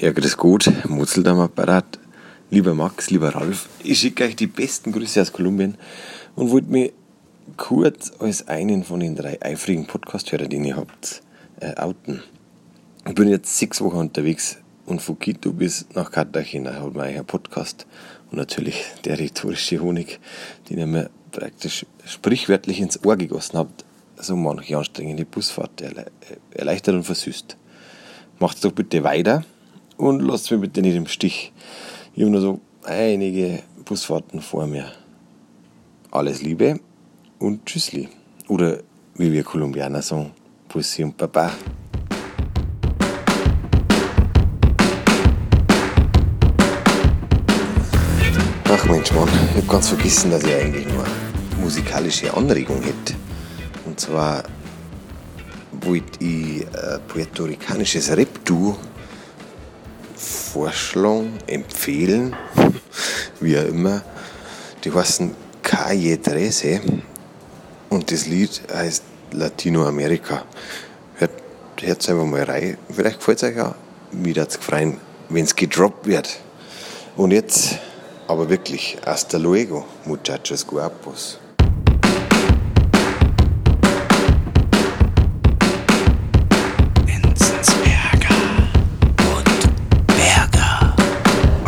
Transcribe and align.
Ja, 0.00 0.12
grüß 0.12 0.38
Gott, 0.38 0.72
Mutzel 0.88 1.28
am 1.28 1.40
Apparat. 1.40 1.98
Lieber 2.48 2.72
Max, 2.72 3.10
lieber 3.10 3.34
Ralf, 3.34 3.68
ich 3.84 3.98
schicke 3.98 4.24
euch 4.24 4.34
die 4.34 4.46
besten 4.46 4.92
Grüße 4.92 5.20
aus 5.20 5.30
Kolumbien 5.30 5.76
und 6.36 6.50
wollte 6.50 6.70
mich 6.70 6.94
kurz 7.58 8.10
als 8.18 8.48
einen 8.48 8.82
von 8.82 9.00
den 9.00 9.14
drei 9.14 9.36
eifrigen 9.42 9.86
Podcast-Hörern, 9.86 10.48
den 10.48 10.64
ihr 10.64 10.76
habt, 10.76 11.20
äh, 11.60 11.76
outen. 11.76 12.22
Ich 13.06 13.14
bin 13.14 13.28
jetzt 13.28 13.58
sechs 13.58 13.82
Wochen 13.82 13.98
unterwegs 13.98 14.56
und 14.86 15.02
von 15.02 15.18
Quito 15.18 15.52
bis 15.52 15.84
nach 15.94 16.10
Cartagena 16.10 16.80
hat 16.80 16.94
mein 16.94 17.22
Podcast 17.26 17.86
und 18.30 18.38
natürlich 18.38 18.82
der 19.04 19.18
rhetorische 19.18 19.80
Honig, 19.80 20.18
den 20.70 20.78
ihr 20.78 20.86
mir 20.86 21.10
praktisch 21.30 21.84
sprichwörtlich 22.06 22.80
ins 22.80 23.04
Ohr 23.04 23.18
gegossen 23.18 23.58
habt, 23.58 23.84
so 24.16 24.34
manche 24.34 24.78
anstrengende 24.78 25.26
Busfahrt 25.26 25.82
erleichtert 26.52 26.94
und 26.94 27.04
versüßt. 27.04 27.58
Macht's 28.38 28.62
doch 28.62 28.72
bitte 28.72 29.04
weiter 29.04 29.44
und 30.00 30.20
lasst 30.20 30.50
mich 30.50 30.60
bitte 30.60 30.80
nicht 30.80 30.96
im 30.96 31.06
Stich. 31.06 31.52
Ich 32.14 32.22
habe 32.22 32.30
nur 32.30 32.40
so 32.40 32.60
einige 32.84 33.62
Busfahrten 33.84 34.40
vor 34.40 34.66
mir. 34.66 34.86
Alles 36.10 36.42
Liebe 36.42 36.80
und 37.38 37.66
Tschüssli. 37.66 38.08
Oder 38.48 38.78
wie 39.14 39.30
wir 39.30 39.44
Kolumbianer 39.44 40.00
sagen, 40.00 40.32
Pussy 40.68 41.04
und 41.04 41.16
Papa. 41.16 41.52
Ach 48.72 48.84
Mensch, 48.86 49.12
Mann, 49.12 49.28
ich 49.28 49.56
habe 49.56 49.66
ganz 49.68 49.88
vergessen, 49.88 50.30
dass 50.30 50.44
ich 50.44 50.54
eigentlich 50.54 50.86
nur 50.88 51.04
musikalische 51.60 52.32
Anregung 52.34 52.82
hätte. 52.82 53.14
Und 53.84 54.00
zwar 54.00 54.44
wollte 55.82 56.24
ich 56.24 56.66
ein 56.66 57.00
puerto-ricanisches 57.08 58.16
Rap-Duo 58.16 58.78
vorschlagen, 60.20 61.38
empfehlen, 61.46 62.36
wie 63.40 63.58
auch 63.58 63.64
immer. 63.64 64.02
Die 64.84 64.92
heißen 64.92 65.34
Calle 65.62 66.18
13 66.18 67.02
und 67.88 68.10
das 68.12 68.26
Lied 68.26 68.60
heißt 68.72 69.02
Latinoamerika. 69.32 70.44
Hört, 71.16 71.32
hört 71.80 72.08
einfach 72.08 72.24
mal 72.24 72.42
rein. 72.42 72.76
Vielleicht 72.90 73.18
gefällt 73.18 73.42
es 73.42 73.48
euch 73.48 73.60
auch. 73.60 73.74
Mir 74.12 74.36
würde 74.36 74.48
es 74.48 74.58
gefreien, 74.58 74.98
wenn 75.28 75.44
es 75.44 75.56
gedroppt 75.56 76.06
wird. 76.06 76.28
Und 77.16 77.32
jetzt 77.32 77.78
aber 78.28 78.48
wirklich, 78.48 78.96
hasta 79.04 79.38
luego, 79.38 79.84
muchachos 80.04 80.64
guapos. 80.64 81.39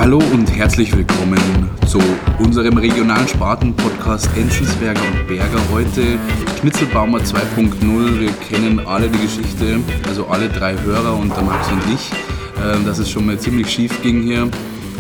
Hallo 0.03 0.20
und 0.33 0.50
herzlich 0.53 0.92
willkommen 0.97 1.70
zu 1.86 2.00
unserem 2.41 2.77
regionalen 2.77 3.28
Sparten-Podcast 3.28 4.28
Enzensberger 4.36 5.00
und 5.00 5.28
Berger. 5.28 5.61
Heute 5.70 6.19
Schnitzelbaumer 6.58 7.19
2.0. 7.19 8.19
Wir 8.19 8.33
kennen 8.33 8.80
alle 8.80 9.08
die 9.08 9.20
Geschichte, 9.20 9.78
also 10.08 10.27
alle 10.27 10.48
drei 10.48 10.77
Hörer 10.77 11.17
und 11.17 11.28
der 11.36 11.45
Max 11.45 11.69
und 11.70 11.83
ich, 11.95 12.11
äh, 12.11 12.84
dass 12.84 12.98
es 12.98 13.11
schon 13.11 13.27
mal 13.27 13.39
ziemlich 13.39 13.70
schief 13.70 14.03
ging 14.03 14.25
hier. 14.25 14.48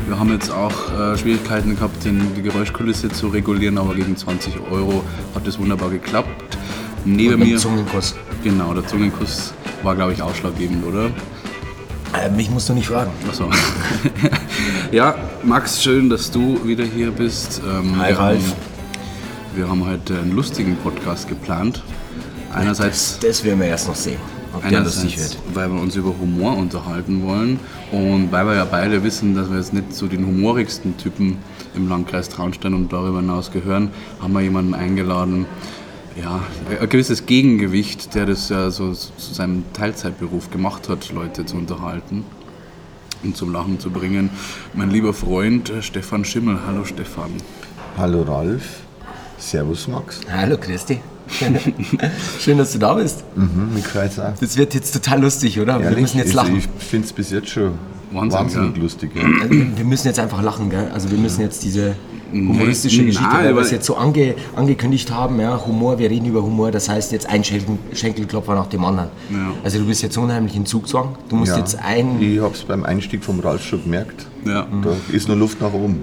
Wir 0.06 0.20
haben 0.20 0.30
jetzt 0.30 0.52
auch 0.52 0.72
äh, 0.96 1.18
Schwierigkeiten 1.18 1.74
gehabt, 1.74 1.96
die 2.04 2.42
Geräuschkulisse 2.42 3.08
zu 3.08 3.26
regulieren, 3.26 3.78
aber 3.78 3.96
gegen 3.96 4.16
20 4.16 4.54
Euro 4.70 5.02
hat 5.34 5.44
es 5.48 5.58
wunderbar 5.58 5.90
geklappt. 5.90 6.58
Neben 7.04 7.40
mir. 7.40 7.56
Zungenkuss. 7.56 8.14
Genau, 8.44 8.72
der 8.72 8.86
Zungenkuss 8.86 9.52
war, 9.82 9.96
glaube 9.96 10.12
ich, 10.12 10.22
ausschlaggebend, 10.22 10.86
oder? 10.86 11.10
Äh, 12.14 12.30
mich 12.30 12.50
musst 12.50 12.68
du 12.68 12.74
nicht 12.74 12.88
fragen. 12.88 13.10
Achso. 13.28 13.48
ja, 14.92 15.14
Max, 15.42 15.82
schön, 15.82 16.10
dass 16.10 16.30
du 16.30 16.66
wieder 16.66 16.84
hier 16.84 17.10
bist. 17.10 17.62
Ähm, 17.66 17.98
Hi, 17.98 18.12
Ralf. 18.12 18.42
Haben, 18.42 18.52
wir 19.54 19.68
haben 19.68 19.86
heute 19.86 20.18
einen 20.18 20.32
lustigen 20.32 20.76
Podcast 20.76 21.28
geplant. 21.28 21.82
Einerseits. 22.54 23.18
Das, 23.20 23.28
das 23.30 23.44
werden 23.44 23.60
wir 23.60 23.68
erst 23.68 23.88
noch 23.88 23.94
sehen. 23.94 24.18
Ob 24.54 24.62
wird. 24.64 25.38
weil 25.54 25.70
wir 25.70 25.80
uns 25.80 25.96
über 25.96 26.10
Humor 26.20 26.58
unterhalten 26.58 27.22
wollen 27.22 27.58
und 27.90 28.30
weil 28.32 28.44
wir 28.46 28.54
ja 28.54 28.66
beide 28.66 29.02
wissen, 29.02 29.34
dass 29.34 29.48
wir 29.48 29.56
jetzt 29.56 29.72
nicht 29.72 29.94
zu 29.94 30.08
den 30.08 30.26
humorigsten 30.26 30.98
Typen 30.98 31.38
im 31.74 31.88
Landkreis 31.88 32.28
Traunstein 32.28 32.74
und 32.74 32.92
darüber 32.92 33.20
hinaus 33.20 33.50
gehören, 33.50 33.90
haben 34.20 34.34
wir 34.34 34.42
jemanden 34.42 34.74
eingeladen, 34.74 35.46
ja, 36.20 36.40
ein 36.80 36.88
gewisses 36.88 37.26
Gegengewicht, 37.26 38.14
der 38.14 38.26
das 38.26 38.48
ja 38.48 38.70
so 38.70 38.92
zu 38.92 39.34
seinem 39.34 39.64
Teilzeitberuf 39.72 40.50
gemacht 40.50 40.88
hat, 40.88 41.12
Leute 41.12 41.46
zu 41.46 41.56
unterhalten 41.56 42.24
und 43.22 43.36
zum 43.36 43.52
Lachen 43.52 43.80
zu 43.80 43.90
bringen. 43.90 44.30
Mein 44.74 44.90
lieber 44.90 45.14
Freund 45.14 45.70
äh, 45.70 45.82
Stefan 45.82 46.24
Schimmel. 46.24 46.58
Hallo 46.66 46.84
Stefan. 46.84 47.30
Hallo 47.96 48.22
Ralf. 48.22 48.80
Servus 49.38 49.88
Max. 49.88 50.20
Hallo 50.30 50.56
Christi. 50.56 51.00
Schön, 52.40 52.58
dass 52.58 52.72
du 52.72 52.78
da 52.78 52.94
bist. 52.94 53.24
Mhm, 53.36 53.74
mich 53.74 53.86
freut's 53.86 54.18
auch. 54.18 54.34
Das 54.38 54.56
wird 54.56 54.74
jetzt 54.74 54.92
total 54.92 55.22
lustig, 55.22 55.58
oder? 55.58 55.74
Ehrlich? 55.74 55.90
Wir 55.90 56.02
müssen 56.02 56.18
jetzt 56.18 56.34
lachen. 56.34 56.56
Ich 56.56 56.68
finde 56.84 57.06
es 57.06 57.12
bis 57.12 57.30
jetzt 57.30 57.48
schon 57.48 57.72
Wahnsinn, 58.10 58.38
wahnsinnig 58.38 58.76
ja. 58.76 58.82
lustig. 58.82 59.10
Ja. 59.14 59.22
Also, 59.40 59.54
wir 59.76 59.84
müssen 59.84 60.06
jetzt 60.08 60.18
einfach 60.18 60.42
lachen, 60.42 60.68
gell? 60.68 60.90
Also 60.92 61.10
wir 61.10 61.18
müssen 61.18 61.40
jetzt 61.40 61.62
diese 61.62 61.96
humoristische 62.32 63.04
Geschichte, 63.04 63.22
nein, 63.28 63.44
weil 63.46 63.54
wir 63.54 63.62
es 63.62 63.70
jetzt 63.70 63.86
so 63.86 63.96
ange, 63.96 64.34
angekündigt 64.56 65.10
haben, 65.12 65.40
ja, 65.40 65.60
Humor, 65.66 65.98
wir 65.98 66.10
reden 66.10 66.26
über 66.26 66.42
Humor, 66.42 66.70
das 66.70 66.88
heißt 66.88 67.12
jetzt 67.12 67.28
ein 67.28 67.44
Schenkel, 67.44 67.78
Schenkelklopfer 67.94 68.54
nach 68.54 68.66
dem 68.66 68.84
anderen. 68.84 69.08
Ja. 69.30 69.52
Also 69.62 69.78
du 69.78 69.86
bist 69.86 70.02
jetzt 70.02 70.16
unheimlich 70.16 70.56
in 70.56 70.66
Zugzwang, 70.66 71.16
du 71.28 71.36
musst 71.36 71.52
Ja. 71.52 71.58
jetzt 71.58 71.78
ein, 71.82 72.20
Ich 72.20 72.40
habe 72.40 72.54
es 72.54 72.62
beim 72.62 72.84
Einstieg 72.84 73.22
vom 73.24 73.40
Ralf 73.40 73.64
schon 73.64 73.82
gemerkt. 73.84 74.26
Ja. 74.44 74.66
Da 74.82 74.90
ist 75.14 75.28
noch 75.28 75.36
Luft 75.36 75.60
nach 75.60 75.72
oben. 75.72 76.00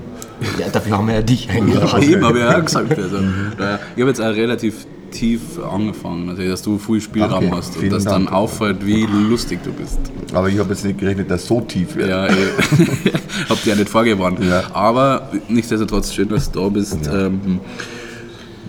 ja, 0.59 0.69
dafür 0.69 0.97
haben 0.97 1.07
wir 1.07 1.16
ja 1.16 1.22
dich 1.22 1.50
eingeladen. 1.50 2.01
Eben, 2.03 2.23
habe 2.25 2.38
ich 2.40 2.44
ja 2.46 2.57
auch 2.57 2.63
gesagt. 2.66 2.97
Also, 2.97 3.17
ich 3.17 4.01
habe 4.01 4.09
jetzt 4.09 4.22
auch 4.22 4.25
relativ 4.28 4.85
tief 5.19 5.41
angefangen, 5.59 6.30
also 6.30 6.44
dass 6.44 6.62
du 6.62 6.78
viel 6.78 7.02
Spielraum 7.02 7.41
Danke, 7.41 7.57
hast 7.57 7.78
und 7.78 7.90
dass 7.91 8.06
dann 8.06 8.30
auffällt, 8.30 8.85
wie 8.85 9.06
lustig 9.06 9.59
du 9.63 9.72
bist. 9.72 10.00
Aber 10.34 10.47
ich 10.47 10.57
habe 10.57 10.69
jetzt 10.69 10.85
nicht 10.85 10.97
gerechnet, 10.97 11.30
dass 11.30 11.46
so 11.46 11.59
tief 11.62 11.96
wird. 11.96 12.09
Ja, 12.09 12.28
ich 12.28 13.50
hab 13.50 13.62
dir 13.63 13.72
ja 13.72 13.75
nicht 13.75 13.90
vorgewarnt. 13.90 14.40
Ja. 14.41 14.63
Aber 14.74 15.29
nichtsdestotrotz 15.50 16.13
schön, 16.13 16.29
dass 16.29 16.52
du 16.52 16.62
da 16.62 16.69
bist. 16.69 17.00
Ähm, 17.12 17.59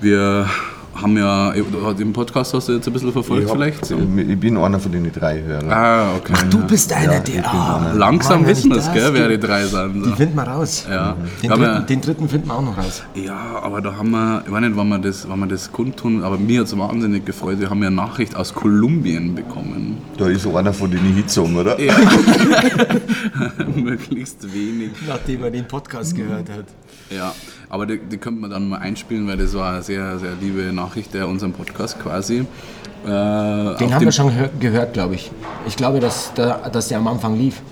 wir 0.01 0.49
haben 0.95 1.17
ja, 1.17 1.53
den 1.99 2.13
Podcast 2.13 2.53
hast 2.53 2.69
du 2.69 2.73
jetzt 2.73 2.87
ein 2.87 2.93
bisschen 2.93 3.13
verfolgt 3.13 3.45
Ich, 3.47 3.51
vielleicht? 3.51 3.85
So. 3.87 3.97
ich 3.97 4.39
bin 4.41 4.57
einer 4.57 4.79
von 4.81 4.93
den 4.93 5.11
drei 5.13 5.41
Hörern. 5.43 5.71
Ah, 5.71 6.15
okay. 6.17 6.33
Du 6.51 6.59
bist 6.67 6.93
einer, 6.93 7.15
Ja, 7.15 7.21
der... 7.21 7.47
ah. 7.49 7.93
Langsam 7.95 8.41
Mann, 8.43 8.51
wissen 8.51 8.71
wir 8.71 8.77
das- 8.77 8.93
gell, 8.93 9.11
wer 9.13 9.29
die 9.29 9.39
drei 9.39 9.65
sind. 9.65 10.05
Die 10.05 10.11
finden 10.13 10.35
wir 10.37 10.43
raus. 10.43 10.87
Ja. 10.91 11.17
Den 11.43 11.43
Wir 11.43 11.51
haben 11.51 11.61
dritten, 11.61 11.75
ja, 11.75 11.81
den 11.81 12.01
dritten 12.01 12.29
finden 12.29 12.49
wir 12.49 12.55
auch 12.55 12.63
noch 12.63 12.77
raus. 12.77 13.03
ja, 13.15 13.37
aber 13.63 13.81
da 13.81 13.97
haben 13.97 14.11
wir, 14.11 14.43
ich 14.47 14.53
weiß 14.53 14.61
nicht, 14.61 14.77
wann 14.77 14.89
wir 14.89 14.99
das, 14.99 15.29
wann 15.29 15.39
wir 15.41 15.47
das 15.47 15.71
kundtun, 15.73 16.23
aber 16.25 16.37
mir 16.39 16.61
hat 16.61 16.67
es 16.67 16.77
wahnsinnig 16.77 17.25
gefreut. 17.25 17.61
Wir 17.61 17.71
haben 17.71 17.81
ja 17.83 17.87
eine 17.87 17.97
Nachricht 17.97 18.35
aus 18.37 18.53
Kolumbien 18.55 19.35
bekommen. 19.35 19.99
Da 20.19 20.27
ist 20.29 20.43
so 20.43 20.57
einer 20.57 20.73
von 20.73 20.91
den 20.91 21.01
Hitzungen, 21.15 21.57
oder? 21.57 21.81
Ja. 21.81 21.95
Möglichst 23.75 24.53
wenig. 24.53 24.91
Nachdem 25.07 25.45
er 25.45 25.51
den 25.51 25.67
Podcast 25.67 26.15
gehört 26.15 26.49
hat. 26.51 26.65
Ja, 27.11 27.33
aber 27.71 27.87
die, 27.87 27.99
die 27.99 28.19
könnte 28.19 28.41
man 28.43 28.51
dann 28.51 28.69
mal 28.69 28.79
einspielen, 28.79 29.27
weil 29.27 29.39
das 29.39 29.55
war 29.55 29.73
eine 29.73 29.83
sehr, 29.83 30.19
sehr 30.19 30.33
liebe 30.41 30.61
Nachricht, 30.73 31.15
der 31.15 31.27
unseren 31.29 31.53
Podcast 31.53 31.99
quasi. 32.01 32.41
Äh, 32.41 33.07
Den 33.07 33.95
haben 33.95 34.01
wir 34.05 34.13
schon 34.13 34.29
gehör- 34.29 34.51
gehört, 34.61 34.93
glaube 34.93 35.15
ich. 35.15 35.31
Ich 35.67 35.77
glaube, 35.77 36.01
dass 36.01 36.35
der, 36.35 36.69
dass 36.71 36.89
der 36.89 36.99
am 36.99 37.09
Anfang 37.09 37.37
lief. 37.39 37.63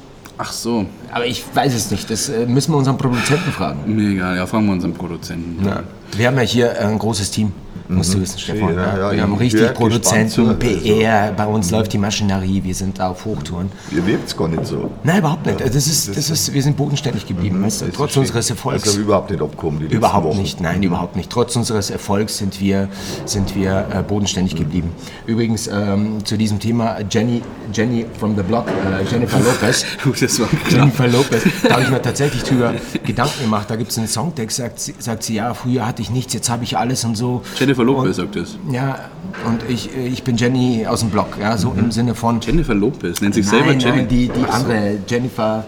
Ach 0.40 0.52
so, 0.52 0.86
Aber 1.12 1.26
ich 1.26 1.44
weiß 1.52 1.74
es 1.74 1.90
nicht. 1.90 2.08
Das 2.10 2.28
äh, 2.28 2.46
müssen 2.46 2.72
wir 2.72 2.78
unseren 2.78 2.96
Produzenten 2.96 3.50
fragen. 3.50 3.80
mir 3.94 4.10
egal. 4.12 4.36
Ja, 4.36 4.46
fragen 4.46 4.66
wir 4.66 4.72
unseren 4.72 4.94
Produzenten. 4.94 5.68
Wir 6.16 6.26
haben 6.28 6.36
ja 6.36 6.42
hier 6.42 6.80
ein 6.80 6.96
großes 6.98 7.30
Team, 7.32 7.52
musst 7.88 8.14
du 8.14 8.20
wissen, 8.20 8.38
Stefan. 8.38 8.74
Ja, 8.74 8.98
ja, 8.98 9.12
wir 9.12 9.22
haben 9.22 9.34
richtig 9.34 9.72
Produzenten, 9.74 10.30
zu, 10.30 10.42
also. 10.46 10.54
PR, 10.58 11.32
bei 11.36 11.46
uns 11.46 11.70
läuft 11.70 11.92
die 11.92 11.98
Maschinerie, 11.98 12.62
wir 12.64 12.74
sind 12.74 13.00
auf 13.00 13.24
Hochtouren. 13.24 13.70
Ihr 13.90 14.06
wirkt 14.06 14.36
gar 14.36 14.48
nicht 14.48 14.66
so. 14.66 14.90
Nein, 15.04 15.18
überhaupt 15.18 15.46
nicht. 15.46 15.60
Das 15.60 15.74
ist, 15.74 16.16
das 16.16 16.30
ist, 16.30 16.52
wir 16.52 16.62
sind 16.62 16.76
bodenständig 16.76 17.26
geblieben, 17.26 17.62
weißt 17.62 17.82
du, 17.82 17.86
trotz 17.92 18.16
unseres 18.16 18.50
Erfolgs. 18.50 18.84
Also 18.86 19.00
überhaupt 19.00 19.30
nicht 19.30 19.40
abgekommen 19.42 19.80
die 19.88 19.94
Überhaupt 19.94 20.26
Wochen. 20.26 20.38
nicht, 20.38 20.60
nein, 20.60 20.82
überhaupt 20.82 21.16
nicht. 21.16 21.30
Trotz 21.30 21.56
unseres 21.56 21.90
Erfolgs 21.90 22.38
sind 22.38 22.60
wir, 22.60 22.88
sind 23.24 23.54
wir 23.54 23.86
äh, 23.92 24.02
bodenständig 24.02 24.54
geblieben. 24.56 24.90
Übrigens 25.26 25.66
ähm, 25.68 26.24
zu 26.24 26.36
diesem 26.36 26.58
Thema 26.58 26.98
Jenny, 27.10 27.42
Jenny 27.72 28.04
from 28.18 28.36
the 28.36 28.42
Block, 28.42 28.66
äh, 28.68 29.04
Jennifer 29.10 29.38
Lopez. 29.40 29.84
Das 30.20 30.40
war 30.40 30.48
klar. 30.48 30.80
Jennifer 30.80 31.06
Lopez, 31.08 31.42
da 31.62 31.70
habe 31.74 31.82
ich 31.82 31.90
mir 31.90 32.02
tatsächlich 32.02 32.42
drüber 32.42 32.74
Gedanken 33.04 33.42
gemacht. 33.42 33.70
Da 33.70 33.76
gibt 33.76 33.90
es 33.92 33.98
einen 33.98 34.08
Songtext, 34.08 34.56
sagt, 34.58 34.80
sie- 34.80 34.94
sagt 34.98 35.22
sie, 35.22 35.34
ja, 35.34 35.54
früher 35.54 35.86
hatte 35.86 36.02
ich 36.02 36.10
nichts, 36.10 36.32
jetzt 36.34 36.50
habe 36.50 36.64
ich 36.64 36.76
alles 36.76 37.04
und 37.04 37.16
so. 37.16 37.42
Jennifer 37.58 37.77
Lopez 37.84 38.06
und, 38.06 38.14
sagt 38.14 38.36
das. 38.36 38.58
Ja, 38.70 38.98
und 39.46 39.68
ich, 39.68 39.94
ich 39.94 40.22
bin 40.22 40.36
Jenny 40.36 40.86
aus 40.86 41.00
dem 41.00 41.10
Block, 41.10 41.36
ja, 41.40 41.56
so 41.56 41.74
im 41.76 41.90
Sinne 41.90 42.14
von. 42.14 42.40
Jennifer 42.40 42.74
Lopez 42.74 43.20
nennt 43.20 43.34
sich 43.34 43.46
nein, 43.46 43.54
selber 43.54 43.72
Jenny. 43.72 43.96
nein, 43.98 44.08
die, 44.08 44.28
die 44.28 44.44
Ach 44.44 44.58
so. 44.58 44.64
andere, 44.64 44.98
Jennifer. 45.06 45.64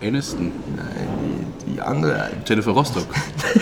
Aniston. 0.00 0.52
Die 1.66 1.80
andere, 1.80 2.30
Jennifer 2.46 2.70
Rostock. 2.70 3.06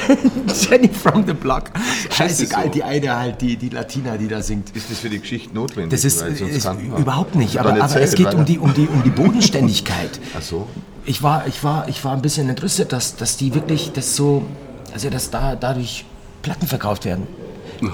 Jenny 0.70 0.88
from 0.88 1.26
the 1.26 1.32
Block. 1.32 1.70
Scheißegal, 2.10 2.64
so? 2.64 2.70
die 2.70 2.82
eine 2.82 3.16
halt, 3.16 3.40
die, 3.40 3.56
die 3.56 3.70
Latina, 3.70 4.16
die 4.16 4.28
da 4.28 4.42
singt. 4.42 4.76
Ist 4.76 4.90
das 4.90 4.98
für 4.98 5.08
die 5.08 5.18
Geschichte 5.18 5.54
notwendig? 5.54 5.90
Das 5.90 6.04
ist, 6.04 6.22
ist 6.22 6.68
überhaupt 6.98 7.34
nicht, 7.34 7.58
aber, 7.58 7.82
aber 7.82 8.00
es 8.00 8.14
geht 8.14 8.26
weiter. 8.26 8.38
um 8.38 8.44
die, 8.44 8.58
um, 8.58 8.74
die, 8.74 8.86
um 8.86 9.02
die 9.02 9.10
Bodenständigkeit. 9.10 10.20
Ach 10.38 10.42
so. 10.42 10.66
Ich 11.04 11.22
war, 11.22 11.46
ich 11.46 11.62
war, 11.64 11.88
ich 11.88 12.04
war 12.04 12.12
ein 12.12 12.22
bisschen 12.22 12.48
entrüstet, 12.48 12.92
dass, 12.92 13.16
dass 13.16 13.36
die 13.36 13.54
wirklich 13.54 13.92
das 13.92 14.16
so, 14.16 14.42
also 14.92 15.08
dass 15.08 15.30
da 15.30 15.56
dadurch 15.56 16.04
Platten 16.42 16.66
verkauft 16.66 17.04
werden. 17.04 17.26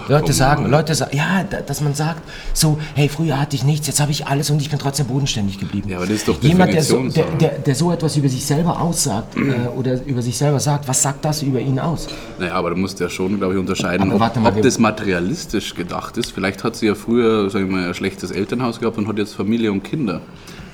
Leute 0.09 0.33
sagen, 0.33 0.63
Mann. 0.63 0.71
Leute 0.71 0.95
sagen, 0.95 1.17
ja, 1.17 1.45
da- 1.49 1.61
dass 1.61 1.81
man 1.81 1.95
sagt, 1.95 2.23
so, 2.55 2.79
hey, 2.95 3.09
früher 3.09 3.41
hatte 3.41 3.57
ich 3.57 3.65
nichts, 3.65 3.87
jetzt 3.87 4.01
habe 4.01 4.11
ich 4.13 4.27
alles 4.27 4.51
und 4.51 4.61
ich 4.63 4.71
bin 4.71 4.79
trotzdem 4.79 5.07
bodenständig 5.07 5.59
geblieben. 5.59 5.89
Ja, 5.89 5.97
aber 5.99 6.07
das 6.07 6.17
ist 6.17 6.29
doch 6.29 6.43
Jemand, 6.43 6.73
der 6.73 6.83
so, 6.83 7.03
der, 7.09 7.25
der, 7.41 7.51
der 7.59 7.75
so 7.75 7.93
etwas 7.93 8.17
über 8.17 8.29
sich 8.29 8.45
selber 8.45 8.81
aussagt 8.81 9.37
äh, 9.37 9.69
oder 9.77 10.03
über 10.05 10.23
sich 10.23 10.37
selber 10.37 10.61
sagt, 10.61 10.89
was 10.89 11.03
sagt 11.03 11.25
das 11.25 11.43
über 11.43 11.61
ihn 11.61 11.79
aus? 11.79 12.09
Naja, 12.39 12.55
aber 12.55 12.71
du 12.71 12.77
musst 12.77 13.01
ja 13.01 13.09
schon, 13.09 13.39
glaube 13.39 13.55
ich, 13.55 13.61
unterscheiden, 13.61 14.11
Aber 14.13 14.27
ob, 14.27 14.37
mal, 14.37 14.49
ob 14.57 14.63
das 14.63 14.79
materialistisch 14.79 15.75
gedacht 15.75 16.17
ist. 16.17 16.33
Vielleicht 16.33 16.65
hat 16.65 16.77
sie 16.77 16.87
ja 16.87 16.95
früher, 16.95 17.51
sagen 17.51 17.69
wir 17.69 17.77
mal, 17.77 17.89
ein 17.89 17.95
schlechtes 17.95 18.31
Elternhaus 18.31 18.81
gehabt 18.81 18.99
und 18.99 19.09
hat 19.09 19.19
jetzt 19.19 19.35
Familie 19.35 19.71
und 19.73 19.83
Kinder. 19.85 20.21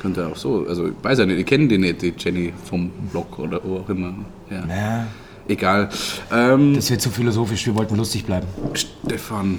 Könnte 0.00 0.26
auch 0.28 0.37
so. 0.37 0.64
Also, 0.69 0.87
ich 0.87 0.93
weiß 1.02 1.19
ja 1.19 1.26
nicht, 1.26 1.38
ich 1.40 1.46
kenne 1.46 1.66
die 1.66 1.76
nicht, 1.78 2.02
die 2.02 2.14
Jenny 2.16 2.52
vom 2.64 2.90
Blog 3.11 3.38
oder 3.40 3.61
wo 3.64 3.78
auch 3.78 3.88
immer. 3.88 4.12
Ja. 4.49 4.56
Ja, 4.69 5.06
Egal. 5.49 5.89
Ähm, 6.33 6.75
das 6.75 6.91
wird 6.91 7.00
zu 7.00 7.11
philosophisch, 7.11 7.67
wir 7.67 7.75
wollten 7.75 7.97
lustig 7.97 8.25
bleiben. 8.27 8.47
Stefan, 8.75 9.59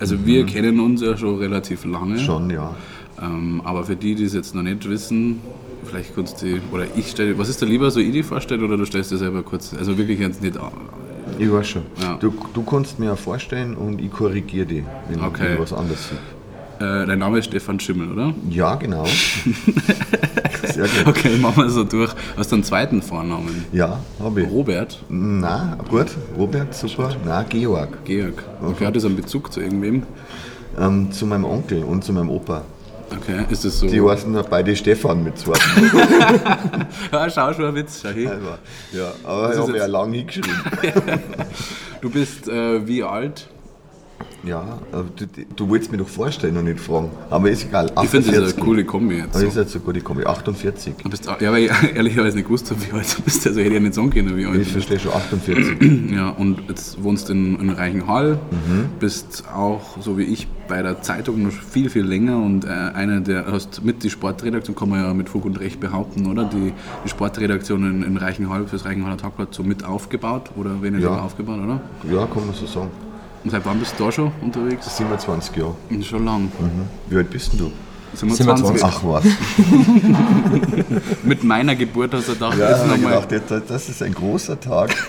also 0.00 0.24
wir 0.26 0.46
kennen 0.46 0.80
uns 0.80 1.02
ja 1.02 1.16
schon 1.16 1.36
relativ 1.38 1.84
lange. 1.84 2.18
Schon, 2.18 2.50
ja. 2.50 2.74
Ähm, 3.22 3.60
aber 3.64 3.84
für 3.84 3.96
die, 3.96 4.14
die 4.14 4.24
es 4.24 4.34
jetzt 4.34 4.54
noch 4.54 4.62
nicht 4.62 4.88
wissen, 4.88 5.40
vielleicht 5.84 6.14
kannst 6.14 6.42
du, 6.42 6.58
oder 6.72 6.86
ich 6.96 7.10
stelle, 7.10 7.38
was 7.38 7.48
ist 7.48 7.60
da 7.62 7.66
lieber, 7.66 7.90
so 7.90 8.00
ich 8.00 8.12
die 8.12 8.22
vorstelle 8.22 8.64
oder 8.64 8.76
du 8.76 8.84
stellst 8.84 9.10
dir 9.12 9.18
selber 9.18 9.42
kurz, 9.42 9.72
also 9.74 9.96
wirklich 9.96 10.18
jetzt 10.18 10.42
nicht 10.42 10.56
an. 10.56 10.72
Ich 11.38 11.50
weiß 11.50 11.68
schon. 11.68 11.82
Ja. 12.02 12.16
Du, 12.16 12.32
du 12.54 12.62
kannst 12.62 12.98
mir 12.98 13.06
ja 13.06 13.16
vorstellen 13.16 13.74
und 13.74 14.00
ich 14.00 14.10
korrigiere 14.10 14.66
dich, 14.66 14.84
wenn 15.08 15.20
Okay. 15.22 15.54
ich 15.54 15.60
was 15.60 15.72
anderes 15.72 16.08
sehe. 16.08 16.18
Äh, 16.78 17.06
dein 17.06 17.18
Name 17.18 17.38
ist 17.38 17.46
Stefan 17.46 17.80
Schimmel, 17.80 18.12
oder? 18.12 18.34
Ja, 18.50 18.74
genau. 18.74 19.04
Sehr 20.64 20.84
gut. 20.88 21.06
Okay, 21.06 21.36
machen 21.38 21.62
wir 21.64 21.70
so 21.70 21.84
durch. 21.84 22.12
Hast 22.36 22.50
du 22.52 22.56
einen 22.56 22.64
zweiten 22.64 23.00
Vornamen? 23.00 23.64
Ja, 23.72 23.98
habe 24.20 24.42
ich. 24.42 24.50
Robert? 24.50 24.98
Na, 25.08 25.78
gut. 25.88 26.08
Robert, 26.36 26.74
super. 26.74 27.14
Na, 27.24 27.42
Georg. 27.44 28.04
Georg. 28.04 28.42
Okay, 28.62 28.86
hat 28.86 28.94
das 28.96 29.04
einen 29.04 29.16
Bezug 29.16 29.52
zu 29.52 29.60
irgendwem? 29.60 30.02
Ähm, 30.78 31.10
zu 31.12 31.24
meinem 31.26 31.44
Onkel 31.44 31.82
und 31.82 32.04
zu 32.04 32.12
meinem 32.12 32.28
Opa. 32.28 32.62
Okay, 33.10 33.44
ist 33.48 33.64
das 33.64 33.78
so? 33.78 33.86
Die 33.86 34.00
heißen 34.02 34.36
beide 34.50 34.74
Stefan 34.76 35.22
mit 35.24 35.38
zwei. 35.38 35.52
ja, 37.12 37.30
schau 37.30 37.52
schon 37.54 37.66
ein 37.66 37.74
Witz, 37.74 38.00
schau 38.02 38.08
hin. 38.10 38.28
Also, 38.28 38.46
ja, 38.92 39.12
aber 39.24 39.46
ich 39.48 39.54
ist 39.54 39.60
habe 39.60 39.70
ja 39.72 39.76
jetzt- 39.84 39.90
lang 39.90 40.12
hingeschrieben. 40.12 40.50
Du 42.02 42.10
bist 42.10 42.48
äh, 42.48 42.86
wie 42.86 43.02
alt? 43.02 43.48
Ja, 44.44 44.78
aber 44.92 45.06
du, 45.16 45.26
du 45.56 45.68
wolltest 45.68 45.90
mich 45.90 46.00
doch 46.00 46.08
vorstellen 46.08 46.56
und 46.56 46.64
nicht 46.64 46.78
fragen. 46.78 47.10
Aber 47.30 47.50
ist 47.50 47.64
egal. 47.64 47.90
Ich 48.02 48.08
finde 48.08 48.26
das 48.28 48.36
48. 48.36 48.56
eine 48.56 48.64
coole 48.64 48.84
Kombi 48.84 49.16
jetzt. 49.16 49.30
Aber 49.34 49.40
So. 49.40 49.46
ist 49.48 49.56
jetzt 49.56 49.72
so 49.72 49.80
gut, 49.80 49.96
ich 49.96 50.04
komme. 50.04 50.24
48. 50.26 50.94
Du 51.02 51.08
bist, 51.10 51.26
ja, 51.26 51.52
weil 51.52 51.64
ich 51.64 51.70
ehrlicherweise 51.94 52.36
nicht 52.36 52.46
gewusst 52.46 52.70
habe, 52.70 52.80
wie 52.86 52.92
alt 52.92 53.18
du 53.18 53.22
bist. 53.22 53.46
Also 53.46 53.58
hätte 53.58 53.68
ich 53.70 53.74
ja 53.74 53.80
nicht 53.80 53.94
sagen 53.94 54.10
können, 54.10 54.36
wie 54.36 54.46
alt 54.46 54.60
Ich 54.60 54.70
verstehe 54.72 54.98
schon 55.00 55.12
48. 55.12 56.10
Ja, 56.16 56.28
und 56.30 56.58
jetzt 56.68 57.02
wohnst 57.02 57.28
in, 57.30 57.58
in 57.60 57.70
Reichenhall, 57.70 58.38
Mhm. 58.50 58.88
bist 59.00 59.44
auch, 59.54 59.98
so 60.00 60.16
wie 60.18 60.22
ich, 60.24 60.46
bei 60.68 60.82
der 60.82 61.00
Zeitung 61.02 61.42
noch 61.42 61.52
viel, 61.52 61.90
viel 61.90 62.04
länger 62.04 62.36
und 62.38 62.64
äh, 62.64 62.68
einer 62.68 63.20
der, 63.20 63.46
hast 63.50 63.84
mit 63.84 64.02
die 64.02 64.10
Sportredaktion, 64.10 64.74
kann 64.76 64.88
man 64.88 65.02
ja 65.02 65.14
mit 65.14 65.28
Fug 65.28 65.44
und 65.44 65.58
Recht 65.60 65.78
behaupten, 65.80 66.26
oder? 66.26 66.44
Die, 66.44 66.72
die 67.04 67.08
Sportredaktion 67.08 67.84
in, 67.88 68.02
in 68.02 68.16
Reichenhall, 68.16 68.66
fürs 68.66 68.84
Reichenhaller 68.84 69.16
Tagblatt, 69.16 69.54
so 69.54 69.62
mit 69.62 69.84
aufgebaut 69.84 70.50
oder 70.56 70.82
weniger 70.82 71.10
Ja. 71.10 71.20
aufgebaut, 71.22 71.58
oder? 71.64 71.80
ja, 72.12 72.26
kann 72.26 72.46
man 72.46 72.54
so 72.54 72.66
sagen. 72.66 72.90
Und 73.46 73.50
seit 73.50 73.64
wann 73.64 73.78
bist 73.78 73.94
du 73.96 74.04
da 74.06 74.10
schon 74.10 74.32
unterwegs? 74.42 74.96
27 74.96 75.54
Jahre. 75.56 75.76
Schon 76.02 76.24
lang. 76.24 76.50
Wie 77.08 77.16
alt 77.16 77.30
bist 77.30 77.52
denn 77.52 77.60
du? 77.60 77.70
27. 78.14 78.82
Ach 78.82 79.00
was. 79.04 79.24
Mit 81.22 81.44
meiner 81.44 81.76
Geburt 81.76 82.12
hast 82.12 82.26
du 82.26 82.32
gedacht, 82.32 82.58
Ja, 82.58 82.76
hab 82.76 82.88
nochmal, 82.88 83.20
gedacht, 83.22 83.44
das, 83.48 83.62
das 83.68 83.88
ist 83.88 84.02
ein 84.02 84.12
großer 84.14 84.58
Tag. 84.58 84.96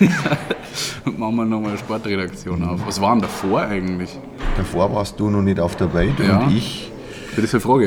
machen 1.16 1.34
wir 1.34 1.44
nochmal 1.46 1.70
eine 1.70 1.78
Sportredaktion 1.78 2.62
auf. 2.62 2.78
Was 2.86 3.00
war 3.00 3.10
denn 3.14 3.22
davor 3.22 3.62
eigentlich? 3.62 4.16
Davor 4.56 4.94
warst 4.94 5.18
du 5.18 5.30
noch 5.30 5.42
nicht 5.42 5.58
auf 5.58 5.74
der 5.74 5.92
Welt 5.92 6.14
Ja. 6.20 6.38
und 6.44 6.56
ich 6.56 6.92
Das 7.34 7.44
ist 7.44 7.54
eine 7.54 7.60
Frage, 7.60 7.86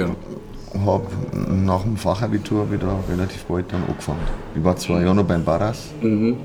ja. 0.74 0.82
habe 0.86 1.08
nach 1.50 1.84
dem 1.84 1.96
Fachabitur 1.96 2.70
wieder 2.70 2.94
relativ 3.10 3.46
bald 3.46 3.72
dann 3.72 3.84
angefangen. 3.88 4.20
Ich 4.54 4.62
war 4.66 4.76
zwei 4.76 5.02
Jahre 5.02 5.16
noch 5.16 5.24
beim 5.24 5.46
Barras, 5.46 5.92
Mhm. 6.02 6.36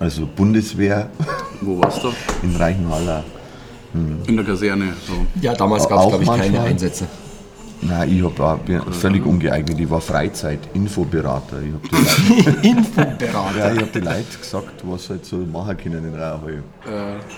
also 0.00 0.26
Bundeswehr 0.36 1.08
Wo 1.62 1.80
warst 1.80 2.04
du? 2.04 2.08
in 2.42 2.54
Reichenhaller. 2.56 3.24
In 3.94 4.36
der 4.36 4.44
Kaserne. 4.44 4.94
So. 5.06 5.26
Ja, 5.40 5.54
damals 5.54 5.88
gab 5.88 6.00
es, 6.00 6.08
glaube 6.08 6.24
ich, 6.24 6.30
keine. 6.30 6.60
Einsätze. 6.60 7.06
Nein, 7.80 8.10
ich 8.16 8.24
hab 8.24 8.34
da, 8.36 8.56
bin 8.56 8.82
völlig 8.92 9.24
ungeeignet. 9.24 9.78
Ich 9.78 9.88
war 9.88 10.00
Freizeit, 10.00 10.58
Infoberater. 10.74 11.58
Ich 11.62 11.72
habe 11.72 11.88
die, 11.88 12.44
Leute- 12.44 12.66
Infoberater. 12.68 13.58
ja, 13.58 13.72
ich 13.72 13.80
hab 13.82 13.92
die 13.92 14.00
Leute 14.00 14.38
gesagt, 14.40 14.82
was 14.82 15.04
sie 15.04 15.08
halt 15.10 15.24
so 15.24 15.36
machen 15.36 15.76
können 15.76 16.04
in 16.04 16.18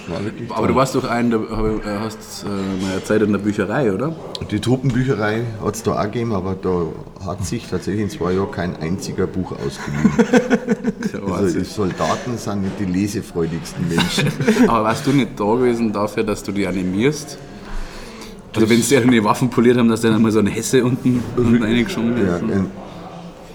war 0.08 0.25
wirklich 0.25 0.50
Aber 0.50 0.66
du 0.66 0.75
warst 0.75 0.94
doch 0.94 1.04
ein, 1.04 1.31
der 1.31 1.40
hab- 1.40 1.87
äh, 1.87 1.98
hast 2.00 2.44
äh, 2.44 2.48
mal 2.48 2.92
erzählt 2.94 3.22
in 3.22 3.32
der 3.32 3.38
Bücherei, 3.38 3.92
oder? 3.92 4.14
Die 4.50 4.58
Truppenbücherei 4.60 5.42
hat 5.62 5.75
es 5.75 5.82
da 5.82 5.92
auch 5.98 6.02
gegeben, 6.04 6.32
aber 6.32 6.54
da 6.54 6.87
hat 7.26 7.44
sich 7.44 7.66
tatsächlich 7.69 8.02
in 8.04 8.10
zwei 8.10 8.32
Jahren 8.32 8.50
kein 8.50 8.76
einziger 8.76 9.26
Buch 9.26 9.52
ausgeliehen. 9.52 10.10
Also 11.32 11.58
die 11.58 11.64
Soldaten 11.64 12.37
sind 12.38 12.62
nicht 12.62 12.78
die 12.78 12.84
lesefreudigsten 12.84 13.88
Menschen. 13.88 14.28
Aber 14.69 14.84
warst 14.84 15.06
du 15.06 15.10
nicht 15.10 15.38
da 15.38 15.44
gewesen 15.44 15.92
dafür, 15.92 16.22
dass 16.25 16.42
du 16.42 16.52
die 16.52 16.66
animierst? 16.66 17.37
Also 18.55 18.69
wenn 18.69 18.82
sie 18.82 19.00
die 19.00 19.25
Waffen 19.25 19.49
poliert 19.50 19.76
haben, 19.79 19.88
dass 19.88 20.00
dann 20.00 20.20
mal 20.20 20.32
so 20.32 20.41
ein 20.41 20.47
Hesse 20.47 20.85
unten, 20.85 21.23
unten 21.37 21.62
reingeschoben 21.62 22.17
Ja, 22.19 22.41
wird. 22.41 22.43
ähm, 22.43 22.67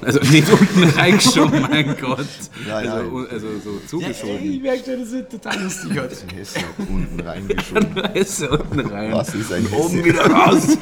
Also 0.02 0.20
nicht 0.20 0.48
unten 0.52 0.84
reingeschoben, 0.98 1.62
mein 1.70 1.98
Gott. 2.02 2.26
Ja, 2.68 2.82
ja. 2.82 2.94
Also, 2.94 3.18
also 3.30 3.48
so 3.64 3.80
zugeschoben. 3.88 4.40
Ich 4.54 4.62
merke 4.62 4.84
schon, 4.86 5.00
das 5.02 5.12
ist 5.12 5.30
total 5.32 5.64
lustig 5.64 5.92
heute. 6.00 6.16
Hesse 6.36 6.60
hat 6.60 6.66
unten 6.90 7.20
reingeschoben. 7.20 7.88
Hesse 8.14 8.50
unten 8.50 8.80
rein. 8.82 9.12
Was 9.14 9.34
ist 9.36 9.52
ein 9.52 9.66
Und 9.66 9.74
oben 9.74 9.90
Hesse? 9.96 10.06
wieder 10.06 10.26
raus. 10.32 10.78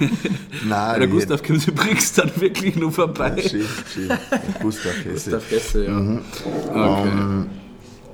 Nein, 0.68 0.98
Der 1.00 1.08
Gustav 1.08 1.42
kommt 1.42 1.66
übrigens 1.68 2.12
dann 2.14 2.30
wirklich 2.36 2.76
nur 2.76 2.92
vorbei. 2.92 3.42
Schön, 3.48 3.64
schön. 3.92 4.08
Gustav 4.62 4.92
Hesse. 5.04 5.30
Gustav 5.30 5.50
Hesse, 5.50 5.84
ja. 5.84 5.90
Mhm. 5.92 6.20
Okay. 6.70 7.10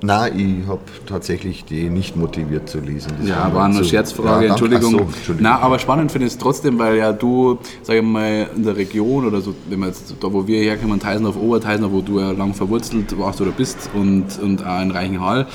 Nein, 0.01 0.61
ich 0.63 0.69
habe 0.69 0.81
tatsächlich 1.07 1.65
die 1.65 1.91
nicht 1.91 2.17
motiviert 2.17 2.69
zu 2.69 2.79
lesen. 2.79 3.13
Das 3.19 3.29
Ja, 3.29 3.53
war 3.53 3.65
eine 3.65 3.79
zu- 3.79 3.85
Scherzfrage, 3.85 4.45
Ja. 4.47 4.51
Entschuldigung. 4.53 4.91
So, 4.93 4.99
Entschuldigung. 4.99 5.39
Na, 5.41 5.59
aber 5.59 5.79
spannend 5.81 6.13
finde 6.13 6.27
ich 6.29 6.35
es 6.35 6.39
trotzdem, 6.39 6.79
weil 6.79 6.97
ja 6.99 7.13
du, 7.13 7.59
sag 7.83 7.97
ich 7.97 8.03
mal, 8.03 8.47
in 8.55 8.63
der 8.63 8.77
Region 8.77 9.27
oder 9.27 9.41
so, 9.41 9.55
wenn 9.69 9.81
man 9.81 9.89
jetzt 9.89 10.15
da, 10.21 10.33
wo 10.33 10.47
wir 10.47 10.61
herkommen, 10.63 11.01
Teisendorf, 11.01 11.37
Oberteisendorf, 11.37 11.93
wo 11.93 12.01
du 12.01 12.21
ja 12.21 12.31
lang 12.31 12.55
verwurzelt 12.55 13.19
warst 13.19 13.41
oder 13.41 13.51
bist 13.51 13.91
und, 13.95 14.39
und 14.41 14.65
auch 14.65 14.81
in 14.83 14.93
Reichenhall, 14.93 15.47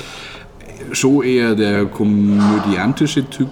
schon 0.92 1.22
eher 1.22 1.54
der 1.54 1.86
komödiantische 1.86 3.28
Typ, 3.30 3.48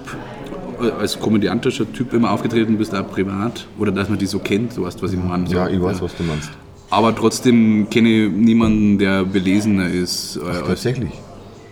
äh, 0.82 0.90
als 1.00 1.18
komödiantischer 1.18 1.90
Typ 1.90 2.12
immer 2.12 2.30
aufgetreten 2.32 2.76
bist, 2.76 2.94
auch 2.94 3.08
privat, 3.08 3.66
oder 3.78 3.92
dass 3.92 4.08
man 4.10 4.18
die 4.18 4.26
so 4.26 4.38
kennt, 4.40 4.76
du 4.76 4.82
weißt, 4.84 5.02
was 5.02 5.12
ich 5.14 5.18
meine. 5.22 5.46
So, 5.46 5.54
Ja, 5.54 5.68
ich 5.68 5.80
weiß, 5.80 6.02
was 6.02 6.14
du 6.16 6.22
meinst. 6.24 6.50
Aber 6.92 7.14
trotzdem 7.14 7.88
kenne 7.90 8.08
ich 8.08 8.30
niemanden, 8.32 8.98
der 8.98 9.24
belesener 9.24 9.88
ist, 9.88 10.36
äh, 10.36 10.46
als, 10.46 10.66
Tatsächlich. 10.68 11.10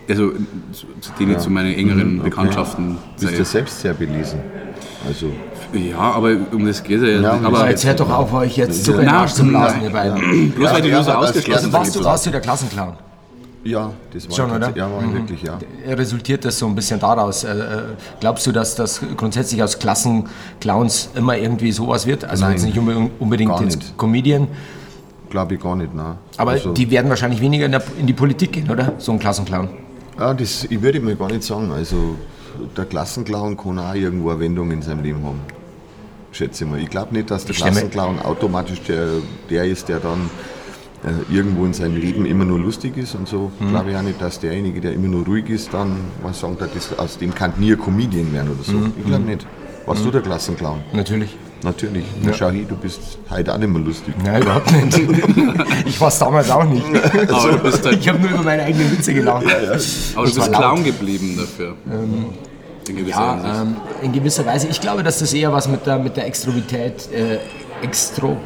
also 0.09 0.31
zu 0.71 0.87
zu 0.99 1.11
denen 1.19 1.31
ich 1.33 1.37
zu 1.37 1.49
meinen 1.51 1.73
engeren 1.75 2.13
Mhm, 2.15 2.19
okay. 2.21 2.29
Bekanntschaften 2.29 2.97
Bist 3.15 3.27
zähle. 3.27 3.37
du 3.37 3.45
selbst 3.45 3.81
sehr 3.81 3.93
belesen? 3.93 4.39
Also, 5.07 5.27
Ja, 5.73 5.99
aber 5.99 6.35
um 6.51 6.65
das 6.65 6.83
geht 6.83 7.01
es 7.01 7.03
ja. 7.03 7.21
Ja, 7.21 7.39
aber 7.43 7.69
Jetzt 7.69 7.85
hört 7.85 7.99
doch 7.99 8.09
auf, 8.09 8.33
euch 8.33 8.57
jetzt 8.57 8.83
so 8.83 8.91
Nein, 8.93 9.01
einen 9.01 9.09
Arsch 9.09 9.33
zu 9.33 9.45
blasen, 9.45 9.81
ihr 9.83 9.89
beiden. 9.91 10.51
bloß 10.51 10.71
weil 10.73 10.81
die 10.81 10.89
Ja, 10.89 11.01
ja, 11.01 11.15
als 11.15 11.29
ausgeschlossen 11.29 11.61
sind. 11.63 11.73
Warst 11.73 11.95
du, 11.95 12.03
warst 12.03 12.25
du 12.25 12.29
der 12.31 12.41
Klassenclown? 12.41 12.93
ja, 13.63 13.91
das 14.11 14.27
war 14.27 14.35
Schon, 14.35 14.51
oder? 14.51 14.75
Ja, 14.75 14.89
war 14.91 15.03
ich 15.05 15.13
wirklich, 15.13 15.43
ja. 15.43 15.59
Resultiert 15.87 16.43
das 16.45 16.57
so 16.57 16.65
ein 16.65 16.73
bisschen 16.75 16.99
daraus? 16.99 17.43
Äh, 17.43 17.51
äh, 17.51 17.81
glaubst 18.19 18.45
du, 18.47 18.51
dass 18.51 18.73
das 18.75 19.01
grundsätzlich 19.15 19.61
aus 19.61 19.77
Klassenclowns 19.77 21.09
immer 21.15 21.37
irgendwie 21.37 21.71
sowas 21.71 22.05
wird? 22.07 22.25
Also 22.25 22.43
Nein, 22.43 22.53
jetzt 22.53 22.65
nicht 22.65 22.77
unbe- 22.77 23.09
unbedingt 23.19 23.51
gar 23.51 23.61
jetzt 23.63 23.77
nicht. 23.77 23.97
Comedian, 23.97 24.47
Glaube 25.31 25.55
ich 25.55 25.61
gar 25.61 25.75
nicht, 25.77 25.95
nein. 25.95 26.17
aber 26.37 26.51
Also- 26.51 26.73
die 26.73 26.91
werden 26.91 27.09
wahrscheinlich 27.09 27.41
weniger 27.41 27.65
in, 27.65 27.71
der, 27.71 27.81
in 27.97 28.05
die 28.05 28.13
Politik 28.13 28.51
gehen, 28.51 28.69
oder? 28.69 28.93
So 28.99 29.13
ein 29.13 29.19
Klassenclown. 29.19 29.69
Ja, 30.19 30.33
das, 30.33 30.65
ich 30.65 30.81
würde 30.81 30.99
mir 30.99 31.15
gar 31.15 31.29
nicht 31.31 31.43
sagen. 31.43 31.71
Also 31.71 32.15
der 32.77 32.85
Klassenclown 32.85 33.55
kann 33.57 33.79
auch 33.79 33.95
irgendwo 33.95 34.29
eine 34.29 34.39
Wendung 34.41 34.71
in 34.71 34.81
seinem 34.81 35.03
Leben 35.03 35.23
haben. 35.23 35.39
Schätze 36.33 36.65
ich 36.65 36.69
mal. 36.69 36.79
Ich 36.79 36.89
glaube 36.89 37.13
nicht, 37.13 37.31
dass 37.31 37.45
der 37.45 37.55
Ich 37.55 37.61
Klassenclown 37.61 38.19
automatisch 38.19 38.81
der, 38.81 39.07
der 39.49 39.65
ist, 39.65 39.87
der 39.89 39.99
dann 39.99 40.29
äh, 41.03 41.33
irgendwo 41.33 41.65
in 41.65 41.73
seinem 41.73 41.95
Leben 41.95 42.25
immer 42.25 42.43
nur 42.45 42.59
lustig 42.59 42.97
ist 42.97 43.15
und 43.15 43.27
so. 43.27 43.51
Mhm. 43.59 43.69
Glaube 43.69 43.91
ich 43.91 43.97
auch 43.97 44.01
nicht, 44.01 44.21
dass 44.21 44.39
derjenige, 44.39 44.81
der 44.81 44.93
immer 44.93 45.07
nur 45.07 45.25
ruhig 45.25 45.49
ist, 45.49 45.73
dann 45.73 45.95
mal 46.21 46.33
sagen, 46.33 46.57
das, 46.59 46.99
aus 46.99 47.17
dem 47.17 47.33
kann 47.33 47.53
nie 47.57 47.71
ein 47.71 47.79
Comedian 47.79 48.31
werden 48.33 48.51
oder 48.51 48.63
so. 48.63 48.73
Mhm. 48.73 48.93
Ich 48.99 49.05
glaube 49.05 49.23
nicht. 49.23 49.47
Warst 49.85 50.05
du 50.05 50.11
der 50.11 50.21
Klassenclown? 50.21 50.81
Natürlich. 50.93 51.37
Natürlich. 51.63 52.05
Ja. 52.25 52.33
Schau 52.33 52.49
hier, 52.49 52.65
du 52.65 52.75
bist 52.75 52.99
heute 53.29 53.53
auch 53.53 53.57
nicht 53.57 53.69
mehr 53.69 53.81
lustig. 53.81 54.15
Nein, 54.23 54.41
überhaupt 54.41 54.71
nicht. 54.71 54.97
ich 55.85 56.01
war 56.01 56.07
es 56.07 56.17
damals 56.17 56.49
auch 56.49 56.63
nicht. 56.63 56.83
Aber 57.31 57.51
du 57.51 57.57
bist 57.59 57.85
halt, 57.85 57.99
Ich 57.99 58.09
habe 58.09 58.17
nur 58.19 58.31
über 58.31 58.41
meine 58.43 58.63
eigenen 58.63 58.91
Witze 58.91 59.13
gelacht. 59.13 59.45
aber 59.45 59.53
du 59.53 59.67
Das 59.73 60.15
war 60.15 60.23
bist 60.23 60.37
laut. 60.37 60.51
Clown 60.53 60.83
geblieben 60.83 61.37
dafür. 61.37 61.75
In 62.87 62.95
gewisser. 62.97 63.19
Ja, 63.19 63.61
ähm, 63.61 63.75
in 64.01 64.11
gewisser 64.11 64.43
Weise. 64.45 64.67
Ich 64.69 64.81
glaube, 64.81 65.03
dass 65.03 65.19
das 65.19 65.33
eher 65.33 65.53
was 65.53 65.67
mit 65.67 65.85
der, 65.85 65.99
mit 65.99 66.17
der 66.17 66.25
Extrovität, 66.25 67.07
äh, 67.13 67.37
Extroverti. 67.85 68.39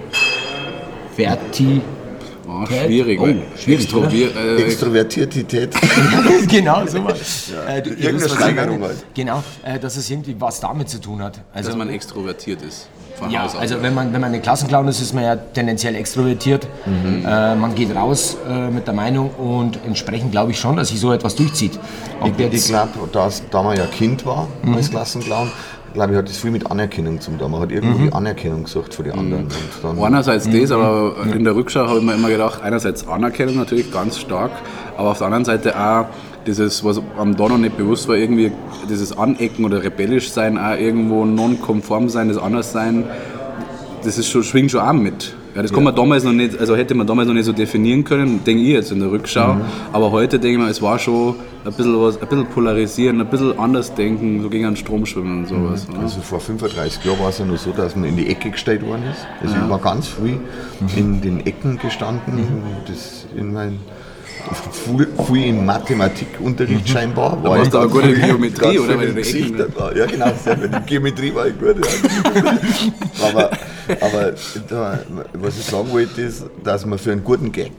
Oh, 2.48 2.66
schwierig. 2.66 3.20
Oh, 3.20 3.24
weil 3.24 3.38
schwierig, 3.58 4.36
äh, 4.36 4.56
Extrovertiertität. 4.64 5.74
genau, 6.50 6.86
so 6.86 7.04
was. 7.04 7.52
Äh, 7.68 7.82
du- 7.82 7.90
ihr 7.92 7.98
Irgendeine 8.00 8.26
ich 8.26 8.32
Steigerung 8.34 8.82
halt. 8.84 9.06
Genau, 9.14 9.44
äh, 9.64 9.80
dass 9.80 9.98
es 9.98 10.10
irgendwie 10.10 10.36
was 10.40 10.60
damit 10.60 10.90
zu 10.90 11.00
tun 11.00 11.22
hat. 11.24 11.40
Also, 11.54 11.70
dass 11.70 11.78
man 11.78 11.90
extrovertiert 11.90 12.62
ist. 12.62 12.88
Von 13.16 13.32
ja, 13.32 13.44
Haus 13.44 13.56
aus. 13.56 13.62
also 13.62 13.82
wenn 13.82 13.94
man, 13.94 14.12
wenn 14.12 14.20
man 14.20 14.34
ein 14.34 14.42
Klassenclown 14.42 14.90
ist, 14.90 15.00
ist 15.00 15.14
man 15.14 15.24
ja 15.24 15.38
tendenziell 15.38 15.96
extrovertiert. 15.96 16.68
Äh, 16.86 17.56
man 17.56 17.74
geht 17.74 17.96
raus 17.96 18.36
äh, 18.48 18.70
mit 18.70 18.88
der 18.88 18.94
Meinung 18.94 19.30
und 19.30 19.80
entsprechend 19.86 20.34
glaube 20.34 20.52
ich 20.52 20.60
schon, 20.60 20.76
dass 20.76 20.90
sich 20.90 21.00
so 21.00 21.14
etwas 21.14 21.34
durchzieht. 21.36 21.80
Ob 22.20 22.32
Ich 22.38 22.38
jetzt, 22.52 22.68
glaube, 22.68 22.92
dass, 23.14 23.42
da 23.50 23.64
man 23.64 23.78
ja 23.78 23.86
Kind 23.86 24.26
war 24.26 24.48
Mhm. 24.64 24.76
als 24.76 24.90
Klassenclown, 24.90 25.50
glaube 25.96 26.12
ich, 26.14 26.18
hat 26.20 26.30
das 26.30 26.38
viel 26.38 26.52
mit 26.52 26.70
Anerkennung 26.70 27.20
zum 27.20 27.40
tun. 27.40 27.50
Man 27.52 27.62
hat 27.62 27.72
irgendwo 27.72 27.98
Mhm. 27.98 28.04
die 28.08 28.14
Anerkennung 28.14 28.64
gesucht 28.66 28.94
von 28.94 29.06
den 29.06 29.18
anderen. 29.18 29.44
Und 29.46 29.98
dann, 29.98 30.04
Einerseits 30.04 30.48
das, 30.50 30.72
aber 30.72 31.16
in 31.34 31.44
der 31.44 31.56
Rückschau 31.56 31.88
habe 31.88 31.98
ich 32.00 32.06
mir 32.06 32.14
immer 32.14 32.30
gedacht, 32.30 32.62
einerseits 32.62 33.08
Anerkennung 33.08 33.56
natürlich 33.56 33.92
ganz 33.92 34.20
stark, 34.20 34.52
aber 34.98 35.12
auf 35.12 35.18
der 35.18 35.28
anderen 35.28 35.46
Seite 35.46 35.80
auch 35.80 36.06
dieses, 36.46 36.84
was 36.84 37.02
am 37.18 37.36
da 37.36 37.48
noch 37.50 37.58
nicht 37.58 37.76
bewusst 37.76 38.08
war, 38.08 38.16
irgendwie 38.16 38.52
dieses 38.88 39.18
Anecken 39.18 39.66
oder 39.66 39.84
rebellisch 39.84 40.30
sein, 40.32 40.60
auch 40.60 40.78
irgendwo 40.78 41.26
non-konform 41.26 42.08
sein, 42.10 42.28
das 42.30 42.38
anders 42.38 42.72
sein, 42.72 43.06
das 44.04 44.20
ist 44.20 44.30
schon, 44.30 44.44
schwingt 44.44 44.70
schon 44.72 44.82
auch 44.82 44.94
mit. 44.94 45.36
Ja, 45.56 45.62
das 45.62 45.72
kann 45.72 45.84
man 45.86 45.96
damals 45.96 46.26
noch 46.26 46.34
nicht, 46.34 46.60
also 46.60 46.76
hätte 46.76 46.94
man 46.96 47.08
damals 47.08 47.28
noch 47.30 47.34
nicht 47.34 47.46
so 47.46 47.54
definieren 47.54 48.04
können, 48.04 48.44
denke 48.44 48.62
ich 48.62 48.70
jetzt 48.70 48.92
in 48.92 49.00
der 49.00 49.10
Rückschau. 49.10 49.56
Aber 49.94 50.12
heute 50.12 50.38
denke 50.38 50.58
ich 50.60 50.64
mir, 50.66 50.70
es 50.70 50.82
war 50.82 51.00
schon 51.00 51.36
ein 51.64 51.72
bisschen 51.72 52.00
was, 52.02 52.22
ein 52.22 52.28
bisschen 52.28 52.46
polarisieren, 52.48 53.22
ein 53.22 53.28
bisschen 53.30 53.58
anders 53.58 53.96
denken, 53.96 54.42
so 54.42 54.50
gegen 54.50 54.66
einen 54.66 54.76
Strom 54.76 55.06
schwimmen 55.06 55.40
und 55.40 55.48
sowas. 55.48 55.88
ne? 55.88 56.00
Also 56.00 56.20
vor 56.20 56.42
35 56.42 57.06
Jahren 57.06 57.20
war 57.20 57.30
es 57.30 57.38
ja 57.40 57.46
noch 57.46 57.58
so, 57.58 57.72
dass 57.72 57.96
man 57.96 58.04
in 58.04 58.18
die 58.18 58.28
Ecke 58.28 58.52
gestellt 58.52 58.86
worden 58.86 59.04
ist. 59.10 59.26
Also 59.42 59.56
ich 59.56 59.70
war 59.70 59.80
ganz 59.80 60.08
früh 60.08 60.34
in 60.98 61.22
den 61.22 61.46
Ecken 61.46 61.80
gestanden. 61.80 62.48
Das 62.86 63.26
in 63.36 63.54
mein 63.54 63.80
viel, 65.26 65.44
im 65.50 65.66
Mathematikunterricht 65.66 66.88
scheinbar. 66.88 67.42
War 67.44 67.52
warst 67.52 67.66
ich 67.66 67.70
du 67.70 67.80
ganz 67.80 67.92
gut 67.92 68.04
in 68.04 68.22
Geometrie, 68.22 68.80
oder? 68.80 68.94
Ecken- 69.02 69.16
Gesichtern 69.16 69.74
war. 69.76 69.96
Ja 69.96 70.06
genau, 70.06 70.32
sehr 70.44 70.56
gut. 70.56 70.66
in 70.74 70.86
Geometrie 70.86 71.34
war 71.34 71.48
ich 71.48 71.60
gut. 71.60 71.76
Ja. 71.86 72.58
aber 73.28 73.52
aber 74.02 74.34
da, 74.70 75.00
was 75.34 75.58
ich 75.58 75.66
sagen 75.66 75.92
wollte 75.92 76.22
ist, 76.22 76.46
dass 76.64 76.86
man 76.86 76.98
für 77.00 77.12
einen 77.12 77.24
guten 77.24 77.52
Gag 77.52 77.72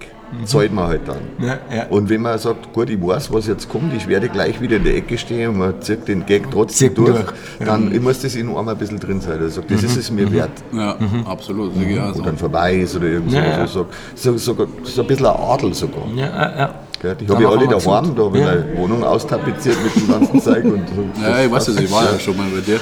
zahlt 0.44 0.72
man 0.72 0.86
halt 0.88 1.02
dann. 1.06 1.18
Ja, 1.38 1.58
ja. 1.74 1.86
Und 1.88 2.08
wenn 2.08 2.22
man 2.22 2.38
sagt, 2.38 2.72
gut, 2.72 2.90
ich 2.90 3.00
weiß, 3.00 3.32
was 3.32 3.46
jetzt 3.46 3.68
kommt, 3.68 3.94
ich 3.94 4.06
werde 4.08 4.28
gleich 4.28 4.60
wieder 4.60 4.76
in 4.76 4.84
der 4.84 4.96
Ecke 4.96 5.16
stehen 5.18 5.50
und 5.50 5.58
man 5.58 5.80
zieht 5.82 6.06
den 6.08 6.26
Gag 6.26 6.50
trotzdem 6.50 6.88
Zieht 6.88 6.98
durch, 6.98 7.10
durch. 7.16 7.26
dann 7.64 8.02
muss 8.02 8.20
das 8.20 8.34
in 8.34 8.48
einem 8.48 8.68
ein 8.68 8.76
bisschen 8.76 8.98
drin 8.98 9.20
sein. 9.20 9.38
Also 9.40 9.62
das 9.62 9.82
ist 9.82 9.96
es 9.96 10.10
mir 10.10 10.30
wert. 10.32 10.50
Ja, 10.72 10.96
absolut. 11.26 11.74
sehe 11.74 11.88
ich 11.90 12.00
auch 12.00 12.14
so. 12.14 12.22
Dann 12.22 12.36
vorbei 12.36 12.74
ist 12.76 12.96
oder 12.96 13.06
irgend 13.06 13.30
so, 13.30 13.36
Ja, 13.36 13.44
ja. 13.44 13.66
so, 13.66 13.86
so, 14.14 14.36
so, 14.36 14.56
so 14.84 15.00
ein 15.02 15.06
bisschen 15.06 15.26
ein 15.26 15.36
Adel 15.36 15.72
sogar. 15.74 16.06
ja, 16.14 16.26
ja, 16.26 16.58
ja. 16.58 16.74
Gell? 17.00 17.14
Die 17.20 17.26
Da 17.26 17.34
habe 17.34 17.42
ich 17.44 17.48
machen 17.50 17.58
alle 17.58 17.68
daheim, 17.78 18.16
da 18.16 18.22
habe 18.24 18.38
ich 18.38 18.44
Ja. 18.44 18.54
meine 18.54 18.76
Wohnung 18.78 19.04
austapeziert 19.04 19.76
mit 19.84 19.94
dem 19.96 20.08
ganzen 20.08 20.40
Zeug. 20.40 20.64
Und 20.64 20.82
so. 20.88 21.22
Ja, 21.22 21.44
ich 21.44 21.50
weiß 21.50 21.68
es, 21.68 21.78
ich 21.80 21.92
war 21.92 22.04
ja 22.04 22.12
Ja, 22.12 22.18
schon 22.18 22.36
mal 22.36 22.46
bei 22.54 22.60
dir. 22.60 22.80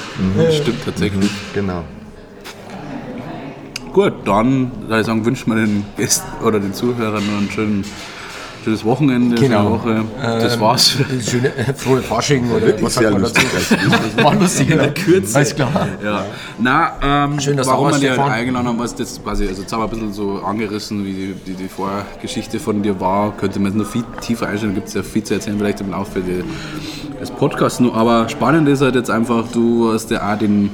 Stimmt 0.51 0.85
tatsächlich. 0.85 1.29
Genau. 1.53 1.83
Gut, 3.95 4.11
dann 4.25 4.71
würde 4.89 4.99
ich 4.99 5.05
sagen, 5.05 5.23
wünschen 5.23 5.53
wir 5.55 5.65
den 5.65 5.85
Gästen 5.95 6.27
oder 6.45 6.59
den 6.59 6.73
Zuhörern 6.73 7.23
noch 7.25 7.41
ein 7.41 7.49
schön, 7.49 7.85
schönes 8.65 8.83
Wochenende, 8.83 9.37
Genau. 9.37 9.79
schöne 9.81 10.03
Woche. 10.03 10.05
Das 10.21 10.55
Ähm, 10.55 10.59
war's. 10.59 10.97
Schöne, 11.25 11.55
äh, 11.55 11.73
frohe 11.73 12.01
Fasching 12.01 12.51
oder 12.51 12.65
Wirklich 12.65 12.83
was 12.83 12.95
sagt 12.95 13.09
man 13.13 13.21
dazu? 13.21 13.41
lustig. 13.41 13.77
Also, 13.79 13.95
das 14.17 14.25
War 14.25 14.35
lustig 14.35 14.69
in 14.69 14.77
der 14.79 14.93
Kürze. 14.93 15.37
Alles 15.37 15.55
klar. 15.55 15.87
Ja. 16.03 16.25
Na, 16.59 16.91
ähm, 17.01 17.39
Schön, 17.39 17.55
dass 17.55 17.67
du 17.67 17.71
warum 17.71 17.85
wir 17.91 17.99
dich 17.99 18.09
halt 18.09 18.19
Stefan. 18.19 18.31
eingeladen 18.33 18.67
haben, 18.67 18.79
was 18.79 18.93
das 18.95 19.23
quasi, 19.23 19.47
also 19.47 19.61
jetzt 19.61 19.71
haben 19.71 19.79
wir 19.79 19.85
ein 19.85 19.89
bisschen 19.91 20.11
so 20.11 20.41
angerissen, 20.45 21.05
wie 21.05 21.13
die, 21.13 21.33
die, 21.47 21.53
die 21.53 21.69
Vorgeschichte 21.69 22.59
von 22.59 22.83
dir 22.83 22.99
war. 22.99 23.31
Könnte 23.37 23.59
man 23.59 23.71
jetzt 23.71 23.77
noch 23.81 23.87
viel 23.89 24.03
tiefer 24.19 24.47
einstellen, 24.47 24.75
gibt 24.75 24.89
es 24.89 24.93
ja 24.93 25.03
viel 25.03 25.23
zu 25.23 25.35
erzählen, 25.35 25.57
vielleicht 25.57 25.79
im 25.79 25.91
Laufe 25.91 26.19
des 26.19 27.31
Podcasts. 27.31 27.79
Nur, 27.79 27.95
aber 27.95 28.27
spannend 28.27 28.67
ist 28.67 28.81
halt 28.81 28.95
jetzt 28.95 29.09
einfach, 29.09 29.45
du 29.53 29.93
hast 29.93 30.11
ja 30.11 30.33
auch 30.33 30.37
den, 30.37 30.69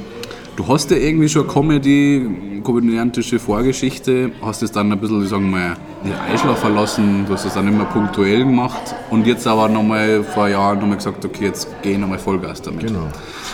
du 0.55 0.67
hast 0.67 0.89
ja 0.89 0.97
irgendwie 0.97 1.29
schon 1.29 1.47
Comedy, 1.47 2.60
komödiantische 2.63 3.39
Vorgeschichte, 3.39 4.31
hast 4.41 4.63
es 4.63 4.71
dann 4.71 4.91
ein 4.91 4.99
bisschen, 4.99 5.25
sagen 5.27 5.49
wir 5.51 5.57
mal, 5.59 5.73
den 6.03 6.13
Eischler 6.33 6.55
verlassen, 6.55 7.25
du 7.27 7.33
hast 7.33 7.45
es 7.45 7.53
dann 7.53 7.67
immer 7.67 7.85
punktuell 7.85 8.39
gemacht 8.39 8.95
und 9.09 9.27
jetzt 9.27 9.45
aber 9.47 9.67
nochmal 9.69 10.23
vor 10.23 10.47
Jahren 10.47 10.79
nochmal 10.79 10.97
gesagt, 10.97 11.23
okay, 11.23 11.45
jetzt 11.45 11.67
geh 11.81 11.97
nochmal 11.97 12.19
Vollgas 12.19 12.61
damit. 12.61 12.87
Genau. 12.87 13.07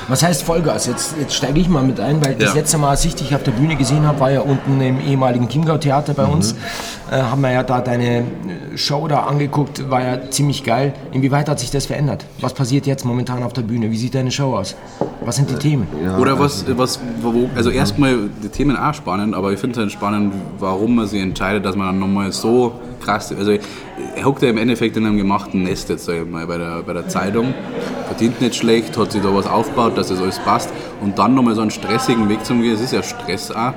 Was 0.08 0.24
heißt 0.24 0.44
Vollgas? 0.44 0.86
Jetzt, 0.86 1.16
jetzt 1.20 1.34
steige 1.36 1.60
ich 1.60 1.68
mal 1.68 1.84
mit 1.84 2.00
ein, 2.00 2.24
weil 2.24 2.36
das 2.36 2.50
Ja. 2.50 2.54
letzte 2.56 2.78
Mal, 2.78 2.92
als 2.92 3.04
ich 3.04 3.16
dich 3.16 3.36
auf 3.36 3.44
der 3.44 3.52
Bühne 3.52 3.76
gesehen 3.76 4.06
habe, 4.06 4.20
war 4.22 4.32
ja 4.32 4.40
unten 4.40 4.80
im 4.80 5.02
ehemaligen 5.02 5.50
Chiemgau-Theater 5.50 6.14
bei 6.14 6.24
uns. 6.24 6.56
Äh, 7.12 7.22
haben 7.22 7.42
wir 7.42 7.52
ja 7.52 7.64
da 7.64 7.82
deine 7.82 8.20
äh, 8.20 8.24
Show 8.78 9.08
da 9.10 9.22
angeguckt, 9.24 9.90
war 9.90 10.02
ja 10.02 10.30
ziemlich 10.30 10.64
geil. 10.64 10.94
Inwieweit 11.12 11.50
hat 11.50 11.60
sich 11.60 11.72
das 11.72 11.86
verändert? 11.88 12.26
Was 12.40 12.54
passiert 12.54 12.86
jetzt 12.86 13.04
momentan 13.06 13.44
auf 13.44 13.52
der 13.54 13.64
Bühne? 13.64 13.92
Wie 13.92 13.98
sieht 13.98 14.16
deine 14.16 14.32
Show 14.32 14.56
aus? 14.56 14.76
Was 15.26 15.36
sind 15.36 15.50
die 15.50 15.56
Themen? 15.56 15.88
Oder 16.20 16.40
was, 16.40 16.64
was, 16.78 17.00
wo, 17.22 17.50
also 17.56 17.70
erstmal 17.70 18.30
die 18.42 18.50
Themen 18.50 18.78
auch 18.78 18.94
spannend, 18.98 19.36
aber 19.36 19.54
ich 19.54 19.60
finde 19.60 19.74
es 19.74 19.80
halt 19.80 19.92
spannend, 19.92 20.34
warum 20.60 20.96
man 20.96 21.08
sich 21.08 21.22
entscheidet, 21.22 21.64
dass 21.64 21.76
man 21.76 21.88
dann 21.88 22.00
nochmal 22.00 22.32
so 22.32 22.74
krass, 23.00 23.32
also 23.32 23.52
er 23.52 24.26
hockt 24.26 24.42
ja 24.42 24.50
im 24.50 24.58
Endeffekt 24.58 24.98
in 24.98 25.06
einem 25.06 25.18
gemachten 25.18 25.64
Nest 25.64 25.90
jetzt, 25.90 26.06
sag 26.06 26.16
ich 26.16 26.30
mal, 26.30 26.46
bei 26.46 26.58
der, 26.58 26.84
bei 26.84 26.94
der 26.94 27.08
Zeitung, 27.08 27.54
verdient 28.08 28.42
nicht 28.42 28.56
schlecht, 28.56 28.98
hat 28.98 29.12
sich 29.12 29.22
da 29.22 29.34
was 29.34 29.48
aufgebaut, 29.48 29.98
dass 29.98 30.10
das 30.10 30.20
alles 30.20 30.40
passt 30.40 30.70
und 31.02 31.18
dann 31.18 31.34
nochmal 31.34 31.56
so 31.56 31.62
einen 31.62 31.72
stressigen 31.72 32.28
Weg 32.28 32.44
zu 32.44 32.56
gehen, 32.56 32.74
es 32.74 32.82
ist 32.82 32.94
ja 32.94 33.04
Stress 33.04 33.52
auch 33.52 33.74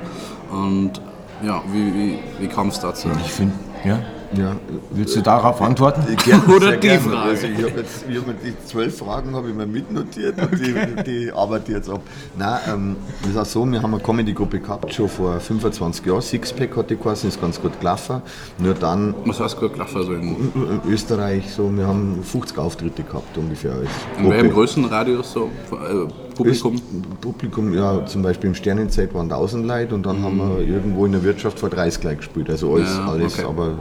und 0.51 1.01
ja, 1.47 1.63
wie, 1.73 1.95
wie, 1.95 2.19
wie 2.41 2.49
kam 2.49 2.69
es 2.69 2.81
dazu? 2.81 3.09
Ich 3.25 3.33
finde, 3.33 3.55
ja. 3.85 3.99
Ja, 4.37 4.55
Willst 4.91 5.17
du 5.17 5.23
darauf 5.23 5.61
antworten? 5.61 6.03
Gerne, 6.25 6.45
Oder 6.55 6.73
die 6.77 6.87
gerne. 6.87 7.01
Frage. 7.01 7.31
Also 7.31 7.47
ich 7.49 7.57
habe 7.65 7.81
jetzt 7.81 8.05
ich 8.09 8.17
hab 8.17 8.25
die 8.43 8.55
zwölf 8.67 8.99
Fragen 8.99 9.35
habe 9.35 9.49
ich 9.49 9.55
mir 9.55 9.67
mitnotiert 9.67 10.41
und 10.41 10.53
die, 10.59 11.03
die 11.05 11.33
arbeite 11.33 11.73
ich 11.73 11.79
jetzt 11.79 11.91
ab. 11.91 12.01
Nein, 12.39 12.59
ähm, 12.73 12.97
das 13.23 13.31
ist 13.31 13.37
auch 13.37 13.45
so, 13.45 13.67
wir 13.71 13.83
haben 13.83 13.93
eine 13.93 14.03
Comedy-Gruppe 14.03 14.61
gehabt, 14.61 14.95
schon 14.95 15.09
vor 15.09 15.41
25 15.41 16.07
Jahren. 16.07 16.23
Sixpack 16.23 16.77
hat 16.77 16.91
die 16.91 16.97
geheißen, 16.97 17.29
ist 17.29 17.41
ganz 17.41 17.61
gut 17.61 17.79
gelaufen. 17.81 18.23
Nur 18.59 18.75
dann 18.75 19.15
Was 19.25 19.41
hast 19.41 19.57
du 19.57 19.63
gut 19.63 19.73
gelacht, 19.75 19.97
also 19.97 20.13
in, 20.13 20.37
in 20.55 20.81
Österreich 20.93 21.51
so, 21.51 21.69
wir 21.77 21.87
haben 21.89 22.23
50 22.23 22.57
Auftritte 22.59 23.03
gehabt 23.03 23.37
ungefähr 23.37 23.73
als 23.73 23.89
in 24.19 24.31
welchem. 24.31 24.53
Größenradius 24.53 25.33
so, 25.33 25.51
äh, 25.73 26.07
Publikum? 26.37 26.81
Publikum, 27.21 27.75
ja, 27.75 28.07
zum 28.07 28.23
Beispiel 28.23 28.49
im 28.51 28.55
Sternenzeit 28.55 29.13
waren 29.13 29.31
1000 29.31 29.67
Leute 29.67 29.95
und 29.95 30.07
dann 30.07 30.23
haben 30.23 30.39
wir 30.39 30.61
irgendwo 30.67 31.05
in 31.05 31.13
der 31.13 31.23
Wirtschaft 31.25 31.59
vor 31.59 31.69
30 31.69 32.03
Leute 32.05 32.17
gespielt. 32.19 32.49
Also 32.49 32.75
alles, 32.75 32.97
Ja, 32.97 33.07
alles 33.09 33.35
okay. 33.39 33.47
aber 33.49 33.75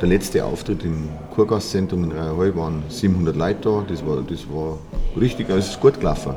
der 0.00 0.08
letzte 0.08 0.44
Auftritt 0.44 0.84
im 0.84 1.08
Kurgastzentrum 1.34 2.04
in 2.04 2.10
Dreierhall 2.10 2.56
waren 2.56 2.82
700 2.88 3.36
Leute 3.36 3.58
da. 3.62 3.84
Das 3.88 4.04
war, 4.06 4.18
das 4.28 4.40
war 4.50 4.78
richtig, 5.20 5.48
also 5.48 5.58
es 5.60 5.70
ist 5.70 5.80
gut 5.80 5.98
gelaufen. 6.00 6.34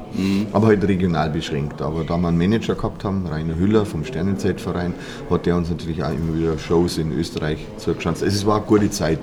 Aber 0.53 0.67
halt 0.67 0.87
regional 0.87 1.29
beschränkt. 1.29 1.81
Aber 1.81 2.03
da 2.03 2.17
wir 2.17 2.27
einen 2.27 2.37
Manager 2.37 2.75
gehabt 2.75 3.03
haben, 3.03 3.25
Rainer 3.27 3.55
Hüller 3.55 3.85
vom 3.85 4.03
Sternenzeitverein, 4.05 4.93
hat 5.29 5.45
der 5.45 5.55
uns 5.55 5.69
natürlich 5.69 6.03
auch 6.03 6.11
immer 6.11 6.37
wieder 6.37 6.57
Shows 6.57 6.97
in 6.97 7.11
Österreich 7.11 7.65
zugeschanzt. 7.77 8.23
Also 8.23 8.35
es 8.35 8.45
war 8.45 8.57
eine 8.57 8.65
gute 8.65 8.89
Zeit. 8.89 9.19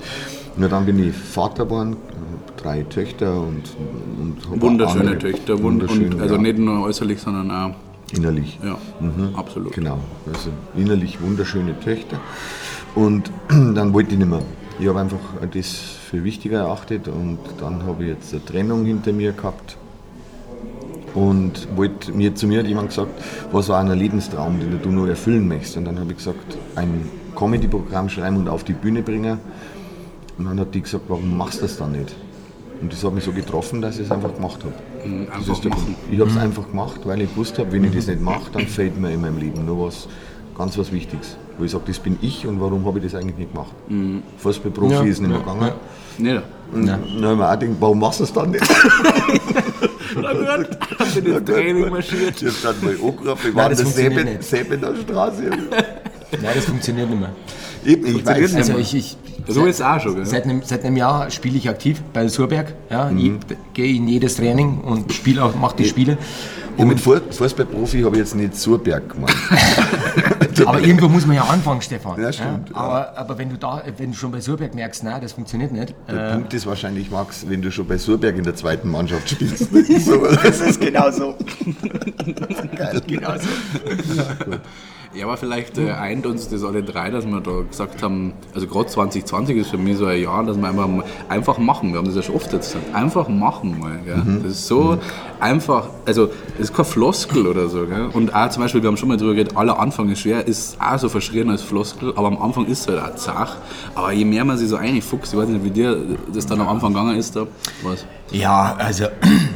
Na, 0.55 0.67
dann 0.67 0.85
bin 0.85 1.07
ich 1.07 1.15
Vater 1.15 1.65
geworden, 1.65 1.95
drei 2.57 2.83
Töchter 2.83 3.39
und, 3.41 3.63
und 4.21 4.61
Wunderschöne 4.61 5.11
andere- 5.11 5.17
Töchter, 5.17 5.53
wund, 5.53 5.81
wunderschön, 5.81 6.13
und, 6.13 6.21
also 6.21 6.35
ja, 6.35 6.41
nicht 6.41 6.59
nur 6.59 6.83
äußerlich, 6.85 7.19
sondern 7.19 7.49
auch, 7.49 7.75
innerlich. 8.15 8.59
ja, 8.63 8.77
absolut. 9.35 9.73
Genau, 9.73 9.97
also 10.31 10.49
innerlich 10.77 11.19
wunderschöne 11.21 11.79
Töchter. 11.79 12.19
Und 12.95 13.31
dann 13.49 13.93
wollte 13.93 14.11
ich 14.11 14.17
nicht 14.17 14.29
mehr. 14.29 14.41
Ich 14.79 14.87
habe 14.87 14.99
einfach 14.99 15.19
das 15.53 15.67
für 15.69 16.23
wichtiger 16.23 16.59
erachtet 16.59 17.07
und 17.07 17.39
dann 17.59 17.83
habe 17.83 18.03
ich 18.03 18.09
jetzt 18.09 18.33
eine 18.33 18.43
Trennung 18.43 18.85
hinter 18.85 19.13
mir 19.13 19.31
gehabt. 19.31 19.77
Und 21.13 21.67
wollte, 21.75 22.11
mir, 22.11 22.33
zu 22.33 22.47
mir 22.47 22.59
hat 22.59 22.67
jemand 22.67 22.89
gesagt, 22.89 23.11
was 23.51 23.69
war 23.69 23.79
ein 23.79 23.91
Lebenstraum, 23.97 24.59
den 24.59 24.81
du 24.81 24.89
nur 24.89 25.09
erfüllen 25.09 25.47
möchtest. 25.47 25.77
Und 25.77 25.85
dann 25.85 25.99
habe 25.99 26.11
ich 26.11 26.17
gesagt, 26.17 26.57
ein 26.75 27.07
Comedy-Programm 27.35 28.09
schreiben 28.09 28.37
und 28.37 28.49
auf 28.49 28.63
die 28.63 28.73
Bühne 28.73 29.03
bringen. 29.03 29.37
Und 30.37 30.45
dann 30.45 30.59
hat 30.59 30.73
die 30.73 30.81
gesagt, 30.81 31.03
warum 31.07 31.37
machst 31.37 31.59
du 31.59 31.61
das 31.63 31.77
dann 31.77 31.91
nicht? 31.91 32.15
Und 32.81 32.91
das 32.91 33.03
hat 33.03 33.13
mich 33.13 33.23
so 33.23 33.31
getroffen, 33.31 33.81
dass 33.81 33.99
ich 33.99 34.05
es 34.05 34.11
einfach 34.11 34.33
gemacht 34.33 34.59
habe. 34.63 35.07
Mhm, 35.07 35.27
Einfach. 35.31 35.59
Ich 36.11 36.19
habe 36.19 36.29
es 36.31 36.37
einfach 36.37 36.67
gemacht, 36.67 37.01
weil 37.05 37.21
ich 37.21 37.29
gewusst 37.29 37.59
habe, 37.59 37.71
wenn 37.71 37.83
ich 37.83 37.95
das 37.95 38.07
nicht 38.07 38.21
mache, 38.21 38.51
dann 38.51 38.65
fehlt 38.65 38.99
mir 38.99 39.11
in 39.11 39.21
meinem 39.21 39.37
Leben 39.37 39.65
nur 39.65 39.87
was, 39.87 40.07
ganz 40.57 40.77
was 40.77 40.91
Wichtiges. 40.91 41.37
Wo 41.57 41.63
ich 41.65 41.71
sage, 41.71 41.83
das 41.87 41.99
bin 41.99 42.17
ich 42.21 42.45
und 42.47 42.59
warum 42.59 42.85
habe 42.85 42.99
ich 42.99 43.05
das 43.05 43.15
eigentlich 43.15 43.37
nicht 43.37 43.53
gemacht? 43.53 43.71
Fußballprofi 44.37 45.07
ist 45.09 45.19
nicht 45.19 45.29
mehr 45.29 45.39
gegangen. 45.39 45.71
Nee, 46.17 46.39
Und 46.71 46.85
dann 46.85 46.99
habe 47.01 47.07
ich 47.11 47.19
mir 47.21 47.49
auch 47.49 47.59
gedacht, 47.59 47.77
warum 47.79 47.99
machst 47.99 48.19
du 48.19 48.23
es 48.25 48.33
dann 48.33 48.51
nicht? 48.51 48.63
Hast 50.99 51.15
du 51.17 51.21
das 51.21 51.43
Training 51.43 51.89
marschiert? 51.89 52.41
Ich 52.41 52.65
habe 52.65 52.75
dann 52.81 52.83
mal 52.83 52.91
angerufen, 52.91 53.47
ich 53.49 53.55
war 53.55 53.69
das 53.69 53.97
in 53.97 54.15
der. 54.15 54.41
Sebener 54.41 54.95
Straße. 54.95 55.43
Nein, 55.49 56.51
das 56.55 56.65
funktioniert 56.65 57.09
nicht 57.09 57.19
mehr. 57.19 57.29
Eben, 57.85 58.05
ich 58.05 58.11
Funktioniert 58.13 58.43
weiß, 58.43 58.53
nicht. 58.53 58.69
Also 58.69 58.79
ich, 58.79 58.95
ich 58.95 59.17
So 59.47 59.65
ist 59.65 59.75
es 59.75 59.81
auch 59.81 59.99
schon, 59.99 60.15
gell? 60.15 60.25
Seit 60.25 60.43
einem, 60.45 60.61
seit 60.63 60.83
einem 60.85 60.97
Jahr 60.97 61.29
spiele 61.31 61.57
ich 61.57 61.69
aktiv 61.69 62.01
bei 62.13 62.27
Surberg. 62.27 62.73
Ja, 62.89 63.09
Mhm. 63.11 63.39
Ich 63.49 63.55
gehe 63.73 63.95
in 63.95 64.07
jedes 64.07 64.35
Training 64.35 64.79
und 64.81 65.11
spiele 65.13 65.43
auch, 65.43 65.55
mache 65.55 65.75
die 65.77 65.85
Spiele. 65.85 66.17
Und 66.77 66.87
mit 66.87 66.99
Fu- 66.99 67.19
Fußballprofi 67.29 68.01
habe 68.01 68.15
ich 68.15 68.19
jetzt 68.21 68.35
nicht 68.35 68.55
Surberg 68.55 69.09
gemacht. 69.09 69.35
Aber 70.65 70.79
irgendwo 70.81 71.07
muss 71.07 71.25
man 71.25 71.35
ja 71.35 71.43
anfangen, 71.43 71.81
Stefan. 71.81 72.21
Ja, 72.21 72.31
stimmt, 72.31 72.69
ja. 72.69 72.75
Aber, 72.75 73.17
aber 73.17 73.37
wenn 73.39 73.49
du 73.49 73.57
da, 73.57 73.81
wenn 73.97 74.11
du 74.11 74.17
schon 74.17 74.31
bei 74.31 74.39
Surberg 74.39 74.75
merkst, 74.75 75.03
nein, 75.03 75.19
das 75.21 75.33
funktioniert 75.33 75.71
nicht. 75.71 75.95
Der 76.07 76.29
Äh, 76.29 76.33
Punkt 76.33 76.53
ist 76.53 76.65
wahrscheinlich, 76.67 77.09
Max, 77.09 77.45
wenn 77.49 77.61
du 77.61 77.71
schon 77.71 77.87
bei 77.87 77.97
Surberg 77.97 78.37
in 78.37 78.43
der 78.43 78.55
zweiten 78.55 78.89
Mannschaft 78.89 79.29
spielst. 79.29 79.69
so, 80.05 80.25
das 80.43 80.59
ist 80.61 80.79
genau 80.79 81.09
so. 81.11 81.35
Geil. 82.75 83.01
genau 83.07 83.33
so. 83.37 84.53
Ja, 85.15 85.25
aber 85.25 85.37
vielleicht 85.37 85.77
äh, 85.77 85.91
eint 85.91 86.25
uns 86.25 86.49
das 86.49 86.63
alle 86.63 86.81
drei, 86.81 87.11
dass 87.11 87.25
wir 87.27 87.39
da 87.39 87.61
gesagt 87.61 88.01
haben, 88.01 88.33
also 88.55 88.65
gerade 88.65 88.87
2020 88.87 89.57
ist 89.57 89.69
für 89.69 89.77
mich 89.77 89.97
so 89.97 90.07
ein 90.07 90.19
Jahr, 90.19 90.43
dass 90.43 90.57
wir 90.57 90.67
einfach, 90.67 90.89
einfach 91.29 91.57
machen. 91.59 91.91
Wir 91.91 91.99
haben 91.99 92.07
das 92.07 92.15
ja 92.15 92.23
schon 92.23 92.35
oft 92.35 92.51
jetzt 92.51 92.73
gesagt. 92.73 92.95
Einfach 92.95 93.27
machen 93.27 93.79
mal. 93.79 93.99
Gell? 94.03 94.21
Das 94.41 94.53
ist 94.53 94.67
so 94.67 94.97
einfach, 95.39 95.89
also 96.05 96.27
das 96.57 96.69
ist 96.69 96.75
kein 96.75 96.85
Floskel 96.85 97.45
oder 97.45 97.69
so. 97.69 97.85
Gell? 97.85 98.09
Und 98.13 98.33
auch 98.33 98.49
zum 98.49 98.63
Beispiel, 98.63 98.81
wir 98.81 98.87
haben 98.87 98.97
schon 98.97 99.09
mal 99.09 99.17
drüber 99.17 99.33
geredet, 99.33 99.55
aller 99.55 99.79
Anfang 99.79 100.09
ist 100.09 100.21
schwer, 100.21 100.47
ist 100.47 100.77
auch 100.81 100.97
so 100.97 101.09
verschrien 101.09 101.49
als 101.49 101.61
Floskel, 101.61 102.13
aber 102.15 102.27
am 102.27 102.41
Anfang 102.41 102.65
ist 102.65 102.81
es 102.81 102.87
halt 102.87 102.99
auch 102.99 103.15
zach. 103.15 103.57
Aber 103.93 104.11
je 104.11 104.25
mehr 104.25 104.43
man 104.45 104.57
sich 104.57 104.69
so 104.69 104.77
einfuchst, 104.77 105.33
ich 105.33 105.39
weiß 105.39 105.47
nicht, 105.47 105.63
wie 105.63 105.71
dir 105.71 105.97
das 106.33 106.47
dann 106.47 106.59
am 106.59 106.69
Anfang 106.69 106.91
gegangen 106.93 107.17
ist, 107.17 107.35
da, 107.35 107.45
was? 107.83 108.05
Ja, 108.31 108.75
also 108.79 109.05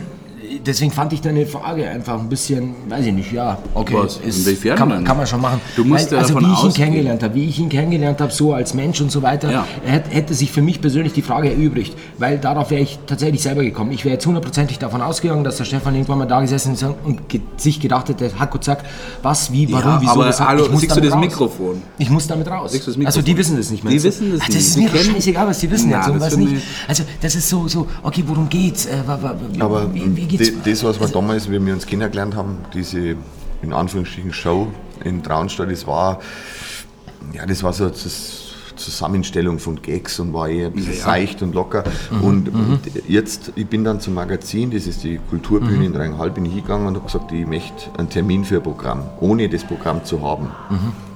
deswegen 0.65 0.91
fand 0.91 1.13
ich 1.13 1.21
deine 1.21 1.45
Frage 1.45 1.87
einfach 1.89 2.19
ein 2.19 2.29
bisschen, 2.29 2.73
weiß 2.89 3.05
ich 3.05 3.13
nicht, 3.13 3.31
ja, 3.31 3.57
okay, 3.73 3.95
Was? 3.95 4.17
Inwiefern 4.17 4.75
kann, 4.77 4.87
man, 4.89 4.97
denn? 4.99 5.05
kann 5.07 5.17
man 5.17 5.27
schon 5.27 5.41
machen. 5.41 5.59
Du 5.75 5.83
musst 5.83 6.11
ja 6.11 6.19
also 6.19 6.33
davon 6.35 6.49
wie 6.49 6.53
ich 6.53 6.63
ihn 6.63 6.73
kennengelernt 6.73 7.23
habe, 7.23 7.35
wie 7.35 7.45
ich 7.45 7.59
ihn 7.59 7.69
kennengelernt 7.69 8.21
habe, 8.21 8.31
so 8.31 8.53
als 8.53 8.73
Mensch 8.73 9.01
und 9.01 9.11
so 9.11 9.21
weiter, 9.21 9.51
Ja. 9.51 9.65
hätte, 9.85 10.09
hätte 10.11 10.33
sich 10.33 10.51
für 10.51 10.61
mich 10.61 10.81
persönlich 10.81 11.13
die 11.13 11.21
Frage 11.21 11.51
erübrigt, 11.51 11.95
weil 12.17 12.37
darauf 12.37 12.69
wäre 12.71 12.81
ich 12.81 12.99
tatsächlich 13.07 13.41
selber 13.41 13.63
gekommen. 13.63 13.91
Ich 13.91 14.05
wäre 14.05 14.13
jetzt 14.13 14.25
hundertprozentig 14.25 14.79
davon 14.79 15.01
ausgegangen, 15.01 15.43
dass 15.43 15.57
der 15.57 15.65
Stefan 15.65 15.93
irgendwann 15.95 16.19
mal 16.19 16.25
da 16.25 16.41
gesessen 16.41 16.73
ist 16.73 16.83
und 16.83 17.27
ge 17.29 17.41
sich 17.57 17.79
gedacht 17.79 18.09
hätte, 18.09 18.31
Hacko, 18.39 18.57
zack, 18.59 18.83
was, 19.23 19.51
wie, 19.51 19.71
warum, 19.71 19.91
Ja, 19.91 20.01
wieso, 20.01 20.11
aber 20.11 20.27
weshalb. 20.27 20.49
hallo, 20.49 20.65
ich 20.65 20.71
muss 20.71 20.81
siehst 20.81 20.95
du 20.95 21.01
damit 21.01 21.11
das 21.11 21.15
raus. 21.15 21.21
Mikrofon? 21.51 21.81
Ich 21.97 22.09
muss 22.09 22.27
damit 22.27 22.47
raus. 22.47 22.71
Das 22.73 22.97
also 23.05 23.21
die 23.21 23.37
wissen 23.37 23.57
das 23.57 23.69
nicht 23.71 23.83
mehr. 23.83 23.91
Die 23.93 24.03
wissen 24.03 24.31
das 24.31 24.39
das 24.39 24.49
nicht. 24.49 24.57
ist 24.59 24.75
Die 24.75 24.81
mir 24.81 24.89
doch 24.89 24.97
scheißegal, 25.03 25.47
was 25.47 25.59
die 25.59 25.71
wissen 25.71 25.89
Nein, 25.89 25.99
jetzt 25.99 26.09
und 26.09 26.19
das 26.21 26.31
was 26.31 26.37
nicht. 26.37 26.63
Also 26.87 27.03
das 27.21 27.35
ist 27.35 27.49
so, 27.49 27.67
so 27.67 27.87
okay, 28.03 28.23
worum 28.25 28.47
geht's? 28.49 28.85
Äh, 28.85 28.97
wie, 29.53 29.61
Aber 29.61 29.93
wie, 29.93 30.15
wie 30.15 30.21
geht's? 30.21 30.29
die- 30.31 30.36
das, 30.65 30.83
was 30.83 30.99
wir 30.99 31.07
damals, 31.07 31.49
wie 31.51 31.63
wir 31.65 31.73
uns 31.73 31.85
kennengelernt 31.85 32.35
haben, 32.35 32.57
diese 32.73 33.15
in 33.61 33.73
Anführungsstrichen 33.73 34.33
Show 34.33 34.67
in 35.03 35.23
Traunstadt, 35.23 35.71
das 35.71 35.85
war, 35.87 36.19
ja, 37.33 37.45
das 37.45 37.63
war 37.63 37.73
so 37.73 37.85
eine 37.85 37.93
Zus- 37.93 38.43
Zusammenstellung 38.75 39.57
von 39.57 39.81
Gags 39.81 40.19
und 40.19 40.33
war 40.33 40.47
eher 40.47 40.67
ein 40.67 40.73
bisschen 40.73 40.93
Ja, 40.93 40.99
ja. 40.99 41.05
seicht 41.05 41.41
und 41.41 41.55
locker. 41.55 41.83
Und 42.21 42.51
jetzt, 43.07 43.51
ich 43.55 43.65
bin 43.65 43.83
dann 43.83 43.99
zum 43.99 44.13
Magazin, 44.13 44.69
das 44.69 44.85
ist 44.85 45.03
die 45.03 45.19
Kulturbühne 45.31 45.83
in 45.87 45.95
Rheinhall, 45.95 46.29
bin 46.29 46.45
ich 46.45 46.53
hingegangen 46.53 46.85
und 46.85 46.95
habe 46.95 47.05
gesagt, 47.07 47.31
ich 47.31 47.47
möchte 47.47 47.89
einen 47.97 48.09
Termin 48.09 48.45
für 48.45 48.57
ein 48.57 48.61
Programm, 48.63 49.01
ohne 49.19 49.49
das 49.49 49.63
Programm 49.63 50.05
zu 50.05 50.21
haben. 50.21 50.51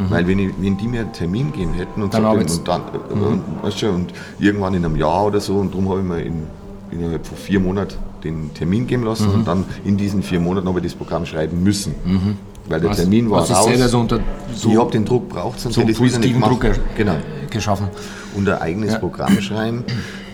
Weil 0.09 0.25
wenn, 0.27 0.39
ich, 0.39 0.49
wenn 0.59 0.75
die 0.75 0.87
mir 0.87 1.01
einen 1.01 1.13
Termin 1.13 1.53
geben 1.53 1.73
hätten 1.75 2.01
und, 2.01 2.11
Dann 2.15 2.23
gesagt, 2.39 2.67
und, 2.67 2.67
dann, 2.67 2.81
äh, 3.21 3.23
und, 3.25 3.43
weißt 3.61 3.83
du, 3.83 3.89
und 3.89 4.11
irgendwann 4.39 4.73
in 4.73 4.83
einem 4.83 4.95
Jahr 4.95 5.25
oder 5.27 5.39
so, 5.39 5.57
und 5.57 5.71
darum 5.71 5.87
habe 5.89 5.99
ich 5.99 6.05
mir 6.07 6.21
in, 6.23 6.47
innerhalb 6.89 7.27
von 7.27 7.37
vier 7.37 7.59
Monaten 7.59 7.93
den 8.23 8.53
Termin 8.53 8.87
geben 8.87 9.03
lassen 9.03 9.27
Mhm. 9.27 9.33
und 9.35 9.47
dann 9.47 9.65
in 9.83 9.97
diesen 9.97 10.23
vier 10.23 10.39
Monaten 10.39 10.67
habe 10.67 10.79
ich 10.79 10.85
das 10.85 10.95
Programm 10.95 11.25
schreiben 11.25 11.63
müssen. 11.63 11.95
Weil 12.69 12.79
der 12.79 12.91
Hast- 12.91 12.97
Termin 12.99 13.29
war 13.29 13.41
dich 13.45 13.55
raus. 13.55 13.65
selber 13.65 13.87
so 13.89 13.99
unter 13.99 14.19
so, 14.55 14.69
ich 14.71 14.77
habe 14.77 14.91
den 14.91 15.03
Druck 15.05 15.29
braucht, 15.29 15.59
sonst 15.59 15.75
so 15.75 15.81
hätte 15.81 15.91
ich 15.91 15.99
es 15.99 16.19
nicht 16.19 16.33
gemacht. 16.33 16.51
Druck 16.51 16.61
ge- 16.61 16.73
Genau. 16.95 17.15
geschaffen. 17.49 17.87
Und 18.35 18.47
ein 18.47 18.61
eigenes 18.61 18.93
Ja. 18.93 18.99
Programm 18.99 19.41
schreiben, 19.41 19.83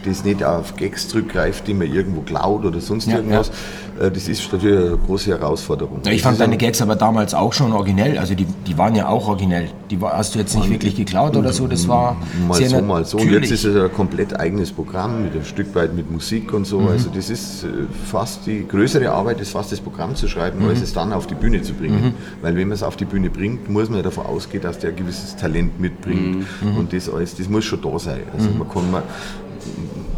das 0.06 0.24
nicht 0.24 0.44
auf 0.44 0.76
Gags 0.76 1.08
zurückgreift, 1.08 1.68
die 1.68 1.74
man 1.74 1.92
irgendwo 1.92 2.22
klaut 2.22 2.64
oder 2.66 2.80
sonst 2.80 3.08
Ja, 3.08 3.16
irgendwas. 3.18 3.50
Äh, 3.50 3.52
Das 4.00 4.28
ist 4.28 4.52
natürlich 4.54 4.78
eine 4.78 4.98
große 4.98 5.32
Herausforderung. 5.32 6.02
Ja, 6.06 6.12
ich 6.12 6.22
fand 6.22 6.40
deine 6.40 6.54
ein- 6.54 6.58
Gags 6.58 6.82
aber 6.82 6.96
damals 6.96 7.34
auch 7.34 7.54
schon 7.54 7.74
originell. 7.74 8.18
Also 8.18 8.36
die, 8.36 8.46
die 8.46 8.78
waren 8.78 8.96
ja 8.96 9.08
auch 9.10 9.28
originell. 9.28 9.70
Die 9.90 10.00
war, 10.00 10.18
hast 10.18 10.36
du 10.36 10.40
jetzt 10.40 10.56
nicht 10.56 10.70
wirklich 10.70 10.96
geklaut 10.96 11.36
oder 11.36 11.52
so. 11.54 11.68
Das 11.68 11.88
war 11.88 12.16
Mal 12.48 12.56
sehr 12.56 12.70
so, 12.70 12.82
mal 12.82 13.06
so. 13.06 13.18
Und 13.18 13.32
jetzt 13.32 13.52
ist 13.52 13.64
es 13.66 13.76
ein 13.76 13.92
komplett 13.94 14.40
eigenes 14.40 14.72
Programm, 14.72 15.24
mit 15.24 15.34
ein 15.36 15.46
Stück 15.46 15.74
weit 15.76 15.96
mit 15.96 16.12
Musik 16.12 16.54
und 16.54 16.66
so. 16.66 16.80
Also 16.80 17.10
das 17.14 17.30
ist 17.30 17.64
äh, 17.64 17.68
fast 18.06 18.46
die 18.46 18.68
größere 18.68 19.12
Arbeit, 19.12 19.40
ist 19.42 19.52
fast 19.52 19.72
das 19.72 19.80
Programm 19.80 20.16
zu 20.16 20.28
schreiben, 20.28 20.68
als 20.70 20.82
es 20.82 20.94
dann 20.94 21.12
auf 21.14 21.28
die 21.28 21.36
Bühne 21.36 21.62
zu 21.62 21.74
bringen. 21.74 22.14
Weil 22.42 22.56
wenn 22.56 22.68
man 22.68 22.76
es 22.76 22.84
auf 22.84 22.96
die 22.98 23.06
Bühne 23.06 23.30
bringt, 23.30 23.70
muss 23.70 23.90
man 23.90 23.98
ja 23.98 24.04
davon 24.04 24.26
ausgehen, 24.26 24.62
dass 24.64 24.80
der 24.80 24.92
ein 24.92 24.96
gewisses 24.96 25.36
Talent 25.36 25.80
mitbringt. 25.80 26.46
Und 26.78 26.94
das 26.94 27.10
alles, 27.10 27.36
das 27.36 27.50
muss 27.50 27.66
schon 27.66 27.82
da 27.82 27.98
sein. 28.00 28.22
Also 28.38 28.50
man 28.58 28.70
kann 28.70 28.92
man 28.92 29.04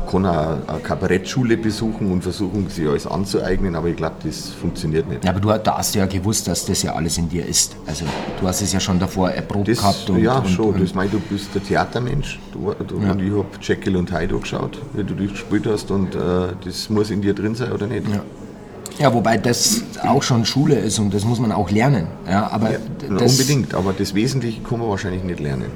kann 0.10 0.26
eine 0.26 0.80
Kabarettschule 0.84 1.58
besuchen 1.58 2.12
und 2.12 2.24
versuchen, 2.24 2.68
sich 2.70 2.88
alles 2.88 3.06
anzueignen, 3.06 3.76
aber 3.76 3.90
ich 3.90 3.96
glaube, 3.96 4.16
das 4.24 4.50
funktioniert 4.50 5.08
nicht. 5.08 5.24
Ja, 5.24 5.32
aber 5.32 5.40
du 5.40 5.64
da 5.64 5.78
hast 5.78 5.94
ja 5.96 6.06
gewusst, 6.06 6.48
dass 6.48 6.66
das 6.66 6.82
ja 6.82 6.94
alles 6.94 7.18
in 7.18 7.30
dir 7.30 7.46
ist. 7.46 7.76
Also 7.86 8.06
du 8.40 8.48
hast 8.48 8.62
es 8.62 8.74
ja 8.74 8.80
schon 8.80 9.00
davor 9.00 9.30
erprobt 9.30 9.68
Das, 9.68 9.78
gehabt. 9.78 10.10
Und, 10.10 10.22
ja, 10.22 10.40
und, 10.40 10.50
schon. 10.50 10.74
Und, 10.74 10.82
das 10.82 10.96
mein, 10.96 11.12
du 11.12 11.20
bist 11.20 11.54
der 11.54 11.64
Theatermensch. 11.64 12.40
Du, 12.52 12.74
du, 12.88 12.96
Und 12.96 13.22
ich 13.22 13.32
habe 13.32 13.46
Jekyll 13.62 13.96
und 13.98 14.12
Hyde 14.12 14.36
angeschaut, 14.36 14.80
wie 14.94 15.04
du 15.04 15.14
das 15.14 15.32
gespielt 15.32 15.68
hast. 15.68 15.92
Und 15.92 16.16
äh, 16.16 16.20
das 16.66 16.90
muss 16.90 17.12
in 17.12 17.22
dir 17.22 17.34
drin 17.34 17.54
sein 17.54 17.72
oder 17.72 17.86
nicht. 17.86 18.08
Ja. 18.08 18.22
ja, 18.98 19.14
wobei 19.14 19.38
das 19.38 19.84
auch 20.04 20.24
schon 20.24 20.46
Schule 20.46 20.76
ist 20.76 20.98
und 20.98 21.14
das 21.14 21.24
muss 21.24 21.40
man 21.40 21.52
auch 21.52 21.70
lernen. 21.70 22.08
Ja, 22.28 22.50
aber 22.52 22.72
das, 23.18 23.32
Unbedingt, 23.32 23.76
aber 23.76 23.94
das 23.94 24.16
Wesentliche 24.16 24.62
kann 24.62 24.80
man 24.80 24.90
wahrscheinlich 24.90 25.24
nicht 25.24 25.40
lernen. 25.40 25.72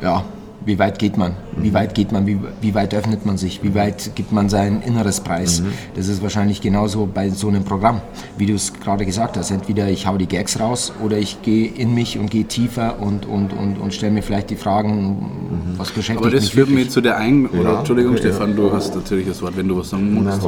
Ja, 0.00 0.24
wie 0.64 0.78
weit 0.78 0.98
geht 0.98 1.16
man? 1.16 1.36
Wie 1.60 1.74
weit 1.74 1.94
geht 1.94 2.12
man? 2.12 2.26
Wie, 2.26 2.38
wie 2.60 2.74
weit 2.74 2.94
öffnet 2.94 3.26
man 3.26 3.36
sich? 3.36 3.62
Wie 3.62 3.74
weit 3.74 4.12
gibt 4.14 4.32
man 4.32 4.48
sein 4.48 4.82
inneres 4.82 5.20
Preis? 5.20 5.62
Das 5.94 6.08
ist 6.08 6.22
wahrscheinlich 6.22 6.60
genauso 6.60 7.08
bei 7.12 7.30
so 7.30 7.48
einem 7.48 7.64
Programm, 7.64 8.00
wie 8.36 8.46
du 8.46 8.54
es 8.54 8.72
gerade 8.74 9.04
gesagt 9.04 9.36
hast. 9.36 9.50
Entweder 9.50 9.88
ich 9.88 10.06
hau 10.06 10.16
die 10.16 10.26
Gags 10.26 10.60
raus 10.60 10.92
oder 11.04 11.18
ich 11.18 11.42
gehe 11.42 11.68
in 11.68 11.94
mich 11.94 12.18
und 12.18 12.30
gehe 12.30 12.44
tiefer 12.44 13.00
und, 13.00 13.26
und, 13.26 13.52
und, 13.52 13.78
und 13.78 13.94
stelle 13.94 14.12
mir 14.12 14.22
vielleicht 14.22 14.50
die 14.50 14.56
Fragen, 14.56 15.74
was 15.76 15.90
beschäftigt 15.90 16.20
Aber 16.26 16.30
das 16.30 16.44
mich 16.44 16.52
führt 16.54 16.70
mich 16.70 16.90
zu 16.90 17.00
der 17.00 17.16
einen, 17.16 17.46
oder 17.46 17.72
Ja, 17.72 17.78
Entschuldigung 17.80 18.12
okay, 18.12 18.22
Stefan, 18.22 18.56
du 18.56 18.72
hast 18.72 18.94
natürlich 18.94 19.26
das 19.26 19.42
Wort, 19.42 19.56
wenn 19.56 19.68
du 19.68 19.78
was 19.78 19.90
sagen 19.90 20.14
musst. 20.14 20.40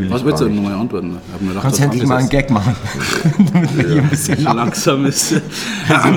ich 0.00 0.10
was 0.10 0.24
willst 0.24 0.40
du 0.42 0.48
nochmal 0.48 0.74
antworten? 0.74 1.16
Gedacht, 1.40 1.62
Kannst 1.62 1.80
endlich 1.80 2.06
mal 2.06 2.18
einen. 2.18 2.28
Gag 2.28 2.50
machen, 2.50 2.76
damit 3.52 3.76
wir 3.76 3.88
hier 3.88 4.02
ein 4.02 4.10
bisschen 4.10 4.42
langsam 4.42 5.06
ist. 5.06 5.40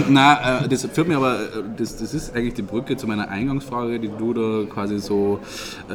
Nein, 0.10 0.38
äh, 0.64 0.68
das 0.68 0.86
führt 0.92 1.08
mir 1.08 1.18
aber, 1.18 1.36
äh, 1.36 1.64
das, 1.78 1.98
das 1.98 2.14
ist 2.14 2.36
eigentlich 2.36 2.56
die 2.56 2.64
Brücke 2.64 2.98
zu 2.98 3.08
meiner 3.08 3.30
Eingangsfrage, 3.30 4.00
die 4.00 4.10
du 4.10 4.34
da 4.34 4.41
quasi 4.74 5.00
so, 5.00 5.40
äh, 5.90 5.94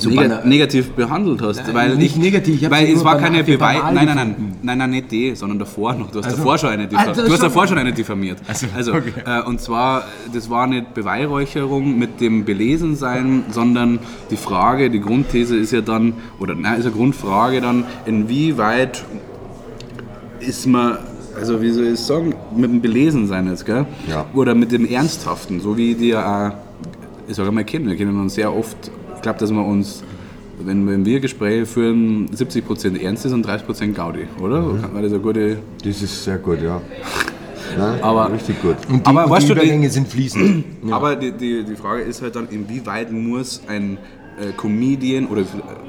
So 0.00 0.10
neg 0.10 0.44
negativ 0.44 0.90
behandelt 0.92 1.42
hast. 1.42 1.62
Nein, 1.66 1.74
weil 1.74 1.96
nicht 1.96 2.14
ich, 2.16 2.22
negativ, 2.22 2.62
ich 2.62 2.70
weil 2.70 2.86
es 2.92 3.02
war 3.04 3.18
keine 3.18 3.42
Beweis. 3.42 3.80
Nein, 3.92 4.06
nein, 4.06 4.16
nein, 4.16 4.54
nein, 4.62 4.78
nein, 4.78 4.90
nicht 4.90 5.10
die, 5.10 5.34
sondern 5.34 5.58
davor 5.58 5.94
noch. 5.94 6.10
Du 6.10 6.18
hast 6.18 6.26
Also- 6.26 6.36
davor 6.36 6.58
schon 6.58 6.70
eine, 6.70 6.84
Ah, 6.84 6.86
diffa 6.86 7.04
das 7.06 7.24
du 7.26 7.32
hast 7.32 7.42
davor 7.42 7.66
schon 7.66 7.78
eine 7.78 7.92
diffamiert. 7.92 8.38
Also, 8.46 8.66
Also, 8.76 8.92
okay. 8.94 9.12
äh, 9.26 9.42
und 9.42 9.60
zwar, 9.60 10.04
das 10.32 10.48
war 10.50 10.66
nicht 10.68 10.94
Beweihräucherung 10.94 11.98
mit 11.98 12.20
dem 12.20 12.44
Belesensein, 12.44 13.44
sondern 13.50 13.98
die 14.30 14.36
Frage, 14.36 14.88
die 14.90 15.00
Grundthese 15.00 15.56
ist 15.56 15.72
ja 15.72 15.80
dann, 15.80 16.12
oder 16.38 16.54
nein, 16.54 16.78
ist 16.78 16.86
eine 16.86 16.94
Grundfrage 16.94 17.60
dann, 17.60 17.84
inwieweit 18.06 19.02
ist 20.40 20.66
man, 20.66 20.98
also 21.36 21.60
wie 21.60 21.70
soll 21.70 21.86
ich 21.86 21.98
sagen, 22.00 22.34
mit 22.54 22.70
dem 22.70 22.80
Belesensein 22.80 23.48
jetzt, 23.48 23.66
gell? 23.66 23.86
Ja. 24.08 24.26
Oder 24.34 24.54
mit 24.54 24.70
dem 24.70 24.86
Ernsthaften, 24.86 25.60
so 25.60 25.76
wie 25.76 26.14
auch, 26.14 26.52
ich 27.28 27.36
sage 27.36 27.52
mal, 27.52 27.64
kennen. 27.64 27.86
Wir 27.88 27.96
kennen 27.96 28.18
uns 28.20 28.34
sehr 28.34 28.54
oft, 28.54 28.76
ich 29.16 29.22
glaube, 29.22 29.38
dass 29.38 29.50
wir 29.52 29.64
uns, 29.64 30.02
wenn, 30.64 30.86
wenn 30.88 31.04
wir 31.04 31.20
Gespräche 31.20 31.66
führen, 31.66 32.28
70% 32.30 33.00
ernst 33.00 33.26
ist 33.26 33.32
und 33.32 33.46
30% 33.46 33.92
Gaudi, 33.92 34.26
oder? 34.40 34.64
War 34.92 35.02
das 35.02 35.12
eine 35.12 35.20
gute... 35.20 35.58
Das 35.84 36.02
ist 36.02 36.24
sehr 36.24 36.38
gut, 36.38 36.60
ja. 36.62 36.80
Nein, 37.76 38.02
Aber- 38.02 38.32
richtig 38.32 38.60
gut. 38.62 38.76
Und 38.88 39.06
die, 39.06 39.10
Aber 39.10 39.26
und 39.26 39.42
die 39.42 39.46
du, 39.48 39.54
die- 39.54 39.60
Übergänge 39.60 39.90
sind 39.90 40.08
fließend. 40.08 40.64
Aber 40.90 41.14
die, 41.16 41.32
die, 41.32 41.64
die 41.64 41.76
Frage 41.76 42.02
ist 42.02 42.22
halt 42.22 42.34
dann, 42.34 42.48
inwieweit 42.50 43.12
muss 43.12 43.60
ein 43.68 43.98
äh, 44.40 44.52
Comedian 44.52 45.26
oder, 45.26 45.42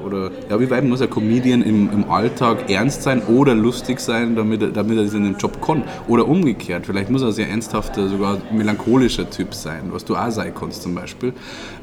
oder 0.04 0.30
ja, 0.48 0.60
wie 0.60 0.70
weit 0.70 0.84
muss 0.84 1.00
ein 1.00 1.10
Comedian 1.10 1.62
im, 1.62 1.90
im 1.92 2.10
Alltag 2.10 2.70
ernst 2.70 3.02
sein 3.02 3.22
oder 3.22 3.54
lustig 3.54 4.00
sein, 4.00 4.36
damit, 4.36 4.76
damit 4.76 4.96
er 4.96 5.04
das 5.04 5.14
in 5.14 5.24
den 5.24 5.36
Job 5.36 5.60
kann? 5.64 5.84
Oder 6.08 6.26
umgekehrt, 6.28 6.86
vielleicht 6.86 7.10
muss 7.10 7.22
er 7.22 7.32
sehr 7.32 7.48
ernsthafter, 7.48 8.08
sogar 8.08 8.38
melancholischer 8.52 9.28
Typ 9.28 9.54
sein, 9.54 9.84
was 9.90 10.04
du 10.04 10.16
auch 10.16 10.30
sein 10.30 10.52
kannst 10.54 10.82
zum 10.82 10.94
Beispiel. 10.94 11.32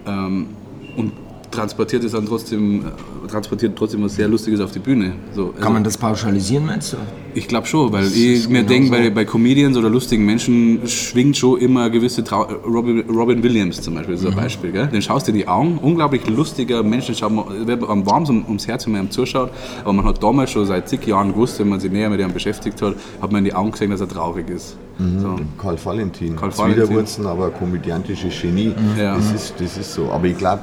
Ähm, 0.05 0.47
und 0.95 1.11
transportiert 1.57 2.03
es 2.03 2.11
dann 2.11 2.25
trotzdem, 2.25 2.85
äh, 2.85 3.27
transportiert 3.27 3.75
trotzdem 3.75 4.03
was 4.03 4.15
sehr 4.15 4.27
Lustiges 4.27 4.59
auf 4.61 4.71
die 4.71 4.79
Bühne. 4.79 5.13
So, 5.33 5.47
also 5.47 5.53
Kann 5.59 5.73
man 5.73 5.83
das 5.83 5.97
pauschalisieren, 5.97 6.65
meinst 6.65 6.93
du? 6.93 6.97
ich 7.37 7.47
glaube 7.47 7.67
schon, 7.67 7.91
weil 7.93 8.05
ich 8.05 8.49
mir 8.49 8.63
denke, 8.63 8.89
bei, 8.89 9.09
bei 9.11 9.23
Comedians 9.23 9.77
oder 9.77 9.89
lustigen 9.89 10.25
Menschen 10.25 10.87
schwingt 10.87 11.37
schon 11.37 11.59
immer 11.59 11.89
gewisse 11.89 12.23
Trau 12.23 12.43
Robin, 12.65 13.01
Robin 13.07 13.43
Williams 13.43 13.79
zum 13.79 13.93
Beispiel, 13.93 14.15
ist 14.15 14.25
ein 14.25 14.35
Beispiel. 14.35 14.71
Gell? 14.71 14.87
Den 14.87 15.01
schaust 15.01 15.27
du 15.27 15.31
in 15.31 15.37
die 15.37 15.47
Augen, 15.47 15.77
unglaublich 15.77 16.27
lustiger 16.27 16.81
Mensch, 16.81 17.11
schaut 17.15 17.31
man 17.31 17.67
wird 17.67 17.87
am 17.87 18.05
warm 18.05 18.25
ums 18.47 18.67
Herz, 18.67 18.85
wenn 18.85 18.93
man 18.93 19.05
ihm 19.05 19.11
zuschaut. 19.11 19.51
Aber 19.83 19.93
man 19.93 20.05
hat 20.05 20.21
damals 20.21 20.51
schon 20.51 20.65
seit 20.65 20.89
zig 20.89 21.05
Jahren 21.05 21.33
gewusst, 21.33 21.59
wenn 21.59 21.69
man 21.69 21.79
sich 21.79 21.91
näher 21.91 22.09
mit 22.09 22.19
ihm 22.19 22.33
beschäftigt 22.33 22.81
hat, 22.81 22.95
hat 23.21 23.31
man 23.31 23.39
in 23.39 23.45
die 23.45 23.53
Augen 23.53 23.71
gesehen, 23.71 23.91
dass 23.91 24.01
er 24.01 24.09
traurig 24.09 24.49
ist. 24.49 24.77
So. 24.99 25.35
Karl 25.59 25.77
Valentin, 25.83 26.35
Karl. 26.35 26.51
Wiederwurzen, 26.71 27.27
aber 27.27 27.51
komödiantisches 27.51 28.33
Genie. 28.41 28.73
Ja. 28.97 29.15
Das, 29.15 29.31
ist, 29.31 29.53
das 29.59 29.77
ist 29.77 29.93
so. 29.93 30.11
Aber 30.11 30.25
ich 30.25 30.37
glaube, 30.37 30.61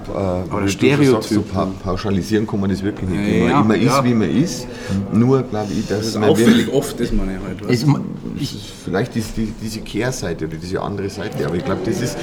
äh, 0.64 0.68
Stereotyp. 0.68 1.12
sagst, 1.12 1.28
so 1.30 1.42
pa 1.42 1.68
pauschalisieren 1.84 2.46
kann 2.46 2.60
man 2.60 2.70
das 2.70 2.82
wirklich 2.82 3.08
nicht. 3.08 3.20
Ja, 3.20 3.44
man 3.44 3.48
ja, 3.48 3.60
immer 3.60 3.76
ja. 3.76 3.98
ist, 3.98 4.04
wie 4.04 4.14
man 4.14 4.30
ist. 4.30 4.66
Nur 5.12 5.42
glaube 5.42 5.72
ich, 5.72 5.86
dass 5.86 5.98
Das 5.98 6.06
ist 6.08 6.18
man 6.18 6.30
auffällig 6.30 6.72
oft, 6.72 6.98
ist 6.98 7.12
man 7.12 7.28
ja 7.28 7.38
halt. 7.46 7.60
du. 7.60 7.68
ich, 7.68 8.74
Vielleicht 8.84 9.14
ist 9.16 9.36
die, 9.36 9.52
diese 9.62 9.80
Kehrseite 9.80 10.46
oder 10.46 10.56
diese 10.56 10.80
andere 10.82 11.08
Seite. 11.10 11.46
Aber 11.46 11.54
ich 11.54 11.64
glaube, 11.64 11.82
das 11.84 12.02
ist, 12.02 12.16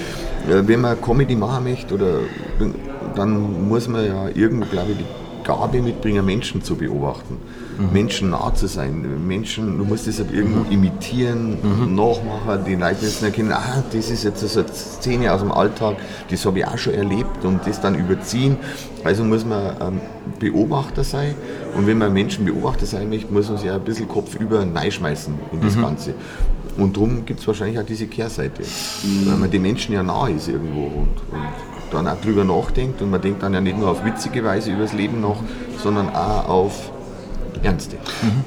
äh, 0.49 0.67
wenn 0.67 0.81
man 0.81 0.99
Comedy 1.01 1.35
machen 1.35 1.63
möchte, 1.63 1.93
oder, 1.93 2.19
dann 3.15 3.67
muss 3.69 3.87
man 3.87 4.05
ja 4.05 4.27
irgendwo, 4.35 4.65
glaube 4.65 4.91
ich, 4.91 4.97
die 4.97 5.05
Gabe 5.43 5.81
mitbringen, 5.81 6.25
Menschen 6.25 6.63
zu 6.63 6.75
beobachten. 6.75 7.37
Menschen 7.93 8.29
nah 8.31 8.53
zu 8.53 8.67
sein. 8.67 9.05
Menschen, 9.27 9.77
du 9.77 9.85
musst 9.85 10.07
das 10.07 10.19
halt 10.19 10.31
irgendwo 10.31 10.69
imitieren, 10.69 11.57
nachmachen, 11.95 12.63
die 12.65 12.75
Leute 12.75 13.03
müssen 13.03 13.25
erkennen, 13.25 13.51
ah, 13.51 13.83
das 13.91 14.09
ist 14.09 14.23
jetzt 14.23 14.39
so 14.41 14.59
eine 14.59 14.69
Szene 14.69 15.33
aus 15.33 15.41
dem 15.41 15.51
Alltag, 15.51 15.95
das 16.29 16.45
habe 16.45 16.59
ich 16.59 16.65
auch 16.65 16.77
schon 16.77 16.93
erlebt 16.93 17.43
und 17.43 17.65
das 17.65 17.81
dann 17.81 17.95
überziehen. 17.95 18.57
Also 19.03 19.23
muss 19.23 19.45
man 19.45 19.75
ähm, 19.81 20.01
Beobachter 20.39 21.03
sein 21.03 21.33
und 21.75 21.87
wenn 21.87 21.97
man 21.97 22.13
Menschen 22.13 22.45
Beobachter 22.45 22.85
sein 22.85 23.09
möchte, 23.09 23.33
muss 23.33 23.49
man 23.49 23.57
sich 23.57 23.69
auch 23.69 23.75
ein 23.75 23.81
bisschen 23.83 24.07
Kopf 24.07 24.35
über 24.35 24.65
schmeißen 24.89 25.33
in 25.51 25.61
das 25.61 25.75
Ganze. 25.79 26.13
Und 26.77 26.95
darum 26.95 27.25
gibt 27.25 27.39
es 27.39 27.47
wahrscheinlich 27.47 27.79
auch 27.79 27.85
diese 27.85 28.07
Kehrseite, 28.07 28.63
weil 29.25 29.37
man 29.37 29.51
den 29.51 29.61
Menschen 29.61 29.93
ja 29.93 30.03
nah 30.03 30.27
ist 30.27 30.47
irgendwo 30.47 30.85
und, 30.85 31.17
und 31.31 31.70
dann 31.91 32.07
auch 32.07 32.19
drüber 32.21 32.43
nachdenkt 32.43 33.01
und 33.01 33.11
man 33.11 33.21
denkt 33.21 33.43
dann 33.43 33.53
ja 33.53 33.61
nicht 33.61 33.77
nur 33.77 33.89
auf 33.89 34.03
witzige 34.05 34.43
Weise 34.43 34.71
über 34.71 34.83
das 34.83 34.93
Leben 34.93 35.21
nach, 35.21 35.37
sondern 35.77 36.09
auch 36.09 36.47
auf 36.47 36.91
ernste. 37.63 37.97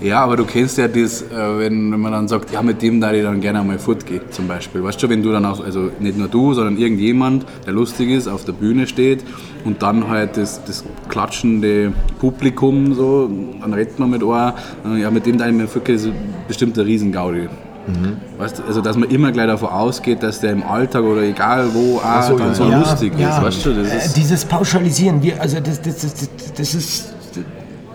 Ja, 0.01 0.23
aber 0.23 0.37
du 0.37 0.45
kennst 0.45 0.79
ja 0.79 0.89
das, 0.89 1.23
äh, 1.23 1.59
wenn, 1.59 1.91
man 1.91 2.13
dann 2.13 2.29
sagt, 2.29 2.53
ja, 2.53 2.63
mit 2.63 2.83
dem 2.83 3.01
da 3.01 3.13
ich 3.13 3.23
dann 3.23 3.41
gerne 3.41 3.61
einmal 3.61 3.79
fortgehe, 3.79 4.29
zum 4.31 4.49
Beispiel. 4.49 4.83
Weißt 4.83 5.03
du, 5.03 5.09
wenn 5.09 5.23
du 5.23 5.33
dann 5.33 5.45
auch, 5.45 5.65
also 5.65 5.91
nicht 6.01 6.19
nur 6.19 6.29
du, 6.29 6.55
sondern 6.55 6.77
irgendjemand, 6.77 7.47
der 7.67 7.73
lustig 7.73 8.11
ist, 8.11 8.29
auf 8.29 8.45
der 8.45 8.53
Bühne 8.53 8.87
steht 8.87 9.25
und 9.65 9.83
dann 9.83 10.09
halt 10.09 10.37
das, 10.37 10.65
das 10.65 10.85
klatschende 11.09 11.93
Publikum 12.19 12.95
so, 12.95 13.31
dann 13.61 13.73
redet 13.73 13.99
man 13.99 14.11
mit 14.11 14.23
einem, 14.23 14.99
ja, 15.01 15.11
mit 15.11 15.27
dem 15.27 15.39
da 15.39 15.47
ich 15.47 15.55
mal 15.55 15.69
fortgehe, 15.69 15.95
ist 15.97 16.09
bestimmt 16.49 16.77
ein 16.79 16.85
Riesengaudi. 16.85 17.49
Weißt 18.39 18.59
du, 18.59 18.63
also 18.65 18.81
dass 18.81 18.97
man 18.97 19.11
immer 19.11 19.31
gleich 19.31 19.47
davon 19.47 19.69
ausgeht, 19.69 20.23
dass 20.23 20.41
der 20.41 20.53
im 20.53 20.63
Alltag 20.63 21.03
oder 21.03 21.23
egal 21.23 21.69
wo 21.75 21.99
auch 21.99 22.23
so, 22.23 22.39
dann 22.39 22.49
ja. 22.49 22.55
so 22.55 22.65
Ja, 22.65 22.79
lustig 22.79 23.13
ist. 23.19 23.43
Weißt 23.43 23.67
du, 23.67 23.75
das 23.75 23.89
äh, 23.89 23.97
ist, 23.99 24.17
dieses 24.17 24.45
Pauschalisieren, 24.45 25.23
wir, 25.23 25.41
also 25.41 25.61
das, 25.61 25.83
das, 25.83 26.01
das, 26.01 26.29
das, 26.57 26.75
ist 26.75 27.15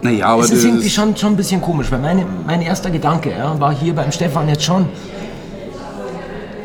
naja, 0.01 0.27
aber 0.27 0.43
es 0.43 0.49
das 0.49 0.59
ist 0.59 0.65
irgendwie 0.65 0.89
schon, 0.89 1.17
schon 1.17 1.33
ein 1.33 1.35
bisschen 1.35 1.59
komisch, 1.59 1.91
weil 1.91 1.99
meine, 1.99 2.25
mein 2.45 2.61
erster 2.61 2.91
Gedanke 2.91 3.31
ja, 3.31 3.59
war 3.59 3.73
hier 3.73 3.93
beim 3.95 4.11
Stefan 4.11 4.47
jetzt 4.47 4.63
schon, 4.63 4.85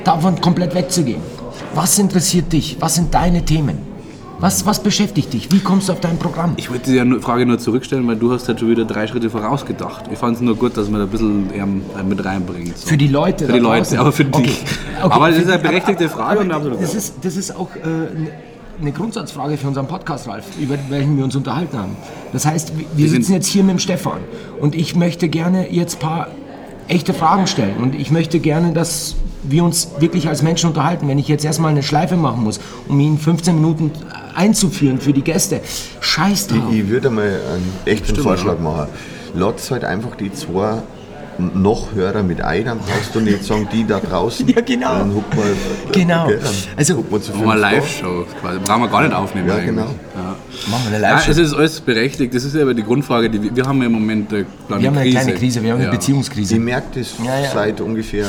davon 0.05 0.41
komplett 0.41 0.75
wegzugehen. 0.75 1.23
Was 1.75 1.99
interessiert 1.99 2.53
dich? 2.53 2.77
Was 2.79 2.97
sind 2.97 3.15
deine 3.15 3.45
Themen? 3.45 3.94
Was, 4.45 4.67
was 4.67 4.83
beschäftigt 4.83 5.33
dich? 5.33 5.51
Wie 5.51 5.61
kommst 5.61 5.89
du 5.89 5.95
auf 5.95 6.01
dein 6.01 6.19
Programm? 6.19 6.53
Ich 6.59 6.71
wollte 6.71 6.93
die 6.93 7.21
Frage 7.23 7.47
nur 7.47 7.59
zurückstellen, 7.59 8.07
weil 8.07 8.17
du 8.17 8.31
hast 8.31 8.47
halt 8.47 8.61
schon 8.61 8.69
wieder 8.69 8.85
drei 8.85 9.07
Schritte 9.07 9.31
vorausgedacht. 9.31 10.05
Ich 10.13 10.19
fand 10.19 10.37
es 10.37 10.43
nur 10.43 10.55
gut, 10.55 10.77
dass 10.77 10.91
man 10.91 11.01
da 11.01 11.07
ein 11.07 11.11
bisschen 11.11 11.49
ähm, 11.55 11.81
mit 12.07 12.23
reinbringt. 12.23 12.77
So. 12.77 12.89
Für 12.89 12.99
die 12.99 13.09
Leute. 13.09 13.47
Für 13.47 13.55
die 13.55 13.59
Leute, 13.59 13.79
draußen. 13.79 13.99
aber 13.99 14.13
für 14.13 14.27
Okay. 14.27 14.43
dich. 14.43 14.63
Okay, 15.03 15.15
Aber 15.15 15.29
das 15.29 15.37
für 15.39 15.43
ist 15.45 15.51
eine 15.51 15.63
berechtigte 15.63 16.11
Frage 16.11 16.41
und 16.41 16.51
aber 16.51 16.57
absolut. 16.57 16.83
das 16.83 16.95
ist, 16.95 17.15
das 17.23 17.37
ist 17.39 17.57
auch 17.57 17.75
äh, 17.75 17.89
ne- 17.89 18.31
eine 18.83 18.93
Grundsatzfrage 18.93 19.57
für 19.57 19.67
unseren 19.67 19.87
Podcast, 19.87 20.29
Ralf, 20.29 20.45
über 20.61 20.77
welchen 20.91 21.17
wir 21.17 21.25
uns 21.25 21.35
unterhalten 21.35 21.79
haben. 21.79 21.97
Das 22.35 22.45
heißt, 22.45 22.77
wir- 22.77 22.85
wir 22.95 23.09
sitzen 23.09 23.33
jetzt 23.33 23.47
hier 23.47 23.63
mit 23.65 23.71
dem 23.77 23.79
Stefan 23.79 24.19
und 24.61 24.75
ich 24.75 24.95
möchte 24.95 25.31
gerne 25.31 25.73
jetzt 25.73 25.95
ein 25.97 26.01
paar 26.01 26.29
echte 26.89 27.15
Fragen 27.15 27.47
stellen 27.47 27.79
und 27.79 27.95
ich 27.95 28.11
möchte 28.11 28.41
gerne, 28.41 28.75
dass 28.75 29.15
wir 29.43 29.65
uns 29.65 29.89
wirklich 30.01 30.29
als 30.29 30.43
Menschen 30.43 30.69
unterhalten. 30.69 31.09
Wenn 31.09 31.19
ich 31.19 31.29
jetzt 31.29 31.47
erstmal 31.47 31.71
eine 31.71 31.83
Schleife 31.83 32.17
machen 32.19 32.43
muss, 32.45 32.61
um 32.89 33.01
ihn 33.01 33.17
15 33.17 33.55
Minuten 33.55 33.91
einzuführen 34.35 35.01
für 35.01 35.13
die 35.13 35.23
Gäste, 35.23 35.61
scheiß 36.01 36.49
drauf. 36.49 36.63
Ich, 36.71 36.81
ich 36.81 36.89
würde 36.89 37.11
mal 37.11 37.25
einen 37.27 37.73
echten 37.85 38.17
Vorschlag 38.17 38.59
machen. 38.59 38.89
Lass 39.35 39.71
halt 39.71 39.85
einfach 39.85 40.15
die 40.17 40.33
zwei 40.33 40.83
noch 41.39 41.93
Hörer 41.95 42.23
mit 42.23 42.41
ein, 42.43 42.65
dann 42.67 42.79
brauchst 42.79 43.13
du 43.15 43.21
nicht 43.21 43.43
sagen, 43.45 43.69
die 43.73 43.85
da 43.85 43.99
draußen. 43.99 44.47
Ja, 44.55 44.61
genau. 44.61 44.99
Dann 44.99 45.15
huckt 45.15 45.35
man, 45.37 45.47
Genau. 45.91 46.29
gell, 46.29 46.39
dann 46.39 46.55
Also- 46.77 46.97
huckt 46.97 47.11
man 47.11 47.21
zu 47.23 47.33
wir. 47.41 47.57
Live-Show 47.57 48.25
quasi. 48.41 48.59
Brauchen 48.65 48.83
wir 48.83 48.89
gar 48.89 49.03
nicht 49.03 49.15
aufnehmen. 49.15 49.49
Ja, 49.49 49.55
eigentlich. 49.55 49.67
genau. 49.75 49.87
Ja. 50.15 50.37
Machen 50.71 50.83
wir 50.85 50.97
eine 50.97 51.01
Nein, 51.01 51.13
Live-Show. 51.17 51.31
es 51.33 51.39
ist 51.39 51.55
alles 51.55 51.81
berechtigt. 51.81 52.35
Das 52.35 52.45
ist 52.45 52.55
ja 52.55 52.63
aber 52.63 52.75
die 52.75 52.83
Grundfrage. 52.83 53.29
Die, 53.31 53.43
wir- 53.43 53.55
wir 53.57 53.65
haben 53.67 53.79
ja 53.81 53.87
im 53.87 53.93
Moment 53.93 54.33
eine 54.33 54.47
kleine 54.67 54.83
Wir 54.83 54.89
haben 54.89 54.97
eine 54.99 55.05
Krise. 55.11 55.19
kleine 55.25 55.39
Krise, 55.39 55.63
wir 55.63 55.71
haben 55.73 55.77
eine 55.79 55.87
Ja. 55.87 55.91
Beziehungskrise. 55.91 56.55
Ich 56.55 56.61
merke 56.61 56.99
das 57.01 57.15
Ja, 57.25 57.41
ja. 57.41 57.51
seit 57.53 57.81
ungefähr 57.81 58.27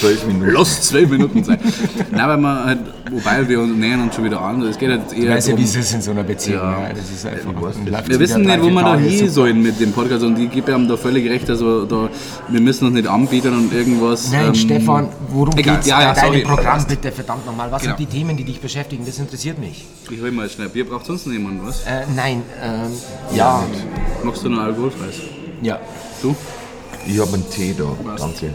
zwölf 0.00 0.26
Minuten. 0.26 0.50
Lass 0.52 0.82
zwölf 0.82 1.10
Minuten 1.10 1.44
sein. 1.44 1.58
Nein, 2.10 2.28
weil 2.28 2.36
man 2.38 2.64
halt, 2.64 2.78
wobei 3.10 3.48
wir 3.48 3.60
uns 3.60 3.76
nähern 3.76 4.02
uns 4.02 4.14
schon 4.14 4.24
wieder 4.24 4.40
an. 4.40 4.62
Es 4.62 4.78
geht 4.78 4.90
jetzt 4.90 5.12
eher 5.12 5.22
Ich 5.24 5.28
weiß 5.30 5.48
ja, 5.48 5.58
wie 5.58 5.62
es 5.64 5.76
ist 5.76 5.94
in 5.94 6.02
so 6.02 6.10
einer 6.10 6.22
Beziehung. 6.24 6.60
Ja. 6.62 6.82
Ja. 6.82 6.88
Das 6.90 7.10
ist 7.10 7.26
einfach. 7.26 7.52
das. 7.54 7.90
läuft 7.90 8.08
Wir 8.08 8.18
wissen 8.20 8.42
nicht, 8.42 8.60
wo 8.62 8.70
wir 8.70 8.82
da 8.82 8.96
hin 8.96 9.18
so. 9.28 9.32
sollen 9.34 9.62
mit 9.62 9.80
dem 9.80 9.92
Podcast 9.92 10.24
und 10.24 10.38
ich 10.38 10.50
gebe 10.50 10.72
ihm 10.72 10.88
da 10.88 10.96
völlig 10.96 11.28
recht, 11.30 11.48
also 11.50 11.84
da, 11.84 12.08
wir 12.48 12.60
müssen 12.60 12.86
uns 12.86 12.94
nicht 12.94 13.06
anbieten 13.06 13.54
und 13.56 13.72
irgendwas. 13.72 14.30
Nein, 14.32 14.46
ähm, 14.48 14.54
Stefan, 14.54 15.08
worum 15.28 15.56
egal. 15.56 15.76
geht's 15.76 15.86
Ja, 15.88 16.00
ja, 16.02 16.12
bei 16.12 16.20
deinem. 16.20 16.42
Programm 16.42 16.84
bitte, 16.86 17.12
verdammt 17.12 17.46
nochmal? 17.46 17.70
Was 17.70 17.82
Genau. 17.82 17.96
sind 17.96 18.10
die 18.10 18.16
Themen, 18.18 18.36
die 18.36 18.44
dich 18.44 18.60
beschäftigen? 18.60 19.04
Das 19.06 19.18
interessiert 19.18 19.58
mich. 19.58 19.84
Ich 20.10 20.20
hol 20.20 20.30
mal 20.30 20.48
schnell 20.48 20.68
Bier. 20.68 20.86
Braucht 20.88 21.06
sonst 21.06 21.26
noch 21.26 21.32
jemand 21.42 21.66
was? 21.66 21.84
Äh, 21.86 22.04
nein, 22.14 22.42
ähm, 22.62 22.92
ja, 23.34 23.62
Magst 24.22 24.44
du 24.44 24.48
noch 24.48 24.62
alkoholfreies? 24.62 25.16
ja. 25.62 25.78
Du? 26.20 26.34
Ich 27.04 27.18
habe 27.18 27.34
einen 27.34 27.50
Tee 27.50 27.74
da, 27.76 27.84
danke. 28.16 28.52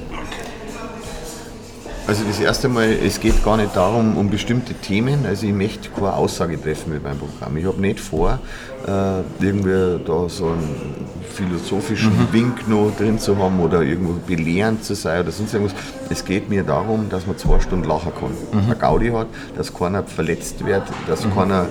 Also 2.08 2.24
das 2.24 2.40
erste 2.40 2.70
Mal, 2.70 2.88
es 3.06 3.20
geht 3.20 3.44
gar 3.44 3.58
nicht 3.58 3.76
darum, 3.76 4.16
um 4.16 4.30
bestimmte 4.30 4.74
Themen, 4.74 5.26
also 5.26 5.46
ich 5.46 5.52
möchte 5.52 5.90
keine 5.90 6.14
Aussage 6.14 6.62
treffen 6.62 6.94
mit 6.94 7.04
meinem 7.04 7.20
Programm. 7.20 7.58
Ich 7.58 7.66
habe 7.66 7.82
nicht 7.82 8.00
vor, 8.00 8.40
äh, 8.88 9.44
irgendwie 9.44 10.02
da 10.06 10.30
so 10.30 10.46
einen 10.46 11.06
philosophischen 11.34 12.14
Wink 12.32 12.70
noch 12.70 12.96
drin 12.98 13.20
zu 13.20 13.38
haben 13.38 13.60
oder 13.60 13.82
irgendwo 13.82 14.14
belehrend 14.26 14.86
zu 14.86 14.96
sein 14.96 15.20
oder 15.24 15.32
sonst 15.32 15.54
irgendwas. 15.54 15.76
Es 16.10 16.24
geht 16.24 16.48
mir 16.48 16.64
darum, 16.64 17.10
dass 17.10 17.28
man 17.28 17.38
zwei 17.38 17.60
Stunden 17.60 17.90
lachen 17.90 18.14
kann. 18.18 18.64
Eine 18.64 18.76
Gaudi 18.78 19.10
hat, 19.10 19.28
dass 19.58 19.74
keiner 19.74 20.04
verletzt 20.04 20.66
wird, 20.66 20.84
dass 21.08 21.30
keiner 21.36 21.66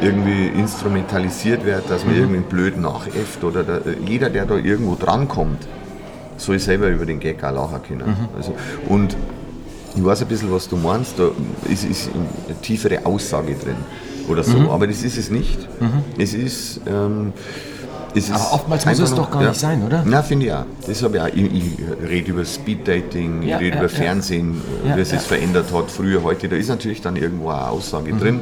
irgendwie 0.00 0.48
instrumentalisiert 0.58 1.64
wird, 1.64 1.88
dass 1.88 2.04
man 2.04 2.16
irgendwie 2.16 2.40
blöd 2.40 2.80
nachäfft 2.80 3.44
oder 3.44 3.62
da, 3.62 3.78
jeder, 4.04 4.28
der 4.28 4.44
da 4.44 4.56
irgendwo 4.56 4.96
drankommt, 4.96 5.68
soll 6.36 6.58
selber 6.58 6.88
über 6.88 7.06
den 7.06 7.20
Gag 7.20 7.44
auch 7.44 7.52
lachen 7.52 7.80
können. 7.86 8.28
Also, 8.36 8.56
und 8.88 9.16
ich 9.94 10.04
weiß 10.04 10.22
ein 10.22 10.28
bisschen, 10.28 10.52
was 10.52 10.68
du 10.68 10.76
meinst, 10.76 11.18
da 11.18 11.30
ist, 11.70 11.84
ist 11.84 12.10
eine 12.48 12.58
tiefere 12.60 13.04
Aussage 13.04 13.54
drin 13.54 13.76
oder 14.28 14.42
so, 14.44 14.70
aber 14.70 14.86
das 14.86 15.02
ist 15.02 15.18
es 15.18 15.30
nicht. 15.30 15.58
Es 16.18 16.32
ist. 16.34 16.80
Ähm, 16.86 17.32
es 18.14 18.24
ist 18.28 18.34
Aber 18.34 18.52
oftmals 18.52 18.84
muss 18.84 18.98
es 18.98 19.08
nur- 19.10 19.20
doch 19.20 19.30
gar 19.30 19.42
nicht 19.42 19.58
sein, 19.58 19.82
oder? 19.86 20.02
Na, 20.06 20.22
finde 20.22 20.44
ich 20.46 20.52
auch. 20.52 20.64
Das 20.86 21.02
habe 21.02 21.16
ich 21.16 21.22
auch. 21.22 21.28
Ich, 21.28 21.54
ich 21.54 21.72
rede 22.06 22.30
über 22.30 22.44
Speeddating, 22.44 23.40
ich 23.42 23.48
Ja, 23.48 23.56
rede 23.56 23.76
ja, 23.76 23.82
über 23.82 23.90
ja. 23.90 23.96
Fernsehen, 24.02 24.60
Ja, 24.86 24.96
wie 24.96 25.00
es 25.00 25.08
sich 25.10 25.20
ja. 25.20 25.24
verändert 25.26 25.72
hat, 25.72 25.90
früher, 25.90 26.22
heute. 26.22 26.46
Da 26.50 26.56
ist 26.56 26.68
natürlich 26.68 27.00
dann 27.00 27.16
irgendwo 27.16 27.48
eine 27.48 27.68
Aussage 27.70 28.12
drin. 28.12 28.40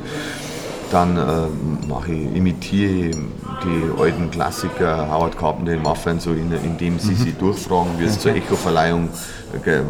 Dann 0.91 1.17
äh, 1.17 1.87
mache 1.89 2.13
ich, 2.13 2.35
imitiere 2.35 3.11
ich 3.11 3.17
die 3.63 4.01
alten 4.01 4.31
Klassiker, 4.31 5.09
Howard 5.11 5.39
Carpenter 5.39 5.73
in 5.73 5.85
Waffen, 5.85 6.19
so 6.19 6.33
in, 6.33 6.51
indem 6.65 6.99
sie 6.99 7.15
sie 7.15 7.33
durchfragen, 7.33 7.93
wie 7.99 8.05
es 8.05 8.19
zur 8.19 8.35
Echo-Verleihung, 8.35 9.09
äh, 9.65 9.81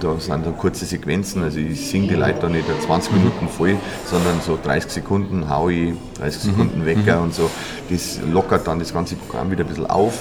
da 0.00 0.18
sind 0.18 0.44
dann 0.44 0.56
kurze 0.58 0.84
Sequenzen, 0.84 1.42
also 1.42 1.58
ich 1.58 1.88
singe 1.88 2.08
die 2.08 2.14
Leute 2.14 2.40
da 2.42 2.48
nicht 2.48 2.66
20 2.86 3.12
Minuten 3.12 3.48
voll, 3.48 3.76
sondern 4.06 4.40
so 4.40 4.58
30 4.62 4.90
Sekunden 4.90 5.48
hau 5.48 5.68
ich, 5.68 5.92
30 6.18 6.42
Sekunden 6.42 6.84
Wecker 6.84 7.20
und 7.22 7.34
so. 7.34 7.48
Das 7.88 8.18
lockert 8.30 8.66
dann 8.66 8.78
das 8.78 8.92
ganze 8.92 9.16
Programm 9.16 9.50
wieder 9.50 9.64
ein 9.64 9.68
bisschen 9.68 9.86
auf. 9.86 10.14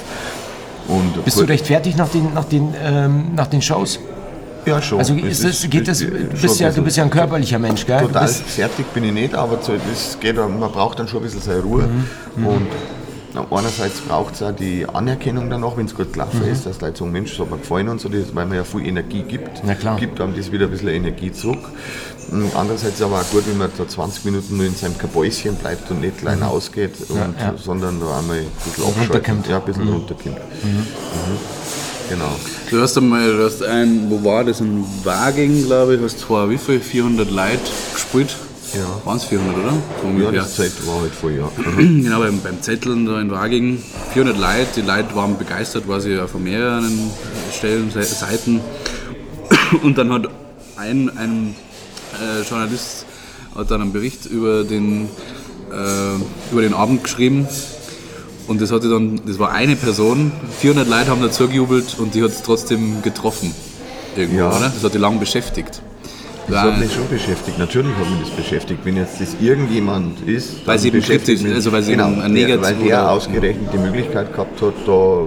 Und 0.87 1.23
Bist 1.25 1.39
du 1.39 1.43
recht 1.43 1.67
fertig 1.67 1.97
nach 1.97 2.09
den, 2.09 2.33
nach 2.33 2.45
den, 2.45 2.73
ähm, 2.81 3.35
nach 3.35 3.47
den 3.47 3.61
Shows? 3.61 3.99
Ja, 4.67 4.81
schon. 4.81 4.99
Also 4.99 5.15
Es 5.15 5.39
ist 5.43 5.63
das, 5.63 5.69
geht 5.69 5.87
das, 5.87 6.03
bist, 6.41 6.59
ja, 6.59 6.67
ein 6.67 6.75
du 6.75 6.81
bist 6.83 6.97
ja 6.97 7.03
ein 7.03 7.09
körperlicher 7.09 7.57
Mensch, 7.59 7.85
gell? 7.85 8.01
Total 8.01 8.27
fertig 8.27 8.85
bin 8.93 9.03
ich 9.05 9.13
nicht, 9.13 9.33
aber 9.35 9.59
so, 9.61 9.73
das 9.73 10.17
geht, 10.19 10.35
man 10.35 10.59
braucht 10.71 10.99
dann 10.99 11.07
schon 11.07 11.19
ein 11.21 11.23
bisschen 11.23 11.41
seine 11.41 11.61
Ruhe. 11.61 11.87
Und 12.35 12.67
einerseits 13.51 13.99
braucht 14.01 14.33
es 14.35 14.41
auch 14.41 14.51
die 14.51 14.85
Anerkennung 14.91 15.49
danach, 15.49 15.77
wenn 15.77 15.85
es 15.85 15.93
gut 15.95 16.11
gelaufen 16.11 16.41
Mhm. 16.43 16.51
ist, 16.51 16.65
dass 16.65 16.81
Leute 16.81 16.97
sagen, 16.99 17.11
Mensch, 17.11 17.31
das 17.31 17.39
hat 17.41 17.51
mir 17.51 17.57
gefallen 17.59 17.87
und 17.89 18.01
so, 18.01 18.09
das, 18.09 18.33
weil 18.33 18.45
man 18.47 18.57
ja 18.57 18.63
viel 18.63 18.85
Energie 18.85 19.21
gibt, 19.21 19.61
gibt 19.99 20.19
einem 20.19 20.35
das 20.35 20.51
wieder 20.51 20.65
ein 20.65 20.71
bisschen 20.71 20.89
Energie 20.89 21.31
zurück. 21.31 21.59
Und 22.31 22.53
andererseits 22.55 23.01
aber 23.01 23.21
auch 23.21 23.29
gut, 23.29 23.43
wenn 23.47 23.57
man 23.57 23.69
da 23.77 23.87
20 23.87 24.25
Minuten 24.25 24.57
nur 24.57 24.65
in 24.65 24.75
seinem 24.75 24.97
Kabäuschen 24.97 25.55
bleibt 25.55 25.89
und 25.91 26.01
nicht 26.01 26.17
klein 26.17 26.41
ausgeht, 26.43 26.93
und, 27.09 27.15
Mhm. 27.15 27.33
ja. 27.39 27.53
sondern 27.57 27.99
da 28.01 28.17
einmal 28.19 28.37
ein 28.39 28.45
bisschen 28.65 28.83
Runterkommt. 28.83 29.19
abschaltet. 29.29 29.47
Ja, 29.49 29.57
ein 29.59 29.63
bisschen 29.65 29.87
runterkommt. 29.87 30.37
Mhm. 30.63 30.87
Genau. 32.09 32.35
Du 32.69 32.81
hast 32.81 32.97
einmal, 32.97 33.31
du 33.35 33.43
hast 33.45 33.63
ein, 33.63 34.05
wo 34.09 34.23
war 34.23 34.43
das, 34.43 34.59
in 34.61 34.83
Waging, 35.03 35.65
glaube 35.65 35.95
ich, 35.95 36.01
hast 36.01 36.19
zwar 36.19 36.49
wie 36.49 36.57
viel, 36.57 36.79
400 36.79 37.29
Leute 37.29 37.59
gespielt? 37.93 38.35
Ja. 38.73 38.85
Waren 39.05 39.17
es 39.17 39.23
400, 39.25 39.57
oder? 39.57 39.73
So 40.01 40.23
Ja, 40.23 40.31
das 40.31 40.55
Zeit 40.55 40.71
war 40.85 41.01
halt 41.01 41.13
voll, 41.13 41.33
ja. 41.37 41.49
Genau, 41.77 42.19
beim, 42.19 42.39
beim 42.41 42.61
Zetteln 42.61 43.05
da 43.05 43.19
in 43.19 43.31
Waging. 43.31 43.81
400 44.13 44.37
Leute, 44.39 44.67
die 44.77 44.81
Leute 44.81 45.15
waren 45.15 45.37
begeistert, 45.37 45.87
war 45.87 45.99
sie 46.01 46.11
ja 46.11 46.27
von 46.27 46.43
mehreren 46.43 47.09
Stellen, 47.57 47.91
Se- 47.91 48.03
Seiten. 48.03 48.61
Und 49.83 49.97
dann 49.97 50.11
hat 50.11 50.27
ein, 50.77 51.09
ein 51.17 51.55
äh, 52.21 52.41
Journalist 52.47 53.05
hat 53.55 53.71
dann 53.71 53.81
einen 53.81 53.93
Bericht 53.93 54.25
über 54.27 54.63
den, 54.63 55.09
äh, 55.71 56.51
über 56.51 56.61
den 56.61 56.73
Abend 56.73 57.03
geschrieben. 57.03 57.47
Und 58.47 58.61
das 58.61 58.71
hatte 58.71 58.89
dann, 58.89 59.19
das 59.25 59.37
war 59.39 59.51
eine 59.51 59.75
Person, 59.75 60.31
400 60.59 60.87
Leute 60.87 61.07
haben 61.09 61.21
dazu 61.21 61.47
gejubelt 61.47 61.95
und 61.99 62.13
die 62.15 62.23
hat 62.23 62.31
es 62.31 62.41
trotzdem 62.43 63.01
getroffen. 63.01 63.53
Irgendwo, 64.15 64.39
Ja. 64.39 64.49
oder? 64.49 64.69
Das 64.73 64.83
hat 64.83 64.93
die 64.93 64.97
lang 64.99 65.19
beschäftigt. 65.19 65.81
Das 66.47 66.59
hat 66.61 66.79
mich 66.79 66.93
schon 66.93 67.09
beschäftigt. 67.09 67.59
Natürlich 67.59 67.93
hat 67.97 68.09
mich 68.09 68.21
das 68.21 68.29
beschäftigt. 68.29 68.79
Wenn 68.85 68.95
jetzt 68.95 69.19
das 69.19 69.35
irgendjemand 69.41 70.21
ist, 70.25 70.65
Weil 70.65 70.79
sie 70.79 70.91
beschäftigt 70.91 71.43
mich- 71.43 71.53
also 71.53 71.73
weil 71.73 71.83
sie 71.83 71.91
genau, 71.91 72.05
ein 72.21 72.31
Negativ- 72.31 72.61
weil 72.63 72.75
der 72.75 73.11
ausgerechnet 73.11 73.67
die 73.73 73.77
Möglichkeit 73.77 74.31
gehabt 74.31 74.61
hat, 74.61 74.73
da 74.85 75.23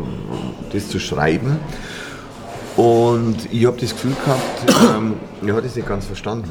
das 0.73 0.89
zu 0.89 0.99
schreiben. 0.99 1.59
Und 2.77 3.37
ich 3.53 3.67
habe 3.67 3.77
das 3.79 3.91
Gefühl 3.91 4.13
gehabt, 4.25 4.97
ähm, 4.97 5.15
er 5.47 5.55
hat 5.57 5.65
es 5.67 5.77
nicht 5.77 5.87
ganz 5.87 6.07
verstanden. 6.07 6.49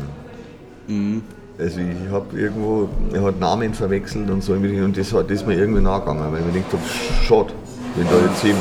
Mhm. 0.88 1.24
Also 1.60 1.82
ich 1.82 2.10
habe 2.10 2.40
irgendwo, 2.40 2.88
er 3.14 3.22
hat 3.24 3.40
Namen 3.40 3.74
verwechselt 3.74 4.30
und 4.30 4.42
so 4.42 4.54
und 4.54 4.98
das, 4.98 5.12
hat, 5.12 5.30
das 5.30 5.42
ist 5.42 5.48
mir 5.48 5.56
irgendwie 5.56 5.82
nachgegangen, 5.82 6.32
weil 6.32 6.40
ich 6.40 6.46
mir 6.46 6.54
gedacht 6.54 6.72
habe, 6.72 6.84
schade, 7.26 7.54
wenn 7.96 8.08
da 8.08 8.14
jetzt 8.30 8.46
eben 8.46 8.58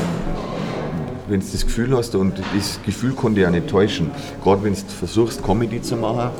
wenn 1.28 1.40
du 1.40 1.46
das 1.46 1.64
Gefühl 1.64 1.96
hast, 1.96 2.14
und 2.14 2.38
das 2.56 2.80
Gefühl 2.84 3.12
konnte 3.12 3.42
ja 3.42 3.50
nicht 3.50 3.68
täuschen, 3.68 4.10
gerade 4.42 4.64
wenn 4.64 4.72
du 4.72 4.80
versuchst, 4.80 5.44
Comedy 5.44 5.80
zu 5.80 5.96
machen, 5.96 6.30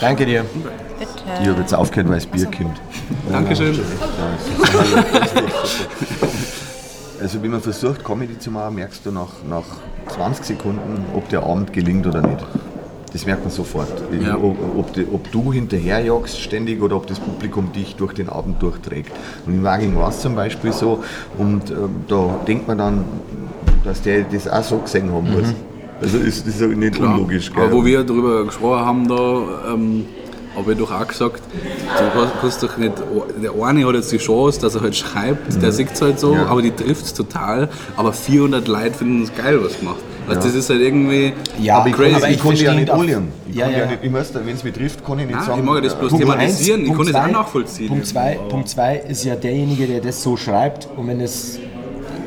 Danke 0.00 0.26
dir. 0.26 0.44
ich 1.42 1.48
habe 1.48 1.60
jetzt 1.60 1.74
aufgehört, 1.74 2.08
weil 2.08 2.16
das 2.16 2.26
Bier 2.26 2.46
kommt. 2.46 2.80
Dankeschön. 3.30 3.78
Also 7.20 7.42
wenn 7.42 7.50
man 7.50 7.60
versucht, 7.60 8.04
Comedy 8.04 8.38
zu 8.38 8.50
machen, 8.50 8.76
merkst 8.76 9.04
du 9.04 9.10
nach, 9.10 9.42
nach 9.48 9.64
20 10.14 10.44
Sekunden, 10.44 11.04
ob 11.14 11.28
der 11.30 11.42
Abend 11.42 11.72
gelingt 11.72 12.06
oder 12.06 12.20
nicht. 12.20 12.44
Das 13.16 13.24
merkt 13.24 13.44
man 13.44 13.50
sofort. 13.50 13.88
Ja. 14.22 14.36
Ob, 14.36 14.58
ob, 14.76 14.90
ob 15.10 15.32
du 15.32 15.50
hinterherjagst 15.50 16.38
ständig 16.38 16.82
oder 16.82 16.96
ob 16.96 17.06
das 17.06 17.18
Publikum 17.18 17.72
dich 17.72 17.96
durch 17.96 18.12
den 18.12 18.28
Abend 18.28 18.60
durchträgt. 18.60 19.10
Und 19.46 19.54
in 19.54 19.64
Waging 19.64 19.96
war 19.96 20.10
es 20.10 20.20
zum 20.20 20.34
Beispiel 20.34 20.70
so 20.70 21.02
und 21.38 21.70
ähm, 21.70 21.88
da 22.08 22.38
denkt 22.46 22.68
man 22.68 22.76
dann, 22.76 23.04
dass 23.84 24.02
der 24.02 24.24
das 24.24 24.46
auch 24.46 24.62
so 24.62 24.78
gesehen 24.80 25.10
haben 25.10 25.32
muss. 25.32 25.54
Also 26.02 26.18
ist 26.18 26.46
das 26.46 26.60
nicht 26.60 26.96
Klar. 26.96 27.14
unlogisch. 27.14 27.50
Aber 27.54 27.68
gell? 27.68 27.72
wo 27.72 27.84
wir 27.86 28.04
darüber 28.04 28.44
gesprochen 28.44 28.84
haben, 28.84 29.08
da 29.08 29.72
ähm, 29.72 30.04
habe 30.54 30.72
ich 30.72 30.78
doch 30.78 30.92
auch 30.92 31.08
gesagt, 31.08 31.40
du 31.54 32.18
kannst- 32.20 32.34
kannst 32.42 32.62
doch 32.64 32.76
nicht, 32.76 32.92
der 33.42 33.52
eine 33.64 33.86
hat 33.86 33.94
jetzt 33.94 34.12
die 34.12 34.18
Chance, 34.18 34.60
dass 34.60 34.74
er 34.74 34.82
halt 34.82 34.94
schreibt, 34.94 35.62
der 35.62 35.72
sieht 35.72 35.92
es 35.94 36.02
halt 36.02 36.20
so, 36.20 36.32
Mhm. 36.34 36.34
Ja. 36.40 36.46
aber 36.48 36.60
die 36.60 36.70
trifft 36.72 37.06
es 37.06 37.14
total, 37.14 37.70
aber 37.96 38.12
400 38.12 38.68
Leute 38.68 38.92
finden 38.98 39.22
es 39.22 39.34
geil, 39.34 39.58
was 39.64 39.78
gemacht. 39.78 39.96
Also 40.28 40.40
das 40.40 40.54
ist 40.54 40.70
halt 40.70 40.80
irgendwie 40.80 41.32
Ja, 41.60 41.78
aber 41.78 41.90
crazy. 41.90 42.14
aber 42.16 42.28
ich 42.28 42.36
ich 42.36 42.42
konnte 42.42 42.64
ja 42.64 42.74
nicht. 42.74 42.88
Ich 43.48 43.54
Ja, 43.56 43.68
ja, 43.70 43.78
ja. 43.78 43.86
nicht, 44.02 44.46
wenn 44.46 44.54
es 44.54 44.64
mich 44.64 44.74
trifft, 44.74 45.04
kann 45.04 45.18
ich 45.18 45.26
nicht 45.26 45.36
Nein, 45.36 45.44
sagen. 45.46 45.60
ich 45.60 45.64
mag 45.64 45.74
ja 45.76 45.80
das 45.82 45.94
bloß 45.98 46.10
Punkt 46.10 46.24
thematisieren, 46.24 46.80
eins, 46.80 46.88
ich 46.88 46.94
Punkt 46.96 47.12
kann 47.14 47.22
das 47.22 47.36
auch 47.36 47.40
nachvollziehen. 47.42 47.88
Punkt 47.88 48.06
zwei, 48.06 48.38
Punkt 48.48 48.68
zwei 48.68 48.96
ist 48.96 49.24
ja 49.24 49.36
derjenige, 49.36 49.86
der 49.86 50.00
das 50.00 50.22
so 50.22 50.36
schreibt 50.36 50.88
und 50.96 51.06
wenn 51.08 51.20
es 51.20 51.58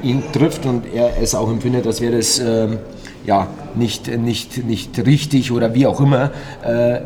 ihn 0.02 0.24
trifft 0.32 0.66
und 0.66 0.86
er 0.94 1.22
es 1.22 1.36
auch 1.36 1.50
empfindet, 1.50 1.86
als 1.86 2.00
wäre 2.02 2.18
das 2.18 2.40
ähm, 2.40 2.78
ja, 3.26 3.48
nicht, 3.76 4.08
nicht, 4.08 4.64
nicht 4.66 4.98
richtig 5.06 5.52
oder 5.52 5.74
wie 5.76 5.86
auch 5.86 6.00
immer. 6.00 6.32
Äh, 6.64 7.02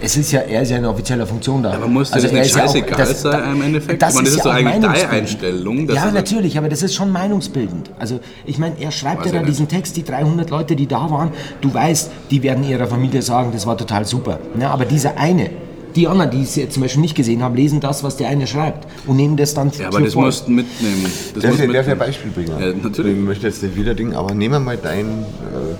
es 0.00 0.16
ist 0.16 0.32
ja, 0.32 0.40
er 0.40 0.62
ist 0.62 0.70
ja 0.70 0.78
in 0.78 0.84
offizieller 0.84 1.26
Funktion 1.26 1.62
da. 1.62 1.72
Aber 1.72 1.86
muss 1.86 2.10
dir 2.10 2.20
das 2.20 2.32
nicht 2.32 2.54
ja 2.54 2.64
auch- 2.64 2.66
scheißegal 2.68 2.98
das- 2.98 3.22
sein 3.22 3.52
im 3.54 3.62
Endeffekt? 3.62 4.02
Das 4.02 4.14
das 4.14 4.22
ist, 4.22 4.28
ist 4.30 4.36
ja 4.38 4.44
doch 4.44 4.52
eigentlich 4.54 4.80
deine. 4.80 5.08
Einstellung, 5.10 5.88
Ja, 5.90 6.10
natürlich, 6.10 6.58
aber 6.58 6.68
das 6.68 6.82
ist 6.82 6.94
schon 6.94 7.10
meinungsbildend. 7.12 7.90
Also 7.98 8.20
ich 8.46 8.58
meine, 8.58 8.74
er 8.80 8.90
schreibt 8.90 9.24
Weiß 9.24 9.32
ja 9.32 9.40
da 9.40 9.46
diesen 9.46 9.68
Text, 9.68 9.96
die 9.96 10.04
300 10.04 10.50
Leute, 10.50 10.76
die 10.76 10.86
da 10.86 11.10
waren, 11.10 11.30
du 11.60 11.72
weißt, 11.72 12.10
die 12.30 12.42
werden 12.42 12.64
ihrer 12.64 12.86
Familie 12.86 13.22
sagen, 13.22 13.50
das 13.52 13.66
war 13.66 13.76
total 13.76 14.04
super. 14.04 14.38
Ja, 14.60 14.70
aber 14.70 14.84
dieser 14.84 15.16
eine, 15.18 15.50
die 15.94 16.08
anderen, 16.08 16.30
die 16.30 16.42
es 16.42 16.56
jetzt 16.56 16.72
zum 16.72 16.82
Beispiel 16.82 17.02
nicht 17.02 17.14
gesehen 17.14 17.42
haben, 17.42 17.54
lesen 17.54 17.78
das, 17.80 18.02
was 18.02 18.16
der 18.16 18.28
eine 18.28 18.46
schreibt 18.46 18.86
und 19.06 19.16
nehmen 19.16 19.36
das 19.36 19.52
dann 19.52 19.70
Ja, 19.78 19.88
aber 19.88 20.00
das 20.00 20.14
voll. 20.14 20.24
musst 20.24 20.46
du 20.46 20.52
mitnehmen. 20.52 21.04
Das 21.34 21.42
Darf 21.42 21.52
musst 21.52 21.64
ich, 21.64 21.70
darf 21.72 21.86
ich 21.86 21.92
ein. 21.92 21.98
Beispiel 21.98 22.30
bringen? 22.30 22.52
Ja, 22.58 22.72
natürlich. 22.82 23.12
Ich 23.18 23.22
möchte 23.22 23.46
jetzt 23.46 23.62
nicht 23.62 23.76
wieder 23.76 23.94
Ding, 23.94 24.14
aber 24.14 24.32
nehmen 24.34 24.54
wir 24.54 24.60
mal 24.60 24.78
dein, 24.82 25.04
äh, 25.06 25.24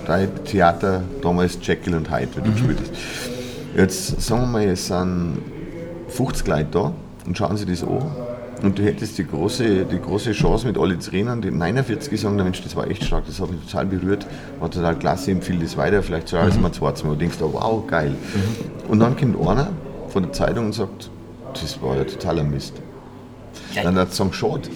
dein 0.07 0.29
Theater 0.45 1.03
damals 1.23 1.57
Jekyll 1.62 1.95
und 1.95 2.11
Hyde, 2.11 2.27
Mhm. 2.27 2.37
wie 2.37 2.49
du 2.49 2.53
gespielt 2.53 2.79
hast. 2.81 2.91
Jetzt 3.77 4.21
sagen 4.21 4.43
wir 4.43 4.47
mal, 4.47 4.65
es 4.65 4.89
sind 4.89 5.39
50 6.09 6.47
Leute 6.47 6.67
da 6.71 6.93
und 7.27 7.39
schauen 7.39 7.57
sich 7.57 7.67
das 7.67 7.83
an. 7.83 8.11
Und 8.63 8.79
du 8.79 8.85
hättest 8.85 9.19
die 9.19 9.27
große, 9.27 9.87
die 9.87 9.99
große 9.99 10.33
Chance 10.33 10.67
mit 10.67 10.79
alle 10.79 10.97
Trainern, 10.99 11.43
die 11.43 11.51
49 11.51 12.21
sagen, 12.21 12.37
der 12.37 12.45
Mensch, 12.45 12.63
das 12.63 12.77
war 12.77 12.89
echt 12.89 13.03
stark, 13.05 13.25
das 13.27 13.41
hat 13.41 13.51
mich 13.51 13.61
total 13.65 13.87
berührt, 13.87 14.27
war 14.61 14.71
total 14.71 14.97
klasse, 14.97 15.33
empfehle 15.33 15.61
das 15.61 15.77
weiter, 15.77 16.03
vielleicht 16.03 16.29
sogar 16.29 16.53
mhm. 16.53 16.63
mal 16.63 16.73
zweites 16.73 17.03
Mal. 17.03 17.11
Du 17.11 17.17
denkst, 17.17 17.39
da, 17.39 17.47
wow, 17.47 17.85
geil. 17.87 18.15
Und 18.89 19.01
dann 19.01 19.17
kommt 19.17 19.37
einer 19.49 19.71
von 20.09 20.23
der 20.23 20.33
Zeitung 20.33 20.67
und 20.67 20.75
sagt, 20.75 21.11
das 21.55 21.83
war 21.83 21.97
ja 21.97 22.05
totaler 22.05 22.45
Mist. 22.45 22.75
Dann 23.75 23.97
hat 23.97 24.11
es 24.11 24.17
sagen, 24.17 24.33
schade, 24.33 24.69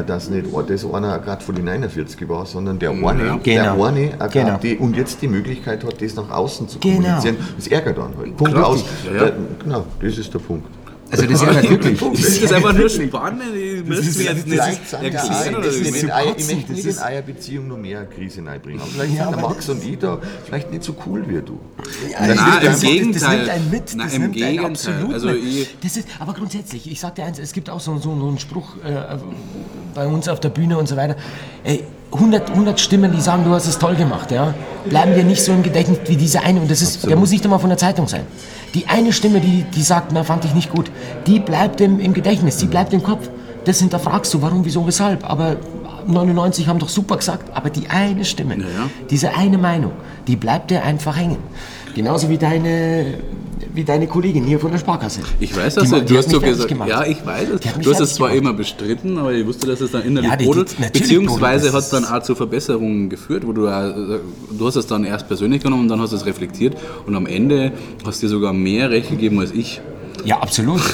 dass 0.00 0.30
nicht 0.30 0.46
das 0.68 0.84
einer 0.86 1.18
gerade 1.18 1.44
von 1.44 1.54
den 1.54 1.64
49 1.66 2.28
war, 2.28 2.46
sondern 2.46 2.78
der 2.78 2.90
eine, 2.90 3.38
Genau. 3.42 3.42
der 3.42 3.72
eine 3.84 4.00
äh, 4.12 4.28
Genau. 4.30 4.56
die, 4.62 4.76
und 4.78 4.96
jetzt 4.96 5.20
die 5.20 5.28
Möglichkeit 5.28 5.84
hat, 5.84 6.00
das 6.00 6.14
nach 6.14 6.30
außen 6.30 6.68
zu 6.68 6.78
Genau. 6.78 6.96
kommunizieren. 7.02 7.36
Das 7.56 7.66
ärgert 7.68 7.98
dann 7.98 8.12
halt. 8.16 8.36
Punkt 8.36 8.54
Klar. 8.54 8.66
aus. 8.68 8.84
Ja, 9.06 9.12
ja. 9.12 9.24
Da- 9.30 9.32
Genau, 9.62 9.84
das 10.00 10.16
ist 10.18 10.32
der 10.32 10.38
Punkt. 10.38 10.66
Also 11.12 11.26
das 11.26 11.42
ist 11.42 11.42
ja 11.42 11.62
wirklich. 11.70 12.00
Das 12.00 12.20
ist 12.38 12.52
einfach 12.52 12.72
nur 12.72 12.88
spannend. 12.88 13.42
Müsste 13.86 14.18
mir 14.18 14.24
jetzt 14.32 14.48
Vielleicht 14.48 14.80
nicht 15.02 15.14
erklären 15.14 15.54
oder 15.56 15.66
das 15.66 15.76
ist 15.76 16.10
Eier, 16.10 16.34
ich 16.36 16.46
möchte 16.46 16.54
nicht 16.54 16.70
das 16.70 16.78
in 16.84 16.90
ist- 16.90 17.02
Eierbeziehung 17.02 17.68
noch 17.68 17.76
mehr 17.76 18.06
Krise 18.06 18.44
reinbringen. 18.44 18.80
Aber 18.80 18.90
vielleicht 18.90 19.14
Ja, 19.14 19.24
sind 19.24 19.36
der 19.36 19.42
Max 19.48 19.68
und 19.68 19.84
ich 19.84 19.98
da 19.98 20.18
vielleicht 20.46 20.70
nicht 20.72 20.82
so 20.84 20.96
cool 21.06 21.22
wie 21.28 21.40
du. 21.42 21.60
Ja, 22.10 22.26
Nein, 22.26 22.36
das- 22.36 22.82
im 22.82 23.12
das- 23.12 23.20
Das 23.22 23.30
Gegenteil. 23.30 23.36
nimmt 23.38 23.50
einen 23.50 23.70
mit. 23.70 23.82
Das 23.82 23.94
nimmt 23.94 24.04
einen 24.24 24.32
Gegenteil. 24.32 24.64
absolut 24.66 25.12
Also 25.14 25.28
das 25.82 25.96
ist, 25.96 26.08
aber 26.18 26.32
grundsätzlich, 26.32 26.90
ich 26.90 26.98
sag 26.98 27.14
dir 27.14 27.24
eins, 27.24 27.38
es 27.38 27.52
gibt 27.52 27.68
auch 27.70 27.80
so, 27.80 27.96
so, 27.98 28.18
so 28.18 28.28
einen 28.28 28.38
Spruch 28.38 28.76
äh, 28.84 29.18
bei 29.94 30.06
uns 30.06 30.28
auf 30.28 30.40
der 30.40 30.48
Bühne 30.48 30.78
und 30.78 30.88
so 30.88 30.96
weiter. 30.96 31.16
Ey, 31.62 31.84
100, 32.12 32.50
100 32.50 32.78
Stimmen, 32.78 33.12
die 33.12 33.20
sagen, 33.20 33.44
du 33.44 33.50
hast 33.50 33.66
es 33.66 33.78
toll 33.78 33.94
gemacht, 33.94 34.30
ja, 34.30 34.54
bleiben 34.84 35.14
dir 35.14 35.24
nicht 35.24 35.42
so 35.42 35.52
im 35.52 35.62
Gedächtnis 35.62 35.98
wie 36.06 36.16
diese 36.16 36.42
eine. 36.42 36.60
Und 36.60 36.70
das 36.70 36.82
ist, 36.82 37.08
der 37.08 37.16
muss 37.16 37.30
nicht 37.30 37.44
einmal 37.44 37.58
von 37.58 37.70
der 37.70 37.78
Zeitung 37.78 38.06
sein. 38.06 38.22
Die 38.74 38.86
eine 38.88 39.12
Stimme, 39.12 39.40
die, 39.40 39.64
die 39.64 39.82
sagt, 39.82 40.12
na, 40.12 40.22
fand 40.24 40.44
ich 40.44 40.54
nicht 40.54 40.70
gut, 40.70 40.90
die 41.26 41.40
bleibt 41.40 41.80
im, 41.80 42.00
im 42.00 42.12
Gedächtnis, 42.12 42.58
die 42.58 42.66
bleibt 42.66 42.92
im 42.92 43.02
Kopf. 43.02 43.28
Das 43.64 43.78
hinterfragst 43.78 44.34
du, 44.34 44.42
warum, 44.42 44.64
wieso, 44.64 44.86
weshalb. 44.86 45.28
Aber 45.28 45.56
99 46.06 46.68
haben 46.68 46.78
doch 46.78 46.88
super 46.88 47.16
gesagt, 47.16 47.56
aber 47.56 47.70
die 47.70 47.88
eine 47.88 48.24
Stimme, 48.24 48.56
ja. 48.56 48.64
diese 49.08 49.34
eine 49.34 49.56
Meinung, 49.58 49.92
die 50.26 50.36
bleibt 50.36 50.70
dir 50.70 50.82
einfach 50.82 51.16
hängen. 51.16 51.38
Genauso 51.94 52.28
wie 52.28 52.38
deine, 52.38 53.18
wie 53.74 53.84
deine 53.84 54.06
Kollegin 54.06 54.44
hier 54.44 54.58
von 54.58 54.70
der 54.70 54.78
Sparkasse. 54.78 55.20
Ich 55.40 55.56
weiß 55.56 55.74
Die 55.74 55.80
das, 55.80 55.90
die 55.90 55.94
du 56.04 56.14
hat 56.14 56.16
hast 56.18 56.30
so 56.30 56.40
gesagt, 56.40 56.68
gemacht. 56.68 56.88
ja, 56.90 57.04
ich 57.06 57.24
weiß 57.24 57.48
es. 57.50 57.60
Die 57.60 57.68
Du 57.82 57.90
hast 57.90 58.00
es 58.00 58.14
zwar 58.14 58.28
gemacht. 58.28 58.42
immer 58.44 58.52
bestritten, 58.52 59.16
aber 59.18 59.32
ich 59.32 59.46
wusste, 59.46 59.66
dass 59.66 59.80
es 59.80 59.90
dann 59.92 60.02
innerlich 60.04 60.30
Ja, 60.30 60.36
die- 60.36 60.44
die- 60.44 60.50
brodelt. 60.50 60.92
Beziehungsweise 60.92 61.72
hat 61.72 61.78
es. 61.80 61.88
dann 61.90 62.04
auch 62.04 62.22
zu 62.22 62.34
Verbesserungen 62.34 63.08
geführt, 63.08 63.46
wo 63.46 63.52
du, 63.52 63.66
äh, 63.66 64.18
du 64.50 64.66
hast 64.66 64.76
es 64.76 64.86
dann 64.86 65.04
erst 65.04 65.26
persönlich 65.28 65.62
genommen 65.62 65.82
und 65.84 65.88
dann 65.88 66.00
hast 66.00 66.12
du 66.12 66.16
es 66.16 66.26
reflektiert 66.26 66.76
und 67.06 67.14
am 67.14 67.26
Ende 67.26 67.72
hast 68.04 68.22
du 68.22 68.26
dir 68.26 68.30
sogar 68.30 68.52
mehr 68.52 68.90
Recht 68.90 69.10
gegeben 69.10 69.38
als 69.40 69.52
ich. 69.52 69.80
Ja, 70.24 70.38
absolut. 70.40 70.80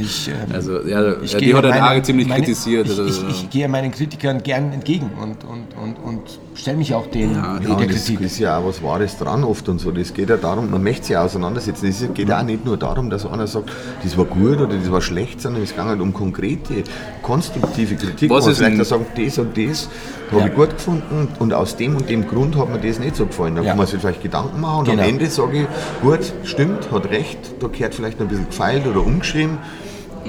Ich, 0.00 0.28
ähm, 0.28 0.34
Also, 0.52 0.80
ja, 0.86 1.14
ich 1.22 1.36
die 1.36 1.54
hat 1.54 1.62
meine- 1.64 1.90
auch 2.00 2.02
ziemlich 2.02 2.26
meine- 2.26 2.42
kritisiert. 2.42 2.86
Ich, 2.88 2.98
Also, 2.98 3.04
ich, 3.28 3.30
ich 3.44 3.50
gehe 3.50 3.68
meinen 3.68 3.92
Kritikern 3.92 4.42
gern 4.42 4.72
entgegen 4.72 5.10
und, 5.20 5.44
und, 5.44 5.66
und, 5.80 5.96
und 6.04 6.20
stelle 6.54 6.76
mich 6.76 6.94
auch 6.94 7.06
den, 7.06 7.32
Ja, 7.34 7.58
der 7.58 7.70
Ja, 7.70 7.76
das 7.76 7.86
Kritik. 8.04 8.20
ist 8.20 8.38
ja 8.38 8.58
auch 8.58 8.66
was 8.66 8.82
Wahres 8.82 9.16
dran 9.18 9.42
oft 9.44 9.68
und 9.68 9.78
so. 9.80 9.90
Das 9.90 10.12
geht 10.14 10.28
ja 10.30 10.36
darum, 10.36 10.70
man 10.70 10.82
möchte 10.82 11.06
sich 11.06 11.16
auseinandersetzen. 11.16 11.86
Es 11.88 12.04
geht 12.14 12.30
auch 12.30 12.42
nicht 12.42 12.64
nur 12.64 12.76
darum, 12.76 13.10
dass 13.10 13.24
einer 13.26 13.46
sagt, 13.46 13.70
das 14.04 14.16
war 14.16 14.24
gut 14.26 14.58
oder 14.60 14.76
das 14.76 14.90
war 14.90 15.00
schlecht, 15.00 15.40
sondern 15.40 15.62
es 15.62 15.70
geht 15.74 15.84
halt 15.84 16.00
um 16.00 16.12
konkrete, 16.12 16.84
konstruktive 17.22 17.94
Kritik. 17.96 18.30
Was 18.30 18.44
man 18.44 18.52
ist 18.52 18.58
vielleicht 18.58 18.84
sagt, 18.84 19.18
das 19.18 19.38
und 19.38 19.56
das 19.56 19.88
habe 20.30 20.40
Ja. 20.40 20.46
ich 20.46 20.54
gut 20.54 20.70
gefunden 20.70 21.28
und 21.38 21.52
aus 21.54 21.76
dem 21.76 21.96
und 21.96 22.08
dem 22.08 22.26
Grund 22.26 22.56
hat 22.56 22.68
mir 22.70 22.78
das 22.78 22.98
nicht 22.98 23.16
so 23.16 23.26
gefallen. 23.26 23.54
Da 23.56 23.62
Ja. 23.62 23.68
kann 23.70 23.78
man 23.78 23.86
sich 23.86 24.00
vielleicht 24.00 24.22
Gedanken 24.22 24.60
machen 24.60 24.80
und 24.80 24.84
Genau. 24.88 25.02
am 25.02 25.08
Ende 25.08 25.26
sage 25.28 25.62
ich, 25.62 25.66
gut, 26.02 26.32
stimmt, 26.44 26.90
hat 26.90 27.10
recht, 27.10 27.38
da 27.60 27.68
gehört 27.68 27.94
vielleicht 27.94 28.18
noch 28.18 28.26
ein 28.26 28.30
bisschen 28.30 28.46
gefeilt 28.48 28.86
oder 28.86 29.04
umgeschrieben. 29.04 29.58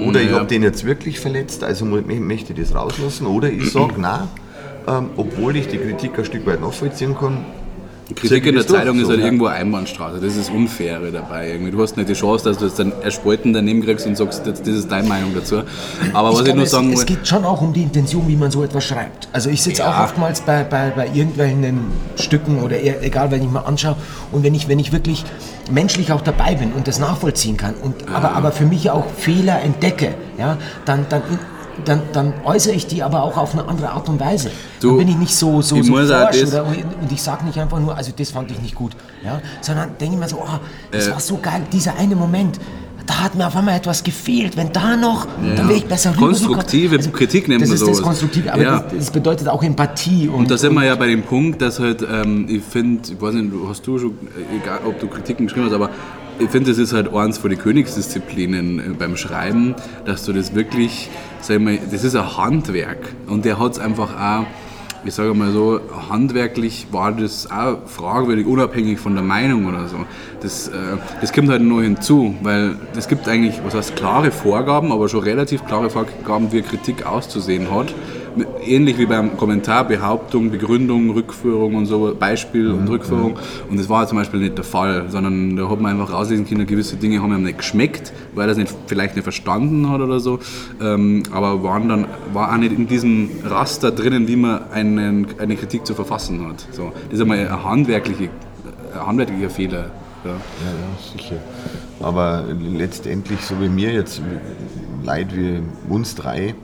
Oder 0.08 0.20
ich 0.22 0.30
Ja. 0.30 0.36
habe 0.38 0.46
den 0.46 0.62
jetzt 0.64 0.84
wirklich 0.84 1.20
verletzt, 1.20 1.62
also 1.62 1.84
möchte 1.84 2.52
ich 2.52 2.58
das 2.60 2.74
rauslassen. 2.74 3.26
Oder 3.26 3.50
ich 3.50 3.70
sage, 3.70 3.94
nein, 3.98 4.22
ähm, 4.86 5.10
obwohl 5.16 5.56
ich 5.56 5.68
die 5.68 5.78
Kritik 5.78 6.18
ein 6.18 6.24
Stück 6.24 6.46
weit 6.46 6.60
nachvollziehen 6.60 7.16
kann. 7.16 7.44
Kritik 8.08 8.28
sag 8.28 8.38
ich 8.38 8.46
in 8.46 8.54
der 8.56 8.66
Zeitung 8.66 8.96
ist 8.98 9.04
so, 9.04 9.10
halt 9.10 9.20
ja. 9.20 9.24
irgendwo 9.24 9.46
eine 9.46 9.60
Einbahnstraße. 9.60 10.20
Das 10.20 10.36
ist 10.36 10.50
Unfaire 10.50 11.10
dabei. 11.10 11.52
Irgendwie. 11.52 11.70
Du 11.70 11.80
hast 11.82 11.96
nicht 11.96 12.08
die 12.08 12.14
Chance, 12.14 12.44
dass 12.44 12.58
du 12.58 12.66
jetzt 12.66 12.78
dann 12.78 12.92
Erspalten 13.02 13.54
daneben 13.54 13.82
kriegst 13.82 14.06
und 14.06 14.16
sagst, 14.16 14.46
das, 14.46 14.60
das 14.60 14.74
ist 14.74 14.90
deine 14.90 15.08
Meinung 15.08 15.34
dazu. 15.34 15.62
Aber 16.12 16.32
was 16.32 16.46
ich, 16.46 16.54
nur 16.54 16.64
es, 16.64 16.70
sagen 16.70 16.92
es 16.92 16.98
wollte, 16.98 17.14
geht 17.14 17.26
schon 17.26 17.44
auch 17.46 17.62
um 17.62 17.72
die 17.72 17.82
Intention, 17.82 18.28
wie 18.28 18.36
man 18.36 18.50
so 18.50 18.62
etwas 18.62 18.84
schreibt. 18.84 19.28
Also 19.32 19.48
ich 19.48 19.62
sitze 19.62 19.88
auch 19.88 20.04
oftmals 20.04 20.42
bei, 20.42 20.64
bei, 20.64 20.90
bei 20.90 21.06
irgendwelchen 21.06 21.80
Stücken 22.16 22.62
oder 22.62 22.78
eher, 22.78 23.02
egal, 23.02 23.30
wenn 23.30 23.42
ich 23.42 23.50
mal 23.50 23.60
anschaue 23.60 23.96
und 24.32 24.42
wenn 24.42 24.54
ich, 24.54 24.68
wenn 24.68 24.78
ich 24.78 24.92
wirklich 24.92 25.24
menschlich 25.70 26.12
auch 26.12 26.20
dabei 26.20 26.56
bin 26.56 26.72
und 26.72 26.86
das 26.86 26.98
nachvollziehen 26.98 27.56
kann 27.56 27.74
und 27.74 28.08
aber, 28.12 28.32
aber 28.32 28.52
für 28.52 28.66
mich 28.66 28.90
auch 28.90 29.06
Fehler 29.16 29.62
entdecke, 29.62 30.14
ja, 30.36 30.58
dann, 30.84 31.06
dann, 31.08 31.22
dann, 31.84 32.02
dann 32.12 32.32
äußere 32.44 32.74
ich 32.74 32.86
die 32.86 33.02
aber 33.02 33.22
auch 33.22 33.36
auf 33.36 33.52
eine 33.52 33.66
andere 33.68 33.90
Art 33.90 34.08
und 34.08 34.20
Weise. 34.20 34.50
Du, 34.80 34.88
dann 34.88 34.98
bin 34.98 35.08
ich 35.08 35.16
nicht 35.16 35.34
so, 35.34 35.62
so, 35.62 35.82
so 35.82 35.92
forsch 35.94 36.08
das- 36.08 36.52
oder, 36.52 36.64
und 36.66 37.10
ich 37.12 37.22
sage 37.22 37.44
nicht 37.44 37.58
einfach 37.58 37.80
nur, 37.80 37.96
also 37.96 38.12
das 38.16 38.30
fand 38.30 38.50
ich 38.50 38.60
nicht 38.60 38.74
gut, 38.74 38.92
ja, 39.24 39.40
sondern 39.60 39.90
denke 40.00 40.14
ich 40.14 40.20
mir 40.20 40.28
so, 40.28 40.36
oh, 40.38 40.58
das 40.90 41.08
Äh. 41.08 41.12
war 41.12 41.20
so 41.20 41.38
geil, 41.38 41.62
dieser 41.72 41.96
eine 41.96 42.16
Moment, 42.16 42.58
da 43.06 43.20
hat 43.24 43.34
mir 43.34 43.46
auf 43.46 43.54
einmal 43.54 43.76
etwas 43.76 44.02
gefehlt, 44.02 44.56
wenn 44.56 44.72
da 44.72 44.96
noch, 44.96 45.26
dann 45.56 45.68
wäre 45.68 45.74
ich 45.78 45.84
besser 45.84 46.10
rübergekommen. 46.16 46.54
Konstruktive 46.54 46.98
Kritik 47.10 47.48
nennt 47.48 47.60
das 47.60 47.68
man 47.68 47.76
ist 47.76 47.86
das. 47.86 48.00
Konstruktive, 48.02 48.50
aber 48.50 48.62
Ja. 48.62 48.78
das, 48.80 48.92
das 48.96 49.10
bedeutet 49.10 49.46
auch 49.48 49.62
Empathie. 49.62 50.28
Und, 50.28 50.34
Und 50.36 50.50
da 50.50 50.56
sind 50.56 50.72
wir 50.72 50.84
ja 50.84 50.94
bei 50.94 51.08
dem 51.08 51.22
Punkt, 51.22 51.60
dass 51.60 51.78
halt, 51.80 52.00
ähm, 52.10 52.46
ich 52.48 52.62
finde, 52.62 53.02
ich 53.12 53.20
weiß 53.20 53.34
nicht, 53.34 53.52
hast 53.68 53.86
du 53.86 53.98
schon, 53.98 54.12
egal 54.62 54.78
ob 54.86 54.98
du 55.00 55.06
Kritiken 55.08 55.46
geschrieben 55.46 55.66
hast, 55.66 55.74
aber 55.74 55.90
ich 56.38 56.50
finde, 56.50 56.70
das 56.70 56.78
ist 56.78 56.92
halt 56.92 57.12
eins 57.14 57.38
von 57.38 57.50
den 57.50 57.58
Königsdisziplinen 57.58 58.78
äh, 58.78 58.82
beim 58.98 59.16
Schreiben, 59.16 59.74
dass 60.04 60.24
du 60.24 60.32
das 60.32 60.54
wirklich, 60.54 61.10
sag 61.40 61.58
ich 61.58 61.62
mal, 61.62 61.78
das 61.90 62.04
ist 62.04 62.16
ein 62.16 62.36
Handwerk. 62.36 62.98
Und 63.26 63.44
der 63.44 63.58
hat 63.58 63.72
es 63.72 63.78
einfach 63.78 64.10
auch, 64.18 64.46
ich 65.04 65.14
sage 65.14 65.34
mal 65.34 65.52
so, 65.52 65.80
handwerklich 66.08 66.86
war 66.90 67.12
das 67.12 67.50
auch 67.50 67.86
fragwürdig, 67.86 68.46
unabhängig 68.46 68.98
von 68.98 69.14
der 69.14 69.22
Meinung 69.22 69.66
oder 69.66 69.86
so. 69.86 69.98
Das, 70.40 70.68
äh, 70.68 70.72
das 71.20 71.32
kommt 71.32 71.50
halt 71.50 71.62
nur 71.62 71.82
hinzu, 71.82 72.34
weil 72.42 72.76
es 72.96 73.08
gibt 73.08 73.28
eigentlich, 73.28 73.60
was 73.64 73.74
heißt, 73.74 73.96
klare 73.96 74.30
Vorgaben, 74.30 74.92
aber 74.92 75.08
schon 75.08 75.22
relativ 75.22 75.64
klare 75.66 75.90
Vorgaben, 75.90 76.52
wie 76.52 76.62
Kritik 76.62 77.06
auszusehen 77.06 77.70
hat. 77.70 77.94
Ähnlich 78.64 78.98
wie 78.98 79.06
beim 79.06 79.36
Kommentar, 79.36 79.84
Behauptung, 79.84 80.50
Begründung, 80.50 81.10
Rückführung 81.10 81.74
und 81.76 81.86
so, 81.86 82.14
Beispiel 82.18 82.70
und 82.70 82.88
Rückführung. 82.88 83.38
Und 83.70 83.78
das 83.78 83.88
war 83.88 84.06
zum 84.06 84.18
Beispiel 84.18 84.40
nicht 84.40 84.56
der 84.56 84.64
Fall, 84.64 85.06
sondern 85.08 85.56
da 85.56 85.68
hat 85.70 85.80
man 85.80 85.92
einfach 85.92 86.12
rauslesen 86.12 86.46
können, 86.46 86.66
gewisse 86.66 86.96
Dinge 86.96 87.22
haben 87.22 87.32
ihm 87.32 87.44
nicht 87.44 87.58
geschmeckt, 87.58 88.12
weil 88.34 88.48
er 88.48 88.52
es 88.52 88.58
nicht, 88.58 88.74
vielleicht 88.86 89.14
nicht 89.14 89.24
verstanden 89.24 89.88
hat 89.88 90.00
oder 90.00 90.20
so. 90.20 90.40
Ähm, 90.82 91.22
aber 91.32 91.62
waren 91.62 91.88
dann, 91.88 92.06
war 92.32 92.52
auch 92.52 92.56
nicht 92.56 92.72
in 92.72 92.88
diesem 92.88 93.30
Raster 93.44 93.90
drinnen, 93.90 94.26
wie 94.28 94.36
man 94.36 94.70
einen, 94.72 95.26
eine 95.38 95.56
Kritik 95.56 95.86
zu 95.86 95.94
verfassen 95.94 96.46
hat. 96.48 96.66
So, 96.72 96.92
das 97.06 97.14
ist 97.14 97.20
einmal 97.20 97.38
ein, 97.38 97.64
handwerkliche, 97.64 98.30
ein 98.94 99.06
handwerklicher 99.06 99.50
Fehler. 99.50 99.90
Ja. 100.24 100.30
Ja, 100.30 100.36
ja, 100.36 101.18
sicher. 101.18 101.36
Aber 102.00 102.44
letztendlich, 102.58 103.40
so 103.40 103.60
wie 103.60 103.68
mir 103.68 103.92
jetzt, 103.92 104.22
Leid 105.04 105.36
wie 105.36 105.60
uns 105.88 106.14
drei, 106.14 106.54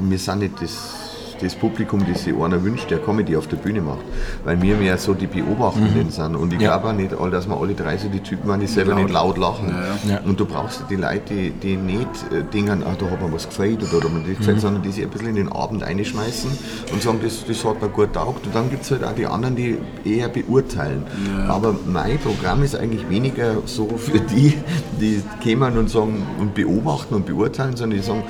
wir 0.00 0.18
sind 0.18 0.38
nicht 0.40 0.60
das, 0.60 0.98
das 1.40 1.56
Publikum, 1.56 2.04
das 2.08 2.22
sich 2.22 2.32
einer 2.34 2.62
wünscht, 2.62 2.88
der 2.90 2.98
Comedy 2.98 3.36
auf 3.36 3.48
der 3.48 3.56
Bühne 3.56 3.80
macht. 3.80 3.98
Weil 4.44 4.62
wir 4.62 4.76
mehr 4.76 4.96
so 4.96 5.12
die 5.12 5.26
Beobachtenden 5.26 6.08
sind. 6.10 6.36
Und 6.36 6.52
ich 6.52 6.60
Ja. 6.60 6.68
glaube 6.76 6.90
auch 6.90 6.92
nicht, 6.92 7.12
all- 7.14 7.32
dass 7.32 7.48
wir 7.48 7.56
alle 7.60 7.74
drei 7.74 7.96
so 7.98 8.08
die 8.08 8.20
Typen 8.20 8.48
waren, 8.48 8.60
die 8.60 8.68
selber 8.68 8.94
nicht 8.94 9.10
laut 9.10 9.38
lachen. 9.38 9.74
Ja. 10.08 10.20
Und 10.24 10.38
du 10.38 10.46
brauchst 10.46 10.84
die 10.88 10.94
Leute, 10.94 11.20
die, 11.34 11.50
die 11.50 11.76
nicht 11.76 12.06
äh, 12.32 12.44
denken, 12.44 12.84
ah, 12.84 12.94
da 12.96 13.10
hat 13.10 13.20
mir 13.20 13.32
was 13.32 13.48
gefällt 13.48 13.82
oder, 13.82 13.96
oder 13.98 14.08
mir 14.10 14.20
das 14.28 14.38
gefällt, 14.38 14.60
sondern 14.60 14.82
die 14.84 14.92
sich 14.92 15.02
ein 15.02 15.10
bisschen 15.10 15.30
in 15.30 15.34
den 15.34 15.48
Abend 15.50 15.82
einschmeißen 15.82 16.50
und 16.92 17.02
sagen, 17.02 17.18
das, 17.24 17.44
das 17.44 17.64
hat 17.64 17.82
mir 17.82 17.88
gut 17.88 18.12
taugt. 18.12 18.46
Und 18.46 18.54
dann 18.54 18.70
gibt 18.70 18.84
es 18.84 18.92
halt 18.92 19.02
auch 19.02 19.14
die 19.14 19.26
anderen, 19.26 19.56
die 19.56 19.78
eher 20.04 20.28
beurteilen. 20.28 21.02
Aber 21.48 21.74
mein 21.86 22.18
Programm 22.18 22.62
ist 22.62 22.76
eigentlich 22.76 23.08
weniger 23.10 23.56
so 23.66 23.88
für 23.96 24.20
die, 24.20 24.54
die 25.00 25.20
kommen 25.42 25.76
und 25.76 25.90
sagen 25.90 26.24
und 26.38 26.54
beobachten 26.54 27.14
und 27.16 27.26
beurteilen, 27.26 27.74
sondern 27.76 27.98
die 27.98 28.04
sagen, 28.06 28.22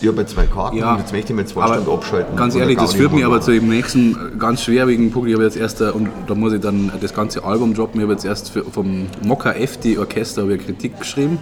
ich 0.00 0.08
habe 0.08 0.20
jetzt 0.20 0.34
zwei 0.34 0.46
Karten 0.46 0.82
und 0.82 0.98
jetzt 0.98 1.12
möchte 1.12 1.32
ich 1.32 1.36
mir 1.36 1.44
zwei 1.46 1.62
aber 1.62 1.74
Stunden 1.74 1.90
abschalten. 1.92 2.36
Ganz 2.36 2.54
ehrlich, 2.54 2.76
das 2.78 2.94
führt 2.94 3.12
mich 3.12 3.24
aber 3.24 3.40
zu 3.40 3.50
dem 3.52 3.68
nächsten 3.68 4.12
äh, 4.12 4.38
ganz 4.38 4.62
schwerwiegenden 4.62 5.12
Punkt. 5.12 5.28
Ich 5.28 5.34
habe 5.34 5.44
jetzt 5.44 5.56
erst, 5.56 5.80
äh, 5.80 5.90
und 5.90 6.08
da 6.26 6.34
muss 6.34 6.52
ich 6.52 6.60
dann 6.60 6.90
das 7.00 7.14
ganze 7.14 7.44
Album 7.44 7.74
droppen, 7.74 8.00
ich 8.00 8.04
habe 8.04 8.12
jetzt 8.12 8.24
erst 8.24 8.50
für, 8.50 8.64
vom 8.64 9.06
Mokka 9.24 9.52
FD 9.52 9.98
Orchester 9.98 10.42
habe 10.42 10.54
ich 10.56 10.64
Kritik 10.64 10.98
geschrieben. 10.98 11.38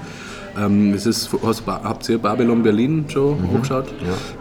Ähm, 0.56 0.92
das 0.92 1.04
ist, 1.04 1.30
hast, 1.44 1.64
habt 1.66 2.08
ihr 2.08 2.18
Babylon 2.18 2.62
Berlin 2.62 3.06
schon 3.08 3.40
Mhm. 3.40 3.50
hochgeschaut? 3.54 3.86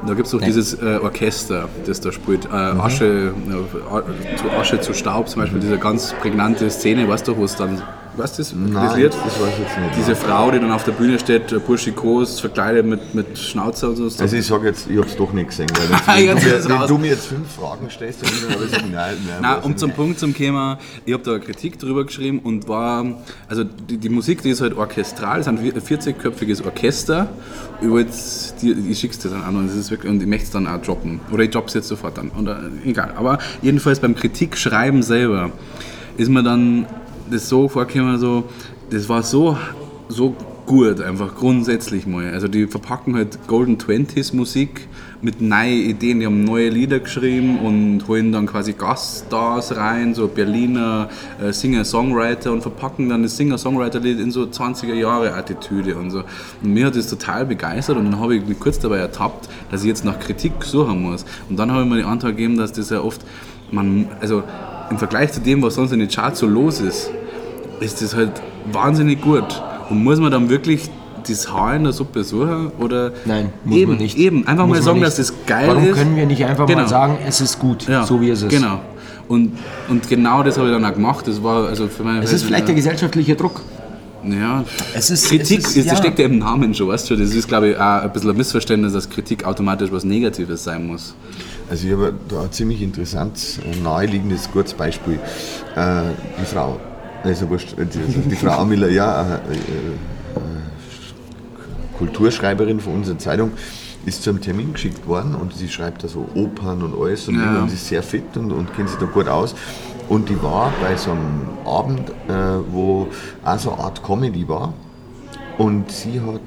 Da 0.06 0.13
gibt 0.13 0.28
es 0.28 0.32
doch 0.32 0.41
dieses 0.41 0.76
äh, 0.76 0.99
Orchester, 1.02 1.67
das 1.88 2.02
da 2.02 2.12
spielt. 2.12 2.45
Äh, 2.45 2.73
Mhm. 2.73 2.82
Asche, 2.82 3.06
äh, 3.49 4.38
zu 4.38 4.49
Asche 4.60 4.80
zu 4.80 4.93
Staub 4.93 5.28
zum 5.28 5.41
Beispiel, 5.41 5.60
diese 5.60 5.78
ganz 5.80 6.13
prägnante 6.21 6.69
Szene, 6.69 7.08
weißt 7.08 7.28
du, 7.28 7.36
wo 7.38 7.45
es 7.45 7.56
dann, 7.56 7.82
weißt 8.17 8.38
du 8.38 8.41
das, 8.41 8.49
das 8.49 8.54
Nein, 8.54 8.99
Lied? 8.99 9.13
das 9.13 9.39
weiß 9.41 9.49
ich 9.54 9.60
jetzt 9.60 9.78
nicht. 9.80 9.97
Diese 9.97 10.15
Frau, 10.15 10.52
die 10.52 10.60
dann 10.60 10.71
auf 10.71 10.84
der 10.84 10.91
Bühne 10.93 11.19
steht, 11.19 11.52
äh, 11.52 11.60
burschikos, 11.60 12.39
verkleidet 12.39 12.86
mit, 12.86 13.13
mit 13.15 13.38
Schnauzer 13.38 13.89
und 13.89 13.95
so. 13.97 14.04
Also 14.06 14.36
ich 14.36 14.45
sage 14.45 14.67
jetzt, 14.67 14.89
ich 14.89 14.97
habe 14.97 15.08
es 15.08 15.15
doch 15.15 15.32
nicht 15.34 15.49
gesehen. 15.49 15.67
Ah, 16.06 16.15
Weil 16.15 16.28
wenn, 16.28 16.38
jetzt 16.38 16.45
du, 16.45 16.49
es 16.56 16.67
mir, 16.67 16.80
wenn 16.80 16.88
du 16.88 16.97
mir 16.97 17.08
jetzt 17.08 17.28
fünf 17.28 17.52
Fragen 17.52 17.89
stellst, 17.89 18.23
dann 18.23 18.32
würde 18.49 18.65
ich 18.65 18.71
sagen, 18.71 18.91
nein, 18.91 19.15
nein. 19.26 19.38
Na, 19.41 19.58
weiß 19.58 19.65
um 19.65 19.78
zum 19.78 19.89
nicht. 19.89 19.95
Punkt 19.95 20.19
zum 20.19 20.36
Thema, 20.36 20.80
ich 21.06 21.13
habe 21.13 21.23
da 21.23 21.32
eine 21.32 21.39
Kritik 21.39 21.80
drüber 21.80 22.06
geschrieben 22.06 22.39
und 22.39 22.67
war, 22.67 23.06
also 23.47 23.63
die, 23.63 23.97
die 23.97 24.10
Musik, 24.10 24.41
die 24.41 24.49
ist 24.49 24.62
halt 24.62 24.76
orchestral, 24.76 25.39
es 25.39 25.47
ist 25.47 25.49
ein 25.49 25.60
40-köpfiges 25.60 26.65
Orchester. 26.65 27.30
Ich, 27.82 28.89
ich 28.89 28.99
schick's 28.99 29.19
dir 29.19 29.30
dann 29.30 29.43
an 29.43 29.56
und, 29.56 29.67
das 29.67 29.76
ist 29.76 29.91
wirklich, 29.91 30.12
und 30.12 30.21
ich 30.21 30.28
möchte 30.28 30.45
es 30.45 30.52
dann 30.52 30.67
auch 30.67 30.82
droppen. 30.82 31.19
Oder 31.32 31.43
ich 31.43 31.52
dropp's 31.52 31.73
jetzt 31.73 31.88
sofort 31.88 32.17
an. 32.19 32.32
Oder, 32.39 32.63
egal. 32.86 33.13
Aber 33.15 33.39
jedenfalls 33.62 33.99
beim 33.99 34.15
Kritikschreiben 34.15 35.04
selber 35.04 35.52
ist 36.17 36.30
mir 36.30 36.43
dann 36.43 36.86
das 37.34 37.50
so 37.50 37.67
vorgekommen, 37.67 38.17
so, 38.17 38.43
das 38.89 39.10
war 39.10 39.24
so, 39.24 39.58
so 40.08 40.36
gut, 40.65 41.02
einfach 41.02 41.36
grundsätzlich 41.36 42.08
mal. 42.08 42.32
Also 42.32 42.48
die 42.48 42.67
verpacken 42.67 43.15
halt 43.15 43.48
Golden 43.48 43.78
Twenties 43.78 44.34
Musik 44.34 44.88
mit 45.22 45.41
neuen 45.41 45.89
Ideen, 45.89 46.19
die 46.19 46.26
haben 46.26 46.43
neue 46.43 46.69
Lieder 46.69 47.00
geschrieben 47.00 47.60
und 47.60 48.08
holen 48.08 48.32
dann 48.32 48.46
quasi 48.46 48.74
Gaststars 48.74 49.76
rein, 49.76 50.13
so 50.13 50.28
Berliner 50.28 51.10
äh, 51.41 51.52
Singer-Songwriter 51.52 52.52
und 52.52 52.62
verpacken 52.62 53.10
dann 53.10 53.24
das 53.24 53.38
Singer-Songwriter-Lied 53.38 54.19
in 54.19 54.32
so 54.32 54.43
20er 54.43 54.93
Jahre 54.93 55.34
Attitüde 55.34 55.96
und 55.96 56.12
so. 56.12 56.24
Und 56.62 56.74
mir 56.74 56.88
hat 56.88 56.96
das 56.96 57.08
total 57.08 57.46
begeistert 57.46 57.98
und 57.98 58.06
dann 58.06 58.19
habe 58.19 58.36
ich 58.36 58.46
mich 58.46 58.60
kurz 58.60 58.80
dabei 58.80 58.98
ertappt, 58.98 59.50
dass 59.72 59.82
ich 59.82 59.88
jetzt 59.88 60.04
nach 60.04 60.19
Kritik 60.19 60.63
suchen 60.63 61.02
muss. 61.02 61.26
Und 61.50 61.58
dann 61.58 61.72
habe 61.72 61.84
ich 61.84 61.89
mir 61.89 61.98
die 61.98 62.04
Antwort 62.04 62.36
gegeben, 62.36 62.58
dass 62.58 62.74
das 62.74 62.89
ja 62.89 63.02
oft, 63.02 63.22
man, 63.72 64.08
also 64.19 64.43
im 64.89 64.98
Vergleich 64.98 65.32
zu 65.32 65.39
dem, 65.39 65.62
was 65.62 65.76
sonst 65.76 65.93
in 65.93 66.00
den 66.00 66.10
Charts 66.10 66.39
so 66.39 66.48
los 66.48 66.82
ist, 66.82 67.10
ist 67.79 68.01
das 68.01 68.15
halt 68.15 68.31
wahnsinnig 68.71 69.21
gut. 69.21 69.62
Und 69.89 70.03
muss 70.03 70.19
man 70.19 70.31
dann 70.31 70.49
wirklich 70.49 70.89
das 71.27 71.51
Haar 71.51 71.75
in 71.75 71.83
der 71.83 71.93
Suppe 71.93 72.23
suchen? 72.23 72.71
Oder 72.79 73.12
Nein, 73.25 73.51
muss 73.63 73.77
eben, 73.77 73.91
man 73.91 74.01
nicht. 74.01 74.17
Eben, 74.17 74.45
einfach 74.47 74.65
Muss 74.67 74.77
mal 74.79 74.83
sagen, 74.83 75.01
dass 75.01 75.15
das 75.17 75.33
geil 75.45 75.67
Warum 75.67 75.88
ist. 75.88 75.95
können 75.97 76.15
wir 76.15 76.25
nicht 76.25 76.43
einfach 76.45 76.65
Genau. 76.65 76.81
mal 76.81 76.88
sagen, 76.88 77.17
es 77.27 77.41
ist 77.41 77.59
gut, 77.59 77.88
Ja, 77.88 78.03
so 78.05 78.19
wie 78.21 78.29
es 78.29 78.41
ist? 78.41 78.49
Genau. 78.49 78.79
Und, 79.27 79.53
und 79.89 80.07
genau 80.09 80.43
das 80.43 80.57
habe 80.57 80.67
ich 80.67 80.73
dann 80.73 80.83
auch 80.86 80.93
gemacht. 80.93 81.27
Das 81.27 81.41
war 81.41 81.67
also 81.67 81.88
für 81.88 82.03
meine 82.03 82.23
Es 82.23 82.33
ist 82.33 82.43
vielleicht 82.43 82.67
der 82.67 82.75
gesellschaftliche 82.75 83.36
Druck. 83.36 83.62
ja, 84.25 84.63
Es 84.93 85.09
ist- 85.09 85.27
Kritik, 85.29 85.59
es 85.59 85.67
ist- 85.69 85.77
ist, 85.77 85.86
ja. 85.88 85.95
steckt 85.95 86.19
ja 86.19 86.25
im 86.25 86.39
Namen 86.39 86.73
schon, 86.73 86.89
weißt 86.89 87.09
du? 87.09 87.15
Das 87.15 87.33
ist, 87.33 87.47
glaube 87.47 87.69
ich, 87.69 87.77
auch 87.77 88.01
ein 88.03 88.12
bisschen 88.12 88.29
ein 88.31 88.38
Missverständnis, 88.38 88.91
dass 88.93 89.09
Kritik 89.09 89.45
automatisch 89.45 89.91
was 89.91 90.03
Negatives 90.03 90.63
sein 90.65 90.86
muss. 90.88 91.15
Also 91.69 91.88
ich 91.88 91.93
habe 91.93 92.13
da 92.27 92.41
ein 92.41 92.51
ziemlich 92.51 92.81
interessant, 92.81 93.38
äh, 93.65 93.81
naheliegendes, 93.81 94.51
kurzes 94.51 94.73
Beispiel. 94.73 95.19
Äh, 95.75 96.01
die 96.41 96.45
Frau, 96.45 96.77
also 97.23 97.49
wurscht, 97.49 97.77
äh, 97.77 97.86
die, 97.86 97.99
die 98.29 98.36
Frau 98.36 98.51
Amila, 98.59 98.88
ja, 98.88 99.21
äh, 99.21 99.53
äh, 99.53 100.38
Kulturschreiberin 101.97 102.79
von 102.79 102.95
unserer 102.95 103.17
Zeitung, 103.17 103.51
ist 104.05 104.23
zu 104.23 104.31
einem 104.31 104.41
Termin 104.41 104.73
geschickt 104.73 105.07
worden 105.07 105.36
und 105.36 105.53
sie 105.55 105.69
schreibt 105.69 106.03
da 106.03 106.07
so 106.07 106.27
Opern 106.36 106.81
und 106.83 106.99
alles 106.99 107.27
und, 107.27 107.39
Ja. 107.39 107.62
und 107.62 107.71
ist 107.71 107.88
sehr 107.88 108.03
fit 108.03 108.36
und, 108.36 108.51
und 108.51 108.73
kennt 108.75 108.89
sich 108.89 108.97
da 108.99 109.05
gut 109.05 109.27
aus. 109.27 109.55
Und 110.09 110.27
die 110.27 110.41
war 110.43 110.73
bei 110.81 110.97
so 110.97 111.12
einem 111.12 111.47
Abend, 111.65 112.09
äh, 112.27 112.33
wo 112.71 113.07
auch 113.45 113.57
so 113.59 113.71
eine 113.71 113.83
Art 113.83 114.03
Comedy 114.03 114.47
war. 114.49 114.73
Und 115.57 115.89
sie 115.89 116.19
hat, 116.19 116.41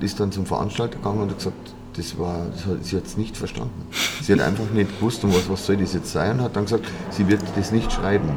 ist 0.00 0.20
dann 0.20 0.30
zum 0.30 0.46
Veranstalter 0.46 0.98
gegangen 0.98 1.22
und 1.22 1.30
hat 1.30 1.38
gesagt, 1.38 1.56
das 1.96 2.16
war, 2.18 2.46
das 2.52 2.64
hat, 2.66 2.84
sie 2.84 2.96
hat 2.96 3.06
es 3.06 3.16
nicht 3.16 3.36
verstanden. 3.36 3.72
Sie 4.22 4.32
hat 4.32 4.40
einfach 4.40 4.70
nicht 4.72 4.96
gewusst, 4.98 5.24
um 5.24 5.34
was, 5.34 5.50
was 5.50 5.66
soll 5.66 5.78
das 5.78 5.94
jetzt 5.94 6.12
sein 6.12 6.38
und 6.38 6.42
hat 6.44 6.54
dann 6.54 6.64
gesagt, 6.64 6.84
sie 7.10 7.26
wird 7.28 7.40
das 7.56 7.72
nicht 7.72 7.90
schreiben. 7.92 8.28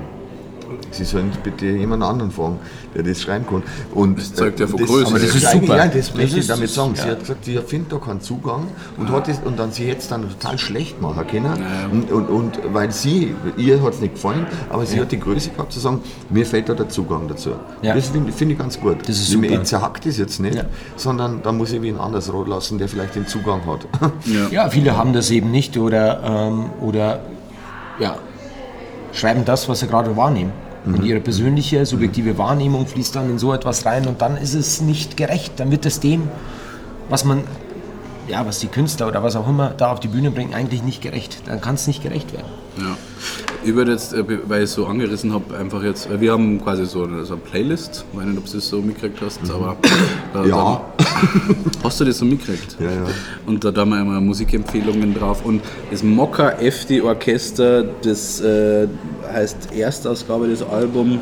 Sie 0.92 1.04
sollen 1.04 1.32
bitte 1.44 1.66
jemand 1.66 2.04
anderen 2.04 2.32
fragen, 2.32 2.60
der 2.94 3.04
das 3.04 3.22
schreiben 3.22 3.46
kann. 3.48 3.64
Und 3.94 4.18
Das 4.18 4.34
zeugt 4.34 4.60
ja 4.60 4.68
von 4.68 4.80
das, 4.80 4.88
Größe. 4.90 5.08
aber 5.08 5.20
das 5.20 5.28
Das 5.34 5.36
ist 5.44 5.52
super. 5.52 5.78
Ja, 5.78 5.88
das, 5.88 6.14
möchte 6.16 6.32
ich 6.36 6.38
ist- 6.38 6.50
damit 6.50 6.70
sagen. 6.70 6.96
Sie 6.96 7.02
ja. 7.04 7.08
hat 7.12 7.20
gesagt, 7.20 7.46
sie 7.46 7.58
findet 7.66 7.92
da 7.92 7.98
keinen 7.98 8.22
Zugang 8.22 8.68
und, 8.98 9.10
hat 9.12 9.28
das, 9.28 9.40
und 9.44 9.58
dann 9.60 9.72
sie 9.72 9.86
jetzt 9.86 10.12
dann 10.12 10.30
total 10.30 10.58
schlecht 10.58 11.02
machen 11.02 11.26
können. 11.28 11.54
Und, 11.92 12.12
und, 12.12 12.28
und 12.30 12.60
weil 12.74 12.92
sie, 12.92 13.36
ihr 13.58 13.82
hat 13.84 13.94
es 13.94 14.00
nicht 14.02 14.16
gefallen, 14.16 14.46
aber 14.70 14.86
sie 14.86 15.00
hat 15.00 15.12
die 15.12 15.20
Größe 15.20 15.50
gehabt 15.52 15.74
zu 15.74 15.80
sagen, 15.80 16.02
mir 16.30 16.46
fehlt 16.46 16.70
da 16.70 16.74
der 16.74 16.90
Zugang 16.90 17.28
dazu. 17.28 17.52
Ja. 17.82 17.94
Das 17.96 18.08
finde 18.10 18.32
finde 18.32 18.54
ich 18.54 18.60
ganz 18.60 18.80
gut. 18.80 18.98
Das 19.08 19.18
ist 19.18 19.30
super. 19.30 19.48
ich 19.48 19.64
zerhack 19.64 20.02
das 20.02 20.18
jetzt 20.18 20.40
nicht, 20.40 20.56
Ja. 20.56 20.64
sondern 20.96 21.42
da 21.44 21.52
muss 21.52 21.72
ich 21.72 21.82
wen 21.82 21.98
anders 21.98 22.32
rot 22.32 22.48
lassen, 22.48 22.78
der 22.78 22.88
vielleicht 22.88 23.16
den 23.16 23.28
Zugang 23.28 23.62
hat. 23.68 23.86
Ja, 24.52 24.70
viele 24.70 24.96
haben 24.98 25.14
das 25.14 25.30
eben 25.32 25.52
nicht 25.52 25.78
oder, 25.78 26.24
ähm, 26.24 26.66
oder 26.82 27.20
ja, 28.00 28.18
schreiben 29.16 29.46
das, 29.46 29.68
was 29.68 29.80
sie 29.80 29.88
gerade 29.88 30.16
wahrnehmen. 30.16 30.52
Und 30.86 31.04
ihre 31.04 31.20
persönliche, 31.20 31.84
subjektive 31.86 32.38
Wahrnehmung 32.38 32.86
fließt 32.86 33.16
dann 33.16 33.28
in 33.32 33.40
so 33.40 33.54
etwas 33.54 33.88
rein 33.88 34.06
und 34.06 34.22
dann 34.22 34.38
ist 34.38 34.54
es 34.54 34.82
nicht 34.82 35.18
gerecht. 35.18 35.54
Dann 35.60 35.72
wird 35.72 35.86
es 35.88 36.00
dem, 36.00 36.30
was 37.10 37.26
man, 37.26 37.44
ja, 38.28 38.46
was 38.46 38.60
die 38.60 38.68
Künstler 38.68 39.08
oder 39.08 39.24
was 39.24 39.36
auch 39.36 39.50
immer 39.50 39.70
da 39.70 39.92
auf 39.92 40.00
die 40.00 40.08
Bühne 40.08 40.30
bringen, 40.30 40.54
eigentlich 40.54 40.84
nicht 40.84 41.02
gerecht. 41.02 41.42
Dann 41.48 41.60
kann 41.60 41.74
es 41.74 41.88
nicht 41.88 42.04
gerecht 42.04 42.34
werden. 42.34 42.46
Ja. 42.78 42.98
Ich 43.66 43.74
würde 43.74 43.94
jetzt, 43.94 44.14
äh, 44.14 44.24
weil 44.48 44.60
ich 44.60 44.66
es 44.66 44.74
so 44.74 44.86
angerissen 44.86 45.34
habe, 45.34 45.58
einfach 45.58 45.82
jetzt, 45.82 46.08
äh, 46.08 46.22
wir 46.22 46.34
haben 46.34 46.62
quasi 46.64 46.86
so 46.86 47.04
eine, 47.04 47.26
so 47.26 47.34
eine 47.34 47.42
Playlist, 47.42 48.06
ich 48.12 48.20
weiß 48.20 48.26
nicht, 48.28 48.38
ob 48.38 48.46
du 48.46 48.52
das 48.54 48.70
so 48.70 48.80
mitgekriegt 48.80 49.20
hast, 49.26 49.40
aber 49.50 49.76
da, 50.34 50.46
Ja. 50.46 50.82
da, 50.98 51.04
hast 51.84 52.00
du 52.00 52.06
das 52.06 52.20
so 52.20 52.26
mitgekriegt? 52.26 52.78
Ja, 52.80 52.92
ja. 52.92 53.06
Und 53.48 53.64
da 53.64 53.74
haben 53.76 53.90
wir 53.90 54.02
immer 54.02 54.22
Musikempfehlungen 54.22 55.16
drauf 55.16 55.44
und 55.44 55.64
das 55.90 56.04
Mokka 56.04 56.50
FD 56.60 57.02
Orchester, 57.02 57.86
das 58.04 58.40
äh, 58.42 58.88
heißt 59.34 59.74
Erstausgabe 59.76 60.48
des 60.48 60.62
Albums 60.62 61.18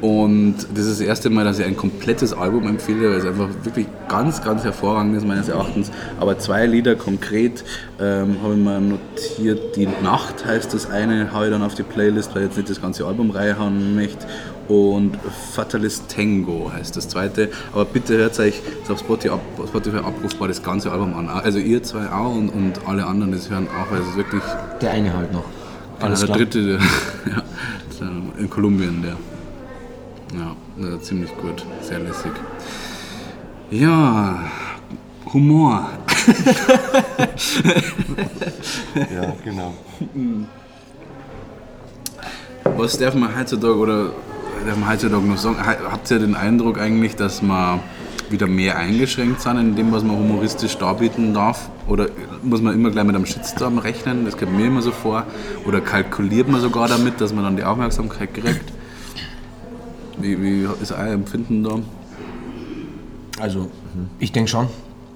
und 0.00 0.56
das 0.74 0.86
ist 0.86 1.00
das 1.00 1.06
erste 1.06 1.30
Mal, 1.30 1.44
dass 1.44 1.58
ich 1.58 1.64
ein 1.64 1.76
komplettes 1.76 2.32
Album 2.34 2.66
empfehle, 2.68 3.10
weil 3.10 3.18
es 3.18 3.24
einfach 3.24 3.48
wirklich 3.62 3.86
ganz, 4.08 4.42
ganz 4.42 4.62
hervorragend 4.62 5.16
ist 5.16 5.26
meines 5.26 5.48
Erachtens. 5.48 5.90
Aber 6.20 6.38
zwei 6.38 6.66
Lieder 6.66 6.96
konkret 6.96 7.64
ähm, 7.98 8.36
habe 8.42 8.54
ich 8.54 8.60
mal 8.60 8.80
notiert. 8.80 9.76
Die 9.76 9.88
Nacht 10.02 10.44
heißt 10.44 10.74
das 10.74 10.90
eine, 10.90 11.32
habe 11.32 11.46
ich 11.46 11.50
dann 11.50 11.62
auf 11.62 11.74
die 11.78 11.82
Playlist, 11.82 12.34
weil 12.34 12.42
ich 12.42 12.48
jetzt 12.48 12.56
nicht 12.56 12.70
das 12.70 12.80
ganze 12.80 13.06
Album 13.06 13.30
reinhauen 13.30 13.94
möchte. 13.94 14.26
Und 14.68 15.16
Fatalist 15.52 16.08
Tango 16.08 16.72
heißt 16.72 16.96
das 16.96 17.08
zweite. 17.08 17.50
Aber 17.72 17.84
bitte 17.84 18.16
hört 18.16 18.38
euch 18.40 18.60
das 18.82 18.90
auf 18.90 18.98
Spotify, 19.00 19.34
ab, 19.34 19.40
Spotify 19.68 19.98
abrufbar 19.98 20.48
das 20.48 20.62
ganze 20.62 20.90
Album 20.90 21.14
an. 21.14 21.28
Also 21.28 21.58
ihr 21.58 21.82
zwei 21.82 22.10
auch 22.10 22.34
und, 22.34 22.48
und 22.48 22.72
alle 22.86 23.06
anderen 23.06 23.32
das 23.32 23.48
hören 23.48 23.68
auch, 23.68 23.90
weil 23.90 24.00
es 24.00 24.08
ist 24.08 24.16
wirklich 24.16 24.42
Der 24.80 24.90
eine 24.92 25.12
halt 25.12 25.32
noch. 25.32 25.44
Alles 26.00 26.20
der 26.20 26.26
klar. 26.26 26.38
dritte 26.38 26.64
der, 26.64 26.78
ja, 27.30 27.42
der 28.00 28.08
in 28.40 28.50
Kolumbien, 28.50 29.02
der. 29.02 29.16
Ja, 30.36 30.56
der 30.76 31.00
ziemlich 31.00 31.30
gut, 31.38 31.64
sehr 31.80 32.00
lässig. 32.00 32.32
Ja, 33.70 34.50
Humor. 35.32 35.88
ja, 38.94 39.32
genau. 39.44 39.74
Was 42.76 42.98
darf 42.98 43.14
man 43.14 43.36
heutzutage 43.36 43.76
oder 43.76 44.10
darf 44.66 44.76
man 44.76 44.88
heutzutage 44.88 45.22
noch 45.26 45.38
sagen? 45.38 45.58
Ha- 45.64 45.76
Habt 45.90 46.10
ihr 46.10 46.18
den 46.18 46.34
Eindruck 46.34 46.78
eigentlich, 46.78 47.16
dass 47.16 47.42
man 47.42 47.80
wieder 48.28 48.46
mehr 48.46 48.76
eingeschränkt 48.76 49.40
sind 49.40 49.58
in 49.58 49.76
dem, 49.76 49.92
was 49.92 50.02
man 50.02 50.16
humoristisch 50.16 50.76
darbieten 50.76 51.32
darf? 51.32 51.70
Oder 51.86 52.08
muss 52.42 52.60
man 52.60 52.74
immer 52.74 52.90
gleich 52.90 53.04
mit 53.04 53.14
einem 53.14 53.26
Shitstorm 53.26 53.78
rechnen? 53.78 54.24
Das 54.24 54.36
kommt 54.36 54.56
mir 54.56 54.66
immer 54.66 54.82
so 54.82 54.90
vor. 54.92 55.24
Oder 55.66 55.80
kalkuliert 55.80 56.48
man 56.48 56.60
sogar 56.60 56.88
damit, 56.88 57.20
dass 57.20 57.32
man 57.32 57.44
dann 57.44 57.56
die 57.56 57.64
Aufmerksamkeit 57.64 58.34
kriegt? 58.34 58.72
Wie, 60.18 60.40
wie 60.42 60.68
ist 60.82 60.92
euer 60.92 61.12
Empfinden 61.12 61.62
da? 61.62 61.78
Also, 63.40 63.70
ich 64.18 64.32
denke 64.32 64.50
schon. 64.50 64.66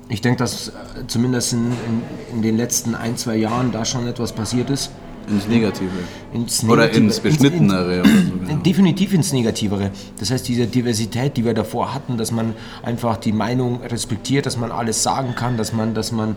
Ich 0.08 0.20
denke, 0.20 0.38
dass 0.38 0.72
zumindest 1.06 1.52
in, 1.52 1.66
in, 1.66 2.36
in 2.36 2.42
den 2.42 2.56
letzten 2.56 2.94
ein, 2.94 3.16
zwei 3.16 3.36
Jahren 3.36 3.72
da 3.72 3.84
schon 3.84 4.06
etwas 4.06 4.32
passiert 4.32 4.68
ist. 4.70 4.90
Ins 5.28 5.46
Negative. 5.48 5.90
Ins 6.32 6.64
Oder 6.64 6.82
Negative- 6.82 7.04
ins 7.04 7.20
Beschnittenere. 7.20 8.00
oder 8.00 8.08
so, 8.08 8.46
genau. 8.46 8.62
Definitiv 8.62 9.14
ins 9.14 9.32
Negativere. 9.32 9.90
Das 10.18 10.30
heißt, 10.30 10.46
diese 10.48 10.66
Diversität, 10.66 11.36
die 11.36 11.44
wir 11.44 11.54
davor 11.54 11.94
hatten, 11.94 12.16
dass 12.16 12.32
man 12.32 12.54
einfach 12.82 13.16
die 13.16 13.32
Meinung 13.32 13.80
respektiert, 13.82 14.46
dass 14.46 14.56
man 14.56 14.72
alles 14.72 15.02
sagen 15.02 15.34
kann, 15.36 15.56
dass 15.56 15.72
man, 15.72 15.94
dass 15.94 16.10
man 16.12 16.36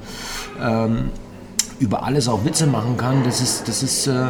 ähm, 0.62 1.06
über 1.80 2.04
alles 2.04 2.28
auch 2.28 2.46
Witze 2.46 2.68
machen 2.68 2.98
kann, 2.98 3.24
das 3.24 3.42
ist, 3.42 3.68
das 3.68 3.82
ist 3.84 4.08
äh, 4.08 4.28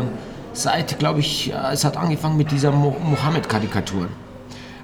seit, 0.53 0.97
glaube 0.99 1.19
ich, 1.19 1.47
ja, 1.47 1.71
es 1.71 1.83
hat 1.83 1.97
angefangen 1.97 2.37
mit 2.37 2.51
dieser 2.51 2.71
Mo 2.71 2.95
Mohammed-Karikatur. 3.03 4.07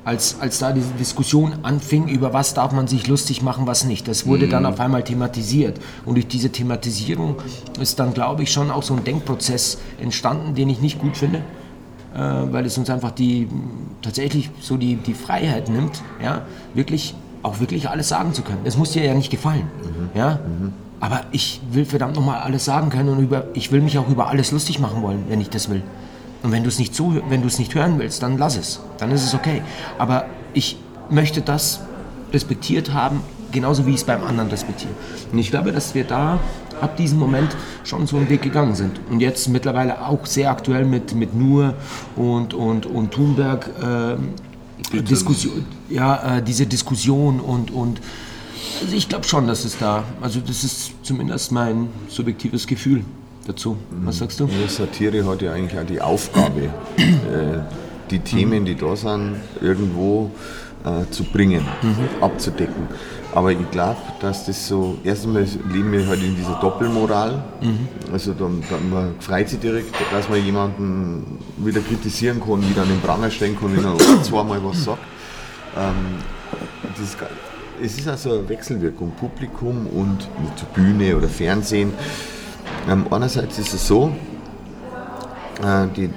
Als, 0.09 0.37
als 0.39 0.57
da 0.57 0.71
diese 0.71 0.89
Diskussion 0.93 1.59
anfing, 1.61 2.07
über 2.07 2.33
was 2.33 2.55
darf 2.55 2.71
man 2.71 2.87
sich 2.87 3.05
lustig 3.05 3.43
machen, 3.43 3.67
was 3.67 3.83
nicht. 3.83 4.07
Das 4.07 4.25
wurde 4.25 4.47
dann 4.47 4.65
auf 4.65 4.79
einmal 4.79 5.03
thematisiert. 5.03 5.79
Und 6.03 6.15
durch 6.15 6.27
diese 6.27 6.49
Thematisierung 6.49 7.35
ist 7.79 7.99
dann, 7.99 8.15
glaube 8.15 8.41
ich, 8.41 8.51
schon 8.51 8.71
auch 8.71 8.81
so 8.81 8.95
ein 8.95 9.03
Denkprozess 9.03 9.77
entstanden, 10.01 10.55
den 10.55 10.67
ich 10.67 10.81
nicht 10.81 10.97
gut 10.97 11.15
finde 11.15 11.43
äh, 12.15 12.19
weil 12.19 12.65
es 12.65 12.75
uns 12.75 12.89
einfach 12.89 13.11
die 13.11 13.47
tatsächlich 14.01 14.49
so 14.59 14.77
die, 14.77 14.95
die 14.95 15.13
Freiheit 15.13 15.69
nimmt, 15.69 16.01
ja, 16.23 16.41
wirklich 16.73 17.13
auch 17.43 17.59
wirklich 17.59 17.87
alles 17.87 18.09
sagen 18.09 18.33
zu 18.33 18.41
können. 18.41 18.61
Es 18.63 18.77
muss 18.77 18.93
dir 18.93 19.03
ja 19.03 19.13
nicht 19.13 19.29
gefallen, 19.29 19.69
ja, 20.15 20.39
aber 20.99 21.21
ich 21.31 21.61
will 21.71 21.85
verdammt 21.85 22.15
nochmal 22.15 22.39
alles 22.39 22.65
sagen 22.65 22.89
können 22.89 23.09
und 23.09 23.19
über, 23.19 23.45
ich 23.53 23.71
will 23.71 23.81
mich 23.81 23.99
auch 23.99 24.09
über 24.09 24.27
alles 24.27 24.51
lustig 24.51 24.79
machen 24.79 25.03
wollen, 25.03 25.25
wenn 25.29 25.39
ich 25.39 25.51
das 25.51 25.69
will. 25.69 25.83
Und 26.43 26.51
wenn 26.51 26.63
du 26.63 26.69
es 26.69 26.79
nicht 26.79 26.93
zuhör- 26.93 27.23
wenn 27.29 27.41
du 27.41 27.47
es 27.47 27.59
nicht 27.59 27.75
hören 27.75 27.99
willst, 27.99 28.23
dann 28.23 28.37
lass 28.37 28.55
es, 28.57 28.79
dann 28.97 29.11
ist 29.11 29.23
es 29.23 29.33
okay. 29.33 29.61
Aber 29.97 30.25
ich 30.53 30.77
möchte 31.09 31.41
das 31.41 31.81
respektiert 32.31 32.93
haben, 32.93 33.21
genauso 33.51 33.85
wie 33.85 33.91
ich 33.91 33.97
es 33.97 34.03
beim 34.03 34.23
anderen 34.23 34.49
respektiere. 34.49 34.91
Und 35.31 35.39
ich 35.39 35.49
glaube, 35.51 35.71
dass 35.71 35.95
wir 35.95 36.03
da 36.03 36.39
ab 36.81 36.95
diesem 36.95 37.19
Moment 37.19 37.55
schon 37.83 38.07
so 38.07 38.15
einen 38.17 38.29
Weg 38.29 38.41
gegangen 38.41 38.75
sind. 38.75 38.99
Und 39.09 39.19
jetzt 39.19 39.49
mittlerweile 39.49 40.05
auch 40.05 40.25
sehr 40.25 40.49
aktuell 40.49 40.85
mit, 40.85 41.13
mit 41.13 41.35
Nur 41.35 41.73
und, 42.15 42.53
und, 42.53 42.85
und 42.85 43.11
Thunberg 43.11 43.69
ähm, 43.83 44.29
Diskussion, 44.93 45.65
ja, 45.89 46.37
äh, 46.37 46.41
diese 46.41 46.65
Diskussion 46.65 47.39
und, 47.41 47.69
und 47.69 47.99
also 48.81 48.95
ich 48.95 49.09
glaube 49.09 49.25
schon, 49.27 49.45
dass 49.45 49.65
es 49.65 49.77
da, 49.77 50.03
also 50.21 50.39
das 50.39 50.63
ist 50.63 50.93
zumindest 51.03 51.51
mein 51.51 51.89
subjektives 52.07 52.65
Gefühl 52.65 53.03
dazu. 53.49 53.77
Was 54.03 54.19
sagst 54.19 54.39
du? 54.39 54.45
Ja, 54.45 54.67
Satire 54.67 55.25
hat 55.25 55.41
ja 55.41 55.53
eigentlich 55.53 55.79
auch 55.79 55.85
die 55.85 56.01
Aufgabe, 56.01 56.69
äh, 56.97 57.59
die 58.09 58.19
Themen, 58.19 58.65
die 58.65 58.75
da 58.75 58.95
sind, 58.95 59.37
irgendwo 59.61 60.31
äh, 60.85 61.09
zu 61.11 61.23
bringen, 61.23 61.65
abzudecken. 62.21 62.87
Aber 63.33 63.51
ich 63.51 63.71
glaube, 63.71 63.97
dass 64.21 64.45
das 64.45 64.67
so, 64.67 64.97
erstmal 65.03 65.45
leben 65.71 65.91
wir 65.91 66.07
halt 66.07 66.23
in 66.23 66.35
dieser 66.35 66.55
Doppelmoral. 66.59 67.43
Also 68.11 68.33
da, 68.33 68.49
da, 68.69 68.77
man 68.89 69.13
freut 69.19 69.49
sich 69.49 69.59
direkt, 69.59 69.93
dass 70.11 70.27
man 70.29 70.43
jemanden 70.43 71.37
wieder 71.57 71.81
kritisieren 71.81 72.39
kann, 72.39 72.67
wieder 72.67 72.81
an 72.81 72.89
den 72.89 73.01
Pranger 73.01 73.29
stellen 73.29 73.55
kann, 73.59 73.75
wenn 73.77 73.85
er 73.85 74.23
zweimal 74.23 74.63
was 74.63 74.83
sagt. 74.83 75.03
Ähm, 75.77 76.15
das 76.97 77.15
es 77.81 77.97
ist 77.97 78.07
also 78.09 78.33
eine 78.33 78.49
Wechselwirkung, 78.49 79.11
Publikum 79.11 79.87
und 79.87 80.27
Bühne 80.73 81.15
oder 81.15 81.29
Fernsehen. 81.29 81.93
Ähm, 82.89 83.05
einerseits 83.11 83.59
ist 83.59 83.73
es 83.73 83.87
so, 83.87 84.11
äh, 85.63 85.87
die 85.95 86.09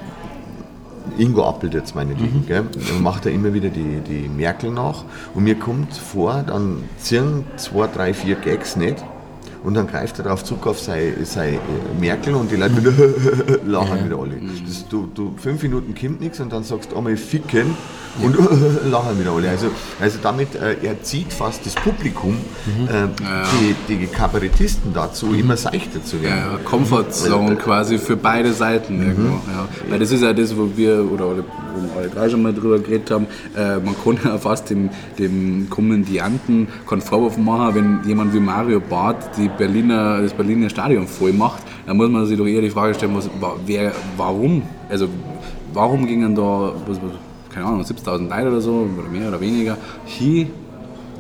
Ingo 1.19 1.47
Appelt 1.47 1.75
jetzt 1.75 1.95
meinetwegen, 1.95 2.47
gell? 2.47 2.65
Dann 2.73 3.03
macht 3.03 3.27
er 3.27 3.33
immer 3.33 3.53
wieder 3.53 3.69
die, 3.69 4.01
die 4.01 4.29
Merkel 4.29 4.71
nach. 4.71 5.05
Und 5.35 5.45
mir 5.45 5.59
kommt 5.59 5.95
vor, 5.95 6.45
dann 6.47 6.85
ziehen 6.99 7.45
zwei, 7.57 7.87
drei, 7.89 8.15
vier 8.15 8.37
Gags 8.37 8.77
nicht 8.77 9.05
und 9.65 9.75
dann 9.75 9.87
greift 9.87 10.19
er 10.19 10.25
darauf 10.25 10.45
zurück 10.45 10.67
auf 10.67 10.81
seine, 10.81 11.25
seine 11.25 11.57
äh, 11.57 11.61
Merkel 12.01 12.35
und 12.35 12.51
die 12.51 12.57
Leute 12.57 12.77
wieder 12.77 12.93
lachen 13.67 14.05
wieder 14.05 14.19
alle. 14.19 14.35
Das, 14.67 14.89
du, 14.89 15.09
du, 15.15 15.35
fünf 15.37 15.63
Minuten 15.63 15.95
kommt 15.95 16.21
nichts 16.21 16.41
und 16.41 16.53
dann 16.53 16.65
sagst 16.65 16.93
du 16.93 16.97
einmal 16.97 17.17
ficken 17.17 17.77
und 18.21 18.37
lachen 18.91 19.21
wieder 19.21 19.33
alle. 19.33 19.51
Also, 19.51 19.69
also 20.01 20.19
damit 20.23 20.55
äh, 20.55 20.77
er 20.83 21.03
zieht 21.03 21.33
fast 21.33 21.65
das 21.65 21.75
Publikum, 21.75 22.37
äh, 22.89 23.07
die, 23.89 23.97
die 23.97 24.07
Kabarettisten 24.07 24.93
dazu, 24.93 25.33
immer 25.33 25.57
seichter 25.57 26.05
zu 26.05 26.21
werden. 26.23 26.53
Ja, 26.53 26.59
Comfort 26.65 27.11
Zone 27.11 27.57
quasi 27.57 27.99
für 27.99 28.17
beide 28.17 28.53
Seiten 28.53 29.01
irgendwo. 29.01 29.35
Ja. 29.51 29.69
Weil 29.89 29.99
das 29.99 30.11
ist 30.11 30.23
ja 30.23 30.33
das, 30.33 30.57
wo 30.57 30.71
wir 30.77 31.11
oder 31.11 31.27
alle, 31.27 31.45
wo 31.75 31.83
wir 31.83 32.01
alle 32.01 32.09
drei 32.11 32.29
schon 32.29 32.43
mal 32.43 32.53
drüber 32.55 32.79
geredet 32.79 33.11
haben. 33.11 33.27
Äh, 33.57 33.77
man 33.79 33.95
kann 34.03 34.19
ja 34.25 34.39
fast 34.39 34.71
dem, 34.71 34.91
dem 35.19 35.69
Kommandianten 35.71 36.69
keinen 36.89 37.01
Vorwurf 37.03 37.37
machen, 37.39 37.75
wenn 37.75 38.09
jemand 38.09 38.35
wie 38.35 38.41
Mario 38.41 38.81
Barth 38.81 39.37
die 39.37 39.49
Berliner, 39.49 40.23
das 40.23 40.33
Berliner 40.35 40.71
Stadion 40.71 41.07
voll 41.07 41.33
macht. 41.33 41.63
Dann 41.87 41.97
muss 41.97 42.09
man 42.09 42.27
sich 42.27 42.39
doch 42.39 42.47
eher 42.47 42.61
die 42.63 42.71
Frage 42.71 42.95
stellen, 42.95 43.15
was, 43.17 43.29
wa- 43.41 43.57
wer, 43.67 43.93
warum? 44.17 44.63
Also 44.89 45.09
warum 45.73 46.07
gingen 46.07 46.35
da 46.35 46.73
was, 46.87 47.01
was, 47.03 47.11
keine 47.53 47.67
Ahnung, 47.67 47.83
70.000 47.83 48.29
Leute 48.29 48.49
oder 48.49 48.61
so, 48.61 48.89
oder 48.99 49.09
mehr 49.11 49.29
oder 49.29 49.41
weniger, 49.41 49.77
hier 50.05 50.47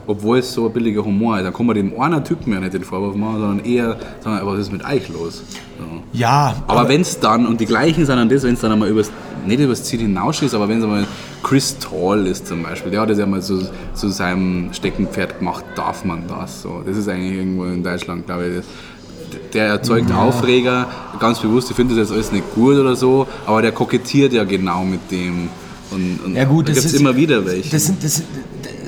obwohl 0.07 0.39
es 0.39 0.53
so 0.53 0.67
ein 0.67 0.73
billiger 0.73 1.05
Humor 1.05 1.39
ist. 1.39 1.45
Dann 1.45 1.53
kann 1.53 1.67
man 1.67 1.77
dem 1.77 1.99
einen 2.01 2.25
Typen 2.25 2.53
ja 2.53 2.61
nicht 2.61 2.75
den 2.75 2.85
Vorwurf 2.85 3.15
machen, 3.15 3.41
sondern 3.41 3.65
eher 3.65 3.97
sagen, 4.21 4.47
was 4.47 4.59
ist 4.59 4.73
mit 4.73 4.85
euch 4.85 5.09
los? 5.09 5.43
So. 5.79 6.03
Ja, 6.13 6.57
Aber 6.67 6.89
wenn 6.89 7.01
es 7.01 7.19
dann, 7.21 7.47
und 7.47 7.61
die 7.61 7.67
gleichen 7.67 8.07
sind 8.07 8.17
dann 8.17 8.29
das, 8.29 8.43
wenn 8.43 8.55
es 8.55 8.61
dann 8.61 8.73
einmal 8.73 8.89
übers, 8.89 9.11
nicht 9.47 9.61
übers 9.61 9.85
Ziel 9.85 10.01
hinaus 10.01 10.43
ist, 10.43 10.55
aber 10.55 10.69
wenn 10.69 10.79
es 10.79 10.85
einmal 10.85 11.07
Chris 11.43 11.77
Tall 11.79 12.27
ist 12.27 12.47
zum 12.47 12.63
Beispiel, 12.63 12.91
der 12.91 13.01
hat 13.01 13.11
das 13.11 13.19
ja 13.19 13.27
mal 13.27 13.43
zu, 13.43 13.69
zu 13.95 14.09
seinem 14.09 14.73
Steckenpferd 14.73 15.39
gemacht, 15.39 15.65
darf 15.75 16.05
man 16.05 16.27
das? 16.29 16.63
So, 16.63 16.83
das 16.87 16.97
ist 16.97 17.09
eigentlich 17.09 17.39
irgendwo 17.39 17.65
in 17.65 17.83
Deutschland, 17.83 18.27
glaube 18.27 18.47
ich, 18.47 18.57
das, 18.57 18.67
der 19.53 19.67
erzeugt 19.67 20.13
Aufreger, 20.13 20.89
ganz 21.19 21.39
bewusst, 21.41 21.71
ich 21.71 21.77
finde 21.77 21.95
das 21.95 22.09
jetzt 22.09 22.13
alles 22.15 22.33
nicht 22.33 22.55
gut 22.55 22.77
oder 22.77 22.97
so, 22.97 23.27
aber 23.47 23.63
der 23.63 23.73
kokettiert 23.73 24.33
ja 24.33 24.45
genau 24.45 24.85
mit 24.85 25.11
dem. 25.11 25.49
Und, 25.91 26.21
und 26.25 26.37
Ja 26.37 26.45
gut, 26.45 26.69
da 26.69 26.73
das 26.73 26.83
gibt 26.83 26.87
es 26.87 26.93
ist 26.95 27.01
immer 27.01 27.17
wieder 27.17 27.45
welche. 27.45 27.71
Das 27.71 27.87
sind, 27.87 28.03
das 28.03 28.23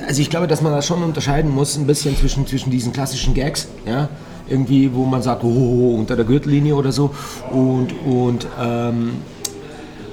also 0.07 0.21
ich 0.21 0.29
glaube, 0.29 0.47
dass 0.47 0.61
man 0.61 0.71
da 0.71 0.81
schon 0.81 1.03
unterscheiden 1.03 1.51
muss, 1.51 1.77
ein 1.77 1.87
bisschen 1.87 2.15
zwischen, 2.17 2.45
zwischen 2.47 2.71
diesen 2.71 2.93
klassischen 2.93 3.33
Gags, 3.33 3.67
ja, 3.85 4.09
irgendwie, 4.47 4.93
wo 4.93 5.05
man 5.05 5.21
sagt, 5.21 5.43
oh, 5.43 5.47
oh, 5.47 5.93
oh, 5.93 5.95
unter 5.95 6.15
der 6.15 6.25
Gürtellinie 6.25 6.75
oder 6.75 6.91
so, 6.91 7.13
und, 7.51 7.93
und, 8.05 8.47
ähm, 8.61 9.13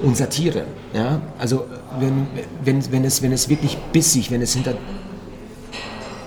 und 0.02 0.16
Satire, 0.16 0.64
ja. 0.94 1.20
Also 1.38 1.66
wenn, 2.00 2.26
wenn, 2.64 2.92
wenn, 2.92 3.04
es, 3.04 3.22
wenn 3.22 3.32
es 3.32 3.48
wirklich 3.48 3.76
bissig, 3.92 4.30
wenn 4.30 4.42
es 4.42 4.54
hinter 4.54 4.74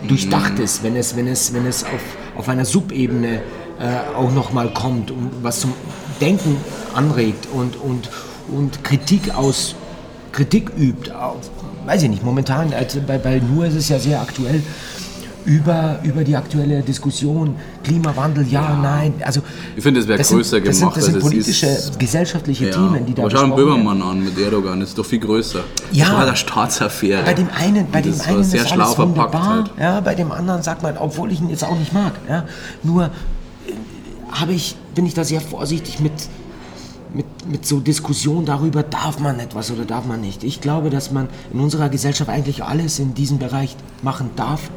durchdacht 0.08 0.60
ist, 0.60 0.84
wenn 0.84 0.96
es, 0.96 1.16
wenn 1.16 1.28
es, 1.28 1.54
wenn 1.54 1.66
es 1.66 1.84
auf, 1.84 2.02
auf 2.38 2.50
einer 2.50 2.66
Subebene 2.66 3.42
äh, 3.80 4.16
auch 4.16 4.32
nochmal 4.32 4.72
kommt 4.74 5.10
und 5.12 5.32
was 5.42 5.62
zum 5.62 5.74
Denken 6.22 6.58
anregt 6.94 7.48
und, 7.52 7.76
und, 7.76 8.10
und 8.48 8.84
Kritik 8.84 9.36
aus 9.36 9.76
Kritik 10.32 10.72
übt, 10.78 11.12
auf, 11.12 11.50
weiß 11.86 12.04
ich 12.04 12.10
nicht, 12.10 12.24
momentan, 12.24 12.74
also 12.74 13.00
bei, 13.06 13.18
bei 13.18 13.40
Nur 13.40 13.66
ist 13.66 13.76
es 13.76 13.90
ja 13.90 14.00
sehr 14.00 14.22
aktuell, 14.22 14.62
über, 15.46 16.00
über 16.02 16.24
die 16.24 16.36
aktuelle 16.36 16.82
Diskussion, 16.82 17.56
Klimawandel, 17.84 18.48
ja, 18.48 18.80
nein, 18.82 19.14
also 19.24 19.42
Ich 19.76 19.84
finde, 19.84 20.00
es 20.00 20.08
wäre 20.08 20.18
das 20.18 20.30
sind- 20.30 20.38
größer 20.38 20.60
das 20.60 20.80
gemacht, 20.80 20.96
Sind, 20.96 21.06
das 21.06 21.14
sind 21.14 21.22
politische, 21.22 21.66
ist. 21.68 22.00
gesellschaftliche 22.00 22.66
Ja. 22.66 22.72
Themen, 22.74 23.06
die 23.06 23.14
da 23.14 23.24
besprochen 23.26 23.52
werden. 23.52 23.56
Böhmermann 23.64 24.02
an 24.02 24.24
mit 24.24 24.36
Erdogan, 24.40 24.80
das 24.80 24.90
ist 24.90 24.98
doch 24.98 25.06
viel 25.06 25.20
größer. 25.20 25.60
Ja. 25.92 26.06
Das 26.06 26.14
war 26.16 26.26
der 26.26 26.36
Staatsaffäre. 26.36 27.22
Bei 27.24 27.36
dem 27.36 27.48
einen, 27.56 27.86
bei 27.92 28.02
dem 28.02 28.20
einen 28.22 28.38
war 28.38 28.44
sehr 28.44 28.62
ist 28.64 28.70
schlau 28.70 28.84
alles 28.86 28.96
verpackt 28.96 29.18
wunderbar, 29.18 29.48
halt. 29.48 29.72
ja, 29.80 30.00
bei 30.02 30.16
dem 30.16 30.32
anderen 30.32 30.64
sagt 30.64 30.82
man, 30.82 30.98
obwohl 30.98 31.32
ich 31.32 31.40
ihn 31.40 31.50
jetzt 31.50 31.64
auch 31.64 31.78
nicht 31.78 31.94
mag, 31.94 32.14
ja, 32.28 32.46
nur 32.82 33.04
äh, 33.06 33.10
habe 34.32 34.52
ich, 34.54 34.76
bin 34.96 35.06
ich 35.06 35.14
da 35.14 35.24
sehr 35.24 35.42
vorsichtig 35.42 36.00
mit, 36.00 36.12
mit, 37.50 37.66
so 37.66 37.80
Diskussionen 37.80 38.46
darüber, 38.46 38.84
darf 38.84 39.20
man 39.20 39.40
etwas 39.40 39.72
oder 39.72 39.86
darf 39.86 40.06
man 40.06 40.22
nicht. 40.22 40.44
Ich 40.44 40.62
glaube, 40.62 40.90
dass 40.90 41.12
man 41.12 41.28
in 41.54 41.60
unserer 41.60 41.90
Gesellschaft 41.90 42.30
eigentlich 42.30 42.64
alles 42.64 43.00
in 43.00 43.14
diesem 43.14 43.40
Bereich 43.40 43.76
machen 44.02 44.30
darf. 44.36 44.70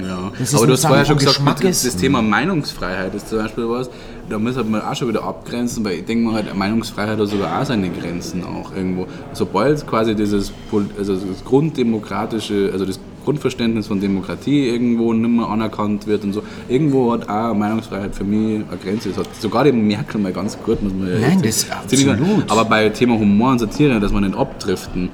Ja. 0.00 0.32
Aber 0.54 0.66
du 0.66 0.72
hast 0.72 0.84
vorher 0.86 1.04
schon 1.04 1.18
gesagt, 1.18 1.40
mit- 1.44 1.64
das 1.64 1.96
Thema 1.96 2.20
Meinungsfreiheit 2.20 3.14
ist 3.14 3.28
zum 3.28 3.38
Beispiel 3.38 3.68
was, 3.68 3.88
da 4.28 4.38
müssen 4.38 4.68
wir 4.70 4.90
auch 4.90 4.94
schon 4.96 5.08
wieder 5.08 5.22
abgrenzen, 5.22 5.84
weil 5.84 5.98
ich 5.98 6.04
denke 6.04 6.24
mal 6.24 6.34
halt, 6.34 6.54
Meinungsfreiheit 6.56 7.18
hat 7.18 7.28
sogar 7.28 7.60
auch 7.60 7.64
seine 7.64 7.90
Grenzen 7.90 8.42
auch 8.44 8.74
irgendwo. 8.74 9.06
Sobald 9.32 9.86
quasi 9.86 10.16
dieses 10.16 10.52
also 10.98 11.14
das 11.14 11.44
grunddemokratische, 11.44 12.70
also 12.72 12.84
das 12.86 12.98
Grundverständnis 13.24 13.86
von 13.86 14.00
Demokratie 14.00 14.68
irgendwo 14.68 15.12
nicht 15.12 15.28
mehr 15.30 15.48
anerkannt 15.48 16.06
wird 16.06 16.24
und 16.24 16.32
so, 16.32 16.42
irgendwo 16.68 17.12
hat 17.12 17.28
auch 17.28 17.54
Meinungsfreiheit 17.54 18.14
für 18.14 18.24
mich 18.24 18.56
eine 18.68 18.78
Grenze. 18.82 19.08
Das 19.10 19.18
hat 19.18 19.28
sogar 19.40 19.64
die 19.64 19.72
Merkel 19.72 20.20
mal 20.20 20.32
ganz 20.32 20.58
gut, 20.62 20.82
muss 20.82 20.92
man 20.92 21.08
ja 21.08 21.18
Nein, 21.28 21.42
das- 21.42 21.66
ziemlich- 21.86 22.10
absolut. 22.10 22.50
Aber 22.50 22.64
bei 22.64 22.88
Thema 22.90 23.18
Humor 23.18 23.52
und 23.52 23.58
Satire, 23.60 23.98
dass 24.00 24.12
man 24.12 24.24
nicht 24.24 24.36
abdriften, 24.36 25.08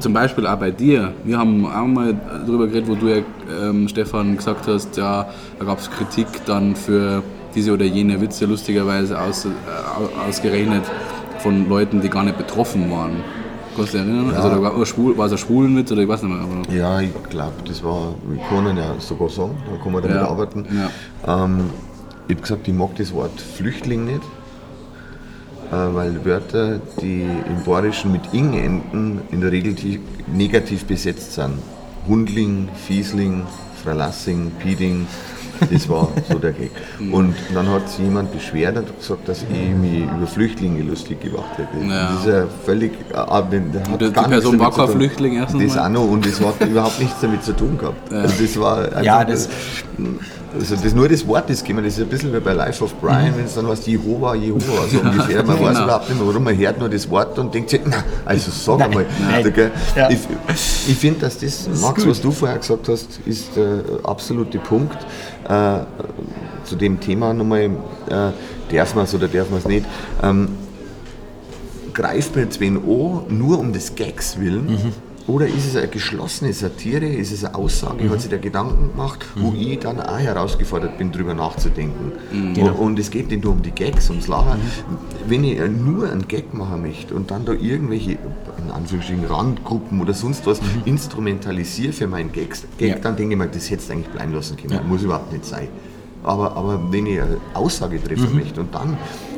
zum 0.00 0.12
Beispiel 0.12 0.48
auch 0.48 0.56
bei 0.58 0.72
dir. 0.72 1.12
Wir 1.24 1.38
haben 1.38 1.64
auch 1.64 1.86
mal 1.86 2.12
darüber 2.44 2.66
geredet, 2.66 2.88
wo 2.88 2.96
du 2.96 3.06
ja, 3.06 3.16
ähm, 3.62 3.86
Stefan, 3.86 4.36
gesagt 4.36 4.66
hast, 4.66 4.96
ja, 4.96 5.28
da 5.60 5.64
gab 5.64 5.78
es 5.78 5.88
Kritik 5.88 6.26
dann 6.44 6.74
für 6.74 7.22
diese 7.54 7.72
oder 7.72 7.84
jene 7.84 8.20
Witze 8.20 8.46
lustigerweise 8.46 9.20
aus, 9.20 9.44
äh, 9.44 9.48
au- 9.48 10.28
ausgerechnet 10.28 10.82
von 11.38 11.68
Leuten, 11.68 12.00
die 12.00 12.08
gar 12.08 12.24
nicht 12.24 12.36
betroffen 12.36 12.90
waren. 12.90 13.12
Kannst 13.76 13.94
du 13.94 13.98
dich 13.98 14.06
erinnern? 14.06 14.34
Also 14.34 14.48
da 14.50 14.62
war, 14.62 14.86
schwul, 14.86 15.16
war 15.18 15.26
es 15.26 15.32
ein 15.32 15.38
Schwulenwitz 15.38 15.90
oder 15.92 16.02
ich 16.02 16.08
weiß 16.08 16.22
nicht 16.22 16.32
mehr. 16.34 16.42
Aber 16.42 16.72
Ja, 16.74 17.00
ich 17.00 17.10
glaube, 17.30 17.54
das 17.66 17.82
war, 17.82 18.14
wir 18.26 18.38
können 18.48 18.76
ja 18.76 18.94
sogar 18.98 19.28
sagen, 19.28 19.56
da 19.70 19.82
kann 19.82 19.92
man 19.92 20.02
damit 20.02 20.16
Ja, 20.16 20.28
arbeiten. 20.28 20.66
ja. 21.26 21.44
Ähm, 21.44 21.70
ich 22.28 22.34
habe 22.36 22.42
gesagt, 22.42 22.68
ich 22.68 22.74
mag 22.74 22.94
das 22.96 23.12
Wort 23.12 23.38
Flüchtling 23.40 24.04
nicht, 24.06 24.22
äh, 25.70 25.94
weil 25.94 26.24
Wörter, 26.24 26.80
die 27.02 27.22
im 27.22 27.64
Bayerischen 27.66 28.12
mit 28.12 28.22
ing 28.32 28.54
enden, 28.54 29.20
in 29.30 29.40
der 29.40 29.52
Regel 29.52 29.74
negativ 30.32 30.84
besetzt 30.84 31.34
sind. 31.34 31.54
Hundling, 32.08 32.68
Fiesling, 32.86 33.42
Fralassing, 33.82 34.52
Pieding, 34.62 35.06
das 35.70 35.88
war 35.88 36.08
so 36.30 36.38
der 36.38 36.52
Gag. 36.52 36.70
Und 37.12 37.34
dann 37.54 37.68
hat 37.70 37.88
sich 37.88 38.00
jemand 38.00 38.32
beschwert 38.32 38.76
und 38.76 38.96
gesagt, 38.98 39.28
dass 39.28 39.42
ich 39.42 39.74
mich 39.74 40.02
über 40.04 40.26
Flüchtlinge 40.26 40.82
lustig 40.82 41.20
gemacht 41.20 41.56
hätte. 41.56 41.84
Ja. 41.86 42.08
Das 42.12 42.20
ist 42.20 42.26
ja 42.26 42.46
völlig. 42.64 42.92
äh, 43.12 43.16
äh, 43.16 43.60
der 43.70 43.82
hat 43.92 44.00
die 44.00 44.10
Person 44.30 44.58
war 44.58 44.72
kein. 44.72 44.88
Flüchtling 44.88 45.36
erstens 45.36 45.62
Das 45.64 45.76
mal. 45.76 45.86
auch 45.86 45.90
noch 45.90 46.08
und 46.10 46.26
das 46.26 46.40
hat 46.40 46.60
überhaupt 46.68 47.00
nichts 47.00 47.20
damit 47.20 47.42
zu 47.44 47.52
tun 47.54 47.78
gehabt. 47.78 48.12
Also 48.12 48.42
das 48.42 48.58
war 48.60 48.78
einfach, 48.84 49.02
Ja, 49.02 49.24
das- 49.24 49.48
also 50.54 50.76
das 50.76 50.94
nur 50.94 51.08
das 51.08 51.26
Wort 51.26 51.50
ist 51.50 51.64
gekommen, 51.64 51.84
das 51.84 51.94
ist 51.94 52.02
ein 52.02 52.08
bisschen 52.08 52.32
wie 52.32 52.40
bei 52.40 52.52
Life 52.52 52.82
of 52.82 52.94
Brian, 53.00 53.36
wenn 53.36 53.44
es 53.44 53.54
dann 53.54 53.66
heißt 53.66 53.86
Jehova, 53.86 54.34
Jehova, 54.34 54.86
so 54.90 55.00
ungefähr. 55.00 55.42
Man 55.42 55.60
weiß 55.60 55.68
genau. 55.68 55.84
überhaupt 55.84 56.08
nicht 56.08 56.18
mehr, 56.18 56.28
warum, 56.28 56.44
man 56.44 56.56
hört 56.56 56.78
nur 56.78 56.88
das 56.88 57.08
Wort 57.10 57.38
und 57.38 57.54
denkt 57.54 57.70
sich, 57.70 57.80
na, 57.84 58.04
also 58.24 58.50
sag 58.50 58.78
Nein, 58.78 58.88
einmal. 58.90 59.06
nein. 59.30 59.52
Gell? 59.52 59.70
Ja. 59.96 60.10
Ich, 60.10 60.20
ich 60.88 60.96
finde, 60.96 61.20
dass 61.20 61.38
das, 61.38 61.68
Max, 61.80 62.06
was 62.06 62.20
du 62.20 62.30
vorher 62.30 62.58
gesagt 62.58 62.88
hast, 62.88 63.20
ist 63.26 63.56
der 63.56 63.82
absolute 64.04 64.58
Punkt. 64.58 64.96
Äh, 65.48 65.78
zu 66.64 66.76
dem 66.76 66.98
Thema 66.98 67.34
nochmal, 67.34 67.70
äh, 68.08 68.74
darf 68.74 68.94
man 68.94 69.04
es 69.04 69.14
oder 69.14 69.28
darf 69.28 69.50
man 69.50 69.58
es 69.58 69.66
nicht. 69.66 69.84
Ähm, 70.22 70.48
greift 71.92 72.34
man 72.34 72.44
jetzt 72.44 72.60
wen 72.60 72.76
an, 72.76 73.22
nur 73.28 73.58
um 73.58 73.72
des 73.72 73.94
Gags 73.94 74.40
willen? 74.40 74.92
Oder 75.26 75.46
ist 75.46 75.66
es 75.66 75.74
eine 75.76 75.88
geschlossene 75.88 76.52
Satire? 76.52 77.06
Ist 77.06 77.32
es 77.32 77.44
eine 77.44 77.54
Aussage? 77.54 78.10
Hat 78.10 78.20
sich 78.20 78.28
der 78.28 78.38
Gedanken 78.40 78.90
gemacht, 78.90 79.24
wo 79.36 79.54
ich 79.56 79.78
dann 79.78 79.98
auch 79.98 80.18
herausgefordert 80.18 80.98
bin, 80.98 81.12
drüber 81.12 81.32
nachzudenken? 81.32 82.12
Und, 82.30 82.68
und 82.72 82.98
es 82.98 83.10
geht 83.10 83.30
nicht 83.30 83.42
nur 83.42 83.52
um 83.52 83.62
die 83.62 83.70
Gags, 83.70 84.10
ums 84.10 84.28
Lachen. 84.28 84.60
Wenn 85.26 85.44
ich 85.44 85.58
nur 85.70 86.10
einen 86.12 86.28
Gag 86.28 86.52
machen 86.52 86.82
möchte 86.82 87.14
und 87.14 87.30
dann 87.30 87.46
da 87.46 87.52
irgendwelche, 87.52 88.12
in 88.12 88.70
Anführungsstrichen, 88.70 89.24
Randgruppen 89.24 90.00
oder 90.02 90.12
sonst 90.12 90.46
was 90.46 90.60
instrumentalisiere 90.84 91.92
für 91.94 92.06
meinen 92.06 92.30
Gags, 92.30 92.64
Gag, 92.76 92.88
Ja. 92.90 92.96
dann 92.98 93.16
denke 93.16 93.32
ich 93.34 93.38
mir, 93.38 93.46
das 93.48 93.70
hättest 93.70 93.88
du 93.88 93.94
eigentlich 93.94 94.08
bleiben 94.08 94.34
lassen 94.34 94.56
können. 94.58 94.86
Muss 94.88 95.02
überhaupt 95.02 95.32
nicht 95.32 95.46
sein. 95.46 95.68
Aber, 96.22 96.56
aber 96.56 96.80
wenn 96.90 97.06
ich 97.06 97.20
eine 97.20 97.36
Aussage 97.54 98.02
treffen 98.02 98.30
Mhm. 98.30 98.38
möchte 98.38 98.60
und 98.60 98.74
dann 98.74 98.96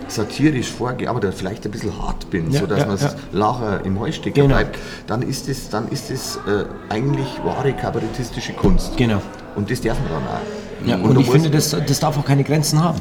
satirisch 0.09 0.71
vorgehe, 0.71 1.09
aber 1.09 1.21
da 1.21 1.33
vielleicht 1.33 1.65
ein 1.65 1.71
bisschen 1.71 1.97
hart 2.01 2.31
bin, 2.31 2.51
Ja, 2.51 2.61
sodass 2.61 2.81
ja, 2.81 2.87
man 2.87 2.97
ja. 2.99 3.15
Lacher 3.33 3.85
im 3.85 3.99
Heustecker 3.99 4.43
Genau. 4.43 4.49
bleibt, 4.55 4.79
dann 5.07 5.23
ist 5.23 5.49
es 5.49 5.69
dann 5.69 5.89
ist 5.89 6.11
es 6.11 6.37
äh, 6.47 6.65
eigentlich 6.89 7.29
wahre 7.45 7.73
kabarettistische 7.73 8.53
Kunst. 8.53 8.97
Genau. 8.97 9.21
Und 9.57 9.71
das 9.71 9.81
darf 9.81 9.99
man 10.01 10.09
dann 10.13 10.23
auch. 10.29 10.87
Ja, 10.87 10.97
und, 10.97 11.15
da 11.15 11.21
ich 11.21 11.31
finde, 11.31 11.51
das, 11.51 11.71
das 11.71 12.01
darf 12.01 12.17
auch 12.19 12.25
keine 12.25 12.45
Grenzen 12.45 12.83
haben. 12.83 13.01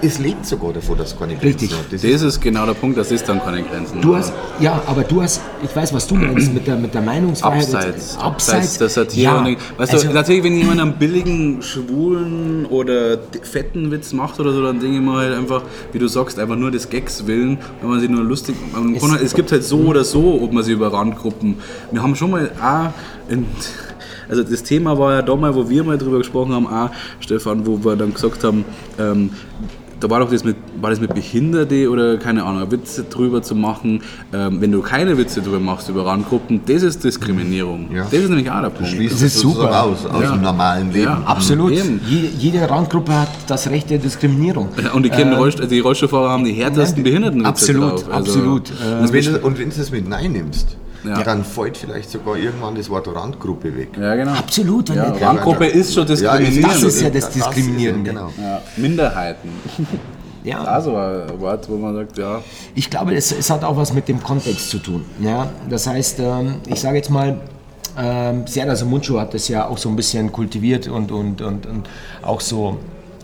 Es 0.00 0.18
lebt 0.18 0.46
sogar 0.46 0.72
davon, 0.72 0.98
dass 0.98 1.12
es 1.12 1.18
keine 1.18 1.34
Grenzen 1.34 1.46
Richtig. 1.60 1.72
hat. 1.72 1.92
Das 1.92 2.02
Das 2.02 2.22
ist, 2.22 2.40
genau 2.40 2.66
der 2.66 2.74
Punkt, 2.74 2.96
das 2.98 3.10
ist 3.10 3.28
dann 3.28 3.40
keine 3.42 3.62
Grenzen. 3.62 4.00
Du 4.00 4.14
hast, 4.16 4.32
ja, 4.60 4.80
aber 4.86 5.02
du 5.02 5.22
hast, 5.22 5.40
ich 5.62 5.74
weiß, 5.74 5.92
was 5.92 6.06
du 6.06 6.14
meinst 6.14 6.52
mit 6.52 6.66
der, 6.66 6.76
mit 6.76 6.92
der 6.94 7.02
Meinungsfreiheit. 7.02 7.62
Abseits, 7.74 8.16
abseits 8.18 8.78
der 8.78 8.88
Satire. 8.88 9.22
Ja, 9.24 9.38
und 9.38 9.56
weißt 9.78 9.92
also, 9.92 10.08
du, 10.08 10.14
natürlich, 10.14 10.42
wenn 10.44 10.56
jemand 10.56 10.80
einen 10.80 10.94
billigen, 10.94 11.62
schwulen 11.62 12.66
oder 12.66 13.18
fetten 13.42 13.90
Witz 13.90 14.12
macht 14.12 14.38
oder 14.40 14.52
so, 14.52 14.62
dann 14.62 14.80
denke 14.80 14.96
ich 14.96 15.02
mir 15.02 15.12
halt 15.16 15.34
einfach, 15.36 15.62
wie 15.92 15.98
du 15.98 16.08
sagst, 16.08 16.38
einfach 16.38 16.56
nur 16.56 16.70
des 16.70 16.88
Gags 16.88 17.26
willen, 17.26 17.58
wenn 17.80 17.90
man 17.90 18.00
sich 18.00 18.08
nur 18.08 18.24
lustig. 18.24 18.54
Es- 18.96 19.22
es 19.22 19.34
gibt 19.34 19.52
halt 19.52 19.64
so 19.64 19.78
oder 19.80 20.04
so, 20.04 20.40
ob 20.42 20.52
man 20.52 20.62
sich 20.62 20.74
über 20.74 20.92
Randgruppen. 20.92 21.56
Wir 21.90 22.02
haben 22.02 22.14
schon 22.16 22.30
mal 22.30 22.50
auch 22.62 22.90
in, 23.30 23.46
also 24.28 24.42
das 24.42 24.62
Thema 24.62 24.98
war 24.98 25.12
ja 25.14 25.22
da 25.22 25.34
mal, 25.36 25.54
wo 25.54 25.68
wir 25.68 25.84
mal 25.84 25.98
drüber 25.98 26.18
gesprochen 26.18 26.52
haben, 26.52 26.66
auch, 26.66 26.90
Stefan, 27.20 27.66
wo 27.66 27.82
wir 27.84 27.96
dann 27.96 28.12
gesagt 28.14 28.44
haben, 28.44 28.64
ähm, 28.98 29.30
da 30.02 30.10
war 30.10 30.18
doch 30.18 30.30
das 30.32 30.42
mit, 30.42 30.56
war 30.80 30.90
das 30.90 31.00
mit 31.00 31.14
Behinderte 31.14 31.88
oder 31.88 32.16
keine 32.16 32.42
Ahnung, 32.44 32.68
Witze 32.72 33.04
drüber 33.04 33.40
zu 33.40 33.54
machen. 33.54 34.02
Ähm, 34.32 34.60
wenn 34.60 34.72
du 34.72 34.82
keine 34.82 35.16
Witze 35.16 35.40
drüber 35.42 35.60
machst 35.60 35.88
über 35.88 36.04
Randgruppen, 36.04 36.60
das 36.66 36.82
ist 36.82 37.04
Diskriminierung. 37.04 37.88
Ja. 37.94 38.02
Das 38.10 38.14
ist 38.14 38.28
nämlich 38.28 38.50
auch 38.50 38.60
der 38.62 38.70
Punkt. 38.70 38.90
schließt 38.90 39.14
Das 39.14 39.22
ist 39.22 39.38
super. 39.38 39.84
aus, 39.84 40.04
aus 40.04 40.22
Ja. 40.24 40.32
dem 40.32 40.42
normalen 40.42 40.90
Leben. 40.92 41.04
Ja. 41.04 41.22
Absolut. 41.24 41.70
Eben. 41.70 42.00
Jede, 42.36 42.68
Randgruppe 42.68 43.12
hat 43.12 43.28
das 43.46 43.70
Recht 43.70 43.90
der 43.90 43.98
Diskriminierung. 43.98 44.70
Und 44.92 45.04
die, 45.04 45.10
kennen 45.10 45.34
Rollst 45.34 45.60
die 45.70 45.78
Rollstuhlfahrer 45.78 46.30
haben 46.30 46.44
die 46.44 46.52
härtesten 46.52 47.04
Behindertenwitze 47.04 47.48
Absolut, 47.48 47.82
drauf. 47.92 48.04
Also, 48.12 48.32
absolut. 48.32 48.70
Äh, 48.70 49.02
Und 49.02 49.12
wenn, 49.12 49.24
du, 49.24 49.38
und 49.38 49.58
wenn 49.60 49.70
du 49.70 49.76
das 49.76 49.90
mit 49.92 50.08
Nein 50.08 50.32
nimmst, 50.32 50.76
Ja. 51.04 51.22
dann 51.22 51.44
fällt 51.44 51.76
vielleicht 51.76 52.10
sogar 52.10 52.36
irgendwann 52.36 52.74
das 52.74 52.88
Wort 52.90 53.08
Randgruppe 53.12 53.76
weg. 53.76 53.88
Ja, 54.00 54.14
genau. 54.14 54.32
Absolut. 54.32 54.88
Wenn 54.90 54.96
Ja, 54.96 55.10
der- 55.10 55.26
Randgruppe 55.28 55.66
ist 55.66 55.92
schon 55.94 56.06
Ja, 56.06 56.14
diskriminierend. 56.38 56.64
Das 56.74 56.82
ist 56.82 57.00
ja 57.02 57.10
das 57.10 57.30
Diskriminierende. 57.30 58.10
genau. 58.10 58.30
Ja, 58.40 58.62
Minderheiten. 58.76 59.48
ja. 60.44 60.62
Also 60.64 60.94
ein 60.96 61.40
Wort, 61.40 61.68
wo 61.68 61.76
man 61.76 61.94
sagt, 61.94 62.18
ja, 62.18 62.40
Ich 62.74 62.88
glaube, 62.88 63.14
es, 63.14 63.32
es 63.32 63.50
hat 63.50 63.64
auch 63.64 63.76
was 63.76 63.92
mit 63.92 64.06
dem 64.08 64.22
Kontext 64.22 64.70
zu 64.70 64.78
tun. 64.78 65.04
Ja? 65.20 65.48
Das 65.68 65.86
heißt, 65.86 66.20
ähm, 66.20 66.56
ich 66.66 66.80
sage 66.80 66.96
jetzt 66.96 67.10
mal, 67.10 67.40
Ähm, 67.94 68.46
Serdar 68.46 68.82
Mundschuh 68.86 69.20
hat 69.20 69.34
das 69.34 69.48
ja 69.48 69.66
auch 69.68 69.76
so 69.76 69.90
ein 69.90 69.96
bisschen 69.96 70.32
kultiviert 70.32 70.88
und, 70.88 71.12
und, 71.12 71.42
und, 71.42 71.66
und 71.66 71.86
auch 72.22 72.40
so 72.40 72.78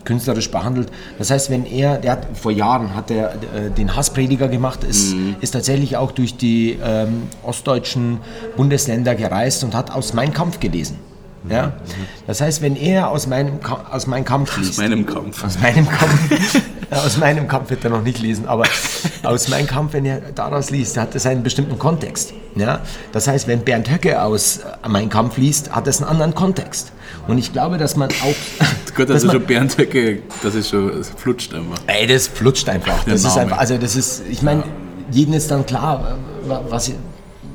künstlerisch 0.05 0.51
behandelt. 0.51 0.89
Das 1.17 1.31
heißt, 1.31 1.49
wenn 1.49 1.65
er, 1.65 1.97
der 1.97 2.13
hat 2.13 2.27
vor 2.33 2.51
Jahren 2.51 2.95
hat 2.95 3.11
er 3.11 3.33
äh, 3.33 3.69
den 3.75 3.95
Hassprediger 3.95 4.47
gemacht, 4.47 4.83
ist, 4.83 5.13
Mhm. 5.13 5.35
ist 5.41 5.51
tatsächlich 5.51 5.97
auch 5.97 6.11
durch 6.11 6.37
die 6.37 6.77
ähm, 6.83 7.23
ostdeutschen 7.43 8.19
Bundesländer 8.55 9.15
gereist 9.15 9.63
und 9.63 9.75
hat 9.75 9.91
aus 9.91 10.13
Mein 10.13 10.33
Kampf 10.33 10.59
gelesen. 10.59 10.97
Ja? 11.47 11.73
Das 12.27 12.41
heißt, 12.41 12.61
wenn 12.61 12.75
er 12.75 13.09
aus 13.09 13.27
meinem, 13.27 13.59
aus 13.91 14.07
meinem 14.07 14.25
Kampf 14.25 14.57
liest, 14.57 14.71
Aus 14.71 14.77
meinem 14.77 15.05
Kampf. 15.05 15.43
aus 15.43 15.59
meinem 15.59 15.87
Kampf, 15.87 16.61
aus 16.91 17.17
meinem 17.17 17.47
Kampf 17.47 17.69
wird 17.69 17.83
er 17.83 17.91
noch 17.91 18.01
nicht 18.01 18.19
lesen, 18.19 18.47
aber 18.47 18.63
aus 19.23 19.47
meinem 19.47 19.67
Kampf, 19.67 19.93
wenn 19.93 20.05
er 20.05 20.19
daraus 20.35 20.69
liest, 20.69 20.97
hat 20.97 21.15
es 21.15 21.25
einen 21.25 21.43
bestimmten 21.43 21.79
Kontext. 21.79 22.33
Ja? 22.55 22.81
Das 23.13 23.27
heißt, 23.27 23.47
wenn 23.47 23.61
Bernd 23.61 23.89
Höcke 23.89 24.21
aus 24.21 24.57
äh, 24.57 24.87
Mein 24.89 25.09
Kampf 25.09 25.37
liest, 25.37 25.71
hat 25.71 25.87
es 25.87 26.01
einen 26.01 26.09
anderen 26.09 26.35
Kontext. 26.35 26.91
Und 27.27 27.37
ich 27.37 27.53
glaube, 27.53 27.77
dass 27.77 27.95
man 27.95 28.09
auch... 28.09 28.65
Gut, 28.95 29.07
dass 29.09 29.15
das 29.15 29.17
ist 29.17 29.25
man- 29.25 29.35
schon 29.37 29.45
Bernd 29.45 29.77
Höcke, 29.77 30.21
das 30.43 30.55
ist 30.55 30.69
schon, 30.69 30.89
es 30.89 31.09
flutscht 31.09 31.53
einfach. 31.53 31.77
Ey, 31.87 32.05
das 32.07 32.27
flutscht 32.27 32.67
einfach. 32.67 33.03
Das 33.05 33.23
ist 33.23 33.37
einfach, 33.37 33.59
also 33.59 33.77
das 33.77 33.95
ist, 33.95 34.23
ich 34.29 34.41
meine, 34.41 34.63
jedem 35.11 35.33
ist 35.35 35.49
dann 35.51 35.65
klar, 35.65 36.17
was, 36.69 36.91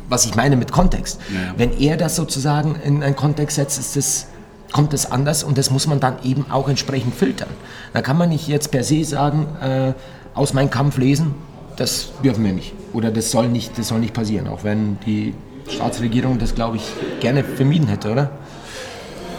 was 0.09 0.25
ich 0.27 0.35
meine 0.35 0.57
mit 0.57 0.73
Kontext. 0.73 1.21
Ja. 1.33 1.55
Wenn 1.57 1.79
er 1.79 1.97
das 1.97 2.17
sozusagen 2.17 2.77
in 2.85 3.03
einen 3.03 3.17
Kontext 3.17 3.57
setzt, 3.57 3.79
ist 3.79 3.97
das, 3.97 4.27
kommt 4.73 4.93
das 4.93 5.11
anders 5.11 5.45
und 5.45 5.59
das 5.59 5.71
muss 5.71 5.87
man 5.87 6.01
dann 6.01 6.17
eben 6.25 6.47
auch 6.51 6.69
entsprechend 6.69 7.15
filtern. 7.15 7.49
Da 7.93 8.03
kann 8.03 8.19
man 8.19 8.29
nicht 8.29 8.49
jetzt 8.49 8.71
per 8.71 8.85
se 8.85 9.05
sagen, 9.05 9.47
äh, 9.61 9.93
aus 10.35 10.53
meinem 10.53 10.71
Kampf 10.71 10.99
lesen, 10.99 11.35
das 11.77 12.13
dürfen 12.23 12.45
wir 12.45 12.53
nicht. 12.53 12.73
Oder 12.93 13.11
das 13.11 13.31
soll 13.31 13.49
nicht, 13.49 13.79
das 13.79 13.89
soll 13.89 14.01
nicht 14.01 14.15
passieren, 14.15 14.49
auch 14.49 14.65
wenn 14.65 14.99
die 15.07 15.35
Staatsregierung 15.69 16.39
das, 16.39 16.55
glaube 16.55 16.77
ich, 16.77 16.85
gerne 17.21 17.43
vermieden 17.43 17.89
hätte, 17.89 18.13
oder? 18.13 18.31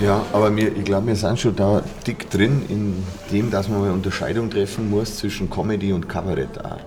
Ja, 0.02 0.24
aber 0.34 0.56
wir, 0.56 0.76
ich 0.76 0.84
glaube, 0.84 1.08
wir 1.08 1.16
sind 1.16 1.40
schon 1.40 1.56
da 1.56 1.82
dick 2.06 2.30
drin 2.30 2.64
in 2.70 3.04
dem, 3.32 3.50
dass 3.50 3.70
man 3.70 3.84
eine 3.84 3.94
Unterscheidung 3.94 4.50
treffen 4.50 4.90
muss 4.90 5.18
zwischen 5.18 5.50
Comedy 5.50 5.94
und 5.94 6.10
Kabarett 6.10 6.64
auch. 6.64 6.78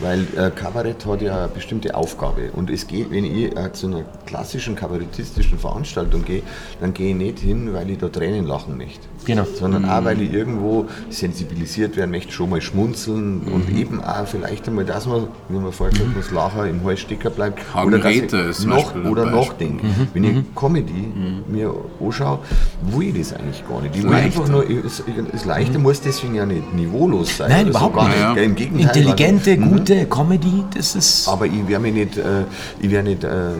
Weil 0.00 0.26
äh, 0.36 0.50
Kabarett 0.50 1.04
hat 1.04 1.20
ja 1.20 1.38
eine 1.38 1.48
bestimmte 1.48 1.94
Aufgabe. 1.94 2.50
Und 2.54 2.70
es 2.70 2.86
geht, 2.86 3.10
wenn 3.10 3.24
ich 3.24 3.56
äh, 3.56 3.72
zu 3.72 3.88
einer 3.88 4.04
klassischen 4.26 4.76
kabarettistischen 4.76 5.58
Veranstaltung 5.58 6.24
gehe, 6.24 6.42
dann 6.80 6.94
gehe 6.94 7.10
ich 7.10 7.16
nicht 7.16 7.38
hin, 7.40 7.74
weil 7.74 7.90
ich 7.90 7.98
da 7.98 8.08
Tränen 8.08 8.46
lachen 8.46 8.76
möchte. 8.78 9.06
Genau. 9.26 9.44
Sondern 9.44 9.84
auch, 9.84 10.04
weil 10.04 10.20
ich 10.22 10.32
irgendwo 10.32 10.86
sensibilisiert 11.10 11.96
werden 11.96 12.10
möchte, 12.10 12.32
schon 12.32 12.48
mal 12.50 12.62
schmunzeln 12.62 13.42
und 13.42 13.70
eben 13.76 14.02
auch 14.02 14.26
vielleicht 14.26 14.66
einmal, 14.68 14.86
dass 14.86 15.06
man, 15.06 15.28
wie 15.50 15.58
man 15.58 15.72
vorher 15.72 15.92
gesagt 15.92 16.16
hat, 16.16 16.24
das 16.24 16.30
Lachen 16.30 16.66
im 16.66 16.84
Hals 16.84 17.00
stecken 17.00 17.32
bleibt. 17.32 17.74
Hagen 17.74 17.94
ich 17.94 18.04
Räther 18.04 18.48
ist 18.48 18.64
noch, 18.64 18.94
oder 18.94 19.26
nachdenke. 19.26 19.86
Wenn 20.14 20.24
ich 20.24 20.36
Comedy 20.54 21.12
mir 21.46 21.74
anschaue, 22.00 22.37
will 22.82 23.16
ich 23.16 23.28
das 23.28 23.38
eigentlich 23.38 23.66
gar 23.68 23.80
nicht. 23.82 23.96
Ich 23.96 24.02
will 24.02 24.10
Leichter. 24.10 24.40
einfach 24.40 24.48
nur, 24.48 24.64
es, 24.68 25.02
es 25.32 25.44
leichter 25.44 25.78
muss 25.78 26.00
deswegen 26.00 26.34
ja 26.34 26.46
nicht 26.46 26.72
niveaulos 26.74 27.36
sein. 27.36 27.50
Nein, 27.50 27.68
überhaupt 27.68 27.94
gar 27.96 28.08
nicht. 28.08 28.18
Ja, 28.18 28.34
ja. 28.36 28.42
Im 28.42 28.54
Gegenteil. 28.54 28.86
Intelligente, 28.96 29.56
mhm. 29.56 29.70
gute 29.70 30.06
Comedy, 30.06 30.64
das 30.76 30.94
ist... 30.94 31.28
Aber 31.28 31.46
ich 31.46 31.66
werde 31.68 31.82
mich 31.82 31.94
nicht, 31.94 32.16
äh, 32.18 32.44
ich 32.80 32.90
werd 32.90 33.04
nicht 33.04 33.24
äh, 33.24 33.52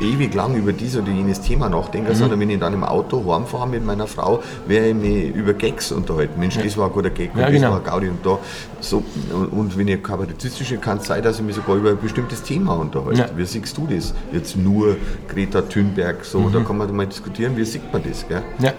ewig 0.00 0.34
lang 0.34 0.54
über 0.56 0.72
dies 0.72 0.96
oder 0.96 1.10
jenes 1.10 1.40
Thema 1.40 1.68
nachdenken, 1.68 2.10
Mhm. 2.10 2.14
sondern 2.14 2.40
wenn 2.40 2.50
ich 2.50 2.58
dann 2.58 2.74
im 2.74 2.84
Auto 2.84 3.22
heimfahre 3.32 3.68
mit 3.68 3.84
meiner 3.84 4.06
Frau, 4.06 4.42
werde 4.66 4.88
ich 4.88 4.94
mich 4.94 5.34
über 5.34 5.52
Gags 5.54 5.92
unterhalten. 5.92 6.38
Mensch, 6.38 6.58
das 6.58 6.76
war 6.76 6.86
ein 6.86 6.92
guter 6.92 7.10
Gag 7.10 7.32
und 7.34 7.40
Ja, 7.40 7.46
das 7.46 7.54
genau. 7.54 7.70
war 7.70 7.78
ein 7.78 7.84
Gaudi 7.84 8.08
und 8.08 8.24
da. 8.24 8.38
So, 8.80 9.02
und, 9.52 9.78
wenn 9.78 9.86
ich 9.88 10.02
kabarettistische 10.02 10.76
kann 10.78 10.98
es 10.98 11.06
sein, 11.06 11.22
dass 11.22 11.38
ich 11.38 11.44
mich 11.44 11.54
sogar 11.54 11.76
über 11.76 11.90
ein 11.90 11.98
bestimmtes 12.00 12.42
Thema 12.42 12.72
unterhalte. 12.74 13.20
Ja. 13.20 13.26
Wie 13.36 13.44
siehst 13.46 13.76
du 13.78 13.86
das? 13.86 14.12
Jetzt 14.32 14.56
nur 14.56 14.96
Greta 15.28 15.62
Thunberg, 15.62 16.24
so, 16.24 16.40
Mhm. 16.40 16.52
da 16.52 16.60
kann 16.60 16.78
man 16.78 16.94
mal 16.96 17.06
diskutieren, 17.06 17.56
wie 17.56 17.64
sieht 17.82 17.92
man 17.92 18.02
das? 18.02 18.28
Gell? 18.28 18.42
Ja. 18.60 18.72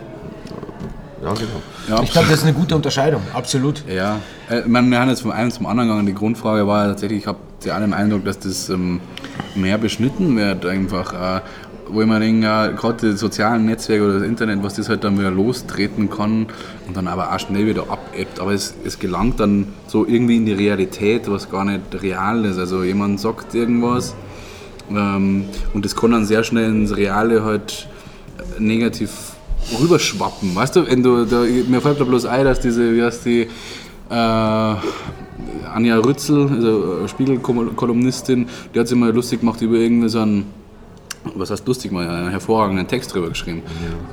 Ja, 1.23 1.33
genau. 1.33 1.61
Ja, 1.87 2.03
Ich 2.03 2.11
glaube, 2.11 2.27
das 2.29 2.39
ist 2.39 2.43
eine 2.45 2.53
gute 2.53 2.75
Unterscheidung, 2.75 3.21
absolut. 3.33 3.83
Ja, 3.87 4.19
äh, 4.49 4.59
ich 4.59 4.65
meine, 4.65 4.89
wir 4.89 4.99
haben 4.99 5.09
jetzt 5.09 5.21
vom 5.21 5.31
einen 5.31 5.51
zum 5.51 5.65
anderen 5.65 5.87
gegangen. 5.89 6.05
Die 6.05 6.13
Grundfrage 6.13 6.67
war 6.67 6.83
ja 6.83 6.89
tatsächlich, 6.89 7.19
ich 7.19 7.27
habe 7.27 7.37
ja 7.63 7.79
den 7.79 7.93
Eindruck, 7.93 8.25
dass 8.25 8.39
das 8.39 8.67
ähm, 8.69 8.99
mehr 9.55 9.77
beschnitten 9.77 10.35
wird, 10.35 10.65
einfach. 10.65 11.37
Äh, 11.37 11.41
wo 11.89 12.01
ich 12.01 12.07
mir 12.07 12.19
denke, 12.19 12.45
ja, 12.45 12.67
gerade 12.67 13.11
die 13.11 13.17
sozialen 13.17 13.65
Netzwerke 13.65 14.03
oder 14.03 14.13
das 14.15 14.23
Internet, 14.23 14.63
was 14.63 14.75
das 14.75 14.89
halt 14.89 15.03
dann 15.03 15.19
wieder 15.19 15.29
lostreten 15.29 16.09
kann 16.09 16.47
und 16.87 16.97
dann 16.97 17.07
aber 17.07 17.33
auch 17.33 17.39
schnell 17.39 17.67
wieder 17.67 17.83
abebbt. 17.89 18.39
Aber 18.39 18.51
es, 18.53 18.73
es 18.83 18.99
gelangt 18.99 19.39
dann 19.39 19.67
so 19.87 20.05
irgendwie 20.05 20.37
in 20.37 20.45
die 20.45 20.53
Realität, 20.53 21.29
was 21.29 21.51
gar 21.51 21.65
nicht 21.65 21.81
real 22.01 22.45
ist. 22.45 22.57
Also 22.57 22.83
jemand 22.83 23.19
sagt 23.19 23.53
irgendwas 23.53 24.15
ähm, 24.89 25.45
und 25.73 25.85
das 25.85 25.95
kann 25.95 26.11
dann 26.11 26.25
sehr 26.25 26.43
schnell 26.43 26.69
ins 26.69 26.95
Reale 26.95 27.43
halt 27.43 27.87
negativ 28.59 29.33
rüberschwappen. 29.79 30.55
Weißt 30.55 30.75
du, 30.75 30.87
wenn 30.87 31.03
du, 31.03 31.25
da, 31.25 31.41
mir 31.41 31.81
fällt 31.81 31.99
da 31.99 32.03
bloß 32.03 32.25
ein, 32.25 32.45
dass 32.45 32.59
diese, 32.59 32.95
wie 32.95 33.03
heißt 33.03 33.25
die, 33.25 33.47
äh, 34.09 34.75
Anja 35.73 35.97
Rützel, 35.97 36.49
also 36.49 37.03
äh, 37.03 37.07
Spiegelkolumnistin, 37.07 38.47
die 38.73 38.79
hat 38.79 38.87
sich 38.87 38.97
mal 38.97 39.11
lustig 39.11 39.39
gemacht 39.39 39.61
über 39.61 39.75
irgendwie 39.75 40.09
so 40.09 40.19
einen, 40.19 40.45
was 41.36 41.49
heißt 41.51 41.65
lustig 41.67 41.91
mal, 41.91 42.07
einen 42.07 42.30
hervorragenden 42.30 42.88
Text 42.88 43.13
drüber 43.13 43.30
geschrieben. 43.30 43.61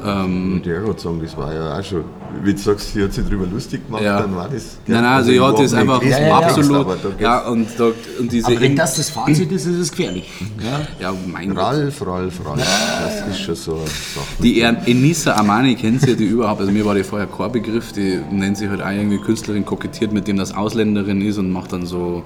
Ähm, 0.05 0.55
Und 0.55 0.67
der 0.67 0.87
hat 0.87 1.01
sagen, 1.01 1.21
das 1.23 1.37
war 1.37 1.53
ja 1.53 1.79
auch 1.79 1.83
schon, 1.85 2.05
wie 2.43 2.53
du 2.55 2.59
sagst, 2.59 2.93
sie 2.93 3.03
hat 3.03 3.13
sich 3.13 3.25
darüber 3.25 3.47
lustig 3.47 3.85
gemacht, 3.85 4.03
Ja. 4.03 4.21
dann 4.21 4.35
war 4.37 4.49
das. 4.49 4.79
nein, 4.87 5.03
nein, 5.03 5.13
also 5.13 5.31
ich 5.31 5.37
ja, 5.39 5.51
das 5.51 5.61
ist 5.61 5.75
einfach 5.75 6.03
Ja, 6.03 6.09
ja, 6.19 6.27
ja. 6.29 6.39
absolut. 6.39 6.87
Ja, 7.19 7.49
und, 7.49 7.69
da, 7.79 7.91
und 8.19 8.31
diese. 8.33 8.47
Aber 8.47 8.61
wenn 8.61 8.77
das 8.77 8.97
das 8.97 9.11
Fazit 9.11 9.51
ist, 9.53 9.67
ist 9.67 9.77
es 9.79 9.91
gefährlich. 9.91 10.31
Ja? 10.63 10.81
ja, 11.11 11.15
mein 11.27 11.49
Gott. 11.55 11.59
Ralf, 11.65 12.07
Ralf, 12.07 12.41
Ralf. 12.47 12.67
Das 13.05 13.29
ist 13.29 13.41
schon 13.41 13.55
so 13.57 13.73
eine 13.75 13.87
Sache. 13.87 14.43
Die 14.43 14.61
Enisa 14.61 15.35
Amani 15.37 15.75
kennt 15.75 16.03
sie 16.03 16.11
ja 16.11 16.17
die 16.17 16.25
überhaupt. 16.27 16.61
Also 16.61 16.73
mir 16.73 16.85
war 16.85 16.95
die 16.95 17.03
vorher 17.05 17.27
kein 17.27 17.51
Begriff. 17.53 17.93
Die 17.93 18.21
nennt 18.31 18.57
sich 18.57 18.69
halt 18.69 18.83
auch 18.83 18.91
irgendwie 18.91 19.19
Künstlerin, 19.19 19.65
kokettiert 19.65 20.13
mit 20.13 20.29
dem, 20.29 20.37
das 20.37 20.55
Ausländerin 20.55 21.21
ist 21.23 21.39
und 21.39 21.51
macht 21.51 21.73
dann 21.73 21.87
so. 21.87 22.23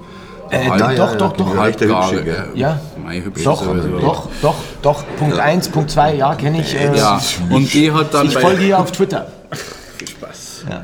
Äh, 0.54 0.78
doch, 0.78 0.94
doch, 0.94 1.16
doch, 1.16 1.32
doch. 1.36 1.62
Recht 1.64 1.80
der 1.80 1.88
Hübsche, 1.88 2.24
gell? 2.24 2.48
Ja. 2.54 2.80
Mei, 3.02 3.20
hübsch 3.20 3.44
Doch, 3.44 3.62
doch, 3.64 4.28
doch, 4.40 4.54
doch. 4.82 5.04
Punkt 5.18 5.38
1, 5.38 5.68
Punkt 5.68 5.90
2, 5.90 6.14
ja, 6.14 6.34
kenne 6.34 6.60
ich. 6.60 6.74
Äh, 6.74 6.96
Ja, 6.96 7.20
und 7.50 7.72
die 7.72 7.92
hat 7.92 8.14
dann 8.14 8.26
Ich 8.26 8.36
folge 8.38 8.66
ihr 8.66 8.78
auf 8.78 8.92
Twitter. 8.92 9.26
Viel 9.98 10.08
Spaß. 10.08 10.64
Ja. 10.70 10.82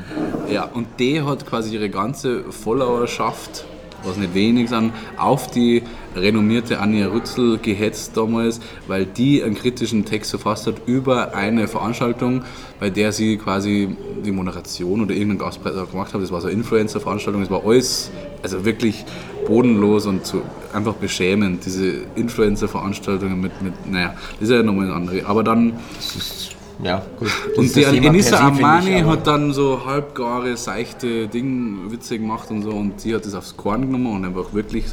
Ja, 0.52 0.64
und 0.64 0.88
die 0.98 1.22
hat 1.22 1.46
quasi 1.46 1.74
ihre 1.74 1.88
ganze 1.90 2.44
Followerschaft, 2.50 3.64
was 4.04 4.16
nicht 4.16 4.34
wenig 4.34 4.68
sind, 4.68 4.92
auf 5.16 5.50
die 5.50 5.82
renommierte 6.16 6.80
Anja 6.80 7.08
Rützel 7.08 7.58
gehetzt 7.58 8.16
damals, 8.16 8.60
weil 8.88 9.06
die 9.06 9.42
einen 9.42 9.54
kritischen 9.54 10.04
Text 10.04 10.30
verfasst 10.30 10.66
hat 10.66 10.76
über 10.86 11.34
eine 11.34 11.68
Veranstaltung, 11.68 12.42
bei 12.78 12.90
der 12.90 13.12
sie 13.12 13.36
quasi 13.36 13.96
die 14.24 14.32
Moderation 14.32 15.02
oder 15.02 15.12
irgendeinen 15.12 15.38
Gastpreis 15.38 15.74
gemacht 15.90 16.12
hat. 16.12 16.22
Das 16.22 16.32
war 16.32 16.40
so 16.40 16.48
eine 16.48 16.56
Influencer-Veranstaltung, 16.56 17.42
das 17.42 17.50
war 17.50 17.64
alles, 17.64 18.10
also 18.42 18.64
wirklich 18.64 19.04
bodenlos 19.46 20.06
und 20.06 20.26
so 20.26 20.42
einfach 20.72 20.94
beschämend, 20.94 21.64
diese 21.64 22.02
Influencer-Veranstaltungen 22.14 23.40
mit, 23.40 23.62
mit, 23.62 23.90
naja, 23.90 24.14
das 24.38 24.48
ist 24.48 24.54
ja 24.54 24.62
nochmal 24.62 24.86
eine 24.86 24.94
andere. 24.94 25.26
Aber 25.26 25.42
dann 25.42 25.74
Ja, 26.82 27.02
gut. 27.18 27.28
Das 27.28 27.56
und 27.58 27.76
die 27.76 28.06
Enissa 28.06 28.38
Armani 28.38 28.98
ich, 29.00 29.04
hat 29.04 29.26
dann 29.26 29.52
so 29.52 29.84
halbgare, 29.84 30.56
seichte 30.56 31.28
Ding 31.28 31.90
Witze 31.90 32.18
gemacht 32.18 32.50
und 32.50 32.62
so 32.62 32.70
und 32.70 33.04
die 33.04 33.14
hat 33.14 33.26
das 33.26 33.34
aufs 33.34 33.56
Korn 33.56 33.82
genommen 33.82 34.06
und 34.16 34.24
einfach 34.24 34.54
wirklich 34.54 34.84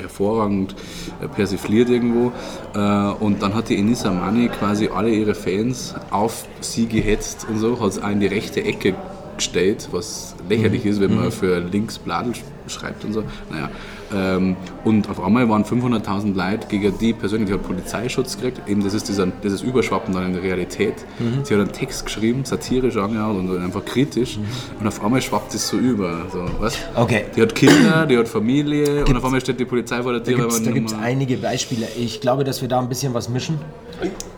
hervorragend 0.00 0.74
äh, 1.22 1.28
persifliert 1.28 1.90
irgendwo. 1.90 2.32
Äh, 2.74 2.78
Und 3.24 3.42
dann 3.42 3.54
hat 3.54 3.68
die 3.68 3.76
Enissa 3.78 4.08
Armani 4.08 4.48
quasi 4.48 4.88
alle 4.88 5.10
ihre 5.10 5.34
Fans 5.34 5.94
auf 6.10 6.44
sie 6.60 6.86
gehetzt 6.86 7.46
und 7.48 7.58
so, 7.58 7.78
hat 7.80 7.88
es 7.90 8.02
auch 8.02 8.10
in 8.10 8.20
die 8.20 8.26
rechte 8.26 8.64
Ecke 8.64 8.94
gestellt, 9.36 9.88
was 9.92 10.34
lächerlich 10.48 10.84
ist, 10.86 11.00
wenn 11.00 11.14
man 11.14 11.30
für 11.30 11.60
links 11.60 11.98
Bladel 11.98 12.32
sch- 12.32 12.42
schreibt 12.70 13.04
und 13.04 13.12
so. 13.12 13.22
Naja. 13.50 13.68
Ähm, 14.14 14.56
und 14.84 15.08
auf 15.10 15.22
einmal 15.22 15.48
waren 15.48 15.64
500.000 15.64 16.34
Leute 16.34 16.66
gegen 16.68 16.96
die 16.98 17.12
persönlich, 17.12 17.48
die 17.48 17.54
hat 17.54 17.62
Polizeischutz 17.62 18.36
gekriegt. 18.36 18.62
Eben 18.68 18.82
das 18.82 18.94
ist 18.94 19.08
dieser, 19.08 19.26
dieses 19.26 19.62
Überschwappen 19.62 20.14
dann 20.14 20.26
in 20.26 20.32
der 20.32 20.42
Realität. 20.42 20.94
Sie 21.42 21.54
hat 21.54 21.60
einen 21.60 21.72
Text 21.72 22.04
geschrieben, 22.06 22.44
satirisch 22.44 22.96
angehört 22.96 23.36
und 23.36 23.58
einfach 23.62 23.84
kritisch. 23.84 24.38
Und 24.80 24.86
auf 24.86 25.04
einmal 25.04 25.20
schwappt 25.20 25.54
es 25.54 25.68
so 25.68 25.76
über. 25.76 26.22
So, 26.32 26.46
weißt? 26.62 26.78
Okay. 26.94 27.24
Die 27.36 27.42
hat 27.42 27.54
Kinder, 27.54 28.06
die 28.06 28.16
hat 28.16 28.28
Familie 28.28 29.04
und 29.04 29.16
auf 29.16 29.24
einmal 29.24 29.40
steht 29.40 29.60
die 29.60 29.64
Polizei 29.64 30.02
vor 30.02 30.12
der 30.12 30.20
Da 30.20 30.26
Tür. 30.26 30.36
gibt 30.38 30.52
es 30.52 30.62
da 30.62 30.70
gibt's 30.70 30.92
nur 30.92 31.00
mal- 31.00 31.06
einige 31.06 31.36
Beispiele. 31.36 31.86
Ich 31.98 32.20
glaube, 32.20 32.44
dass 32.44 32.62
wir 32.62 32.68
da 32.68 32.78
ein 32.80 32.88
bisschen 32.88 33.12
was 33.14 33.28
mischen. 33.28 33.58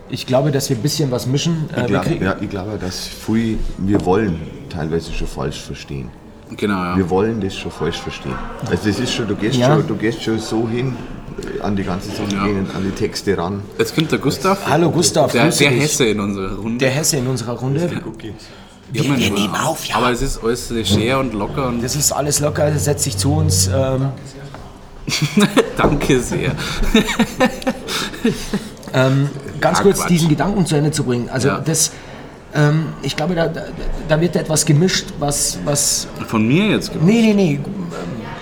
Ich 0.09 0.25
glaube, 0.27 0.51
dass 0.51 0.69
wir 0.69 0.75
ein 0.75 0.81
bisschen 0.81 1.11
was 1.11 1.27
mischen. 1.27 1.69
Äh, 1.75 1.81
Ich 1.81 1.87
glaube, 1.87 2.05
kriegen- 2.09 2.23
ja, 2.25 2.35
ich 2.41 2.49
glaube, 2.49 2.77
dass 2.79 3.07
viel, 3.07 3.57
wir 3.77 4.03
wollen 4.05 4.35
teilweise 4.69 5.13
schon 5.13 5.27
falsch 5.27 5.61
verstehen. 5.61 6.09
Genau, 6.57 6.83
ja. 6.83 6.97
Wir 6.97 7.09
wollen 7.09 7.39
das 7.41 7.55
schon 7.55 7.71
falsch 7.71 7.97
verstehen. 7.97 8.35
Also 8.69 8.87
das 8.89 8.99
ist 8.99 9.13
schon, 9.13 9.27
du 9.27 9.35
gehst, 9.35 9.57
Ja. 9.57 9.75
schon, 9.75 9.87
du 9.87 9.95
gehst 9.95 10.21
schon 10.23 10.39
so 10.39 10.67
hin 10.67 10.95
äh, 11.57 11.61
an 11.61 11.75
die 11.75 11.83
ganze 11.83 12.09
Sache, 12.09 12.33
Ja. 12.33 12.45
gehen, 12.45 12.67
an 12.75 12.83
die 12.83 12.91
Texte 12.91 13.37
ran. 13.37 13.61
Jetzt 13.77 13.95
kommt 13.95 14.11
der 14.11 14.19
Gustav. 14.19 14.59
Hallo 14.67 14.91
Gustav, 14.91 15.31
Der, 15.31 15.49
der. 15.49 15.69
Hesse 15.71 16.05
in 16.05 16.19
unserer 16.19 16.55
Runde. 16.55 16.77
Der 16.79 16.89
Hesse 16.91 17.17
in 17.17 17.27
unserer 17.27 17.53
Runde. 17.53 17.89
Ja, 18.93 19.03
man- 19.03 19.49
Aber 19.93 20.11
es 20.11 20.21
ist 20.21 20.43
alles 20.43 20.69
leger 20.69 21.19
und 21.19 21.33
locker 21.33 21.67
und 21.69 21.81
Das 21.81 21.95
ist 21.95 22.11
alles 22.11 22.41
locker, 22.41 22.69
das 22.69 22.83
setzt 22.85 23.03
sich 23.05 23.17
zu 23.17 23.33
uns. 23.33 23.69
Ähm, 23.73 24.09
danke 25.77 26.19
sehr. 26.19 26.51
ganz 29.61 29.79
Ah, 29.79 29.81
kurz 29.81 29.99
Quatsch. 29.99 30.09
diesen 30.09 30.29
Gedanken 30.29 30.65
zu 30.65 30.75
Ende 30.75 30.91
zu 30.91 31.03
bringen. 31.05 31.29
Also 31.29 31.47
Ja. 31.47 31.59
das, 31.59 31.91
ähm, 32.53 32.93
ich 33.01 33.15
glaube, 33.15 33.35
da, 33.35 33.47
da, 33.47 33.63
da 34.07 34.21
wird 34.21 34.35
etwas 34.35 34.65
gemischt, 34.65 35.07
was, 35.19 35.59
was 35.65 36.07
Von 36.27 36.47
mir 36.47 36.67
jetzt 36.71 36.91
gibt 36.91 37.03
Nee, 37.03 37.21
nee, 37.21 37.33
nee. 37.33 37.59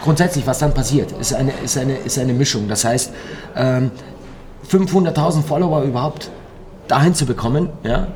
Grundsätzlich, 0.02 0.48
was 0.48 0.60
dann 0.60 0.74
passiert, 0.74 1.12
ist 1.20 1.34
eine, 1.34 1.52
ist 1.64 1.78
eine, 1.78 1.96
ist 1.98 2.18
eine 2.18 2.34
Mischung. 2.34 2.68
Das 2.68 2.86
heißt, 2.86 3.12
ähm, 3.56 3.92
500.000 4.72 5.44
Follower 5.44 5.84
überhaupt 5.84 6.30
dahin 6.88 7.14
zu 7.14 7.26
bekommen, 7.26 7.70
ja, 7.84 8.08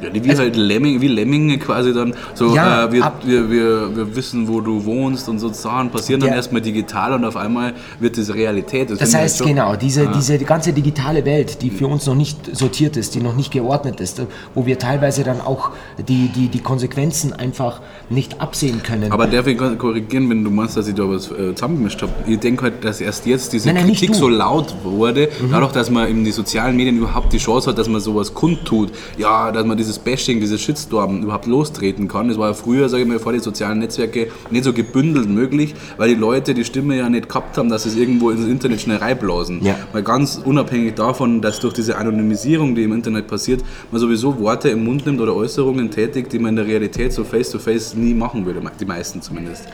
Ja, 0.00 0.08
wie 0.12 0.36
halt 0.36 0.56
Lemming, 0.56 1.00
wie 1.00 1.08
Lemminge 1.08 1.58
quasi 1.58 1.92
dann 1.92 2.14
so, 2.34 2.54
Ja, 2.54 2.84
äh, 2.84 2.92
wir, 2.92 3.12
wir, 3.24 3.50
wir, 3.50 3.96
wir 3.96 4.16
wissen, 4.16 4.46
wo 4.48 4.60
du 4.60 4.84
wohnst 4.84 5.28
und 5.28 5.38
so 5.38 5.48
Sachen 5.52 5.90
passieren 5.90 6.20
dann 6.20 6.30
Ja. 6.30 6.36
erstmal 6.36 6.60
digital 6.62 7.12
und 7.14 7.24
auf 7.24 7.36
einmal 7.36 7.74
wird 7.98 8.16
das 8.16 8.32
Realität. 8.32 8.90
Das 8.90 9.00
ich 9.08 9.14
heißt 9.14 9.38
schon- 9.38 9.48
genau, 9.48 9.74
diese, 9.76 10.06
diese 10.08 10.38
ganze 10.38 10.72
digitale 10.72 11.24
Welt, 11.24 11.62
die 11.62 11.70
für 11.70 11.86
uns 11.86 12.06
noch 12.06 12.14
nicht 12.14 12.56
sortiert 12.56 12.96
ist, 12.96 13.14
die 13.14 13.20
noch 13.20 13.34
nicht 13.34 13.50
geordnet 13.52 14.00
ist, 14.00 14.22
wo 14.54 14.66
wir 14.66 14.78
teilweise 14.78 15.24
dann 15.24 15.40
auch 15.40 15.70
die, 16.08 16.28
die, 16.28 16.48
die 16.48 16.60
Konsequenzen 16.60 17.32
einfach 17.32 17.80
nicht 18.10 18.40
absehen 18.40 18.82
können. 18.82 19.10
Aber 19.10 19.26
darf 19.26 19.46
ich 19.46 19.58
korrigieren, 19.58 20.30
wenn 20.30 20.44
du 20.44 20.50
meinst, 20.50 20.76
dass 20.76 20.86
ich 20.88 20.94
da 20.94 21.08
was 21.08 21.30
äh, 21.30 21.54
zusammengemischt 21.54 22.02
habe? 22.02 22.12
Ich 22.26 22.38
denke 22.38 22.62
halt, 22.64 22.84
dass 22.84 23.00
erst 23.00 23.26
jetzt 23.26 23.52
diese 23.52 23.66
Nein, 23.68 23.76
nein, 23.76 23.86
Kritik 23.94 24.14
so 24.14 24.28
laut 24.28 24.74
wurde, 24.84 25.28
dadurch, 25.50 25.72
dass 25.72 25.90
man 25.90 26.08
in 26.08 26.24
die 26.24 26.32
sozialen 26.32 26.76
Medien 26.76 26.98
überhaupt 26.98 27.32
die 27.32 27.38
Chance 27.38 27.70
hat, 27.70 27.78
dass 27.78 27.88
man 27.88 28.00
sowas 28.00 28.32
kundtut. 28.34 28.92
Ja, 29.16 29.50
dass 29.50 29.64
man 29.66 29.76
dieses 29.88 29.98
Bashing, 29.98 30.40
dieses 30.40 30.60
Shitstorm 30.60 31.22
überhaupt 31.22 31.46
lostreten 31.46 32.08
kann. 32.08 32.28
Das 32.28 32.38
war 32.38 32.48
ja 32.48 32.54
früher, 32.54 32.88
sage 32.88 33.02
ich 33.02 33.08
mal, 33.08 33.18
vor 33.18 33.32
die 33.32 33.38
sozialen 33.38 33.78
Netzwerke 33.78 34.28
nicht 34.50 34.64
so 34.64 34.72
gebündelt 34.72 35.28
möglich, 35.28 35.74
weil 35.96 36.10
die 36.10 36.14
Leute 36.14 36.54
die 36.54 36.64
Stimme 36.64 36.96
ja 36.96 37.08
nicht 37.08 37.28
gehabt 37.28 37.56
haben, 37.56 37.70
dass 37.70 37.84
sie 37.84 37.88
es 37.88 37.96
irgendwo 37.96 38.30
ins 38.30 38.46
Internet 38.46 38.82
schnell 38.82 38.98
reinblasen. 38.98 39.64
Ja. 39.64 39.76
Weil 39.92 40.02
ganz 40.02 40.40
unabhängig 40.44 40.94
davon, 40.94 41.40
dass 41.40 41.60
durch 41.60 41.74
diese 41.74 41.96
Anonymisierung, 41.96 42.74
die 42.74 42.84
im 42.84 42.92
Internet 42.92 43.26
passiert, 43.26 43.64
man 43.90 44.00
sowieso 44.00 44.38
Worte 44.38 44.68
im 44.68 44.84
Mund 44.84 45.06
nimmt 45.06 45.20
oder 45.20 45.34
Äußerungen 45.34 45.90
tätigt, 45.90 46.32
die 46.32 46.38
man 46.38 46.50
in 46.50 46.56
der 46.56 46.66
Realität 46.66 47.12
so 47.12 47.24
face-to-face 47.24 47.94
nie 47.94 48.14
machen 48.14 48.44
würde, 48.44 48.60
die 48.78 48.84
meisten 48.84 49.22
zumindest. 49.22 49.64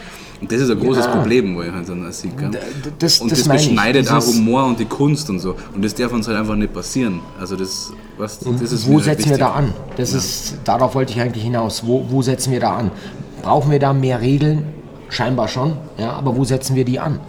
Und 0.41 0.51
das 0.53 0.61
ist 0.61 0.70
ein 0.70 0.78
großes 0.78 1.07
Ja. 1.07 1.12
Problem, 1.12 1.55
wo 1.57 1.62
ich 1.62 1.70
halt 1.72 1.89
dann 1.89 2.11
sehe. 2.12 2.30
gell? 2.32 2.51
D- 2.51 2.59
das- 2.99 3.20
und 3.20 3.30
das 3.30 3.45
das, 3.45 3.49
beschneidet 3.49 4.11
auch 4.11 4.26
Humor 4.26 4.64
und 4.66 4.78
die 4.78 4.85
Kunst 4.85 5.30
und 5.30 5.39
so. 5.39 5.55
Und 5.74 5.85
das 5.85 5.95
darf 5.95 6.12
uns 6.12 6.26
halt 6.28 6.37
einfach 6.37 6.57
nicht 6.57 6.72
passieren. 6.72 7.20
Also 7.41 7.57
das, 7.57 7.93
was, 8.18 8.39
das 8.41 8.72
ist 8.72 8.87
wo 8.89 8.99
setzen 8.99 9.24
wir 9.26 9.30
wichtig. 9.32 9.39
da 9.39 9.53
an? 9.53 9.72
Das 9.97 10.12
ist, 10.12 10.57
darauf 10.64 10.95
wollte 10.95 11.12
ich 11.12 11.20
eigentlich 11.20 11.45
hinaus. 11.45 11.87
Wo, 11.87 12.05
wo 12.09 12.20
setzen 12.22 12.53
wir 12.53 12.61
da 12.61 12.76
an? 12.76 12.91
Brauchen 13.43 13.70
wir 13.70 13.78
da 13.78 13.93
mehr 13.93 14.20
Regeln? 14.20 14.66
Scheinbar 15.09 15.47
schon, 15.49 15.76
ja, 15.99 16.12
aber 16.12 16.35
wo 16.37 16.45
setzen 16.45 16.74
wir 16.74 16.85
die 16.85 16.99
an? 16.99 17.20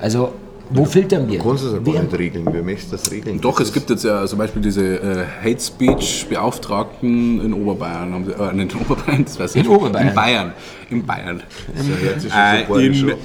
Also, 0.00 0.32
wo 0.70 0.84
filtern 0.84 1.28
wir? 1.28 1.38
Kannst 1.38 1.64
du 1.64 1.68
es 1.68 1.72
ja 1.74 1.92
gar 1.92 2.02
nicht 2.02 2.18
regeln. 2.18 2.52
Wir 2.52 2.62
möchten 2.62 2.90
das 2.90 3.10
regeln. 3.10 3.40
Doch, 3.40 3.60
es 3.60 3.72
gibt 3.72 3.88
jetzt 3.90 4.04
ja 4.04 4.26
zum 4.26 4.38
Beispiel 4.38 4.62
diese 4.62 4.96
äh, 4.96 5.24
Hate 5.42 5.60
Speech 5.60 6.26
Beauftragten 6.28 7.44
in 7.44 7.52
Oberbayern. 7.54 8.12
Haben 8.12 8.24
sie, 8.26 8.32
äh, 8.32 8.52
nicht 8.52 8.74
in 8.74 8.80
Oberbayern, 8.80 9.24
das 9.24 9.38
weiß 9.38 9.54
ich. 9.56 9.64
In 9.64 9.70
Oberbayern. 9.70 10.08
In 10.08 10.14
Bayern. 10.14 10.52
In 10.90 11.06
Bayern. 11.06 11.42
schon 12.20 12.30
Äh, 12.30 12.66
so 12.66 12.76
in, 12.76 13.16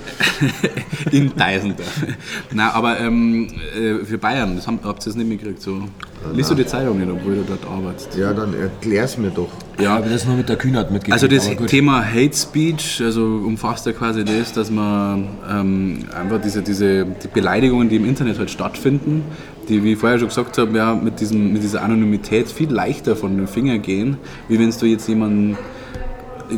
in 1.12 1.36
Deisendorf. 1.36 2.06
Nein, 2.52 2.70
aber 2.74 3.00
ähm, 3.00 3.48
äh, 3.76 4.06
für 4.06 4.18
Bayern, 4.18 4.56
das 4.56 4.68
haben, 4.68 4.80
habt 4.84 5.04
ihr 5.04 5.06
das 5.06 5.16
nicht 5.16 5.28
mitgekriegt. 5.28 5.62
So. 5.62 5.84
Liest 6.32 6.52
du 6.52 6.56
die 6.56 6.66
Zeitung 6.66 6.98
nicht, 7.00 7.12
obwohl 7.12 7.36
du 7.36 7.44
dort 7.44 7.66
arbeitest? 7.66 8.16
Ja, 8.16 8.34
dann 8.34 8.54
erklär's 8.54 9.18
mir 9.18 9.30
doch. 9.30 9.50
Ich 9.78 9.86
habe 9.86 10.10
das 10.10 10.26
nur 10.26 10.36
mit 10.36 10.48
der 10.48 10.56
Kühnheit 10.56 10.92
mitgekriegt. 10.92 11.14
Also 11.14 11.28
das 11.28 11.50
aber. 11.50 11.66
Thema 11.68 12.04
Hate 12.06 12.36
Speech, 12.36 13.02
also 13.04 13.22
umfasst 13.24 13.86
ja 13.86 13.92
quasi 13.92 14.24
das, 14.24 14.54
dass 14.54 14.72
man 14.72 15.28
ähm, 15.50 16.06
einfach 16.16 16.42
diese, 16.42 16.62
diese 16.62 17.06
die 17.06 17.28
Beleidigungen, 17.28 17.90
die 17.90 17.98
im 17.98 18.06
Internet 18.06 18.40
halt 18.40 18.52
stattfinden, 18.52 19.24
die, 19.68 19.84
wie 19.84 19.94
ich 19.94 20.00
vorher 20.00 20.20
schon 20.20 20.30
gesagt 20.30 20.58
habe, 20.58 20.78
ja, 20.78 20.94
mit, 20.94 21.20
diesem, 21.20 21.54
mit 21.54 21.64
dieser 21.64 21.84
Anonymität 21.84 22.50
viel 22.50 22.72
leichter 22.72 23.16
von 23.16 23.36
den 23.36 23.48
Fingern 23.48 23.82
gehen, 23.82 24.18
wie 24.48 24.60
wenn 24.60 24.70
du 24.72 24.86
jetzt 24.86 25.08
jemanden 25.08 25.58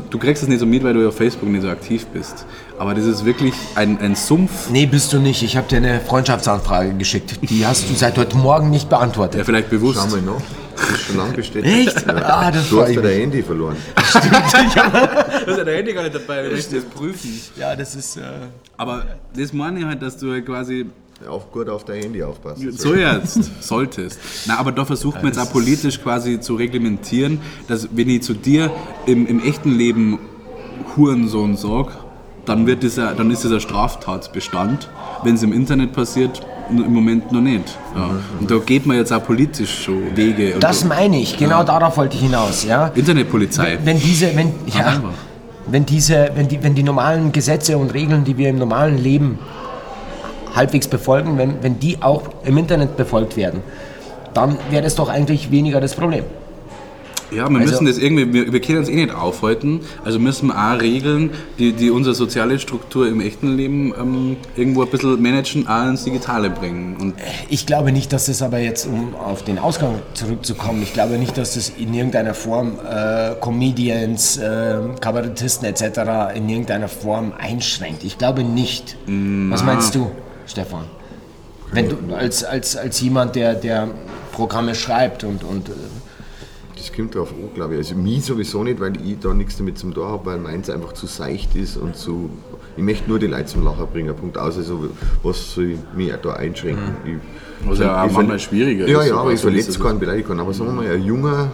Du 0.09 0.17
kriegst 0.19 0.43
es 0.43 0.49
nicht 0.49 0.59
so 0.59 0.65
mit, 0.65 0.83
weil 0.83 0.93
du 0.93 1.01
ja 1.01 1.07
auf 1.09 1.17
Facebook 1.17 1.49
nicht 1.49 1.61
so 1.61 1.69
aktiv 1.69 2.05
bist. 2.07 2.45
Aber 2.77 2.93
das 2.93 3.05
ist 3.05 3.23
wirklich 3.25 3.53
ein, 3.75 3.99
ein 3.99 4.15
Sumpf, 4.15 4.69
Nee, 4.69 4.85
bist 4.85 5.13
du 5.13 5.19
nicht. 5.19 5.43
Ich 5.43 5.55
habe 5.57 5.67
dir 5.67 5.77
eine 5.77 5.99
Freundschaftsanfrage 6.01 6.93
geschickt. 6.93 7.39
Die 7.49 7.65
hast 7.65 7.89
du 7.89 7.93
seit 7.93 8.17
heute 8.17 8.35
Morgen 8.37 8.69
nicht 8.69 8.89
beantwortet. 8.89 9.45
vielleicht 9.45 9.69
bewusst. 9.69 9.99
Schau 10.01 10.07
mal 10.15 10.21
nach. 10.21 10.41
Das 10.75 10.89
ist 10.89 11.01
schon 11.05 11.17
lange 11.17 11.33
bestätigt. 11.33 11.87
Echt? 11.95 12.05
Ja. 12.05 12.15
Ah, 12.15 12.51
das 12.51 12.69
du 12.69 12.81
hast 12.81 12.89
ich 12.89 12.95
ja 12.97 13.01
dein 13.01 13.13
Handy 13.21 13.41
verloren. 13.43 13.77
Das 13.95 15.47
ist 15.47 15.57
ja 15.57 15.63
der 15.63 15.77
Handy 15.77 15.93
gar 15.93 16.03
nicht 16.03 16.15
dabei, 16.15 16.43
wir 16.43 16.51
möchten 16.51 16.75
das 16.75 16.85
prüfen. 16.85 17.41
Ja, 17.57 17.75
das 17.75 17.95
ist. 17.95 18.17
Äh 18.17 18.21
Aber 18.77 19.05
das 19.35 19.53
meine 19.53 19.79
ich 19.79 19.85
halt, 19.85 20.01
dass 20.01 20.17
du 20.17 20.31
halt 20.31 20.45
quasi 20.45 20.87
Auch 21.29 21.49
gut 21.49 21.69
auf 21.69 21.85
dein 21.85 22.01
Handy 22.01 22.21
aufpassen. 22.21 22.71
So 22.73 22.93
jetzt, 22.93 23.63
solltest. 23.63 24.19
Na, 24.47 24.57
aber 24.57 24.71
da 24.71 24.83
versucht 24.83 25.15
man 25.17 25.27
jetzt 25.27 25.39
auch 25.39 25.51
politisch 25.51 26.01
quasi 26.01 26.41
zu 26.41 26.55
reglementieren, 26.55 27.39
dass 27.67 27.87
wenn 27.93 28.09
ich 28.09 28.21
zu 28.23 28.33
dir 28.33 28.69
im, 29.05 29.25
im 29.25 29.41
echten 29.41 29.71
Leben 29.71 30.19
Hurensohn 30.95 31.55
sage, 31.55 31.91
dann, 32.45 32.67
wird 32.67 32.83
dieser, 32.83 33.13
dann 33.13 33.31
ist 33.31 33.43
dieser 33.43 33.59
Straftatbestand. 33.59 34.89
Wenn 35.23 35.35
es 35.35 35.43
im 35.43 35.53
Internet 35.53 35.93
passiert, 35.93 36.45
im 36.69 36.93
Moment 36.93 37.31
noch 37.31 37.41
nicht. 37.41 37.77
Ja. 37.95 38.09
Und 38.39 38.51
da 38.51 38.57
geht 38.57 38.85
man 38.85 38.97
jetzt 38.97 39.11
auch 39.13 39.23
politisch 39.23 39.83
schon 39.83 40.15
Wege. 40.15 40.55
Und 40.55 40.63
das 40.63 40.81
so. 40.81 40.87
meine 40.87 41.19
ich. 41.19 41.37
Genau 41.37 41.63
darauf 41.63 41.97
wollte 41.97 42.17
ich 42.17 42.23
hinaus. 42.23 42.63
Ja. 42.65 42.91
Internetpolizei. 42.93 43.79
Wenn 43.83 43.99
diese, 43.99 44.35
wenn, 44.35 44.51
ja, 44.67 44.87
einfach. 44.87 45.09
wenn 45.67 45.85
diese, 45.85 46.31
wenn 46.35 46.47
die, 46.47 46.61
wenn 46.61 46.75
die 46.75 46.83
normalen 46.83 47.31
Gesetze 47.31 47.77
und 47.77 47.93
Regeln, 47.93 48.25
die 48.25 48.37
wir 48.37 48.49
im 48.49 48.57
normalen 48.57 48.97
Leben 48.97 49.39
halbwegs 50.55 50.87
befolgen, 50.87 51.37
wenn, 51.37 51.61
wenn 51.63 51.79
die 51.79 52.01
auch 52.01 52.23
im 52.43 52.57
Internet 52.57 52.97
befolgt 52.97 53.37
werden, 53.37 53.61
dann 54.33 54.57
wäre 54.69 54.83
das 54.83 54.95
doch 54.95 55.09
eigentlich 55.09 55.51
weniger 55.51 55.79
das 55.81 55.95
Problem. 55.95 56.23
Ja, 57.31 57.49
wir 57.49 57.57
Also- 57.59 57.71
müssen 57.71 57.85
das 57.87 57.97
irgendwie, 57.97 58.31
wir, 58.31 58.53
wir 58.53 58.61
können 58.61 58.77
uns 58.77 58.87
eh 58.87 58.93
nicht 58.95 59.13
aufhalten, 59.13 59.79
also 60.05 60.19
müssen 60.19 60.47
wir 60.49 60.55
auch 60.55 60.79
Regeln, 60.79 61.31
die, 61.57 61.73
die 61.73 61.89
unsere 61.89 62.13
soziale 62.13 62.59
Struktur 62.59 63.07
im 63.07 63.19
echten 63.19 63.57
Leben 63.57 63.93
ähm, 63.99 64.37
irgendwo 64.55 64.83
ein 64.83 64.89
bisschen 64.89 65.19
managen, 65.21 65.67
auch 65.67 65.87
ins 65.87 66.03
Digitale 66.03 66.51
bringen. 66.51 66.95
Und 67.01 67.15
Ich 67.49 67.65
glaube 67.65 67.91
nicht, 67.91 68.13
dass 68.13 68.27
das 68.27 68.43
aber 68.43 68.59
jetzt, 68.59 68.85
um 68.85 69.15
auf 69.15 69.43
den 69.43 69.57
Ausgang 69.57 69.95
zurückzukommen, 70.13 70.83
ich 70.83 70.93
glaube 70.93 71.17
nicht, 71.17 71.35
dass 71.35 71.55
das 71.55 71.69
in 71.79 71.95
irgendeiner 71.95 72.35
Form 72.35 72.73
äh, 72.87 73.31
Comedians, 73.41 74.37
äh, 74.37 74.75
Kabarettisten 75.01 75.67
etc. 75.67 76.35
in 76.35 76.47
irgendeiner 76.47 76.87
Form 76.87 77.33
einschränkt. 77.37 78.03
Ich 78.03 78.19
glaube 78.19 78.43
nicht. 78.43 78.97
Was 79.49 79.63
meinst 79.63 79.95
du, 79.95 80.11
Stefan? 80.45 80.85
Wenn 81.71 81.89
du 81.89 82.15
als, 82.15 82.43
als, 82.43 82.77
als 82.77 83.01
jemand, 83.01 83.35
der, 83.35 83.55
der 83.55 83.89
Programme 84.31 84.75
schreibt 84.75 85.23
und, 85.23 85.43
und 85.43 85.69
äh, 85.69 85.73
Das 86.75 86.93
kommt 86.93 87.15
drauf 87.15 87.31
an, 87.31 87.53
glaube 87.53 87.73
ich. 87.73 87.79
Also 87.79 87.95
mich 87.95 88.23
sowieso 88.23 88.63
nicht, 88.63 88.79
weil 88.79 88.93
ich 89.01 89.19
da 89.19 89.33
nichts 89.33 89.57
damit 89.57 89.77
zum 89.77 89.93
tun 89.93 90.05
habe, 90.05 90.25
weil 90.25 90.37
meins 90.37 90.69
einfach 90.69 90.93
zu 90.93 91.07
seicht 91.07 91.55
ist 91.55 91.77
und 91.77 91.95
zu. 91.95 92.29
Ich 92.77 92.83
möchte 92.83 93.09
nur 93.09 93.19
die 93.19 93.27
Leute 93.27 93.45
zum 93.45 93.63
Lachen 93.63 93.87
bringen. 93.87 94.15
Punkt 94.15 94.37
aus. 94.37 94.57
Also 94.57 94.89
was 95.23 95.53
soll 95.53 95.71
ich 95.71 95.79
mich 95.95 96.13
da 96.21 96.33
einschränken? 96.33 96.95
Ich, 97.05 97.67
Was 97.69 97.79
ja 97.79 98.03
auch 98.03 98.11
manchmal 98.11 98.39
schwieriger 98.39 98.87
ja, 98.87 99.01
ist, 99.01 99.09
Ja, 99.09 99.17
aber 99.17 99.31
ich 99.31 99.39
verletze 99.39 99.79
keinen, 99.79 99.99
beleidige 99.99 100.27
keinen. 100.27 100.41
Aber 100.41 100.53
sagen 100.53 100.75
wir 100.75 100.83
mal, 100.83 100.91
ein 100.91 101.03
junger 101.03 101.51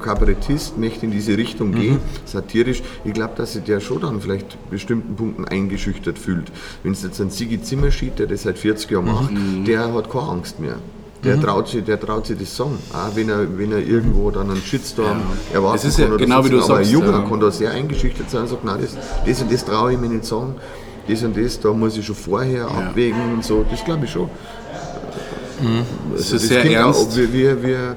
Kabarettist 0.00 0.78
möchte 0.78 1.06
in 1.06 1.12
diese 1.12 1.36
Richtung 1.36 1.72
gehen, 1.72 1.98
satirisch. 2.24 2.82
Ich 3.04 3.12
glaube, 3.12 3.34
dass 3.36 3.54
sich 3.54 3.64
der 3.64 3.80
schon 3.80 4.00
dann 4.00 4.20
vielleicht 4.20 4.56
bestimmten 4.70 5.16
Punkten 5.16 5.44
eingeschüchtert 5.44 6.18
fühlt. 6.18 6.52
Wenn 6.82 6.92
es 6.92 7.02
jetzt 7.02 7.20
ein 7.20 7.30
Sigi 7.30 7.60
Zimmer 7.62 7.90
schiebt, 7.90 8.18
der 8.18 8.26
das 8.26 8.42
seit 8.42 8.58
40 8.58 8.90
Jahren 8.90 9.06
macht, 9.06 9.30
der 9.66 9.92
hat 9.92 10.10
keine 10.10 10.28
Angst 10.28 10.60
mehr. 10.60 10.76
Der, 11.24 11.40
traut 11.40 11.66
sich, 11.68 11.82
der 11.82 11.98
traut 11.98 12.26
sich 12.26 12.38
das 12.38 12.54
sagen, 12.56 12.78
auch 12.92 13.16
wenn 13.16 13.28
er, 13.28 13.58
wenn 13.58 13.72
er 13.72 13.78
irgendwo 13.78 14.30
dann 14.30 14.48
einen 14.50 14.62
Shitstorm 14.62 15.22
erwarten 15.52 15.76
Es 15.78 15.84
ist 15.84 15.98
ja 15.98 16.06
genau 16.14 16.44
wie 16.44 16.50
du 16.50 16.58
aber 16.58 16.66
sagst, 16.66 16.88
ein 16.88 16.92
Junger 16.92 17.10
ja. 17.22 17.28
kann 17.28 17.40
da 17.40 17.50
sehr 17.50 17.72
eingeschüchtert 17.72 18.30
sein 18.30 18.42
und 18.42 18.48
sagt, 18.48 18.64
nein, 18.64 18.78
das, 18.80 18.96
das 19.26 19.42
und 19.42 19.52
das 19.52 19.64
traue 19.64 19.94
ich 19.94 19.98
mir 19.98 20.08
nicht 20.08 20.24
sagen, 20.24 20.54
das 21.08 21.22
und 21.24 21.36
das, 21.36 21.58
da 21.58 21.72
muss 21.72 21.96
ich 21.96 22.06
schon 22.06 22.14
vorher 22.14 22.68
abwägen 22.68 23.32
und 23.34 23.44
so, 23.44 23.64
das 23.68 23.84
glaube 23.84 24.04
ich 24.04 24.10
schon. 24.12 24.28
das 26.12 26.20
Also 26.22 26.36
ist 26.36 26.48
sehr 26.48 26.62
kommt 26.62 26.76
auch, 26.76 26.80
ernst. 26.80 27.00
ob 27.02 27.16
wir, 27.16 27.32
wir, 27.32 27.62
wir, 27.62 27.96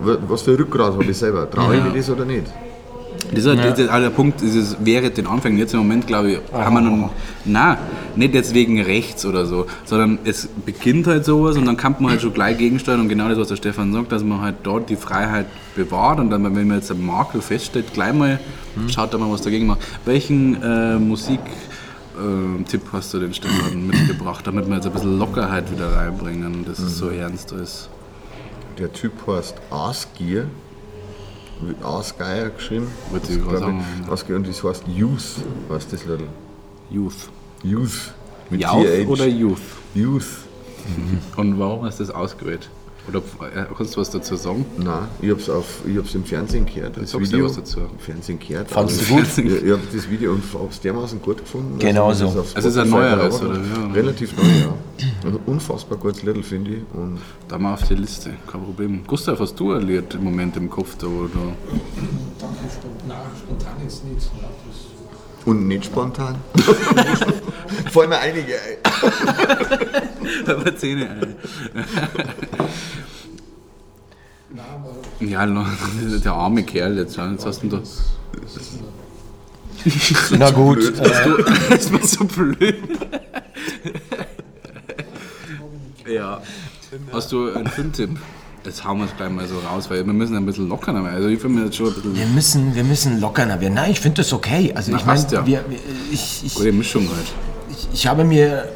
was 0.00 0.42
für 0.42 0.52
ein 0.52 0.56
Rückgrat 0.56 0.92
habe 0.92 1.04
ich 1.04 1.16
selber, 1.16 1.48
traue 1.50 1.76
ich 1.76 1.82
mir 1.82 1.90
das 1.90 2.10
oder 2.10 2.24
nicht? 2.24 2.44
Das 3.30 3.40
ist 3.40 3.46
halt 3.46 3.58
das 3.58 3.78
ist 3.78 3.90
halt 3.90 4.04
der 4.04 4.10
Punkt, 4.10 4.40
dieses 4.40 4.76
wäre 4.84 5.10
den 5.10 5.26
Anfängen. 5.26 5.58
Jetzt 5.58 5.72
im 5.74 5.80
Moment, 5.80 6.06
glaube 6.06 6.32
ich, 6.32 6.38
haben 6.52 6.74
wir 6.74 6.80
noch. 6.80 7.10
Nein, 7.44 7.76
nicht 8.14 8.34
jetzt 8.34 8.54
wegen 8.54 8.80
rechts 8.80 9.26
oder 9.26 9.46
so, 9.46 9.66
sondern 9.84 10.20
es 10.24 10.48
beginnt 10.64 11.08
halt 11.08 11.24
sowas 11.24 11.56
und 11.56 11.64
dann 11.64 11.76
kann 11.76 11.96
man 11.98 12.12
halt 12.12 12.22
schon 12.22 12.32
gleich 12.32 12.56
gegensteuern 12.58 13.00
und 13.00 13.08
genau 13.08 13.28
das, 13.28 13.38
was 13.38 13.48
der 13.48 13.56
Stefan 13.56 13.92
sagt, 13.92 14.12
dass 14.12 14.22
man 14.22 14.42
halt 14.42 14.56
dort 14.62 14.90
die 14.90 14.96
Freiheit 14.96 15.46
bewahrt 15.74 16.20
und 16.20 16.30
dann, 16.30 16.44
wenn 16.44 16.52
man 16.52 16.76
jetzt 16.76 16.90
ein 16.92 17.04
Makel 17.04 17.40
feststellt, 17.40 17.92
gleich 17.92 18.12
mal 18.12 18.38
schaut 18.88 19.12
da 19.12 19.18
mal, 19.18 19.30
was 19.30 19.42
dagegen 19.42 19.66
macht. 19.66 19.80
Welchen 20.04 20.62
äh, 20.62 20.98
Musik. 20.98 21.40
äh, 22.16 22.62
Tipp 22.64 22.82
hast 22.92 23.12
du 23.12 23.18
den 23.18 23.34
Stefan 23.34 23.86
mitgebracht, 23.86 24.46
damit 24.46 24.68
wir 24.68 24.76
jetzt 24.76 24.86
ein 24.86 24.92
bisschen 24.92 25.18
Lockerheit 25.18 25.70
wieder 25.72 25.96
reinbringen, 25.96 26.64
dass 26.64 26.78
es 26.78 26.96
so 26.96 27.08
ernst 27.08 27.52
ist. 27.52 27.88
Der 28.78 28.92
Typ 28.92 29.26
heißt 29.26 29.54
Asgier, 29.70 30.48
mit 31.62 31.82
Asgeier 31.82 32.50
geschrieben. 32.50 32.88
Sagen, 33.22 33.84
ja. 34.06 34.12
Asgier 34.12 34.36
und 34.36 34.46
das 34.46 34.62
heißt 34.62 34.84
Youth, 34.86 35.36
heißt 35.70 35.92
das 35.92 36.04
Little. 36.04 36.28
Youth. 36.90 37.30
Youth. 37.62 38.12
Mit 38.50 38.60
Youth 38.60 38.86
TH. 38.86 39.08
oder 39.08 39.26
Youth? 39.26 39.60
Youth. 39.94 40.26
Und 41.36 41.58
warum 41.58 41.84
hast 41.84 42.00
du 42.00 42.04
das 42.04 42.14
ausgewählt? 42.14 42.68
Oder 43.08 43.18
äh, 43.18 43.66
kannst 43.76 43.94
du 43.96 44.00
was 44.00 44.10
dazu 44.10 44.34
sagen? 44.36 44.64
Nein, 44.78 45.06
ich 45.20 45.30
habe 45.30 45.40
es 45.40 45.48
ich 45.86 45.96
hab's 45.96 46.14
im 46.14 46.24
Fernsehen 46.24 46.66
gehört. 46.66 46.96
Das 46.96 47.10
sagst 47.10 47.14
du 47.32 47.36
Video. 47.36 47.46
was 47.46 47.56
dazu. 47.56 47.80
Im 47.80 47.98
Fernsehen 47.98 48.38
gehört. 48.38 48.70
Fandst 48.70 48.98
Also, 49.00 49.14
du 49.14 49.20
gut? 49.20 49.38
Ich, 49.38 49.64
ich 49.64 49.70
habe 49.72 49.82
das 49.92 50.10
Video 50.10 50.32
und 50.32 50.42
habe 50.54 50.68
es 50.70 50.80
dermaßen 50.80 51.22
gut 51.22 51.38
gefunden. 51.38 51.78
Genau 51.78 52.10
ich 52.10 52.18
so. 52.18 52.26
Also 52.26 52.44
es 52.54 52.64
ist 52.64 52.76
ein 52.78 52.90
neueres, 52.90 53.40
oder? 53.40 53.54
Ja. 53.54 53.92
Relativ 53.92 54.36
neu, 54.36 54.42
ja. 54.42 54.74
Also 55.24 55.40
unfassbar 55.46 55.98
gutes 55.98 56.22
Little, 56.22 56.42
finde 56.42 56.70
ich. 56.72 56.82
Und 56.94 57.18
Da 57.48 57.58
mal 57.58 57.74
auf 57.74 57.86
die 57.86 57.94
Liste, 57.94 58.30
kein 58.50 58.62
Problem. 58.64 59.02
Gustav, 59.06 59.38
hast 59.38 59.58
du 59.60 59.72
ein 59.72 59.82
Lied 59.82 60.14
im 60.14 60.24
Moment 60.24 60.56
im 60.56 60.68
Kopf 60.68 60.96
da, 60.96 61.06
wo 61.06 61.26
du 61.28 61.52
Und 65.46 65.68
nicht 65.68 65.84
spontan. 65.86 66.36
Fallen 67.92 68.10
mir 68.10 68.18
einige 68.18 68.54
ein. 68.54 68.78
Aber 70.50 70.76
Zähne 70.76 71.08
ein. 71.08 71.36
Ja, 75.20 75.46
der 76.24 76.32
arme 76.32 76.64
Kerl 76.64 76.98
jetzt. 76.98 77.16
Jetzt 77.16 77.46
hast 77.46 77.62
du 77.62 77.66
ihn 77.66 77.70
da. 77.70 77.80
Na 80.36 80.50
gut, 80.50 80.78
äh, 80.78 81.44
Das 81.70 81.92
war 81.92 82.04
so 82.04 82.24
blöd. 82.24 82.76
ja. 86.08 86.42
Hast 87.12 87.30
du 87.32 87.52
einen 87.52 87.68
Filmtipp? 87.68 88.18
Jetzt 88.66 88.84
hauen 88.84 88.98
wir 88.98 89.04
es 89.04 89.16
gleich 89.16 89.30
mal 89.30 89.46
so 89.46 89.60
raus, 89.60 89.88
weil 89.90 90.04
wir 90.04 90.12
müssen 90.12 90.36
ein 90.36 90.44
bisschen 90.44 90.68
lockern. 90.68 90.96
Also 91.06 91.28
ich 91.28 91.40
finde 91.40 91.60
mir 91.60 91.66
jetzt 91.66 91.76
schon 91.76 91.86
ein 91.86 91.94
bisschen 91.94 92.16
wir 92.16 92.26
müssen, 92.26 92.74
wir 92.74 92.82
müssen 92.82 93.20
lockerner 93.20 93.60
werden. 93.60 93.74
Nein, 93.74 93.92
ich 93.92 94.00
finde 94.00 94.16
das 94.22 94.32
okay. 94.32 94.72
Also 94.74 94.90
Na, 94.90 94.98
ich 94.98 95.06
meine, 95.06 95.20
ja. 95.30 95.46
wir, 95.46 95.64
wir, 95.68 95.78
ich, 96.10 96.42
ich, 96.44 96.54
gute 96.54 96.72
Mischung 96.72 97.08
halt. 97.08 97.26
ich, 97.70 97.88
ich 97.92 98.06
habe 98.08 98.24
mir 98.24 98.68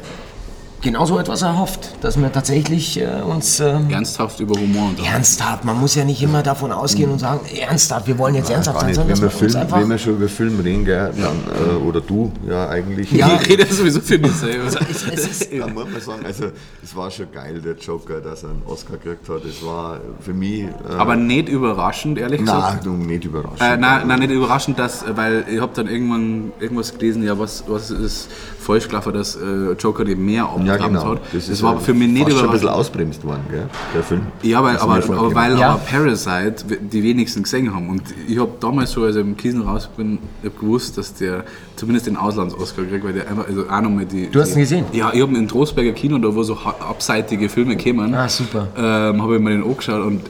genauso 0.81 1.19
etwas 1.19 1.41
erhofft, 1.41 1.95
dass 2.01 2.19
wir 2.19 2.31
tatsächlich 2.31 2.99
äh, 2.99 3.21
uns 3.21 3.59
ähm, 3.59 3.89
Ernsthaft 3.89 4.39
über 4.39 4.59
Humor 4.59 4.89
und 4.89 5.05
ernsthaft, 5.05 5.63
man 5.63 5.79
muss 5.79 5.95
ja 5.95 6.03
nicht 6.03 6.21
immer 6.21 6.43
davon 6.43 6.71
ausgehen 6.71 7.11
und 7.11 7.19
sagen, 7.19 7.41
ernsthaft, 7.55 8.07
wir 8.07 8.17
wollen 8.17 8.35
jetzt 8.35 8.49
ernsthaft 8.49 8.79
Gar 8.79 8.85
sein, 8.85 8.95
sondern 8.95 9.17
Wenn 9.17 9.23
wir, 9.23 9.29
Film, 9.29 9.55
einfach... 9.55 9.79
wenn 9.79 9.89
wir 9.89 9.97
schon 9.97 10.13
über 10.13 10.27
Film 10.27 10.59
reden, 10.59 10.85
gell, 10.85 11.11
dann, 11.15 11.75
äh, 11.75 11.87
oder 11.87 12.01
du 12.01 12.31
ja 12.47 12.69
eigentlich. 12.69 13.11
Ja. 13.11 13.39
Ich 13.41 13.49
rede 13.49 13.65
sowieso 13.65 14.01
für 14.01 14.17
mich 14.17 14.31
selber. 14.33 14.69
Dann 15.59 15.73
muss 15.73 15.85
man 15.91 16.01
sagen, 16.01 16.25
also 16.25 16.45
es 16.83 16.95
war 16.95 17.11
schon 17.11 17.31
geil, 17.31 17.61
der 17.61 17.75
Joker, 17.75 18.19
dass 18.19 18.43
er 18.43 18.49
einen 18.49 18.63
Oscar 18.65 18.97
gekriegt 18.97 19.27
hat. 19.29 19.45
Es 19.45 19.63
war 19.63 19.99
für 20.19 20.33
mich. 20.33 20.63
Äh, 20.63 20.69
Aber 20.97 21.15
nicht 21.15 21.49
überraschend, 21.49 22.17
ehrlich 22.17 22.39
gesagt. 22.39 22.85
nein, 22.85 22.99
du, 22.99 23.03
nicht 23.03 23.25
überraschend. 23.25 23.61
Äh, 23.61 23.77
nein, 23.77 24.07
nein, 24.07 24.19
nicht 24.19 24.31
überraschend, 24.31 24.79
dass, 24.79 25.05
weil 25.15 25.45
ich 25.49 25.59
habe 25.59 25.71
dann 25.75 25.87
irgendwann 25.87 26.51
irgendwas 26.59 26.93
gelesen, 26.97 27.23
ja, 27.23 27.37
was, 27.37 27.63
was 27.67 27.91
ist 27.91 28.29
falsch 28.59 28.87
gelaufen, 28.87 29.13
dass 29.13 29.35
äh, 29.35 29.73
Joker 29.73 30.05
die 30.05 30.15
mehr 30.15 30.43
abgerammt 30.43 30.70
ja, 30.79 30.87
genau. 30.87 31.05
hat. 31.11 31.21
Das, 31.33 31.49
ist 31.49 31.63
war 31.63 31.73
ja 31.73 31.79
für 31.79 31.93
mich 31.93 32.07
nicht 32.09 32.23
fast 32.25 32.37
schon 32.37 32.47
ein 32.47 32.53
bisschen 32.53 32.69
ausbremst 32.69 33.25
worden, 33.25 33.43
gell, 33.49 33.65
der 33.93 34.03
Film. 34.03 34.21
Ja, 34.43 34.63
weil, 34.63 34.73
Das 34.73 34.83
aber, 34.83 34.95
aber 34.95 35.35
weil. 35.35 35.57
Ja. 35.57 35.71
aber 35.71 35.79
Parasite 35.79 36.65
die 36.79 37.03
wenigsten 37.03 37.43
gesehen 37.43 37.73
haben. 37.73 37.89
Und 37.89 38.03
ich 38.27 38.39
habe 38.39 38.51
damals 38.59 38.93
schon, 38.93 39.05
als 39.05 39.15
ich 39.15 39.21
im 39.21 39.37
Kiesen 39.37 39.61
raus 39.61 39.89
bin, 39.95 40.19
gewusst, 40.59 40.97
dass 40.97 41.13
der 41.13 41.43
zumindest 41.75 42.07
den 42.07 42.17
Auslands-Oscar 42.17 42.83
kriegt, 42.83 43.03
weil 43.03 43.13
der 43.13 43.29
einfach, 43.29 43.47
also 43.47 43.67
auch 43.69 43.81
nochmal 43.81 44.05
die. 44.05 44.29
Du 44.29 44.39
hast 44.39 44.53
ihn 44.53 44.59
gesehen? 44.59 44.85
Ja, 44.91 45.11
ich 45.13 45.21
habe 45.21 45.31
ihn 45.31 45.37
in 45.37 45.47
Trostberger 45.47 45.93
Kino, 45.93 46.17
da 46.17 46.33
wo 46.33 46.43
so 46.43 46.55
abseitige 46.55 47.49
Filme 47.49 47.75
kämen. 47.75 48.13
Ah, 48.13 48.29
super. 48.29 48.67
Ähm, 48.77 49.21
habe 49.21 49.35
ich 49.35 49.41
mir 49.41 49.51
den 49.51 49.63
angeschaut 49.63 50.05
und 50.05 50.21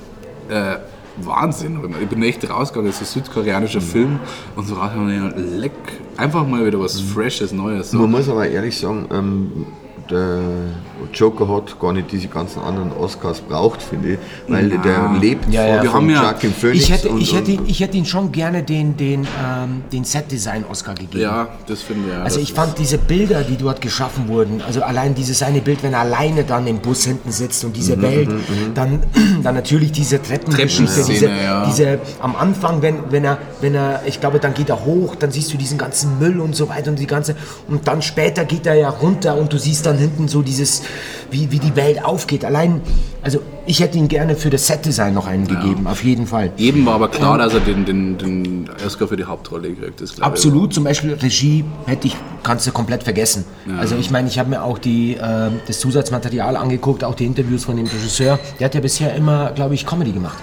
äh, 0.49 0.77
Wahnsinn. 1.17 1.79
ich 2.01 2.07
bin 2.07 2.23
echt 2.23 2.49
rausgegangen, 2.49 2.89
das 2.89 3.01
ist 3.01 3.15
ein 3.15 3.23
südkoreanischer 3.23 3.81
Film 3.81 4.19
und 4.55 4.67
so 4.67 4.75
raus 4.75 4.91
habe 4.91 5.11
ich 5.11 5.19
gedacht, 5.19 5.35
leck, 5.57 5.71
einfach 6.17 6.45
mal 6.47 6.65
wieder 6.65 6.79
was 6.79 6.99
Freshes, 6.99 7.51
Neues. 7.51 7.91
So. 7.91 7.99
Man 7.99 8.11
muss 8.11 8.29
aber 8.29 8.47
ehrlich 8.47 8.77
sagen, 8.77 9.07
ähm, 9.11 9.65
der 10.11 10.90
Joker 11.13 11.47
hat 11.47 11.79
gar 11.79 11.93
nicht 11.93 12.11
diese 12.11 12.27
ganzen 12.27 12.61
anderen 12.61 12.91
Oscars 12.93 13.41
braucht, 13.41 13.81
finde 13.81 14.13
ich, 14.13 14.19
weil 14.47 14.67
Na. 14.75 14.81
der 14.81 15.11
lebt 15.19 15.51
Ja, 15.51 15.65
ja. 15.83 15.83
von, 15.91 16.09
ja- 16.09 16.23
Joaquin 16.23 16.53
Phoenix. 16.53 16.83
ich, 16.85 16.91
hätte, 16.91 17.09
und, 17.09 17.21
ich, 17.21 17.35
hätte, 17.35 17.51
ich 17.65 17.79
hätte 17.79 17.97
ihn 17.97 18.05
schon 18.05 18.31
gerne 18.31 18.63
den, 18.63 18.95
den, 18.97 19.21
ähm, 19.23 19.83
den 19.91 20.03
Set-Design-Oscar 20.03 20.93
gegeben. 20.95 21.19
Ja, 21.21 21.49
das 21.67 21.81
finde 21.81 22.07
ich. 22.07 22.13
Ja, 22.13 22.23
Also 22.23 22.39
ich 22.39 22.53
fand 22.53 22.77
diese 22.77 22.97
Bilder, 22.97 23.43
die 23.43 23.57
dort 23.57 23.81
geschaffen 23.81 24.27
wurden, 24.27 24.61
also 24.61 24.81
allein 24.83 25.15
dieses 25.15 25.41
eine 25.43 25.61
Bild, 25.61 25.83
wenn 25.83 25.93
er 25.93 25.99
alleine 26.01 26.43
dann 26.43 26.67
im 26.67 26.79
Bus 26.79 27.03
hinten 27.05 27.31
sitzt 27.31 27.63
und 27.65 27.75
diese 27.75 28.01
Welt, 28.01 28.29
dann, 28.75 28.99
dann 29.43 29.55
natürlich 29.55 29.91
diese 29.91 30.21
Treppengeschichte, 30.21 31.03
diese, 31.05 31.27
ja. 31.27 31.65
diese 31.65 31.99
am 32.21 32.35
Anfang, 32.35 32.81
wenn, 32.81 33.11
wenn 33.11 33.23
er, 33.25 33.37
wenn 33.61 33.75
er, 33.75 34.01
ich 34.05 34.19
glaube, 34.19 34.39
dann 34.39 34.53
geht 34.53 34.69
er 34.69 34.85
hoch, 34.85 35.15
dann 35.15 35.31
siehst 35.31 35.53
du 35.53 35.57
diesen 35.57 35.77
ganzen 35.77 36.19
Müll 36.19 36.39
und 36.39 36.55
so 36.55 36.69
weiter 36.69 36.89
und 36.91 36.99
die 36.99 37.07
ganze, 37.07 37.35
und 37.67 37.87
dann 37.87 38.01
später 38.01 38.45
geht 38.45 38.65
er 38.65 38.75
ja 38.75 38.89
runter 38.89 39.35
und 39.37 39.51
du 39.53 39.57
siehst 39.57 39.85
dann 39.85 39.97
hinten 39.97 40.27
so 40.27 40.41
dieses, 40.41 40.83
wie, 41.29 41.51
wie 41.51 41.59
die 41.59 41.75
Welt 41.75 42.03
aufgeht. 42.03 42.45
Allein, 42.45 42.81
also 43.21 43.39
ich 43.65 43.79
hätte 43.79 43.97
ihn 43.97 44.07
gerne 44.07 44.35
für 44.35 44.49
das 44.49 44.67
Set-Design 44.67 45.13
noch 45.13 45.27
einen 45.27 45.47
gegeben, 45.47 45.87
auf 45.87 46.03
jeden 46.03 46.27
Fall. 46.27 46.51
Eben 46.57 46.85
war 46.85 46.95
aber 46.95 47.09
klar, 47.09 47.37
dass 47.37 47.53
er 47.53 47.59
den, 47.59 47.85
den, 47.85 48.17
den 48.17 48.69
Oscar 48.85 49.07
für 49.07 49.17
die 49.17 49.25
Hauptrolle 49.25 49.71
kriegt. 49.73 50.01
Das 50.01 50.15
glaube 50.15 50.21
ich. 50.21 50.25
Absolut, 50.25 50.73
zum 50.73 50.83
Beispiel 50.83 51.13
Regie 51.13 51.63
hätte 51.85 52.07
ich, 52.07 52.15
kannst 52.43 52.65
du 52.67 52.71
komplett 52.71 53.03
vergessen. 53.03 53.45
Also 53.77 53.95
ich 53.95 54.09
meine, 54.11 54.27
ich 54.27 54.39
habe 54.39 54.49
mir 54.49 54.63
auch 54.63 54.77
die, 54.77 55.15
äh, 55.15 55.49
das 55.67 55.79
Zusatzmaterial 55.79 56.55
angeguckt, 56.55 57.03
auch 57.03 57.15
die 57.15 57.25
Interviews 57.25 57.65
von 57.65 57.77
dem 57.77 57.85
Regisseur. 57.85 58.39
Der 58.59 58.65
hat 58.65 58.75
ja 58.75 58.81
bisher 58.81 59.13
immer, 59.15 59.51
glaube 59.51 59.75
ich, 59.75 59.85
Comedy 59.85 60.11
gemacht. 60.11 60.37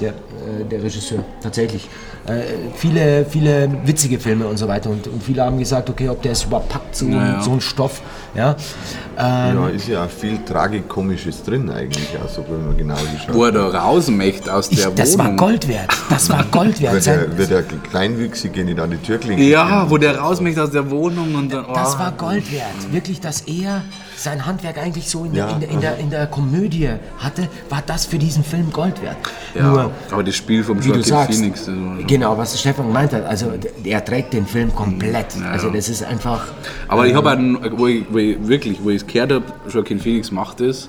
Der, 0.00 0.10
äh, 0.10 0.64
der 0.70 0.82
Regisseur, 0.82 1.24
tatsächlich. 1.42 1.88
Äh, 2.26 2.42
viele, 2.76 3.24
viele 3.24 3.68
witzige 3.84 4.20
Filme 4.20 4.46
und 4.46 4.58
so 4.58 4.68
weiter. 4.68 4.90
Und, 4.90 5.06
und 5.08 5.22
viele 5.22 5.42
haben 5.42 5.58
gesagt, 5.58 5.88
okay, 5.90 6.08
ob 6.08 6.22
der 6.22 6.32
es 6.32 6.44
überhaupt 6.44 6.68
packt, 6.68 6.94
so, 6.94 7.06
Ja, 7.06 7.26
ja. 7.26 7.42
so 7.42 7.52
ein 7.52 7.60
Stoff. 7.60 8.02
Ja. 8.38 8.54
Ähm, 9.18 9.56
ja, 9.56 9.68
ist 9.68 9.88
ja 9.88 10.04
auch 10.04 10.08
viel 10.10 10.38
Tragikomisches 10.44 11.42
drin 11.42 11.68
eigentlich, 11.70 12.08
also 12.22 12.44
wenn 12.48 12.66
man 12.66 12.76
genau 12.76 12.94
geschaut 12.94 13.34
Wo 13.34 13.44
er 13.46 13.50
da 13.52 13.66
raus 13.66 14.08
möchte 14.10 14.54
aus 14.54 14.70
ich, 14.70 14.80
der 14.80 14.90
das 14.92 15.18
Wohnung. 15.18 15.26
war 15.26 15.36
Gold 15.48 15.66
wert. 15.66 15.90
Das 16.08 16.30
war 16.30 16.44
Gold 16.44 16.80
wert. 16.80 16.94
Wird 16.94 17.06
der, 17.06 17.36
wird 17.38 17.50
der 17.50 17.62
Kleinwüchsige 17.90 18.64
nicht 18.64 18.78
an 18.78 18.92
die 18.92 18.96
Tür 18.98 19.18
klingeln? 19.18 19.48
Ja, 19.48 19.90
wo 19.90 19.98
der 19.98 20.18
raus 20.18 20.40
möchte 20.40 20.62
aus 20.62 20.70
der 20.70 20.88
Wohnung 20.88 21.34
und 21.34 21.52
dann. 21.52 21.64
Oh. 21.68 21.74
Das 21.74 21.98
war 21.98 22.12
Gold 22.12 22.52
wert. 22.52 22.92
Wirklich, 22.92 23.20
dass 23.20 23.40
er 23.40 23.82
sein 24.18 24.44
Handwerk 24.46 24.78
eigentlich 24.78 25.08
so 25.08 25.24
in, 25.24 25.32
der, 25.32 25.46
Ja, 25.46 25.52
in, 25.52 25.60
der, 25.60 25.70
in, 25.70 25.80
der, 25.80 25.96
in 25.98 26.10
der 26.10 26.26
Komödie 26.26 26.90
hatte, 27.18 27.48
war 27.68 27.82
das 27.86 28.04
für 28.04 28.18
diesen 28.18 28.42
Film 28.44 28.72
Gold 28.72 29.00
wert. 29.02 29.16
ja, 29.54 29.62
Nur, 29.62 29.90
aber 30.10 30.24
das 30.24 30.34
Spiel 30.34 30.64
vom 30.64 30.78
wie 30.82 30.88
du 30.88 30.94
Joaquin 30.94 31.04
sagst, 31.04 31.38
Phoenix. 31.38 31.64
das 31.66 31.74
war 31.76 31.96
genau, 32.04 32.36
was 32.36 32.58
Stefan 32.58 32.88
gemeint 32.88 33.12
hat, 33.12 33.24
also 33.24 33.52
er 33.84 34.04
trägt 34.04 34.32
den 34.32 34.46
Film 34.46 34.74
komplett. 34.74 35.26
Also 35.50 35.70
das 35.70 35.88
ist 35.88 36.02
einfach... 36.02 36.48
Aber 36.88 37.06
ich 37.06 37.14
habe 37.14 37.30
einen, 37.30 37.58
wo 37.78 37.86
ich, 37.86 38.04
wo 38.10 38.18
ich 38.18 38.27
wirklich, 38.40 38.82
wo 38.82 38.90
ich 38.90 39.02
es 39.02 39.06
gehört 39.06 39.32
habe, 39.32 39.44
Joaquin 39.70 39.98
Phoenix 39.98 40.30
macht 40.30 40.60
das, 40.60 40.88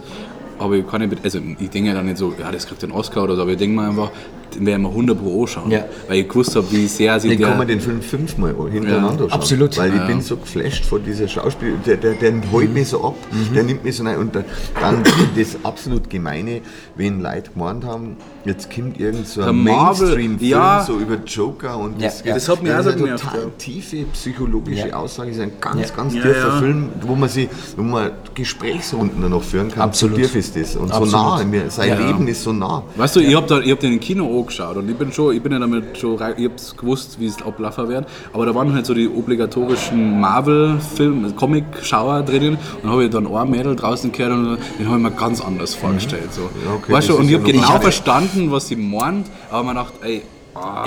aber 0.57 0.75
ich 0.75 0.87
kann 0.87 1.07
nicht, 1.07 1.23
also 1.23 1.39
ich 1.59 1.69
denke 1.69 1.93
dann 1.93 2.05
nicht 2.05 2.17
so, 2.17 2.33
ja, 2.39 2.51
das 2.51 2.67
kriegt 2.67 2.81
den 2.81 2.91
Oscar 2.91 3.23
oder 3.23 3.35
so, 3.35 3.43
aber 3.43 3.51
ich 3.51 3.57
denke 3.57 3.75
mir 3.75 3.87
einfach, 3.87 4.11
werden 4.59 4.81
wir 4.83 4.89
100 4.89 5.17
Pro 5.21 5.41
anschauen. 5.43 5.71
Ja. 5.71 5.85
Weil 6.07 6.19
ich 6.19 6.27
gewusst 6.29 6.55
habe, 6.55 6.65
wie 6.71 6.87
sehr 6.87 7.19
sich 7.19 7.31
Den 7.31 7.41
kann 7.41 7.57
man 7.57 7.67
den 7.67 7.79
Film 7.81 8.01
fünfmal 8.01 8.55
hintereinander 8.71 9.23
Ja, 9.25 9.29
schauen. 9.29 9.31
absolut. 9.31 9.77
Weil 9.77 9.95
ich 9.95 10.07
bin 10.07 10.21
so 10.21 10.37
geflasht 10.37 10.85
von 10.85 11.03
dieser 11.03 11.27
Schauspiel, 11.27 11.73
der, 11.85 11.97
der, 11.97 12.13
der 12.13 12.33
holt 12.51 12.73
mich 12.73 12.87
so 12.89 13.03
ab, 13.03 13.15
Mhm. 13.31 13.53
der 13.53 13.63
nimmt 13.63 13.83
mich 13.83 13.95
so 13.97 14.03
rein. 14.03 14.17
Und 14.17 14.35
dann, 14.35 14.45
dann 14.79 15.03
das 15.37 15.57
absolut 15.63 16.09
Gemeine, 16.09 16.61
wenn 16.95 17.21
Leute 17.21 17.51
gemeint 17.51 17.83
haben, 17.85 18.17
jetzt 18.45 18.73
kommt 18.73 18.99
irgend 18.99 19.27
so 19.27 19.41
ein 19.41 19.63
Marvel, 19.63 20.07
Mainstream-Film 20.07 20.49
ja. 20.51 20.83
so 20.85 20.97
über 20.97 21.17
Joker 21.25 21.77
und 21.77 21.99
Ja, 22.01 22.07
das, 22.07 22.23
ja. 22.23 22.33
Das 22.33 22.47
hat 22.49 22.63
mich 22.63 22.71
auch 22.73 22.79
ist 22.79 22.83
so 22.85 22.89
eine 22.91 22.97
genervt, 23.01 23.23
total 23.23 23.51
tiefe 23.57 23.97
psychologische 24.13 24.87
Ja. 24.89 24.95
Aussage, 24.95 25.31
ist 25.31 25.39
ein 25.39 25.51
ganz, 25.59 25.89
Ja. 25.89 25.95
ganz 25.95 26.13
tiefer 26.13 26.37
ja. 26.37 26.59
Film, 26.59 26.89
wo 27.01 27.15
man 27.15 27.29
sich, 27.29 27.49
wo 27.77 27.83
man 27.83 28.11
Gesprächsrunden 28.33 29.29
noch 29.29 29.43
führen 29.43 29.69
kann. 29.71 29.83
Absolut. 29.83 30.15
So 30.17 30.21
tief 30.23 30.35
ist 30.35 30.55
das 30.55 30.75
und 30.75 30.91
Absolut. 30.91 31.09
so 31.11 31.17
nah, 31.17 31.43
mir, 31.43 31.69
sein 31.69 31.89
Ja. 31.89 32.07
Leben 32.07 32.27
ist 32.27 32.43
so 32.43 32.51
nah. 32.53 32.83
Weißt 32.95 33.15
du, 33.15 33.19
ich 33.19 33.35
habe 33.35 33.47
da, 33.47 33.59
ich 33.59 33.71
hab 33.71 33.79
den 33.79 33.93
im 33.93 33.99
Kino 33.99 34.25
angeschaut 34.39 34.77
und 34.77 34.89
ich 34.89 34.95
bin 34.97 35.11
schon, 35.11 35.35
ich 35.35 35.41
bin 35.41 35.51
ja 35.51 35.59
damit 35.59 35.97
schon, 35.97 36.15
rein- 36.17 36.33
ich 36.37 36.45
hab's 36.45 36.75
gewusst, 36.75 37.19
wie 37.19 37.25
es 37.27 37.41
ablaufen 37.41 37.87
wird, 37.89 38.05
aber 38.33 38.45
da 38.45 38.55
waren 38.55 38.73
halt 38.73 38.85
so 38.85 38.93
die 38.93 39.07
obligatorischen 39.07 40.19
Marvel-Film, 40.19 41.35
Comic-Schauer 41.35 42.23
drinnen 42.23 42.55
und 42.55 42.83
dann 42.83 42.91
habe 42.91 43.05
ich 43.05 43.09
dann 43.11 43.27
ein 43.27 43.49
Mädel 43.49 43.75
draußen 43.75 44.11
gehört 44.11 44.33
und 44.33 44.57
den 44.79 44.87
habe 44.87 44.97
ich 44.97 45.03
mir 45.03 45.11
ganz 45.11 45.41
anders 45.41 45.73
vorgestellt. 45.75 46.33
So. 46.33 46.49
okay, 46.75 46.91
weißt 46.93 47.09
du, 47.09 47.17
und 47.17 47.27
ich 47.29 47.35
habe 47.35 47.43
genau 47.43 47.73
was. 47.75 47.81
verstanden, 47.81 48.51
was 48.51 48.67
sie 48.67 48.75
meint, 48.75 49.27
aber 49.49 49.63
man 49.63 49.75
dachte, 49.75 49.93
ey, 50.05 50.23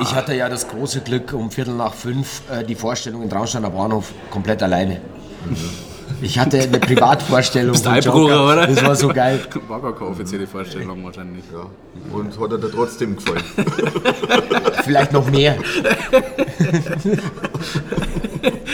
Ich 0.01 0.15
hatte 0.15 0.35
ja 0.35 0.49
das 0.49 0.69
große 0.69 1.01
Glück, 1.01 1.33
um 1.33 1.51
Viertel 1.51 1.75
nach 1.75 1.95
fünf 1.95 2.43
äh, 2.51 2.63
die 2.65 2.75
Vorstellung 2.75 3.23
in 3.23 3.31
Traunsteiner 3.31 3.71
Bahnhof 3.71 4.13
komplett 4.31 4.63
alleine. 4.63 5.01
Ich 6.23 6.39
hatte 6.39 6.61
eine 6.61 6.79
Privatvorstellung 6.79 7.73
bist 7.73 7.85
Joker. 7.85 8.45
oder? 8.45 8.67
Das 8.69 8.85
war 8.85 8.95
so 8.95 9.09
geil. 9.09 9.41
War 9.67 9.81
gar 9.81 9.93
keine 9.93 10.11
offizielle 10.11 10.47
Vorstellung 10.47 11.05
wahrscheinlich. 11.05 11.45
Ja. 11.53 11.67
Und 12.17 12.39
hat 12.39 12.53
er 12.53 12.59
dir 12.59 12.71
trotzdem 12.71 13.17
gefallen? 13.17 13.43
Vielleicht 14.85 15.13
noch 15.13 15.29
mehr. 15.29 15.57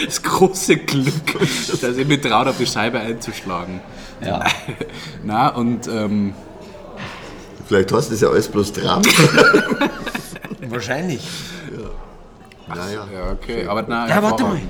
Das 0.04 0.22
große 0.22 0.76
Glück, 0.76 1.38
dass 1.80 1.96
ich 1.96 2.06
mich 2.06 2.20
traut, 2.20 2.48
auf 2.48 2.58
die 2.58 2.66
Scheibe 2.66 3.00
einzuschlagen. 3.00 3.80
Ja. 4.24 4.44
Na, 5.24 5.48
und 5.48 5.88
ähm, 5.88 6.34
Vielleicht 7.66 7.92
hast 7.92 8.08
du 8.08 8.12
das 8.12 8.20
ja 8.22 8.28
alles 8.28 8.48
bloß 8.48 8.72
Traum. 8.72 9.02
Wahrscheinlich. 10.68 11.26
naja. 12.66 13.06
ja, 13.12 13.32
okay, 13.32 13.66
aber 13.66 13.84
na, 13.86 14.08
Ja, 14.08 14.22
warte 14.22 14.42
mal. 14.42 14.60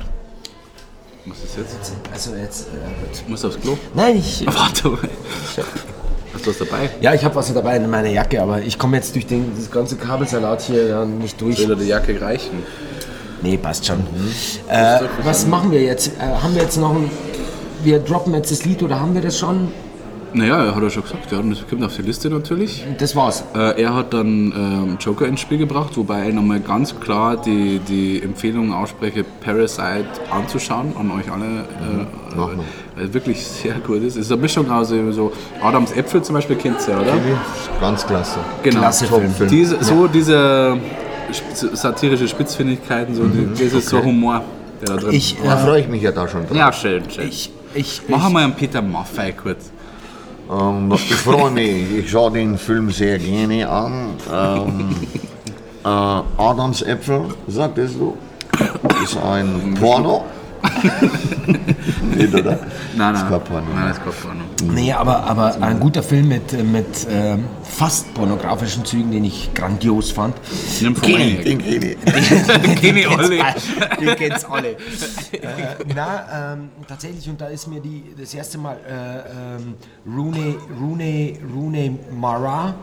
Was 1.29 1.39
ist 1.45 1.57
jetzt? 1.57 1.93
Also 2.13 2.35
jetzt. 2.35 2.69
Äh, 2.69 3.13
Ich 3.13 3.29
muss 3.29 3.45
aufs 3.45 3.61
Klo. 3.61 3.77
nein, 3.95 4.17
ich. 4.17 4.47
Warte 4.47 4.89
mal. 4.89 4.99
Hast 6.35 6.47
was 6.47 6.59
dabei? 6.59 6.91
Ja, 7.01 7.15
ich 7.15 7.25
habe 7.25 7.35
was 7.35 7.53
dabei 7.53 7.77
in 7.77 7.89
meiner 7.91 8.09
Jacke, 8.11 8.41
aber 8.43 8.61
ich 8.63 8.79
komme 8.79 8.97
jetzt 8.97 9.15
durch 9.15 9.27
den, 9.27 9.53
das 9.57 9.71
ganze 9.71 9.97
Kabelsalat 9.97 10.63
hier 10.63 10.87
ja 10.87 11.05
nicht 11.05 11.41
durch. 11.41 11.57
Dir 11.57 11.75
die 11.75 11.87
Jacke 11.87 12.21
reichen? 12.21 12.63
Nee, 13.43 13.57
passt 13.57 13.87
schon. 13.87 14.01
Äh, 14.69 15.01
was 15.23 15.47
machen 15.47 15.71
wir 15.71 15.83
jetzt? 15.83 16.09
Äh, 16.19 16.43
haben 16.43 16.55
wir 16.55 16.63
jetzt 16.63 16.77
noch 16.77 16.95
ein. 16.95 17.11
Wir 17.83 18.01
droppen 18.01 18.35
jetzt 18.35 18.51
das 18.51 18.65
Lied 18.65 18.83
oder 18.83 19.01
haben 19.01 19.15
wir 19.15 19.21
das 19.23 19.39
schon? 19.39 19.73
Naja, 20.33 20.75
hat 20.75 20.83
er 20.83 20.91
schon 20.91 21.03
gesagt, 21.03 21.31
ja, 21.33 21.41
das 21.41 21.67
kommt 21.69 21.83
auf 21.83 21.97
die 21.97 22.03
Liste 22.03 22.31
natürlich. 22.31 22.85
Das 22.99 23.17
war's. 23.17 23.45
Äh, 23.55 23.83
er 23.83 23.95
hat 23.95 24.13
dann 24.13 24.53
ähm, 24.53 24.97
Joker 25.01 25.27
ins 25.27 25.41
Spiel 25.41 25.59
gebracht, 25.59 25.97
wobei 25.97 26.29
ich 26.29 26.35
nochmal 26.35 26.61
ganz 26.61 26.99
klar 27.01 27.37
die, 27.37 27.81
die 27.81 28.23
Empfehlung 28.23 28.73
ausspreche, 28.73 29.25
Parasite 29.25 30.07
anzuschauen 30.31 30.95
an 30.99 31.11
euch 31.11 31.31
alle. 31.31 31.45
Äh, 31.47 32.37
Machen 32.37 32.61
weil 32.99 33.07
es 33.07 33.15
wirklich 33.15 33.47
sehr 33.47 33.75
gut 33.75 34.03
ist. 34.03 34.17
Es 34.17 34.27
ist 34.27 34.33
eine 34.33 34.41
Mischung 34.41 34.71
aus 34.71 34.89
so 34.89 35.33
Adams 35.63 35.93
Äpfel 35.93 36.23
zum 36.23 36.35
Beispiel, 36.35 36.57
kennt 36.57 36.77
ihr, 36.89 37.01
oder? 37.01 37.15
Ganz 37.81 38.07
klasse. 38.07 38.41
Genau. 38.63 38.81
Klasse 38.81 39.07
Film. 39.07 39.31
Film. 39.31 39.51
Diese, 39.51 39.83
so 39.83 40.09
diese 40.09 40.77
satirische 41.75 42.27
Spitzfindigkeiten, 42.27 43.15
so 43.15 43.25
die, 43.25 43.51
das 43.53 43.73
ist 43.73 43.89
so 43.89 44.03
Humor, 44.03 44.43
der 44.81 44.97
da 44.97 44.97
drin 44.97 45.13
Ich, 45.13 45.37
Da 45.43 45.55
äh, 45.55 45.65
freue 45.65 45.81
ich 45.81 45.89
mich 45.89 46.03
ja 46.03 46.11
da 46.11 46.27
schon 46.27 46.47
drauf. 46.47 46.57
Ja, 46.57 46.73
schön, 46.73 47.09
schön. 47.11 47.29
ich, 47.29 47.51
ich, 47.75 48.03
Mach 48.09 48.19
ich, 48.19 48.25
einmal 48.27 48.45
einen 48.45 48.55
Peter 48.55 48.83
Maffei 48.83 49.33
kurz. 49.33 49.71
Ähm, 50.51 50.93
ich 50.95 51.15
freue 51.15 51.51
mich, 51.51 51.99
ich 51.99 52.11
schaue 52.11 52.33
den 52.33 52.57
Film 52.57 52.91
sehr 52.91 53.19
gerne 53.19 53.69
an. 53.69 54.15
Ähm, 54.33 54.97
äh, 55.85 55.89
Adams 55.89 56.83
Äpfel, 56.83 57.27
sagtest 57.47 57.97
du, 57.97 58.17
ist 59.05 59.17
ein 59.17 59.77
Porno. 59.79 60.25
Nicht, 62.17 62.35
oder? 62.35 62.51
Nein, 62.53 62.59
nein. 62.97 63.15
ist 63.15 63.29
kein 63.29 63.45
Porno. 63.45 63.67
Nein, 63.75 63.89
das 63.89 63.99
ist 63.99 64.05
kein 64.05 64.13
Porno. 64.13 64.75
nee, 64.75 64.93
aber, 64.93 65.25
aber 65.25 65.61
ein 65.63 65.79
guter 65.81 66.03
Film 66.03 66.29
mit, 66.29 66.53
mit 66.65 67.07
ähm, 67.11 67.45
fast 67.63 68.13
pornografischen 68.15 68.85
Zügen, 68.85 69.11
den 69.11 69.25
ich 69.25 69.53
grandios 69.55 70.11
fand. 70.11 70.37
Nimm 70.81 70.97
von 70.97 71.11
mir. 71.11 71.43
Den. 71.43 71.59
Kenn 71.59 72.97
ich 72.97 73.09
alle. 73.09 73.39
Den 74.01 74.17
kennt's 74.17 74.45
alle. 74.45 74.69
äh, 74.71 74.77
na, 75.95 76.53
ähm, 76.55 76.71
tatsächlich, 76.87 77.29
und 77.29 77.41
da 77.41 77.47
ist 77.47 77.67
mir 77.69 77.81
die, 77.81 78.15
das 78.19 78.35
erste 78.35 78.59
Mal 78.59 78.77
äh, 78.89 79.57
ähm, 79.57 79.75
Rooney, 80.07 80.57
Rooney, 80.81 81.39
Rooney 81.55 81.99
Mara, 82.19 82.75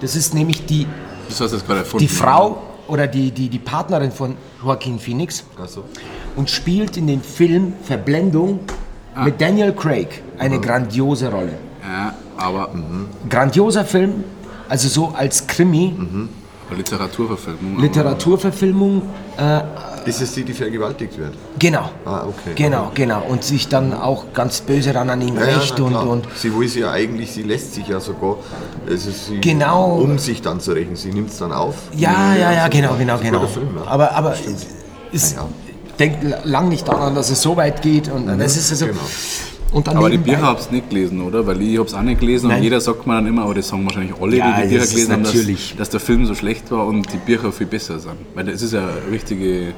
das 0.00 0.16
ist 0.16 0.34
nämlich 0.34 0.64
die, 0.66 0.86
Das 1.28 1.40
hast 1.40 1.52
du 1.52 1.58
gerade 1.60 1.80
erfunden. 1.80 2.06
die 2.06 2.12
Frau 2.12 2.62
oder 2.88 3.06
die, 3.06 3.30
die, 3.30 3.48
die 3.48 3.58
Partnerin 3.58 4.12
von 4.12 4.36
Joaquin 4.62 4.98
Phoenix 4.98 5.44
Ach 5.62 5.68
so. 5.68 5.84
und 6.36 6.50
spielt 6.50 6.96
in 6.96 7.06
dem 7.06 7.20
Film 7.20 7.74
Verblendung 7.82 8.60
mit 9.24 9.40
Daniel 9.40 9.72
Craig 9.72 10.22
eine 10.38 10.60
grandiose 10.60 11.30
Rolle. 11.30 11.54
Ja, 11.82 12.14
aber 12.36 12.70
Grandioser 13.30 13.84
Film, 13.84 14.24
also 14.68 14.88
so 14.88 15.14
als 15.16 15.46
Krimi, 15.46 15.94
Literaturverfilmung. 16.74 17.78
Literaturverfilmung, 17.78 19.02
äh, 19.36 19.60
Ist 20.06 20.20
es 20.22 20.32
die, 20.34 20.44
die 20.44 20.52
vergewaltigt 20.52 21.18
wird? 21.18 21.32
genau. 21.58 21.90
Ah, 22.04 22.24
okay. 22.28 22.52
Genau, 22.54 22.90
genau. 22.94 23.22
Und 23.28 23.42
sich 23.44 23.68
dann 23.68 23.92
auch 23.92 24.32
ganz 24.32 24.60
böse 24.60 24.92
dann 24.92 25.10
an 25.10 25.20
ihn 25.20 25.34
Ja, 25.34 25.44
ja, 25.46 25.56
rächt 25.58 25.74
na 25.78 25.84
und, 25.84 25.94
und 25.96 26.26
sie 26.36 26.56
will 26.56 26.68
sie 26.68 26.80
ja 26.80 26.92
eigentlich, 26.92 27.32
sie 27.32 27.42
lässt 27.42 27.74
sich 27.74 27.88
ja 27.88 27.98
sogar, 28.00 28.36
also 28.88 29.10
sie, 29.10 29.40
Genau. 29.40 29.96
um 29.96 30.18
sich 30.18 30.42
dann 30.42 30.60
zu 30.60 30.72
rächen. 30.72 30.96
Sie 30.96 31.12
nimmt 31.12 31.30
es 31.30 31.38
dann 31.38 31.52
auf. 31.52 31.74
ja, 31.96 32.34
ja, 32.34 32.52
ja, 32.52 32.64
so 32.64 32.70
genau, 32.70 32.94
genau, 32.96 33.18
genau. 33.18 33.46
Film, 33.46 33.68
ja. 33.76 33.90
Aber, 33.90 34.12
aber 34.12 34.34
ist, 35.12 35.34
Ja, 35.36 35.42
ja. 35.42 35.48
denkt 35.98 36.24
lang 36.44 36.68
nicht 36.68 36.86
daran, 36.86 37.14
dass 37.14 37.30
es 37.30 37.40
so 37.42 37.56
weit 37.56 37.82
geht 37.82 38.08
und 38.10 38.26
das 38.38 38.56
ist 38.56 38.70
also. 38.70 38.86
genau. 38.86 39.00
Und 39.72 39.88
dann 39.88 39.96
Aber 39.96 40.08
die 40.08 40.16
Bücher 40.16 40.42
hab's 40.42 40.70
nicht 40.70 40.88
gelesen, 40.90 41.20
oder? 41.20 41.44
Weil 41.46 41.60
ich 41.60 41.76
hab's 41.78 41.92
auch 41.92 42.00
nicht 42.00 42.20
gelesen 42.20 42.48
Nein. 42.48 42.58
und 42.58 42.62
jeder 42.62 42.80
sagt 42.80 43.04
mir 43.06 43.14
dann 43.14 43.26
immer, 43.26 43.42
aber 43.42 43.54
das 43.54 43.66
sagen 43.68 43.84
wahrscheinlich 43.84 44.14
alle, 44.18 44.36
Ja, 44.36 44.60
die 44.62 44.68
die 44.68 44.74
Bücher 44.74 44.86
gelesen 44.86 45.12
haben, 45.12 45.22
dass, 45.24 45.34
natürlich. 45.34 45.74
dass 45.76 45.90
der 45.90 46.00
Film 46.00 46.24
so 46.24 46.34
schlecht 46.36 46.70
war 46.70 46.86
und 46.86 47.12
die 47.12 47.16
Bücher 47.18 47.50
viel 47.52 47.66
besser 47.66 47.98
sind. 47.98 48.14
Weil 48.34 48.44
das 48.44 48.62
ist 48.62 48.72
ja 48.72 48.80
eine 48.82 49.10
richtige, 49.12 49.74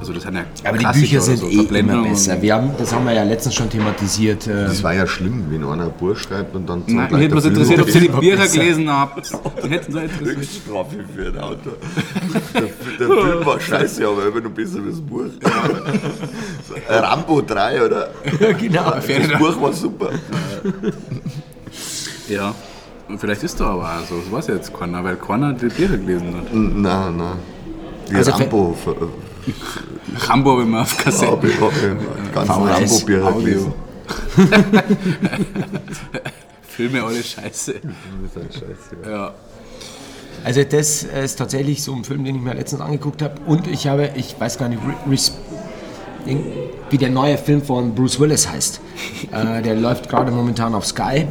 also 0.00 0.12
das 0.14 0.22
sind 0.22 0.34
ja 0.34 0.44
Aber 0.64 0.78
die 0.78 0.86
Bücher 0.98 1.20
sind 1.20 1.36
so, 1.38 1.46
eh 1.48 1.78
immer 1.78 2.02
besser. 2.02 2.40
Wir 2.40 2.54
haben, 2.54 2.70
das 2.78 2.92
haben 2.92 3.04
wir 3.04 3.12
ja 3.12 3.22
letztens 3.22 3.54
schon 3.54 3.68
thematisiert. 3.68 4.46
äh, 4.46 4.64
Das 4.64 4.82
war 4.82 4.94
ja 4.94 5.06
schlimm, 5.06 5.44
wenn 5.50 5.62
einer 5.62 5.84
ein 5.84 5.92
Buch 5.92 6.16
schreibt 6.16 6.54
und 6.56 6.66
dann 6.68 6.82
Nein, 6.86 7.08
gleich 7.08 7.10
mich 7.10 7.20
hätte 7.22 7.36
was 7.36 7.44
interessiert, 7.44 7.80
ob 7.80 7.88
ihr 7.88 8.00
die 8.00 8.08
Bücher 8.08 8.48
gelesen 8.48 8.90
habt. 8.90 9.30
Hätten 9.68 9.92
so 9.92 9.98
interessiert. 9.98 10.38
Höchststrafe 10.38 10.96
für 11.14 11.26
ein 11.28 11.38
Auto. 11.38 11.70
Der, 12.54 12.62
der 12.62 13.16
Film 13.24 13.44
war 13.46 13.60
scheiße, 13.60 14.06
aber 14.08 14.26
immer 14.26 14.40
noch 14.40 14.50
besser 14.50 14.78
als 14.78 14.86
das 14.96 15.00
Buch. 15.02 15.26
Rambo 16.88 17.42
3, 17.42 17.84
oder? 17.84 18.08
genau. 18.58 18.90
Das 18.92 19.06
Buch 19.38 19.60
war 19.60 19.72
super. 19.72 20.10
Ja. 22.28 22.54
Und 23.08 23.18
vielleicht 23.20 23.42
ist 23.42 23.58
da 23.60 23.66
aber 23.66 23.82
auch 23.84 24.06
so, 24.08 24.16
das 24.20 24.32
weiß 24.32 24.46
ja 24.48 24.54
jetzt 24.54 24.72
keiner, 24.72 25.02
weil 25.04 25.16
keiner 25.16 25.52
die 25.52 25.66
Bücher 25.66 25.96
gelesen 25.98 26.34
hat. 26.36 26.54
Nein, 26.54 27.16
nein. 27.16 27.32
Die 28.08 28.14
Also 28.14 28.30
Rambo, 28.30 28.72
ver- 28.82 28.94
Rambo 30.16 30.52
habe 30.52 30.62
ich 30.62 30.68
mal 30.68 30.82
auf 30.82 30.96
Kassette. 30.96 31.32
habe 31.32 31.48
ich 31.48 31.60
hab 31.60 31.72
ich 31.72 32.34
ganz 32.34 33.06
gelesen. 33.06 33.72
Filme 36.62 37.02
alle 37.02 37.22
scheiße. 37.22 37.74
Scheiße. 38.34 39.10
Ja. 39.10 39.34
Also 40.42 40.64
das 40.64 41.02
ist 41.02 41.36
tatsächlich 41.36 41.82
so 41.82 41.94
ein 41.94 42.04
Film, 42.04 42.24
den 42.24 42.36
ich 42.36 42.42
mir 42.42 42.54
letztens 42.54 42.80
angeguckt 42.80 43.22
habe. 43.22 43.34
Und 43.46 43.66
ich 43.66 43.86
habe, 43.86 44.10
ich 44.16 44.38
weiß 44.38 44.58
gar 44.58 44.68
nicht, 44.68 44.80
wie 46.90 46.98
der 46.98 47.10
neue 47.10 47.36
Film 47.36 47.62
von 47.62 47.94
Bruce 47.94 48.18
Willis 48.18 48.48
heißt. 48.48 48.80
äh, 49.32 49.62
der 49.62 49.74
läuft 49.74 50.08
gerade 50.08 50.32
momentan 50.32 50.74
auf 50.74 50.86
Sky. 50.86 51.26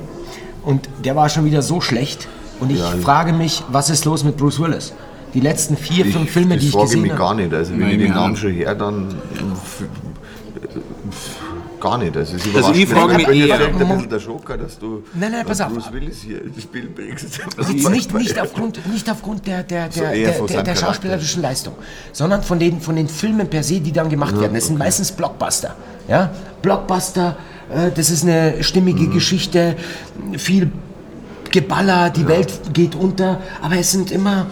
Und 0.63 0.89
der 1.03 1.15
war 1.15 1.29
schon 1.29 1.45
wieder 1.45 1.61
so 1.61 1.81
schlecht. 1.81 2.27
Und 2.59 2.71
ich 2.71 2.79
ja. 2.79 2.91
frage 2.97 3.33
mich, 3.33 3.63
was 3.69 3.89
ist 3.89 4.05
los 4.05 4.23
mit 4.23 4.37
Bruce 4.37 4.59
Willis? 4.59 4.93
Die 5.33 5.39
letzten 5.41 5.77
vier, 5.77 6.05
Ich, 6.05 6.13
fünf 6.13 6.29
Filme, 6.31 6.57
die 6.57 6.65
ich 6.67 6.71
frage 6.71 6.85
gesehen 6.85 7.01
mich 7.01 7.11
habe. 7.11 7.19
gar 7.21 7.33
nicht. 7.35 7.53
Also, 7.53 7.71
wenn 7.73 7.79
Nein, 7.79 7.91
ich 7.91 7.97
den 8.07 8.13
Namen 8.13 8.35
schon 8.35 8.51
her, 8.51 8.73
dann. 8.75 9.07
f- 9.53 9.83
Gar 11.79 11.97
nicht. 11.99 12.17
Also, 12.17 12.35
es 12.35 12.45
überrascht 12.45 12.71
ich 12.75 12.89
mich. 12.89 12.97
frage 12.97 13.13
mich 13.13 13.21
ich 13.21 13.27
bin 13.27 13.35
eher- 13.37 13.45
jetzt 13.47 13.55
vielleicht 13.57 13.73
ein 13.81 13.87
bisschen 13.95 14.09
der 14.09 14.19
Schocker, 14.19 14.57
dass 14.57 14.77
du 14.79 15.03
Nein, 15.13 15.31
nein, 15.31 15.45
pass 15.45 15.61
auf. 15.61 15.71
Bruce 15.71 15.93
Willis 15.93 16.21
hier 16.23 16.43
ins 16.43 16.61
Spiel 16.63 16.89
bringst. 16.93 17.23
Jetzt 17.57 17.89
nicht, 17.89 18.13
nicht, 18.13 18.39
aufgrund, 18.39 18.91
nicht 18.91 19.09
aufgrund 19.09 19.47
der, 19.47 19.63
der, 19.63 19.87
der, 19.87 19.91
So 20.33 20.45
der, 20.45 20.47
der, 20.55 20.63
der 20.63 20.75
schauspielerischen 20.75 21.41
Leistung, 21.41 21.75
sondern 22.11 22.43
von 22.43 22.59
den, 22.59 22.81
von 22.81 22.97
den 22.97 23.07
Filmen 23.07 23.47
per 23.47 23.63
se, 23.63 23.79
die 23.79 23.93
dann 23.93 24.09
gemacht 24.09 24.37
werden. 24.41 24.53
Das 24.55 24.67
sind 24.67 24.77
meistens 24.77 25.11
Blockbuster. 25.13 25.73
Ja? 26.09 26.31
Blockbuster, 26.61 27.37
äh, 27.73 27.91
das 27.95 28.09
ist 28.09 28.23
eine 28.23 28.61
stimmige 28.61 29.03
Mhm. 29.03 29.13
Geschichte, 29.13 29.77
viel 30.37 30.69
Geballer, 31.49 32.09
die 32.09 32.27
Welt 32.27 32.51
geht 32.73 32.93
unter, 32.95 33.39
aber 33.61 33.77
es 33.77 33.91
sind 33.91 34.11
immer 34.11 34.47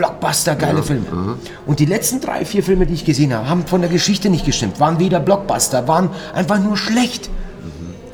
Blockbuster, 0.00 0.54
geile 0.56 0.82
Filme. 0.82 1.04
mhm. 1.12 1.34
Und 1.66 1.78
die 1.78 1.84
letzten 1.84 2.20
drei, 2.22 2.44
vier 2.46 2.62
Filme, 2.62 2.86
die 2.86 2.94
ich 2.94 3.04
gesehen 3.04 3.34
habe, 3.34 3.46
haben 3.48 3.66
von 3.66 3.82
der 3.82 3.90
Geschichte 3.90 4.30
nicht 4.30 4.46
gestimmt, 4.46 4.80
waren 4.80 4.98
weder 4.98 5.20
Blockbuster, 5.20 5.86
waren 5.88 6.08
einfach 6.34 6.58
nur 6.58 6.76
schlecht. 6.78 7.28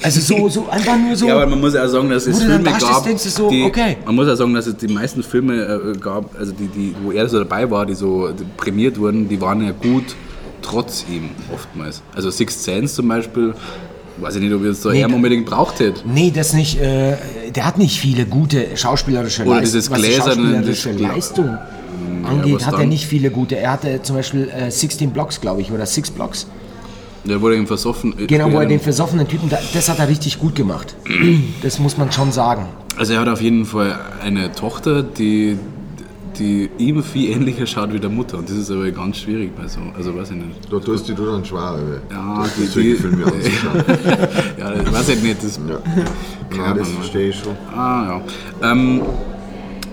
Also 0.03 0.21
so, 0.21 0.49
so 0.49 0.69
einfach 0.69 0.97
nur 0.99 1.15
so. 1.21 1.27
Ja, 1.29 1.35
aber 1.37 1.47
man 1.47 1.61
muss 1.61 1.75
ja 1.75 1.87
sagen, 1.89 2.11
dass 2.11 2.27
es 2.27 2.43
Filme 2.43 2.71
gab, 2.73 3.05
denkst 3.05 3.23
du 3.23 3.31
so, 3.31 3.49
die, 3.49 3.63
okay. 3.63 3.97
man 4.05 4.15
muss 4.17 4.27
ja 4.27 4.35
sagen, 4.37 4.53
dass 4.53 4.67
es 4.67 4.77
die 4.77 4.89
meisten 4.89 5.23
Filme 5.23 5.55
äh, 5.95 5.99
gab, 5.99 6.37
also 6.39 6.53
die, 6.53 6.67
die, 6.69 6.95
wo 7.05 7.13
er 7.13 7.29
so 7.29 7.39
dabei 7.39 7.71
war, 7.71 7.87
die 7.87 7.95
so 7.95 8.29
prämiert 8.57 8.99
wurden, 8.99 9.29
die 9.29 9.41
waren 9.41 9.65
ja 9.65 9.71
gut 9.71 10.17
trotz 10.61 11.05
ihm 11.09 11.31
oftmals. 11.55 12.03
Also 12.15 12.31
Sixth 12.33 12.63
Sense 12.65 12.95
zum 12.97 13.07
Beispiel, 13.09 13.55
weiß 14.19 14.35
ich 14.37 14.43
nicht, 14.43 14.53
ob 14.53 14.63
ihr 14.65 14.71
es 14.73 14.83
so 14.83 14.91
Nee, 14.91 15.01
eher 15.01 15.15
unbedingt 15.15 15.47
braucht 15.47 15.79
hätte. 15.81 16.01
Nee, 16.05 16.33
das 16.35 16.53
nicht. 16.53 16.79
Äh, 16.81 17.17
der 17.55 17.65
hat 17.65 17.79
nicht 17.79 17.99
viele 18.01 18.27
gute 18.27 18.77
schauspielerische 18.77 19.43
Oder 19.45 19.61
Leist- 19.61 19.75
dieses 19.75 19.91
gläserne- 19.91 20.63
Leistung 20.99 21.57
angeht, 22.25 22.55
was 22.57 22.67
hat 22.67 22.75
er 22.75 22.81
dann? 22.81 22.89
nicht 22.89 23.07
viele 23.07 23.31
gute. 23.31 23.57
Er 23.57 23.73
hatte 23.73 24.03
zum 24.03 24.17
Beispiel 24.17 24.49
äh, 24.49 24.71
16 24.71 25.11
Blocks, 25.11 25.41
glaube 25.41 25.61
ich, 25.61 25.71
oder 25.73 25.87
6 25.87 26.11
Blocks. 26.13 26.47
Der 27.25 27.41
wurde 27.41 27.57
ihm 27.57 27.67
versoffen. 27.67 28.15
Genau, 28.29 28.53
wo 28.53 28.57
er 28.59 28.63
Ja, 28.63 28.69
den 28.69 28.81
versoffenen 28.81 29.27
Typen, 29.27 29.49
da- 29.49 29.59
das 29.75 29.89
hat 29.89 29.99
er 29.99 30.09
richtig 30.09 30.39
gut 30.39 30.55
gemacht. 30.55 30.95
Das 31.63 31.79
muss 31.81 31.97
man 31.99 32.13
schon 32.13 32.31
sagen. 32.33 32.67
Also 32.97 33.15
er 33.15 33.21
hat 33.21 33.29
auf 33.29 33.41
jeden 33.43 33.65
Fall 33.67 33.99
eine 34.23 34.53
Tochter, 34.53 35.03
die, 35.03 35.59
die 36.39 36.71
ihm 36.79 37.03
viel 37.03 37.31
ähnlicher 37.33 37.67
schaut 37.67 37.93
wie 37.93 37.99
der 37.99 38.11
Mutter. 38.11 38.39
Und 38.39 38.49
das 38.49 38.57
ist 38.57 38.71
aber 38.71 38.89
ganz 38.93 39.19
schwierig 39.19 39.51
bei 39.57 39.67
so, 39.67 39.81
also 39.97 40.17
weiß 40.17 40.31
ich 40.31 40.37
nicht. 40.37 40.73
Da 40.73 40.79
tust 40.79 41.09
du 41.09 41.15
dir 41.15 41.27
dann 41.27 41.45
schwer, 41.45 41.75
weil 41.75 42.01
Ja, 42.17 42.43
das 42.45 42.73
die- 42.75 42.81
die- 42.83 42.95
Filme 42.95 43.25
anzuschauen. 43.33 43.85
Ja, 44.59 44.71
das 44.71 44.93
weiß 44.93 45.09
ich 45.09 45.23
nicht. 45.23 45.43
Das, 45.43 45.59
Ja, 45.69 46.57
ja 46.65 46.75
das 46.75 46.89
verstehe 46.91 47.31
ich 47.31 47.37
schon. 47.37 47.57
Ah 47.77 48.21
ja. 48.63 48.71
Ähm, 48.73 49.03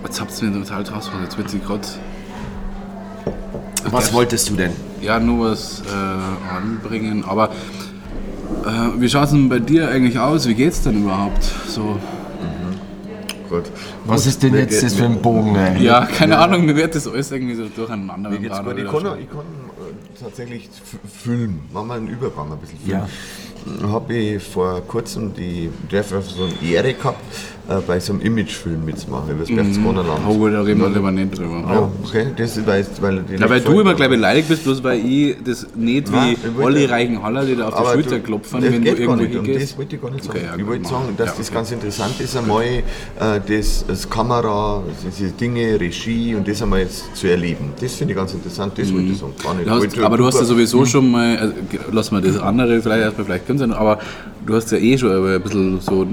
jetzt 0.03 0.19
habt 0.21 0.41
ihr 0.41 0.49
mir 0.49 0.63
total 0.63 0.83
draus 0.83 1.09
Jetzt 1.21 1.37
wird 1.37 1.49
sie 1.49 1.59
gerade. 1.59 1.87
Was 3.89 4.13
wolltest 4.13 4.49
du 4.49 4.55
denn? 4.55 4.71
Ja, 5.01 5.19
nur 5.19 5.51
was 5.51 5.81
äh, 5.81 6.55
anbringen. 6.55 7.25
Aber 7.25 7.49
äh, 8.65 8.99
wie 8.99 9.09
schaut 9.09 9.25
es 9.25 9.31
denn 9.31 9.49
bei 9.49 9.59
dir 9.59 9.89
eigentlich 9.89 10.17
aus? 10.17 10.47
Wie 10.47 10.53
geht's 10.53 10.81
denn 10.81 11.03
überhaupt? 11.03 11.43
So. 11.67 11.97
Gut. 13.49 13.65
Was 14.05 14.25
ist 14.25 14.41
denn 14.41 14.51
Mir 14.53 14.61
jetzt 14.61 14.81
das 14.81 14.95
für 14.95 15.05
ein 15.05 15.21
Bogen? 15.21 15.55
Ey? 15.55 15.83
Ja, 15.83 16.05
keine 16.05 16.39
Ahnung, 16.39 16.65
mir 16.65 16.75
wird 16.75 16.95
das 16.95 17.07
alles 17.07 17.31
irgendwie 17.31 17.53
so 17.53 17.65
durcheinander. 17.67 18.31
Mir 18.31 18.39
geht's 18.39 18.57
gut. 18.63 18.77
Ich 18.77 18.85
kann, 18.85 19.19
ich 19.19 19.29
kann 19.29 19.39
äh, 19.41 20.19
tatsächlich 20.19 20.69
filmen. 21.23 21.61
Machen 21.71 21.87
wir 21.89 21.93
einen 21.95 22.07
Übergang 22.07 22.51
ein 22.51 22.57
bisschen 22.57 22.79
Ja. 22.87 23.05
filmen. 23.63 23.91
Habe 23.93 24.13
ich 24.13 24.43
vor 24.43 24.81
kurzem 24.81 25.33
die 25.35 25.69
Jefferson 25.89 26.51
Ehre 26.63 26.93
gehabt, 26.95 27.21
äh, 27.69 27.75
bei 27.87 27.99
so 27.99 28.13
einem 28.13 28.21
Imagefilm 28.21 28.83
mitzumachen, 28.83 29.31
über 29.31 29.39
das 29.39 29.47
Berchtesgadenerland. 29.47 30.21
Oh 30.27 30.33
gut, 30.37 30.53
da 30.53 30.61
reden 30.61 30.81
wir 30.81 30.89
lieber 30.89 31.11
nicht 31.11 31.37
drüber. 31.37 31.63
Ja, 31.67 31.89
okay, 32.03 32.27
das 32.35 32.57
ist, 32.57 32.67
weil, 32.67 33.23
Ja, 33.39 33.49
weil 33.49 33.61
du 33.61 33.79
immer 33.79 33.93
gleich 33.93 34.09
beleidigt 34.09 34.49
bist, 34.49 34.63
bloß 34.63 34.83
weil 34.83 34.99
ich 35.05 35.37
das 35.43 35.67
nicht 35.75 36.11
Nein, 36.11 36.35
wie 36.57 36.63
alle 36.63 36.89
reichen 36.89 37.23
Haller, 37.23 37.45
die 37.45 37.55
da 37.55 37.69
auf 37.69 37.81
die 37.81 37.93
Schulter 37.93 38.19
klopfen, 38.19 38.61
das 38.61 38.71
wenn 38.71 38.83
du 38.83 38.89
irgendwo 38.89 39.15
nicht. 39.15 39.35
Und 39.35 39.45
hingehst. 39.45 39.71
das 39.71 39.77
wollte 39.77 39.95
ich 39.95 40.01
gar 40.01 40.11
nicht 40.11 40.23
sagen. 40.25 40.37
Okay, 40.37 40.47
ja, 40.47 40.57
ich 40.57 40.67
wollte 40.67 40.81
gut, 40.81 40.91
sagen, 40.91 41.13
dass 41.17 41.27
ja, 41.29 41.33
das 41.37 41.47
okay. 41.47 41.55
ganz 41.55 41.71
interessant 41.71 42.19
ist, 42.19 42.35
einmal 42.37 42.63
äh, 42.63 42.81
das, 43.47 43.85
das 43.87 44.09
Kamera, 44.09 44.83
diese 45.05 45.31
Dinge, 45.31 45.79
Regie 45.79 46.35
und 46.35 46.47
das 46.47 46.61
einmal 46.61 46.81
jetzt 46.81 47.15
zu 47.15 47.27
erleben. 47.27 47.71
Das 47.79 47.93
finde 47.95 48.13
ich 48.13 48.17
ganz 48.17 48.33
interessant, 48.33 48.73
das 48.77 48.91
wollte 48.93 49.07
ich 49.07 49.17
sagen. 49.17 49.33
Gar 49.41 49.53
nicht. 49.55 49.67
Du 49.67 49.71
hast, 49.71 49.99
aber 49.99 50.17
du 50.17 50.25
hast 50.25 50.39
ja 50.39 50.45
sowieso 50.45 50.79
Hm. 50.79 50.85
schon 50.85 51.11
mal, 51.11 51.37
also, 51.37 51.53
lass 51.91 52.11
mal 52.11 52.21
das 52.21 52.37
andere 52.37 52.81
vielleicht 52.81 53.03
erstmal 53.03 53.25
vielleicht 53.25 53.47
können, 53.47 53.71
aber 53.73 53.99
du 54.45 54.55
hast 54.55 54.71
ja 54.71 54.77
eh 54.77 54.97
schon 54.97 55.11
ein 55.11 55.41
bisschen 55.41 55.79
so, 55.79 56.05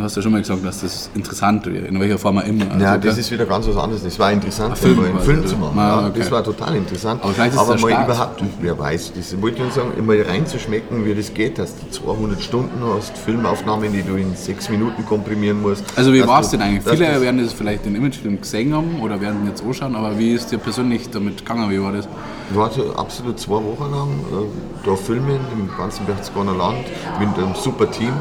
du 0.00 0.04
hast 0.04 0.16
ja 0.16 0.22
schon 0.22 0.32
mal 0.32 0.40
gesagt, 0.40 0.64
dass 0.64 0.80
das 0.80 1.10
interessant 1.14 1.66
wäre, 1.66 1.86
in 1.86 2.00
welcher 2.00 2.18
Form 2.18 2.38
auch 2.38 2.44
immer. 2.44 2.64
Also, 2.70 2.84
Ja, 2.84 2.98
das 2.98 3.18
ist 3.18 3.30
wieder 3.30 3.46
ganz 3.46 3.66
was 3.68 3.76
anderes. 3.76 4.02
Das 4.02 4.18
war 4.18 4.32
interessant, 4.32 4.76
Film 4.76 5.04
einen 5.04 5.20
Film 5.20 5.40
oder? 5.40 5.48
zu 5.48 5.56
machen. 5.56 5.78
Ah, 5.78 6.06
okay. 6.08 6.18
Das 6.20 6.30
war 6.30 6.42
total 6.42 6.76
interessant. 6.76 7.22
Aber 7.22 7.32
vielleicht 7.32 7.54
ist 7.54 7.60
es 7.60 7.66
der 7.68 7.80
mal 7.80 7.90
Start. 7.90 8.06
überhaupt, 8.06 8.42
wer 8.60 8.78
weiß, 8.78 9.12
das 9.16 9.40
wollte 9.42 9.56
ich 9.58 9.62
nur 9.62 9.70
sagen, 9.72 9.92
immer 9.98 10.14
reinzuschmecken, 10.26 11.04
wie 11.04 11.14
das 11.14 11.32
geht, 11.32 11.58
dass 11.58 11.74
du 11.76 11.88
200 11.90 12.42
Stunden 12.42 12.82
hast, 12.96 13.16
Filmaufnahmen, 13.18 13.92
die 13.92 14.02
du 14.02 14.16
in 14.16 14.34
sechs 14.34 14.68
Minuten 14.68 15.04
komprimieren 15.04 15.60
musst. 15.60 15.84
Also 15.96 16.12
wie 16.12 16.26
war 16.26 16.40
es 16.40 16.48
denn 16.50 16.62
eigentlich? 16.62 16.82
Viele 16.84 17.20
werden 17.20 17.42
das 17.42 17.52
vielleicht 17.52 17.84
den 17.84 17.94
Imagefilm 17.94 18.40
gesehen 18.40 18.74
haben 18.74 19.00
oder 19.00 19.20
werden 19.20 19.46
jetzt 19.46 19.62
anschauen, 19.62 19.94
aber 19.94 20.18
wie 20.18 20.32
ist 20.32 20.50
dir 20.50 20.58
persönlich 20.58 21.10
damit 21.10 21.38
gegangen? 21.38 21.70
Wie 21.70 21.80
war 21.82 21.92
das? 21.92 22.08
Ich 22.50 22.56
war 22.56 22.70
so 22.70 22.92
absolut 22.94 23.38
zwei 23.38 23.54
Wochen 23.54 23.90
lang 23.92 24.08
äh, 24.32 24.86
da 24.86 24.96
filmen 24.96 25.38
im 25.52 25.68
ganzen 25.76 26.04
Berchtesgadener 26.06 26.56
Land 26.56 26.84
mit 27.18 27.28
einem 27.38 27.54
super 27.54 27.88
Team. 27.90 28.12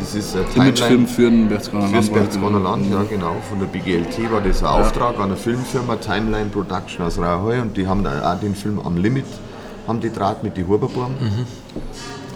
Das 0.00 0.14
ist 0.14 0.36
ein 0.36 0.44
Imagefilm 0.54 1.06
für 1.06 1.30
den 1.30 1.48
Berchtesgadener 1.48 1.88
Fürs 1.88 2.06
Land. 2.06 2.14
Berchtesgadener 2.14 2.60
Land, 2.60 2.90
ja 2.90 3.02
genau. 3.04 3.36
Von 3.48 3.60
der 3.60 3.66
BGLT 3.66 4.30
war 4.30 4.40
das 4.40 4.62
ein 4.62 4.68
Auftrag 4.68 5.16
an 5.16 5.24
eine 5.24 5.36
Filmfirma, 5.36 5.96
Timeline 5.96 6.50
Production 6.50 7.06
aus 7.06 7.18
Rauheu 7.18 7.60
und 7.60 7.76
die 7.76 7.86
haben 7.86 8.04
da 8.04 8.32
auch 8.32 8.40
den 8.40 8.54
Film 8.54 8.80
am 8.80 8.96
Limit, 8.96 9.26
haben 9.86 10.00
die 10.00 10.10
Draht 10.10 10.42
mit 10.42 10.56
die 10.56 10.64
Huberburm. 10.64 11.12
Mhm. 11.12 11.46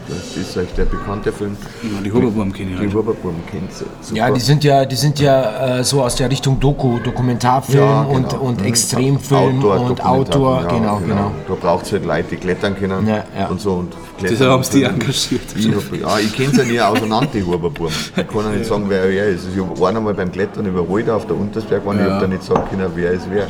Das 0.08 0.36
ist 0.36 0.56
euch 0.56 0.72
der 0.74 0.86
bekannte 0.86 1.30
Film. 1.32 1.56
Ja, 1.82 2.00
die 2.02 2.10
Huberburm 2.10 2.50
kenne 2.52 2.70
ich 2.72 2.78
Die. 2.80 2.86
Huberburm 2.96 3.34
kennt. 3.50 3.70
Ja, 4.16 4.30
die 4.30 4.40
sind 4.40 4.64
ja, 4.64 4.84
die 4.86 4.96
sind 4.96 5.20
ja 5.20 5.78
äh, 5.80 5.84
so 5.84 6.02
aus 6.02 6.16
der 6.16 6.30
Richtung 6.30 6.58
Doku, 6.58 6.98
Dokumentarfilm 6.98 7.78
Ja, 7.78 8.02
genau. 8.04 8.14
und, 8.16 8.32
und 8.34 8.60
Mhm. 8.60 8.66
Extremfilm 8.66 9.56
und 9.58 9.62
Dokumentar- 9.62 10.06
Outdoor, 10.06 10.62
ja, 10.62 10.68
genau, 10.68 10.96
genau. 11.06 11.30
Da 11.46 11.54
braucht 11.54 11.84
es 11.86 11.92
halt 11.92 12.06
Leute, 12.06 12.28
die 12.30 12.36
klettern 12.36 12.74
können 12.76 13.06
Ja, 13.06 13.24
ja. 13.38 13.46
und 13.48 13.60
so. 13.60 13.72
Und 13.74 13.92
Deshalb 14.20 14.36
klettern 14.38 14.52
haben 14.52 14.62
sie 14.64 14.78
die 14.78 14.84
und- 14.86 14.90
engagiert. 14.92 15.40
Ich 15.56 15.68
hab, 15.68 16.00
ja, 16.00 16.18
ich 16.18 16.34
kenne 16.34 16.50
sie 16.52 16.58
ja 16.62 16.64
nie 16.64 16.80
auseinander, 16.80 17.28
die 17.32 17.42
Huberburm. 17.44 17.92
Ich 18.16 18.26
kann 18.28 18.44
ja 18.44 18.50
nicht 18.50 18.64
sagen, 18.66 18.84
wer 18.88 19.08
wer 19.10 19.26
ist. 19.28 19.46
Ich 19.54 19.62
habe 19.62 19.88
einmal 19.98 20.14
beim 20.14 20.32
Klettern 20.32 20.64
überholt 20.66 21.08
auf 21.10 21.26
der 21.26 21.36
Untersberg, 21.36 21.84
und 21.86 22.00
ich 22.00 22.06
habe 22.10 22.20
da 22.22 22.26
nicht 22.26 22.42
sagen 22.42 22.62
können, 22.70 22.90
wer 22.94 23.12
ist 23.12 23.26
wer. 23.30 23.46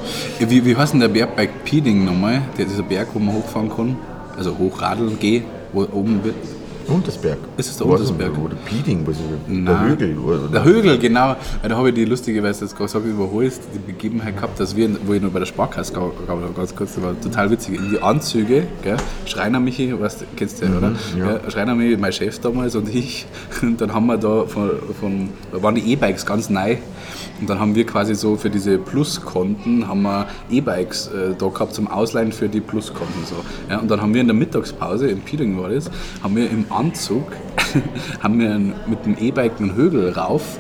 Wie, 0.49 0.65
wie 0.65 0.77
heißt 0.77 0.93
denn 0.93 1.01
der 1.01 1.09
Berg 1.09 1.37
bei 1.37 1.47
Pieding 1.47 2.05
nochmal? 2.05 2.43
Der, 2.59 2.65
dieser 2.65 2.83
Berg, 2.83 3.09
wo 3.15 3.19
man 3.21 3.35
hochfahren 3.37 3.69
kann? 3.75 3.97
Also 4.37 4.57
hochradeln, 4.59 5.17
geh, 5.21 5.43
wo 5.73 5.83
oben 5.83 6.25
wird. 6.25 6.58
Untersberg. 6.89 7.39
Ist 7.57 7.71
es 7.71 7.77
der 7.77 7.87
Untersberg? 7.87 8.37
Oder 8.39 8.57
Pieding, 8.65 9.07
was 9.07 9.17
der. 9.49 9.89
Hügel. 9.89 10.19
Oder? 10.19 10.49
Der 10.49 10.65
Högel, 10.65 10.99
genau. 10.99 11.37
Da 11.63 11.77
habe 11.77 11.89
ich 11.91 11.95
die 11.95 12.05
lustige, 12.05 12.43
weil 12.43 12.53
du 12.53 12.61
jetzt 12.61 12.77
gerade 12.77 12.99
überholst, 12.99 13.63
die 13.75 13.79
Begebenheit 13.79 14.37
gehabt, 14.37 14.59
dass 14.61 14.75
wir, 14.75 14.91
wo 15.07 15.13
ich 15.13 15.23
noch 15.23 15.31
bei 15.31 15.41
der 15.41 15.47
Sparkasse 15.47 15.95
war, 15.97 16.11
ganz 16.57 16.75
kurz, 16.75 16.95
das 16.95 17.05
war 17.05 17.21
total 17.21 17.51
witzig, 17.51 17.77
in 17.77 17.91
die 17.91 18.03
Anzüge, 18.03 18.67
gell? 18.83 18.97
Schreiner 19.27 19.61
Michi, 19.61 19.99
weißt, 19.99 20.25
kennst 20.37 20.61
du 20.61 20.67
den, 20.67 20.77
oder? 20.77 20.93
Ja. 21.19 21.51
Schreiner 21.51 21.75
Michi, 21.75 21.97
mein 21.97 22.13
Chef 22.13 22.39
damals 22.41 22.75
und 22.77 22.95
ich, 22.95 23.27
und 23.63 23.81
dann 23.81 23.93
haben 23.93 24.07
wir 24.07 24.17
da 24.17 24.45
von, 24.47 24.71
von 25.01 25.29
da 25.53 25.63
waren 25.63 25.75
die 25.75 25.93
E-Bikes 25.93 26.25
ganz 26.27 26.51
neu 26.51 26.77
und 27.41 27.49
dann 27.49 27.61
haben 27.61 27.75
wir 27.75 27.87
quasi 27.87 28.15
so 28.15 28.37
für 28.37 28.51
diese 28.51 28.79
Pluskonten 28.79 29.87
haben 29.87 30.03
wir 30.03 30.27
E-Bikes 30.51 31.09
äh, 31.09 31.35
da 31.39 31.49
gehabt 31.49 31.75
zum 31.75 31.89
Ausleihen 31.89 32.33
für 32.33 32.49
die 32.49 32.61
Pluskonten 32.61 33.25
so. 33.25 33.37
Ja, 33.71 33.79
und 33.79 33.91
dann 33.91 34.01
haben 34.01 34.15
wir 34.15 34.21
in 34.21 34.27
der 34.27 34.37
Mittagspause, 34.37 35.09
in 35.09 35.21
Pieding 35.21 35.61
war 35.61 35.69
das, 35.69 35.91
haben 36.23 36.37
wir 36.37 36.51
im 36.51 36.65
Anzug 36.79 37.25
haben 38.23 38.39
wir 38.39 38.59
mit 38.59 39.05
dem 39.05 39.17
E-Bike 39.19 39.61
einen 39.61 39.75
Hügel 39.75 40.13
rauf 40.13 40.59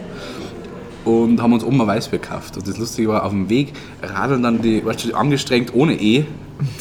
und 1.05 1.41
haben 1.41 1.53
uns 1.53 1.65
oben 1.65 1.81
ein 1.81 1.87
Weißbier 1.87 2.19
gekauft. 2.19 2.57
Und 2.57 2.69
das 2.69 2.77
Lustige 2.77 3.09
war, 3.09 3.25
auf 3.25 3.31
dem 3.31 3.49
Weg 3.49 3.73
radeln 4.03 4.43
dann 4.43 4.61
die, 4.61 4.85
weißt 4.85 5.07
du, 5.07 5.15
angestrengt 5.15 5.73
ohne 5.75 5.95
E, 5.95 6.27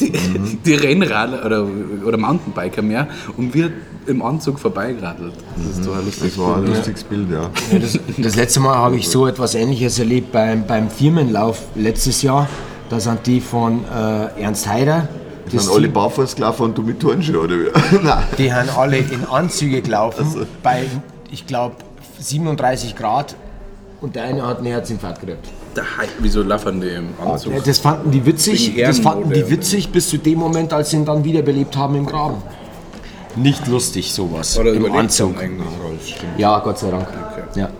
die, 0.00 0.12
die 0.64 0.74
Rennradler 0.74 1.44
oder, 1.46 1.66
oder 2.04 2.16
Mountainbiker 2.18 2.82
mehr 2.82 3.08
und 3.36 3.54
wir 3.54 3.70
im 4.06 4.22
Anzug 4.22 4.58
vorbeigeradelt. 4.58 5.34
Das 5.56 5.76
ist 5.76 5.84
so 5.84 5.92
ein 5.92 6.04
lustiges 6.04 6.34
Das 6.34 6.38
war 6.38 6.56
ein 6.56 6.64
Bild. 6.64 6.76
lustiges 6.76 7.04
Bild, 7.04 7.30
ja. 7.30 7.50
Ja, 7.72 7.78
das, 7.78 7.98
das 8.16 8.36
letzte 8.36 8.60
Mal 8.60 8.74
habe 8.74 8.96
ich 8.96 9.08
so 9.08 9.26
etwas 9.26 9.54
Ähnliches 9.54 9.98
erlebt 9.98 10.32
beim, 10.32 10.66
beim 10.66 10.90
Firmenlauf 10.90 11.62
letztes 11.74 12.22
Jahr. 12.22 12.48
Da 12.90 13.00
sind 13.00 13.26
die 13.26 13.40
von 13.40 13.84
äh, 13.84 14.42
Ernst 14.42 14.66
Heider. 14.66 15.08
Das 15.48 15.64
Sind 15.64 15.74
alle 15.74 15.88
barfuß 15.88 16.36
gelaufen 16.36 16.62
und 16.62 16.78
du 16.78 16.82
mit 16.82 17.00
Turnschuhe, 17.00 17.40
oder 17.40 17.56
wie? 17.56 17.96
Nein. 18.02 18.24
Die 18.38 18.52
haben 18.52 18.68
alle 18.70 18.98
in 18.98 19.24
Anzüge 19.24 19.82
gelaufen, 19.82 20.46
bei, 20.62 20.84
ich 21.30 21.46
glaube, 21.46 21.76
37 22.18 22.96
Grad. 22.96 23.34
Und 24.00 24.14
der 24.14 24.24
eine 24.24 24.46
hat 24.46 24.58
einen 24.58 24.68
Herzinfarkt 24.68 25.20
gekriegt. 25.20 25.48
Wieso 26.20 26.42
laufen 26.42 26.80
die 26.80 26.88
im 26.88 27.08
Anzug? 27.24 27.52
Ja, 27.54 27.60
Das 27.60 27.78
fanden 27.78 28.12
die 28.12 28.24
witzig, 28.24 28.76
das 28.80 29.00
fanden 29.00 29.32
die 29.32 29.50
witzig 29.50 29.90
bis 29.90 30.08
zu 30.08 30.18
dem 30.18 30.38
Moment, 30.38 30.72
als 30.72 30.90
sie 30.90 30.96
ihn 30.98 31.04
dann 31.04 31.24
wiederbelebt 31.24 31.76
haben 31.76 31.96
im 31.96 32.06
Graben. 32.06 32.36
Nicht 33.34 33.66
lustig, 33.66 34.12
sowas. 34.12 34.58
Oder 34.58 34.72
im 34.72 34.92
Anzug. 34.92 35.36
Rolf. 35.36 36.00
Ja, 36.36 36.58
Gott 36.60 36.78
sei 36.78 36.90
Dank. 36.90 37.08
Ja. 37.54 37.70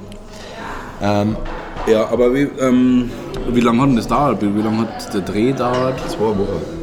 Ja, 1.90 2.06
aber 2.10 2.34
wie, 2.34 2.48
ähm, 2.60 3.10
wie 3.50 3.60
lange 3.60 3.80
hat 3.80 3.88
denn 3.88 3.96
das 3.96 4.08
dauert? 4.08 4.42
Wie, 4.42 4.54
wie 4.54 4.60
lange 4.60 4.80
hat 4.80 5.14
der 5.14 5.22
Dreh 5.22 5.52
dauert? 5.52 5.98
Zwei 6.10 6.20
Wochen. 6.20 6.77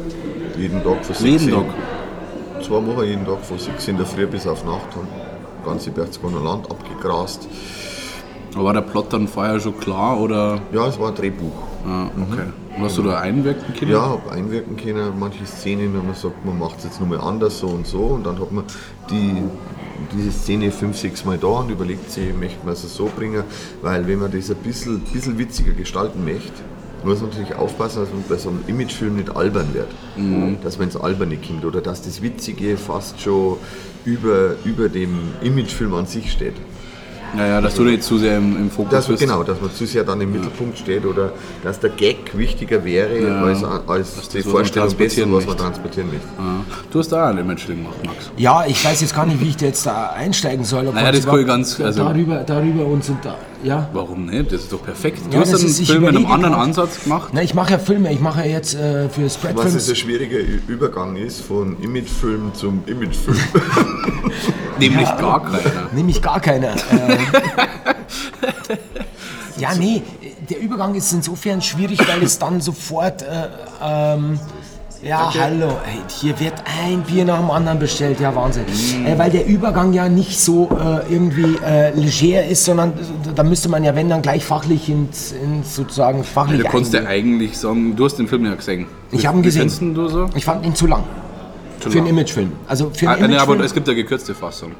Jeden 0.58 0.82
Tag 0.82 1.04
von 1.04 1.14
6 1.14 1.20
Jeden 1.22 1.50
Tag? 1.50 1.64
Zwei 2.62 2.86
Wochen 2.86 3.04
jeden 3.04 3.26
Tag 3.26 3.44
von 3.44 3.58
6 3.58 3.88
in 3.88 3.96
der 3.96 4.06
Früh 4.06 4.26
bis 4.26 4.46
auf 4.46 4.64
Nacht 4.64 4.94
haben 4.94 5.08
ganze 5.66 5.90
Berchtesgadener 5.90 6.42
Land 6.42 6.70
abgegrast. 6.70 7.48
War 8.54 8.72
der 8.72 8.80
Plot 8.80 9.12
dann 9.12 9.28
vorher 9.28 9.60
schon 9.60 9.78
klar 9.78 10.18
oder? 10.18 10.60
Ja, 10.72 10.86
es 10.86 10.98
war 10.98 11.08
ein 11.08 11.14
Drehbuch. 11.14 11.52
Ah, 11.86 12.06
okay. 12.06 12.46
Und 12.76 12.84
hast 12.84 12.96
du 12.96 13.02
da 13.02 13.20
einwirken 13.20 13.74
können? 13.74 13.90
Ja, 13.90 14.00
habe 14.00 14.32
einwirken 14.32 14.76
können, 14.76 15.12
manche 15.18 15.44
Szenen, 15.44 15.92
wenn 15.92 16.06
man 16.06 16.14
sagt, 16.14 16.42
man 16.44 16.58
macht 16.58 16.78
es 16.78 16.84
jetzt 16.84 17.00
nochmal 17.00 17.20
anders, 17.20 17.58
so 17.58 17.66
und 17.66 17.86
so. 17.86 17.98
Und 17.98 18.24
dann 18.24 18.40
hat 18.40 18.52
man 18.52 18.64
die, 19.10 19.42
diese 20.16 20.32
Szene 20.32 20.70
fünf, 20.70 20.96
sechs 20.96 21.24
Mal 21.24 21.36
da 21.36 21.48
und 21.48 21.70
überlegt 21.70 22.10
sich, 22.10 22.34
möchte 22.34 22.64
man 22.64 22.72
es 22.72 22.82
so 22.94 23.10
bringen. 23.14 23.44
Weil 23.82 24.06
wenn 24.06 24.20
man 24.20 24.30
das 24.30 24.50
ein 24.50 24.56
bisschen, 24.56 25.00
bisschen 25.00 25.36
witziger 25.36 25.72
gestalten 25.72 26.24
möchte, 26.24 26.62
muss 27.04 27.20
man 27.20 27.30
natürlich 27.30 27.54
aufpassen, 27.54 28.00
dass 28.00 28.10
man 28.10 28.24
bei 28.28 28.36
so 28.36 28.48
einem 28.48 28.64
Imagefilm 28.66 29.16
nicht 29.16 29.34
albern 29.36 29.74
wird. 29.74 29.88
Dass 30.62 30.78
man 30.78 30.88
ins 30.88 30.96
Alberne 30.96 31.36
kommt 31.36 31.64
oder 31.64 31.80
dass 31.80 32.02
das 32.02 32.22
Witzige 32.22 32.76
fast 32.76 33.20
schon 33.20 33.58
über, 34.04 34.56
über 34.64 34.88
dem 34.88 35.18
Imagefilm 35.42 35.94
an 35.94 36.06
sich 36.06 36.32
steht. 36.32 36.54
Ja, 37.36 37.46
ja, 37.46 37.60
dass 37.60 37.74
du 37.74 37.82
nicht 37.84 38.02
zu 38.02 38.18
sehr 38.18 38.38
im, 38.38 38.56
im 38.56 38.70
Fokus 38.70 38.92
Dass 38.92 39.06
bist. 39.08 39.20
genau, 39.20 39.42
dass 39.42 39.60
man 39.60 39.70
zu 39.74 39.84
sehr 39.86 40.04
dann 40.04 40.20
im 40.20 40.32
Mittelpunkt 40.32 40.78
steht 40.78 41.04
oder 41.04 41.32
dass 41.62 41.78
der 41.80 41.90
Gag 41.90 42.36
wichtiger 42.36 42.84
wäre 42.84 43.38
als, 43.44 43.62
als 43.86 44.28
die 44.30 44.44
was 44.44 44.50
Vorstellung 44.52 44.96
dessen, 44.96 45.32
was 45.34 45.46
man 45.46 45.56
transportieren 45.56 46.08
möchte. 46.08 46.26
Ja. 46.38 46.64
Du 46.90 46.98
hast 46.98 47.08
da 47.12 47.24
auch 47.24 47.30
ein 47.30 47.38
Imagefilm 47.38 47.78
gemacht, 47.82 47.96
Max. 48.04 48.30
ja, 48.36 48.64
ich 48.66 48.82
weiß 48.82 49.00
jetzt 49.02 49.14
gar 49.14 49.26
nicht, 49.26 49.40
wie 49.40 49.48
ich 49.48 49.56
da 49.56 49.66
jetzt 49.66 49.84
da 49.86 50.10
einsteigen 50.10 50.64
soll. 50.64 50.86
ob 50.88 50.94
Naja, 50.94 51.12
das 51.12 51.20
ich 51.26 51.46
ganz- 51.46 51.80
also- 51.80 52.04
darüber, 52.04 52.44
darüber 52.44 52.86
und 52.86 53.04
sind 53.04 53.18
da. 53.24 53.36
Ja. 53.62 53.88
Warum 53.92 54.26
nicht? 54.26 54.52
Das 54.52 54.62
ist 54.62 54.72
doch 54.72 54.82
perfekt. 54.82 55.20
Du 55.28 55.34
Ja, 55.34 55.40
hast 55.40 55.52
das 55.52 55.60
einen 55.60 55.70
ist- 55.70 55.86
Film 55.86 56.02
mit 56.02 56.10
einem 56.16 56.26
anderen. 56.26 56.54
Ansatz 56.54 57.02
gemacht. 57.02 57.30
Na, 57.32 57.42
ich 57.42 57.54
mache 57.54 57.72
ja 57.72 57.78
Filme, 57.78 58.12
ich 58.12 58.20
mache 58.20 58.40
ja 58.40 58.46
jetzt 58.46 58.74
äh, 58.74 59.08
für 59.08 59.24
Was 59.24 59.34
Spreadfilms. 59.34 59.74
jetzt 59.74 59.88
ein 59.90 59.96
schwieriger 59.96 60.38
Ü- 60.38 60.60
Übergang 60.68 61.16
ist 61.16 61.40
von 61.40 61.76
Imagefilm 61.82 62.52
zum 62.54 62.82
Imagefilm. 62.86 63.36
Nämlich 64.78 65.08
gar 65.18 65.42
keiner. 65.42 65.88
Nämlich 65.94 66.20
gar 66.22 66.38
keiner. 66.40 66.68
Ähm, 66.92 67.15
ja, 69.58 69.74
nee, 69.74 70.02
der 70.50 70.60
Übergang 70.60 70.94
ist 70.94 71.12
insofern 71.12 71.62
schwierig, 71.62 71.98
weil 72.08 72.22
es 72.22 72.38
dann 72.38 72.60
sofort, 72.60 73.22
äh, 73.22 73.48
ähm, 73.82 74.38
ja, 75.02 75.32
hallo, 75.38 75.68
ey, 75.68 75.98
hier 76.08 76.38
wird 76.40 76.54
ein 76.82 77.02
Bier 77.02 77.24
nach 77.24 77.38
dem 77.38 77.50
anderen 77.50 77.78
bestellt, 77.78 78.18
ja, 78.18 78.34
Wahnsinn. 78.34 78.64
Äh, 79.04 79.16
weil 79.18 79.30
der 79.30 79.46
Übergang 79.46 79.92
ja 79.92 80.08
nicht 80.08 80.40
so 80.40 80.68
äh, 80.72 81.12
irgendwie 81.12 81.56
äh, 81.64 81.90
leger 81.94 82.44
ist, 82.46 82.64
sondern 82.64 82.92
da 83.34 83.42
müsste 83.42 83.68
man 83.68 83.84
ja, 83.84 83.94
wenn 83.94 84.08
dann 84.08 84.22
gleich 84.22 84.44
fachlich 84.44 84.88
ins, 84.88 85.32
ins 85.32 85.76
sozusagen 85.76 86.24
fachlich 86.24 86.62
Du 86.62 86.68
kannst 86.68 86.92
ja 86.94 87.04
eigentlich 87.04 87.56
sagen, 87.58 87.94
du 87.94 88.04
hast 88.04 88.16
den 88.16 88.26
Film 88.26 88.46
ja 88.46 88.54
gesehen. 88.54 88.86
Ich 89.12 89.26
habe 89.26 89.38
ihn 89.38 89.42
gesehen. 89.42 89.94
du 89.94 90.08
so? 90.08 90.28
Ich 90.34 90.44
fand 90.44 90.64
ihn 90.64 90.74
zu 90.74 90.86
lang. 90.86 91.04
Zu 91.80 91.90
für 91.90 91.98
lang. 91.98 92.06
einen 92.06 92.16
Imagefilm. 92.16 92.52
Also 92.66 92.90
für 92.92 93.08
Ah, 93.08 93.12
einen 93.12 93.30
nee, 93.30 93.36
aber 93.36 93.54
Imagefilm. 93.54 93.66
es 93.66 93.74
gibt 93.74 93.88
eine 93.88 93.96
gekürzte 93.96 94.34
Fassung. 94.34 94.72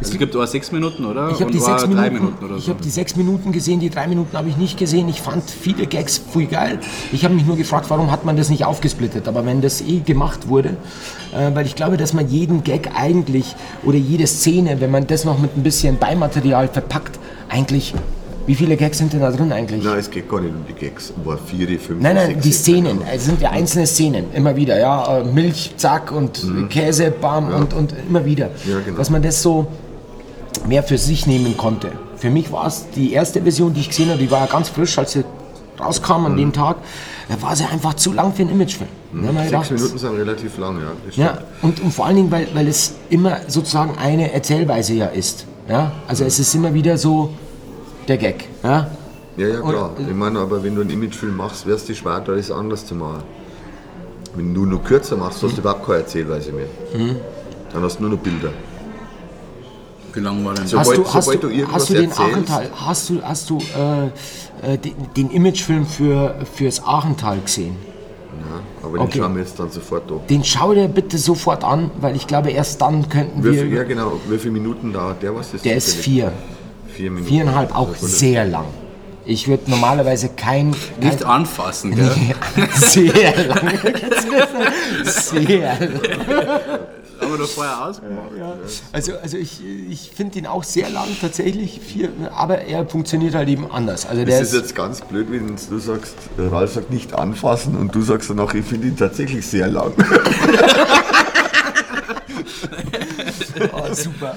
Es 0.00 0.10
gibt 0.18 0.36
auch 0.36 0.46
sechs 0.46 0.72
Minuten, 0.72 1.04
oder? 1.04 1.30
Ich 1.30 1.40
habe 1.40 1.50
die, 1.50 1.58
drei 1.58 2.10
Minuten, 2.10 2.44
oder 2.44 2.56
ich 2.56 2.64
so. 2.64 2.72
hab 2.72 2.80
die 2.80 2.90
sechs 2.90 3.16
Minuten 3.16 3.52
gesehen, 3.52 3.80
die 3.80 3.90
drei 3.90 4.06
Minuten 4.06 4.36
habe 4.36 4.48
ich 4.48 4.56
nicht 4.56 4.78
gesehen. 4.78 5.08
Ich 5.08 5.20
fand 5.22 5.48
viele 5.48 5.86
Gags 5.86 6.18
voll 6.18 6.46
geil. 6.46 6.78
Ich 7.12 7.24
habe 7.24 7.34
mich 7.34 7.46
nur 7.46 7.56
gefragt, 7.56 7.86
warum 7.90 8.10
hat 8.10 8.24
man 8.24 8.36
das 8.36 8.50
nicht 8.50 8.64
aufgesplittet. 8.64 9.28
Aber 9.28 9.46
wenn 9.46 9.60
das 9.60 9.80
eh 9.80 10.00
gemacht 10.00 10.48
wurde, 10.48 10.76
äh, 11.32 11.54
weil 11.54 11.66
ich 11.66 11.76
glaube, 11.76 11.96
dass 11.96 12.12
man 12.12 12.28
jeden 12.28 12.64
Gag 12.64 12.90
eigentlich 12.94 13.54
oder 13.84 13.96
jede 13.96 14.26
Szene, 14.26 14.80
wenn 14.80 14.90
man 14.90 15.06
das 15.06 15.24
noch 15.24 15.38
mit 15.38 15.56
ein 15.56 15.62
bisschen 15.62 15.98
Beimaterial 15.98 16.68
verpackt, 16.68 17.18
eigentlich 17.48 17.94
Wie 18.46 18.54
viele 18.54 18.76
Gags 18.76 18.98
sind 18.98 19.12
denn 19.12 19.20
da 19.20 19.30
drin 19.30 19.52
eigentlich? 19.52 19.82
Nein, 19.82 19.98
es 19.98 20.10
geht 20.10 20.28
gar 20.28 20.40
nicht 20.40 20.52
um 20.54 20.64
die 20.68 20.74
Gags. 20.74 21.14
War 21.24 21.38
vier, 21.38 21.66
fünf, 21.80 22.02
Nein, 22.02 22.14
nein, 22.14 22.26
sechs, 22.26 22.42
die. 22.42 22.52
Szenen. 22.52 22.98
Es 23.10 23.24
sind 23.24 23.40
ja 23.40 23.50
einzelne 23.50 23.86
Szenen, 23.86 24.26
immer 24.34 24.54
wieder. 24.54 24.78
Ja, 24.78 25.20
Äh, 25.20 25.24
Milch, 25.24 25.72
zack 25.78 26.12
und 26.12 26.42
Käse, 26.68 27.10
bam 27.10 27.48
und, 27.54 27.72
und 27.72 27.94
immer 28.06 28.24
wieder. 28.26 28.48
Mhm. 28.48 28.70
Ja, 28.70 28.80
genau. 28.84 28.98
Dass 28.98 29.08
man 29.08 29.22
das 29.22 29.40
so 29.40 29.66
mehr 30.66 30.82
für 30.82 30.98
sich 30.98 31.26
nehmen 31.26 31.56
konnte. 31.56 31.92
Für 32.16 32.30
mich 32.30 32.50
war 32.52 32.66
es 32.66 32.86
die 32.94 33.12
erste 33.12 33.42
Version, 33.42 33.74
die 33.74 33.80
ich 33.80 33.88
gesehen 33.88 34.08
habe, 34.10 34.18
die 34.18 34.30
war 34.30 34.40
ja 34.40 34.46
ganz 34.46 34.68
frisch, 34.68 34.96
als 34.98 35.12
sie 35.12 35.24
rauskam 35.78 36.26
an 36.26 36.36
dem 36.36 36.52
Tag. 36.52 36.76
Da 37.28 37.40
war 37.42 37.56
sie 37.56 37.64
einfach 37.64 37.94
zu 37.94 38.12
lang 38.12 38.32
für 38.34 38.42
einen 38.42 38.50
Imagefilm. 38.52 38.88
Wir 39.12 39.30
Mhm. 39.32 39.36
Sechs 39.36 39.46
gedacht, 39.50 39.70
Minuten 39.72 39.98
sind 39.98 40.16
relativ 40.16 40.58
lang, 40.58 40.78
ja. 40.78 41.24
Ja, 41.24 41.38
und, 41.62 41.80
und 41.80 41.92
vor 41.92 42.06
allen 42.06 42.16
Dingen, 42.16 42.30
weil, 42.30 42.48
weil 42.54 42.68
es 42.68 42.94
immer 43.10 43.38
sozusagen 43.48 43.96
eine 43.98 44.32
Erzählweise 44.32 44.94
ja 44.94 45.06
ist. 45.06 45.46
Ja? 45.68 45.92
Also 46.06 46.24
es 46.24 46.38
ist 46.38 46.54
immer 46.54 46.74
wieder 46.74 46.98
so 46.98 47.30
der 48.08 48.18
Gag. 48.18 48.44
Ja? 48.62 48.88
Ja, 49.36 49.46
ja, 49.48 49.60
klar. 49.60 49.90
Und- 49.96 50.08
ich 50.08 50.14
meine, 50.14 50.38
aber 50.38 50.62
wenn 50.62 50.74
du 50.74 50.82
einen 50.82 50.90
Imagefilm 50.90 51.36
machst, 51.36 51.66
wärst 51.66 51.88
du 51.88 51.94
schwer, 51.94 52.20
da 52.20 52.34
ist 52.34 52.50
anders 52.50 52.84
zu 52.86 52.94
machen. 52.94 53.22
Wenn 54.36 54.52
du 54.54 54.66
nur 54.66 54.82
kürzer 54.82 55.16
machst, 55.16 55.42
hast 55.42 55.56
du 55.56 55.60
überhaupt 55.60 55.86
keine 55.86 55.98
Erzählweise 56.00 56.52
mehr. 56.52 56.66
Mhm. 56.96 57.16
Dann 57.72 57.82
hast 57.82 57.98
du 57.98 58.02
nur 58.02 58.12
noch 58.12 58.18
Bilder. 58.18 58.50
Das? 60.14 60.60
Hast, 60.60 60.70
Sobald- 60.70 60.98
du, 60.98 61.04
hast, 61.14 61.24
sobald 61.24 61.42
du, 61.42 61.48
du 61.48 61.72
hast 61.72 61.90
du 61.90 61.94
den 61.94 62.12
Achental, 62.12 62.70
hast 62.74 63.10
du, 63.10 63.22
hast 63.22 63.50
du 63.50 63.58
äh, 63.58 64.72
äh, 64.74 64.78
den, 64.78 64.94
den 65.16 65.30
Imagefilm 65.30 65.86
für, 65.86 66.36
fürs 66.54 66.82
Achental 66.84 67.40
gesehen? 67.40 67.76
Ja, 68.40 68.86
aber 68.88 69.00
Okay. 69.00 69.12
den 69.12 69.22
schauen 69.22 69.34
wir 69.34 69.42
jetzt 69.42 69.58
dann 69.60 69.70
sofort 69.70 70.10
an. 70.10 70.20
Den 70.28 70.44
schau 70.44 70.74
dir 70.74 70.88
bitte 70.88 71.18
sofort 71.18 71.64
an, 71.64 71.90
weil 72.00 72.14
ich 72.16 72.26
glaube, 72.26 72.50
erst 72.50 72.80
dann 72.80 73.08
könnten 73.08 73.42
wir. 73.42 73.52
viel, 73.54 73.72
ja, 73.72 73.82
genau. 73.84 74.20
Wie 74.28 74.38
viele 74.38 74.52
Minuten 74.52 74.92
dauert 74.92 75.22
der? 75.22 75.34
Was 75.34 75.54
ist 75.54 75.64
der 75.64 75.76
ist 75.76 75.94
vier. 75.96 76.32
Vier 76.94 77.10
Minuten. 77.10 77.28
Viereinhalb, 77.32 77.74
auch 77.76 77.88
Also, 77.88 78.06
sehr 78.06 78.44
lang. 78.44 78.66
Ich 79.26 79.48
würde 79.48 79.70
normalerweise 79.70 80.28
kein. 80.28 80.68
Nicht 81.00 81.20
kein 81.20 81.22
anfassen, 81.24 81.94
gell? 81.96 82.10
sehr 82.74 83.46
lang. 83.46 83.78
sehr 85.04 85.78
lang. 85.80 86.00
Haben 87.24 87.32
wir 87.32 87.38
doch 87.38 87.48
vorher 87.48 87.84
ausgemacht. 87.84 88.30
Also, 88.92 89.16
also 89.18 89.36
ich, 89.36 89.60
ich 89.64 90.10
finde 90.14 90.38
ihn 90.38 90.46
auch 90.46 90.64
sehr 90.64 90.90
lang 90.90 91.08
tatsächlich, 91.20 91.80
vier, 91.80 92.10
aber 92.34 92.58
er 92.58 92.86
funktioniert 92.86 93.34
halt 93.34 93.48
eben 93.48 93.70
anders. 93.70 94.06
Also 94.06 94.24
der 94.24 94.38
Das 94.38 94.48
ist 94.48 94.54
jetzt 94.54 94.74
ganz 94.74 95.00
blöd, 95.00 95.26
wenn 95.30 95.56
du 95.56 95.78
sagst, 95.78 96.14
Ralf 96.38 96.74
sagt 96.74 96.90
nicht 96.90 97.14
anfassen 97.14 97.76
und 97.76 97.94
du 97.94 98.02
sagst 98.02 98.30
danach, 98.30 98.54
ich 98.54 98.64
finde 98.64 98.88
ihn 98.88 98.96
tatsächlich 98.96 99.46
sehr 99.46 99.68
lang. 99.68 99.92
oh, 103.72 103.92
super. 103.94 104.36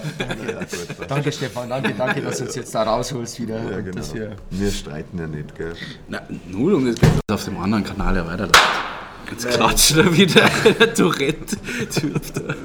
Danke 1.07 1.31
Stefan, 1.31 1.69
danke, 1.69 1.93
danke, 1.97 2.21
dass 2.21 2.37
du 2.37 2.45
uns 2.45 2.55
jetzt 2.55 2.73
da 2.73 2.83
rausholst 2.83 3.39
wieder. 3.39 3.55
Ja, 3.71 3.81
genau. 3.81 3.97
dass 3.97 4.13
wir, 4.13 4.35
Wir 4.49 4.71
streiten 4.71 5.17
ja 5.17 5.27
nicht, 5.27 5.55
gell? 5.55 5.73
Na, 6.07 6.21
null 6.47 6.75
um 6.75 6.85
das 6.85 6.95
geht 6.95 7.09
auf 7.31 7.45
dem 7.45 7.57
anderen 7.57 7.83
Kanal 7.83 8.15
ja 8.15 8.25
weiterläuft. 8.25 8.59
Jetzt 9.31 9.49
klatscht 9.49 9.97
er 9.97 10.15
wieder 10.15 10.49
der 10.79 10.93
Tourette-Typ 10.93 12.21
da. 12.33 12.55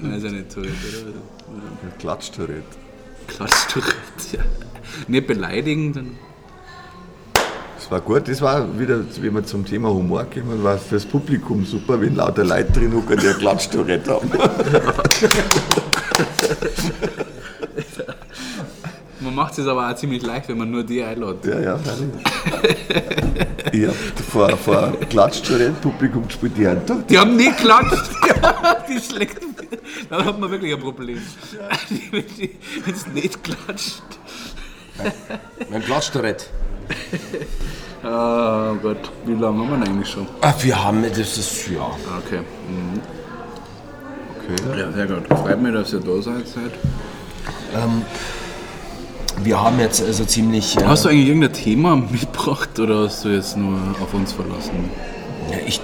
Nein, 0.00 0.12
ist 0.14 0.24
ja 0.24 0.30
nicht 0.30 0.52
Tourette, 0.52 0.72
oder? 1.02 1.92
Klatscht 1.98 2.38
er 2.38 2.48
nicht. 2.48 2.62
Klatscht 3.26 3.70
Tourette, 3.70 3.94
ja. 4.32 4.40
Nicht 5.08 5.26
beleidigen, 5.26 5.92
dann. 5.92 6.18
Das 7.76 7.90
war 7.90 8.00
gut, 8.00 8.28
das 8.28 8.42
war 8.42 8.78
wieder, 8.78 9.00
wie 9.20 9.32
wir 9.32 9.44
zum 9.44 9.64
Thema 9.64 9.88
Humor 9.88 10.24
kommen, 10.24 10.62
war 10.62 10.78
fürs 10.78 11.06
Publikum 11.06 11.64
super, 11.64 12.00
wenn 12.00 12.14
lauter 12.14 12.44
Leute 12.44 12.70
drin 12.72 12.94
hocken, 12.94 13.18
die 13.18 13.28
ein 13.28 13.38
Klatschtourette 13.38 14.12
haben. 14.12 14.30
Man 19.30 19.36
macht 19.36 19.56
es 19.58 19.66
aber 19.68 19.88
auch 19.88 19.94
ziemlich 19.94 20.24
leicht, 20.24 20.48
wenn 20.48 20.58
man 20.58 20.72
nur 20.72 20.82
die 20.82 21.04
einlädt. 21.04 21.44
Ja, 21.44 21.60
ja, 21.60 21.78
Ich 23.72 23.86
hab 23.86 23.94
vor, 24.28 24.48
vor 24.56 24.92
Klatschtourette-Publikum 25.08 26.26
gespielt, 26.26 26.52
die 26.56 26.66
haben 26.66 26.80
da. 26.84 26.96
Die 27.08 27.16
haben 27.16 27.36
nie 27.36 27.50
geklatscht. 27.50 28.10
die 28.88 28.98
schlägt. 28.98 29.40
Dann 30.08 30.24
hat 30.24 30.40
man 30.40 30.50
wirklich 30.50 30.74
ein 30.74 30.80
Problem. 30.80 31.22
Wenn 32.10 32.92
es 32.92 33.06
nicht 33.06 33.44
klatscht. 33.44 34.02
mein 35.70 35.84
Klatschtorett. 35.84 36.50
Oh 38.02 38.74
Gott, 38.82 39.12
wie 39.26 39.34
lange 39.34 39.60
haben 39.60 39.70
wir 39.70 39.76
denn 39.76 39.94
eigentlich 39.94 40.08
schon? 40.08 40.26
Ach, 40.40 40.54
wir 40.60 40.84
haben, 40.84 41.04
das 41.04 41.38
ist, 41.38 41.68
ja. 41.68 41.82
Okay. 42.18 42.40
Mhm. 42.68 43.00
Okay. 44.40 44.80
Ja, 44.80 44.90
sehr 44.90 45.06
gut. 45.06 45.28
Freut 45.28 45.62
mich, 45.62 45.72
dass 45.72 45.92
ihr 45.92 46.00
da 46.00 46.20
seid. 46.20 46.48
seid. 46.48 46.72
Wir 49.42 49.60
haben 49.60 49.78
jetzt 49.80 50.02
also 50.02 50.24
ziemlich. 50.24 50.76
Äh, 50.76 50.84
Hast 50.84 51.04
du 51.04 51.08
eigentlich 51.08 51.28
irgendein 51.28 51.52
Thema 51.52 51.96
mitgebracht 52.10 52.78
oder 52.78 53.04
hast 53.04 53.24
du 53.24 53.28
jetzt 53.28 53.56
nur 53.56 53.78
auf 54.02 54.12
uns 54.14 54.32
verlassen? 54.32 54.90
Ja, 55.50 55.56
ich, 55.66 55.80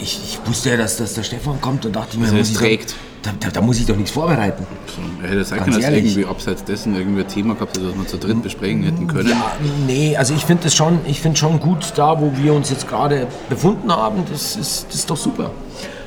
ich, 0.00 0.02
ich, 0.02 0.38
wusste 0.46 0.70
ja, 0.70 0.76
dass, 0.76 0.96
dass 0.96 1.14
der 1.14 1.22
Stefan 1.22 1.60
kommt 1.60 1.84
und 1.84 1.94
dachte 1.94 2.10
ich 2.12 2.18
mir, 2.18 2.28
er 2.28 2.32
muss 2.32 2.52
trägt. 2.54 2.94
Da, 3.22 3.32
da, 3.38 3.50
da 3.50 3.60
muss 3.60 3.78
ich 3.78 3.84
doch 3.84 3.96
nichts 3.96 4.12
vorbereiten. 4.12 4.66
So, 4.86 5.02
er 5.22 5.28
hätte 5.28 5.38
Ganz 5.40 5.64
können, 5.64 5.80
dass 5.82 5.90
irgendwie 5.90 6.24
abseits 6.24 6.64
dessen 6.64 6.96
irgendwie 6.96 7.20
ein 7.20 7.28
Thema 7.28 7.52
gehabt 7.54 7.76
hätte, 7.76 7.88
das 7.88 7.96
wir 7.96 8.06
zu 8.06 8.16
dritt 8.16 8.42
besprechen 8.42 8.82
hätten 8.82 9.06
können. 9.08 9.28
Ja, 9.28 9.52
nee, 9.86 10.16
also 10.16 10.32
ich 10.32 10.46
finde 10.46 10.68
es 10.68 10.74
schon, 10.74 11.00
ich 11.06 11.20
finde 11.20 11.38
schon 11.38 11.60
gut 11.60 11.92
da, 11.96 12.18
wo 12.18 12.32
wir 12.36 12.54
uns 12.54 12.70
jetzt 12.70 12.88
gerade 12.88 13.26
befunden 13.50 13.92
haben. 13.92 14.24
Das 14.30 14.56
ist, 14.56 14.86
das 14.88 14.94
ist 14.94 15.10
doch 15.10 15.18
super. 15.18 15.50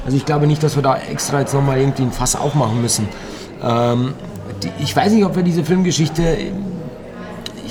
Also 0.06 0.18
ich 0.18 0.26
glaube 0.26 0.48
nicht, 0.48 0.64
dass 0.64 0.76
wir 0.76 0.82
da 0.82 0.98
extra 0.98 1.40
jetzt 1.42 1.54
nochmal 1.54 1.80
irgendwie 1.80 2.02
ein 2.02 2.12
Fass 2.12 2.36
aufmachen 2.36 2.82
müssen. 2.82 3.08
Ähm, 3.62 4.16
die, 4.64 4.72
ich 4.80 4.96
weiß 4.96 5.12
nicht, 5.14 5.26
ob 5.26 5.36
wir 5.36 5.44
diese 5.44 5.64
Filmgeschichte, 5.64 6.38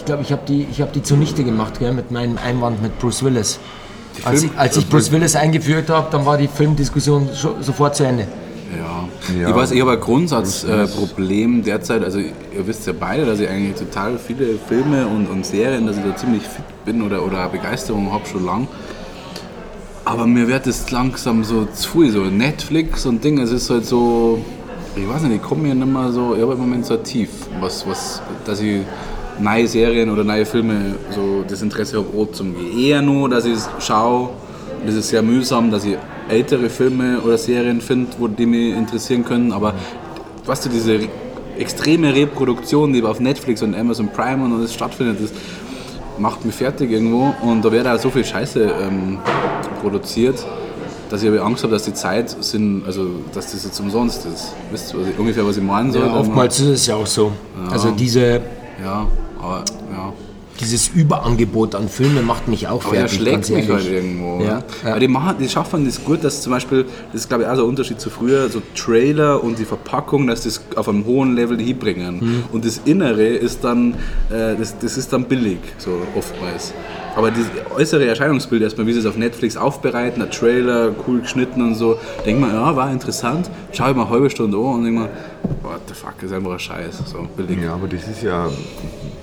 ich 0.03 0.07
glaube, 0.07 0.23
ich 0.23 0.33
habe 0.33 0.43
die, 0.49 0.67
ich 0.69 0.81
hab 0.81 0.93
die 0.93 1.03
zunichte 1.05 1.45
gemacht 1.45 1.79
gell, 1.79 1.93
mit 1.93 2.11
meinem 2.11 2.37
Einwand 2.37 2.83
mit 2.83 2.99
Bruce 2.99 3.23
Willis. 3.23 3.61
Als 4.25 4.43
ich, 4.43 4.49
Film- 4.51 4.59
als 4.59 4.77
ich 4.77 4.89
Bruce 4.89 5.13
Willis 5.13 5.37
eingeführt 5.37 5.89
habe, 5.91 6.09
dann 6.11 6.27
war 6.27 6.37
die 6.37 6.49
Filmdiskussion 6.49 7.29
sofort 7.61 7.95
zu 7.95 8.03
Ende. 8.05 8.27
Ja. 8.77 9.39
Ja. 9.41 9.49
Ich 9.51 9.55
weiß, 9.55 9.71
ich 9.71 9.81
habe 9.81 9.93
ein 9.93 10.01
Grundsatzproblem 10.01 11.63
derzeit. 11.63 12.03
Also, 12.03 12.19
ihr 12.19 12.67
wisst 12.67 12.85
ja 12.89 12.95
beide, 12.99 13.25
dass 13.25 13.39
ich 13.39 13.49
eigentlich 13.49 13.77
total 13.77 14.19
viele 14.19 14.59
Filme 14.69 15.07
und, 15.07 15.27
und 15.27 15.47
Serien, 15.47 15.87
dass 15.87 15.97
ich 15.97 16.03
da 16.03 16.17
ziemlich 16.17 16.43
fit 16.43 16.65
bin 16.85 17.01
oder, 17.03 17.25
oder 17.25 17.49
Begeisterung 17.49 18.13
habe 18.13 18.27
schon 18.27 18.45
lang. 18.45 18.67
Aber 20.05 20.27
mir 20.27 20.49
wird 20.49 20.67
es 20.67 20.91
langsam 20.91 21.45
so 21.45 21.67
zu 21.73 21.91
viel, 22.01 22.11
so 22.11 22.25
Netflix 22.25 23.07
und 23.07 23.23
Ding, 23.23 23.39
es 23.39 23.53
ist 23.53 23.71
halt 23.71 23.87
so, 23.87 24.45
ich 24.97 25.09
weiß 25.09 25.23
nicht, 25.23 25.37
ich 25.37 25.43
komme 25.43 25.63
mir 25.63 25.77
nicht 25.77 25.87
mehr 25.87 26.11
so, 26.11 26.35
ich 26.35 26.43
habe 26.43 26.55
im 26.55 26.59
Moment 26.59 26.87
so 26.87 26.97
tief, 26.97 27.31
was, 27.61 27.87
was, 27.87 28.21
dass 28.45 28.61
ich 28.61 28.81
neue 29.41 29.67
Serien 29.67 30.11
oder 30.11 30.25
neue 30.25 30.45
Filme 30.47 30.95
so 31.11 31.45
das 31.47 31.63
Interesse 31.63 31.99
habe, 31.99 32.07
auch 32.17 32.31
zum 32.33 32.55
Gehen. 32.55 32.79
Eher 32.79 33.03
nur, 33.03 33.29
dass 33.29 33.45
ich 33.45 33.55
es 33.55 33.69
schaue, 33.81 34.31
und 34.81 34.87
das 34.89 34.95
ist 34.95 35.09
sehr 35.09 35.23
mühsam, 35.23 35.71
dass 35.71 35.85
ich 35.85 35.97
ältere 36.29 36.69
Filme 36.69 37.21
oder 37.21 37.39
Serien 37.39 37.81
finde, 37.81 38.11
wo 38.19 38.29
die 38.29 38.47
mich 38.47 38.75
interessieren 38.77 39.25
können, 39.25 39.53
aber 39.53 39.75
weißt 40.47 40.65
du, 40.67 40.69
diese 40.69 40.95
re- 40.95 41.09
extreme 41.59 42.15
Reproduktion, 42.15 42.93
die 42.93 43.03
auf 43.03 43.21
Netflix 43.21 43.63
und 43.63 43.75
Amazon 43.75 44.09
Prime 44.09 44.45
und 44.45 44.55
alles 44.55 44.73
stattfindet, 44.73 45.19
das 45.23 45.31
macht 46.19 46.45
mich 46.45 46.55
fertig 46.55 46.91
irgendwo 46.91 47.35
und 47.43 47.65
da 47.65 47.71
wird 47.73 47.87
auch 47.87 47.99
so 47.99 48.11
viel 48.11 48.25
Scheiße 48.25 48.61
ähm, 48.83 49.19
produziert, 49.81 50.37
dass 51.11 51.23
ich 51.23 51.29
aber 51.29 51.43
Angst 51.43 51.63
habe, 51.63 51.75
dass 51.75 51.85
die 51.85 51.93
Zeit 51.95 52.31
sind, 52.43 52.85
also 52.87 53.07
dass 53.35 53.53
das 53.53 53.65
jetzt 53.65 53.79
umsonst 53.81 54.25
ist. 54.27 54.55
Wisst 54.71 54.95
ihr 54.95 55.01
was 55.01 55.09
ich, 55.09 55.19
ungefähr, 55.19 55.47
was 55.47 55.57
ich 55.59 55.63
meinen 55.63 55.93
soll? 55.93 56.07
Ja, 56.07 56.15
oftmals 56.15 56.59
ist 56.61 56.69
es 56.69 56.87
ja 56.87 56.97
auch 56.97 57.07
so. 57.07 57.33
Also 57.71 57.91
diese, 57.91 58.41
Ja, 58.83 59.07
aber 59.39 59.65
ja. 59.93 60.13
dieses 60.61 60.89
Überangebot 60.89 61.75
an 61.75 61.89
Filmen 61.89 62.27
macht 62.27 62.49
mich 62.49 62.67
auch 62.69 62.85
Aber 62.85 62.95
er 62.95 63.03
fertig. 63.03 63.19
schlägt 63.19 63.35
ganz 63.35 63.51
mich 63.51 63.69
halt 63.69 63.87
irgendwo. 63.91 64.43
Ja, 64.43 64.63
Ja. 64.83 64.91
Aber 64.91 65.01
die, 65.01 65.09
machen, 65.09 65.37
die 65.39 65.49
schaffen 65.49 65.85
das 65.85 66.05
gut, 66.05 66.25
dass 66.25 66.43
zum 66.43 66.53
Beispiel, 66.53 66.85
das 67.13 67.23
ist 67.23 67.29
glaube 67.29 67.45
ich 67.45 67.49
auch 67.49 67.57
so 67.57 67.63
ein 67.63 67.69
Unterschied 67.69 68.01
zu 68.01 68.11
früher, 68.11 68.49
so 68.49 68.61
Trailer 68.75 69.43
und 69.43 69.59
die 69.59 69.65
Verpackung, 69.65 70.27
dass 70.27 70.43
das 70.43 70.61
auf 70.77 70.89
einem 70.89 71.05
hohen 71.07 71.37
Level 71.37 71.59
hinbringen. 71.61 72.17
Mhm. 72.21 72.45
Und 72.53 72.65
das 72.65 72.81
Innere 72.85 73.25
ist 73.25 73.63
dann, 73.63 73.95
äh, 74.31 74.57
das, 74.59 74.77
das 74.79 74.97
ist 74.97 75.13
dann 75.13 75.25
billig, 75.25 75.59
so 75.79 75.91
oftmals. 76.17 76.73
Aber 77.15 77.31
das 77.31 77.45
äußere 77.77 78.07
Erscheinungsbild 78.07 78.63
erstmal, 78.63 78.87
wie 78.87 78.95
sie 78.95 79.01
es 79.01 79.07
auf 79.07 79.17
Netflix 79.19 79.57
aufbereiten, 79.57 80.21
der 80.21 80.31
Trailer, 80.31 80.95
cool 81.07 81.21
geschnitten 81.21 81.61
und 81.61 81.75
so, 81.75 81.99
denkt 82.25 82.41
man, 82.41 82.55
ja, 82.55 82.75
war 82.75 82.91
interessant, 82.91 83.51
schaue 83.73 83.91
ich 83.91 83.97
mal 83.97 84.05
eine 84.05 84.11
halbe 84.11 84.31
Stunde 84.31 84.57
an 84.57 84.65
und 84.65 84.85
denke 84.85 85.01
mir, 85.01 85.11
what 85.63 85.81
the 85.89 85.95
fuck, 85.95 86.23
ist 86.23 86.33
einfach 86.33 86.53
ein 86.53 86.59
Scheiß, 86.59 87.03
so 87.07 87.27
billig. 87.37 87.63
Ja, 87.63 87.75
aber 87.75 87.89
das 87.89 88.07
ist 88.09 88.23
ja, 88.23 88.49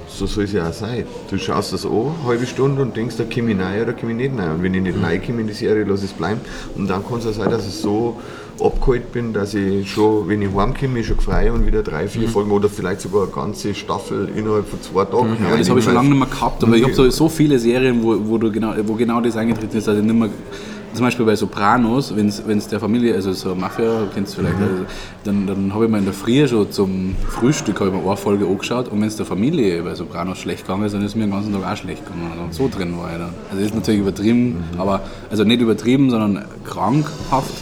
so 0.08 0.26
soll 0.26 0.46
es 0.46 0.54
ja 0.54 0.68
auch 0.68 0.74
sein. 0.74 1.06
Du 1.30 1.38
schaust 1.38 1.74
das 1.74 1.86
an, 1.86 1.92
eine 1.92 2.28
halbe 2.28 2.46
Stunde 2.46 2.82
und 2.82 2.96
denkst, 2.96 3.16
da 3.18 3.24
komme 3.24 3.52
ich 3.52 3.60
rein 3.60 3.82
oder 3.84 3.94
komme 3.94 4.12
ich 4.12 4.18
nicht 4.18 4.40
rein. 4.40 4.52
Und 4.52 4.64
wenn 4.64 4.74
ich 4.74 4.82
nicht 4.82 5.02
reinkomme 5.02 5.42
in 5.42 5.48
die 5.48 5.54
Serie, 5.54 5.84
lass 5.84 6.04
es 6.04 6.14
bleiben. 6.14 6.42
Und 6.76 6.90
dann 6.90 7.06
kann 7.06 7.20
es 7.20 7.28
auch 7.28 7.34
sein, 7.34 7.50
dass 7.50 7.68
ich 7.68 7.74
so 7.74 8.20
abgeholt 8.62 9.12
bin, 9.12 9.32
dass 9.34 9.54
ich 9.54 9.90
schon, 9.90 10.28
wenn 10.28 10.42
ich 10.42 10.54
heimkomme, 10.54 10.94
mich 10.94 11.08
schon 11.08 11.20
frei 11.20 11.52
und 11.52 11.66
wieder 11.66 11.82
drei, 11.82 12.08
vier 12.08 12.28
Folgen 12.28 12.52
oder 12.52 12.68
vielleicht 12.68 13.02
sogar 13.02 13.24
eine 13.24 13.32
ganze 13.32 13.74
Staffel 13.74 14.30
innerhalb 14.36 14.68
von 14.68 14.82
zwei 14.82 15.06
Tagen. 15.06 15.38
Ja, 15.42 15.56
das 15.56 15.70
habe 15.70 15.80
ich 15.80 15.86
schon 15.86 15.94
lange 15.94 16.10
nicht 16.10 16.20
mehr 16.20 16.28
gehabt, 16.28 16.64
aber 16.64 16.76
ich 16.76 16.84
habe 16.84 16.94
so, 16.94 17.10
so 17.10 17.30
viele 17.30 17.58
Serien, 17.58 18.04
wo, 18.04 18.18
wo, 18.20 18.38
du 18.38 18.52
genau, 18.52 18.74
wo 18.86 18.96
genau 18.96 19.22
das 19.22 19.38
eingetreten 19.38 19.78
ist, 19.78 19.88
dass 19.88 19.98
ich 19.98 20.04
nicht 20.04 20.16
mehr 20.16 20.30
zum 20.94 21.06
Beispiel 21.06 21.26
bei 21.26 21.36
Sopranos, 21.36 22.16
wenn 22.16 22.28
es 22.28 22.68
der 22.68 22.80
Familie, 22.80 23.16
also 23.16 23.34
so 23.34 23.56
Mafia, 23.56 24.08
kennst 24.14 24.34
du 24.34 24.42
vielleicht, 24.42 24.56
also, 24.56 24.86
dann, 25.24 25.48
dann 25.48 25.74
habe 25.74 25.86
ich 25.86 25.92
mir 25.92 26.00
in 26.00 26.06
der 26.06 26.14
Früh 26.14 26.48
schon 26.48 26.72
zum 26.72 27.16
Frühstück 27.28 27.82
ich 27.82 27.92
mir 27.92 28.00
eine 28.00 28.18
Folge 28.18 28.46
angeschaut 28.46 28.88
und 28.90 29.00
wenn 29.02 29.08
es 29.08 29.16
der 29.16 29.26
Familie 29.26 29.82
bei 29.84 29.96
Sopranos 29.96 30.40
schlecht 30.40 30.64
gegangen 30.64 30.86
ist, 30.86 30.94
dann 30.94 31.04
ist 31.04 31.16
mir 31.16 31.24
den 31.24 31.32
ganzen 31.32 31.54
Tag 31.54 31.72
auch 31.72 31.78
schlecht 31.78 32.06
gegangen. 32.06 32.32
Und 32.44 32.54
so 32.54 32.70
drin 32.70 32.98
war 32.98 33.12
ich 33.12 33.18
dann. 33.18 33.34
Also 33.52 33.64
ist 33.64 33.76
natürlich 33.76 34.02
übertrieben, 34.02 34.64
aber 34.78 35.02
also 35.30 35.44
nicht 35.44 35.62
übertrieben, 35.62 36.10
sondern 36.10 36.46
krankhaft. 36.66 37.54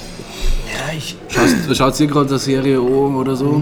Ja, 0.68 0.94
ich, 0.96 1.18
Schaust, 1.28 1.76
schaut 1.76 2.00
ihr 2.00 2.08
gerade 2.08 2.30
eine 2.30 2.40
Serie 2.40 2.80
an 2.80 3.16
oder 3.16 3.36
so? 3.36 3.62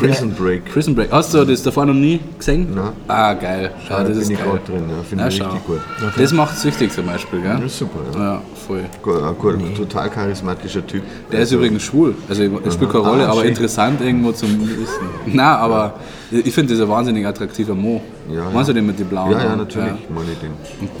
Prison 0.00 0.34
Break. 0.34 0.64
Prison 0.72 0.94
Break. 0.94 1.10
Hast 1.12 1.32
du 1.34 1.44
das 1.44 1.62
davor 1.62 1.86
noch 1.86 1.94
nie 1.94 2.20
gesehen? 2.38 2.68
Nein. 2.74 2.90
Ah, 3.08 3.32
geil. 3.34 3.70
Ja, 3.88 3.98
da 3.98 4.04
das 4.04 4.12
bin 4.12 4.20
ist 4.22 4.30
ich 4.30 4.38
gerade 4.38 4.60
drin, 4.66 4.82
ja, 4.88 5.02
finde 5.08 5.24
Ja, 5.24 5.28
ich 5.28 5.36
schau. 5.36 5.44
richtig 5.46 5.66
gut. 5.66 5.80
Das 6.16 6.32
macht 6.32 6.56
süchtig 6.58 6.92
zum 6.92 7.06
Beispiel, 7.06 7.40
gell? 7.42 7.56
Das 7.56 7.64
ist 7.72 7.78
super, 7.78 7.98
ja. 8.14 8.18
Ja, 8.34 8.42
voll. 8.66 8.84
Gut, 9.02 9.38
gut, 9.38 9.76
total 9.76 10.10
charismatischer 10.10 10.86
Typ. 10.86 11.02
Der 11.30 11.40
ist 11.40 11.52
übrigens 11.52 11.82
schwul. 11.82 12.14
Also 12.28 12.42
er 12.42 12.70
spielt 12.70 12.90
keine 12.90 13.04
Rolle, 13.04 13.26
Ah, 13.26 13.32
aber 13.32 13.40
schön. 13.40 13.48
interessant 13.50 14.00
irgendwo 14.00 14.32
zum 14.32 14.48
Wissen. 14.60 15.06
Nein, 15.26 15.38
aber 15.46 15.94
ich 16.30 16.52
finde 16.54 16.74
das 16.74 16.82
ein 16.82 16.88
wahnsinnig 16.88 17.26
attraktiver 17.26 17.74
Mo. 17.74 18.00
Ja, 18.32 18.48
Meinst 18.52 18.68
du 18.68 18.72
den 18.72 18.86
mit 18.86 18.98
den 18.98 19.06
blauen 19.08 19.32
Ja, 19.32 19.42
ja, 19.44 19.56
natürlich, 19.56 19.88
Ja. 19.88 19.96
meine 20.14 20.30
ich 20.32 20.38
den. 20.38 20.52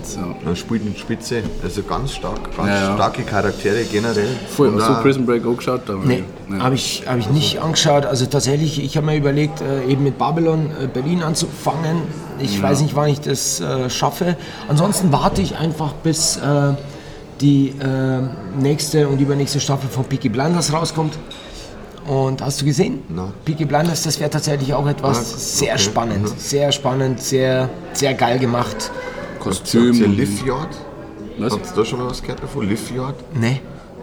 So. 0.02 0.20
Er 0.48 0.56
spielt 0.56 0.84
in 0.84 0.96
Spitze, 0.96 1.42
also 1.62 1.82
ganz 1.82 2.12
stark, 2.12 2.56
ganz 2.56 2.68
Ja, 2.68 2.74
ja. 2.88 2.94
starke 2.94 3.22
Charaktere 3.22 3.84
generell. 3.84 4.28
Voll, 4.48 4.68
Und 4.68 4.80
hast 4.80 4.88
du 4.88 4.92
auch- 4.94 5.02
Prison 5.02 5.26
Break 5.26 5.46
auch 5.46 5.56
geschaut? 5.56 5.82
Da 5.86 5.94
nee, 6.02 6.24
habe 6.58 6.74
ich, 6.74 7.04
hab 7.06 7.18
ich 7.18 7.30
nicht 7.30 7.60
angeschaut. 7.60 8.04
Also 8.06 8.26
tatsächlich, 8.26 8.82
ich 8.82 8.96
habe 8.96 9.06
mir 9.06 9.16
überlegt, 9.16 9.60
äh, 9.60 9.84
eben 9.84 10.02
mit 10.02 10.18
Babylon 10.18 10.70
äh, 10.82 10.86
Berlin 10.88 11.22
anzufangen. 11.22 12.02
Ich 12.40 12.60
weiß 12.60 12.80
nicht, 12.80 12.96
wann 12.96 13.08
ich 13.10 13.20
das 13.20 13.60
äh, 13.60 13.88
schaffe. 13.90 14.36
Ansonsten 14.68 15.12
warte 15.12 15.40
ich 15.42 15.56
einfach, 15.56 15.92
bis 15.92 16.36
äh, 16.38 16.72
die 17.40 17.68
äh, 17.80 18.60
nächste 18.60 19.08
und 19.08 19.20
übernächste 19.20 19.60
Staffel 19.60 19.88
von 19.88 20.04
Peaky 20.04 20.28
Blinders 20.30 20.72
rauskommt. 20.72 21.14
Und 22.10 22.42
hast 22.42 22.60
du 22.60 22.64
gesehen? 22.64 23.02
Nein. 23.08 23.32
Peaky 23.44 23.64
Blinders, 23.66 24.02
das 24.02 24.18
wäre 24.18 24.28
tatsächlich 24.30 24.74
auch 24.74 24.86
etwas 24.88 25.16
Ah, 25.18 25.38
sehr 25.38 25.74
okay. 25.74 25.82
spannend. 25.82 26.28
Sehr 26.40 26.72
spannend, 26.72 27.20
sehr, 27.20 27.70
sehr 27.92 28.14
geil 28.14 28.40
gemacht. 28.40 28.90
Kostüm. 29.38 29.94
Ihr 29.94 30.08
Liv 30.08 30.44
Yard? 30.44 30.76
Was? 31.38 31.52
Habt 31.52 31.66
ihr 31.68 31.72
da 31.76 31.84
schon 31.84 32.00
mal 32.00 32.10
was 32.10 32.20
gehört 32.20 32.42
davon? 32.42 32.68
Liv 32.68 32.90
Yard? 32.90 33.14
Ne? 33.40 33.60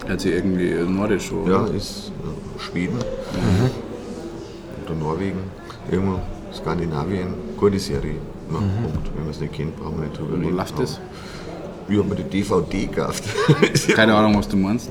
Hat 0.08 0.22
sie 0.22 0.30
irgendwie 0.32 0.74
nordisch 0.90 1.34
oder? 1.34 1.52
Ja, 1.52 1.66
ist 1.76 2.14
Schweden 2.60 2.98
oder 4.86 4.96
Norwegen, 4.96 5.40
irgendwo 5.92 6.20
Skandinavien. 6.54 7.34
Gute 7.58 7.78
Serie. 7.78 8.16
Na, 8.50 8.60
Punkt. 8.60 9.10
Wenn 9.16 9.24
man 9.26 9.32
es 9.32 9.42
nicht 9.42 9.52
kennt, 9.54 9.76
brauchen 9.76 9.98
wir 10.00 10.08
nicht 10.08 10.18
drüber 10.18 10.38
Wo 10.38 10.46
reden. 10.46 10.56
läuft 10.56 10.80
das? 10.80 11.02
Habe 11.90 12.04
mir 12.04 12.16
die 12.16 12.24
DVD 12.24 12.86
gekauft. 12.88 13.24
Keine 13.96 14.14
Ahnung, 14.16 14.38
was 14.38 14.48
du 14.48 14.58
meinst. 14.58 14.90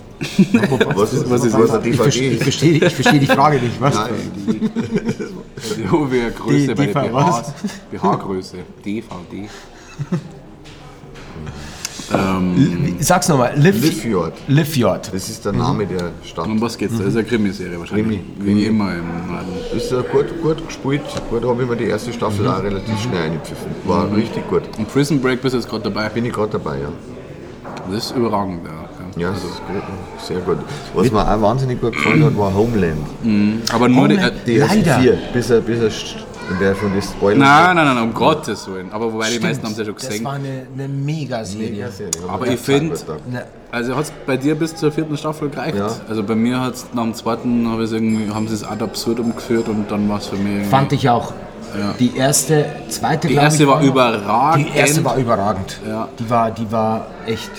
was 0.94 1.12
ist, 1.12 1.28
was 1.31 1.44
ist 1.44 1.52
was 1.52 1.60
das? 1.70 1.70
eine 1.81 1.89
Ich 1.89 1.97
verstehe, 1.97 2.31
DVD? 2.31 2.36
ich 2.36 2.43
verstehe, 2.43 2.73
ich 2.86 2.94
verstehe 2.94 3.20
die 3.20 3.27
Frage 3.27 3.59
nicht. 3.60 3.81
Was? 3.81 3.94
Nein, 3.94 4.12
die, 4.35 4.70
Die 5.77 5.82
Größe 5.82 6.66
Die- 6.68 6.74
bei 6.74 6.86
die 6.86 6.93
der 6.93 7.02
Ver- 7.02 7.09
BHs. 7.09 7.52
BH-Größe. 7.93 8.56
DVD. 12.11 12.95
Sag's 13.01 13.28
nochmal. 13.28 13.53
Yard. 14.05 14.35
Liv 14.49 14.77
Yard. 14.77 15.11
Das 15.12 15.28
ist 15.28 15.45
der 15.45 15.53
Name 15.53 15.87
der 15.87 16.11
Stadt. 16.23 16.47
Um 16.47 16.61
was 16.61 16.77
geht's 16.78 16.95
da? 16.95 17.05
Das 17.05 17.09
ist 17.12 17.19
eine 17.19 17.27
Krimiserie 17.27 17.78
wahrscheinlich. 17.78 18.20
Mhm. 18.20 18.39
Krimi. 18.39 18.57
Wie 18.57 18.65
immer 18.66 18.93
im 18.95 19.07
Norden. 19.27 19.77
Ist 19.77 19.93
äh, 19.93 20.03
gut, 20.12 20.41
gut 20.43 20.66
gespielt. 20.66 21.03
Gut 21.31 21.45
habe 21.45 21.62
ich 21.62 21.69
mir 21.69 21.77
die 21.77 21.85
erste 21.85 22.12
Staffel 22.12 22.47
auch 22.49 22.62
relativ 22.62 23.01
schnell 23.01 23.23
eingepfiffen. 23.23 23.70
War 23.85 24.15
richtig 24.15 24.49
gut. 24.49 24.62
Und 24.78 24.89
Prison 24.89 25.20
Break 25.20 25.43
bist 25.43 25.55
du 25.55 25.59
jetzt 25.59 25.69
gerade 25.69 25.85
dabei. 25.85 26.09
Bin 26.09 26.24
ich 26.24 26.33
gerade 26.33 26.53
dabei, 26.53 26.78
ja. 26.78 26.89
Das 27.91 28.07
ist 28.07 28.16
überragend. 28.16 28.61
Ja. 28.65 28.87
Ja, 29.19 29.31
das 29.31 29.45
ist 29.45 29.62
gut, 29.66 29.83
sehr 30.23 30.41
gut. 30.41 30.59
Was 30.95 31.11
mir 31.11 31.23
auch 31.23 31.41
wahnsinnig 31.41 31.81
gut 31.81 31.95
gefallen 31.95 32.23
hat, 32.23 32.37
war 32.37 32.53
Homeland. 32.53 32.99
Aber 33.73 33.89
nur 33.89 34.09
die, 34.09 34.16
äh, 34.16 34.19
Homeland. 34.19 34.35
Die 34.47 34.57
ersten 34.59 34.85
vier, 34.85 35.19
bis 35.33 35.49
er, 35.49 35.61
bis 35.62 35.81
er 35.81 35.91
st- 36.48 36.56
wer 36.59 36.74
von 36.74 36.93
den 36.93 37.02
Spoilern. 37.02 37.39
Nein, 37.40 37.77
nein, 37.77 37.94
nein, 37.94 38.05
um 38.05 38.14
Gottes 38.14 38.66
Willen. 38.70 38.93
Aber 38.93 39.12
wobei 39.12 39.31
die 39.31 39.39
meisten 39.40 39.64
haben 39.64 39.73
es 39.73 39.78
ja 39.78 39.85
schon 39.85 39.94
Das 39.94 40.06
gesehen. 40.09 40.24
war 40.24 40.35
eine, 40.35 40.66
eine 40.74 40.89
Mega-Serie. 40.89 41.89
Aber 42.28 42.47
ich 42.47 42.60
finde, 42.60 42.97
also 43.73 43.97
hat 43.97 44.05
es 44.05 44.12
bei 44.27 44.36
dir 44.36 44.55
bis 44.55 44.74
zur 44.74 44.93
vierten 44.93 45.16
Staffel 45.16 45.48
gereicht? 45.51 45.77
Ja. 45.77 45.89
Also 46.09 46.23
bei 46.23 46.35
mir 46.35 46.60
hat 46.60 46.74
es 46.74 46.86
nach 46.94 47.02
dem 47.02 47.14
zweiten, 47.14 47.68
hab 47.70 47.78
irgendwie, 47.81 48.32
haben 48.32 48.48
sie 48.48 48.55
es 48.55 48.64
ad 48.64 48.82
absurdum 48.82 49.35
geführt 49.35 49.68
und 49.68 49.90
dann 49.90 50.09
war 50.09 50.18
es 50.18 50.27
für 50.27 50.36
mich. 50.36 50.66
Fand 50.68 50.93
ich 50.93 51.09
auch. 51.09 51.32
Die 51.98 52.16
erste, 52.16 52.64
zweite, 52.89 53.28
Die 53.28 53.35
erste 53.35 53.64
ich, 53.64 53.68
war 53.68 53.82
überragend. 53.82 54.68
Die 54.73 54.78
erste 54.78 55.05
war 55.05 55.16
überragend. 55.16 55.78
Ja. 55.86 56.09
Die 56.18 56.31
war, 56.31 56.51
die 56.51 56.70
war 56.73 57.06
echt. 57.27 57.51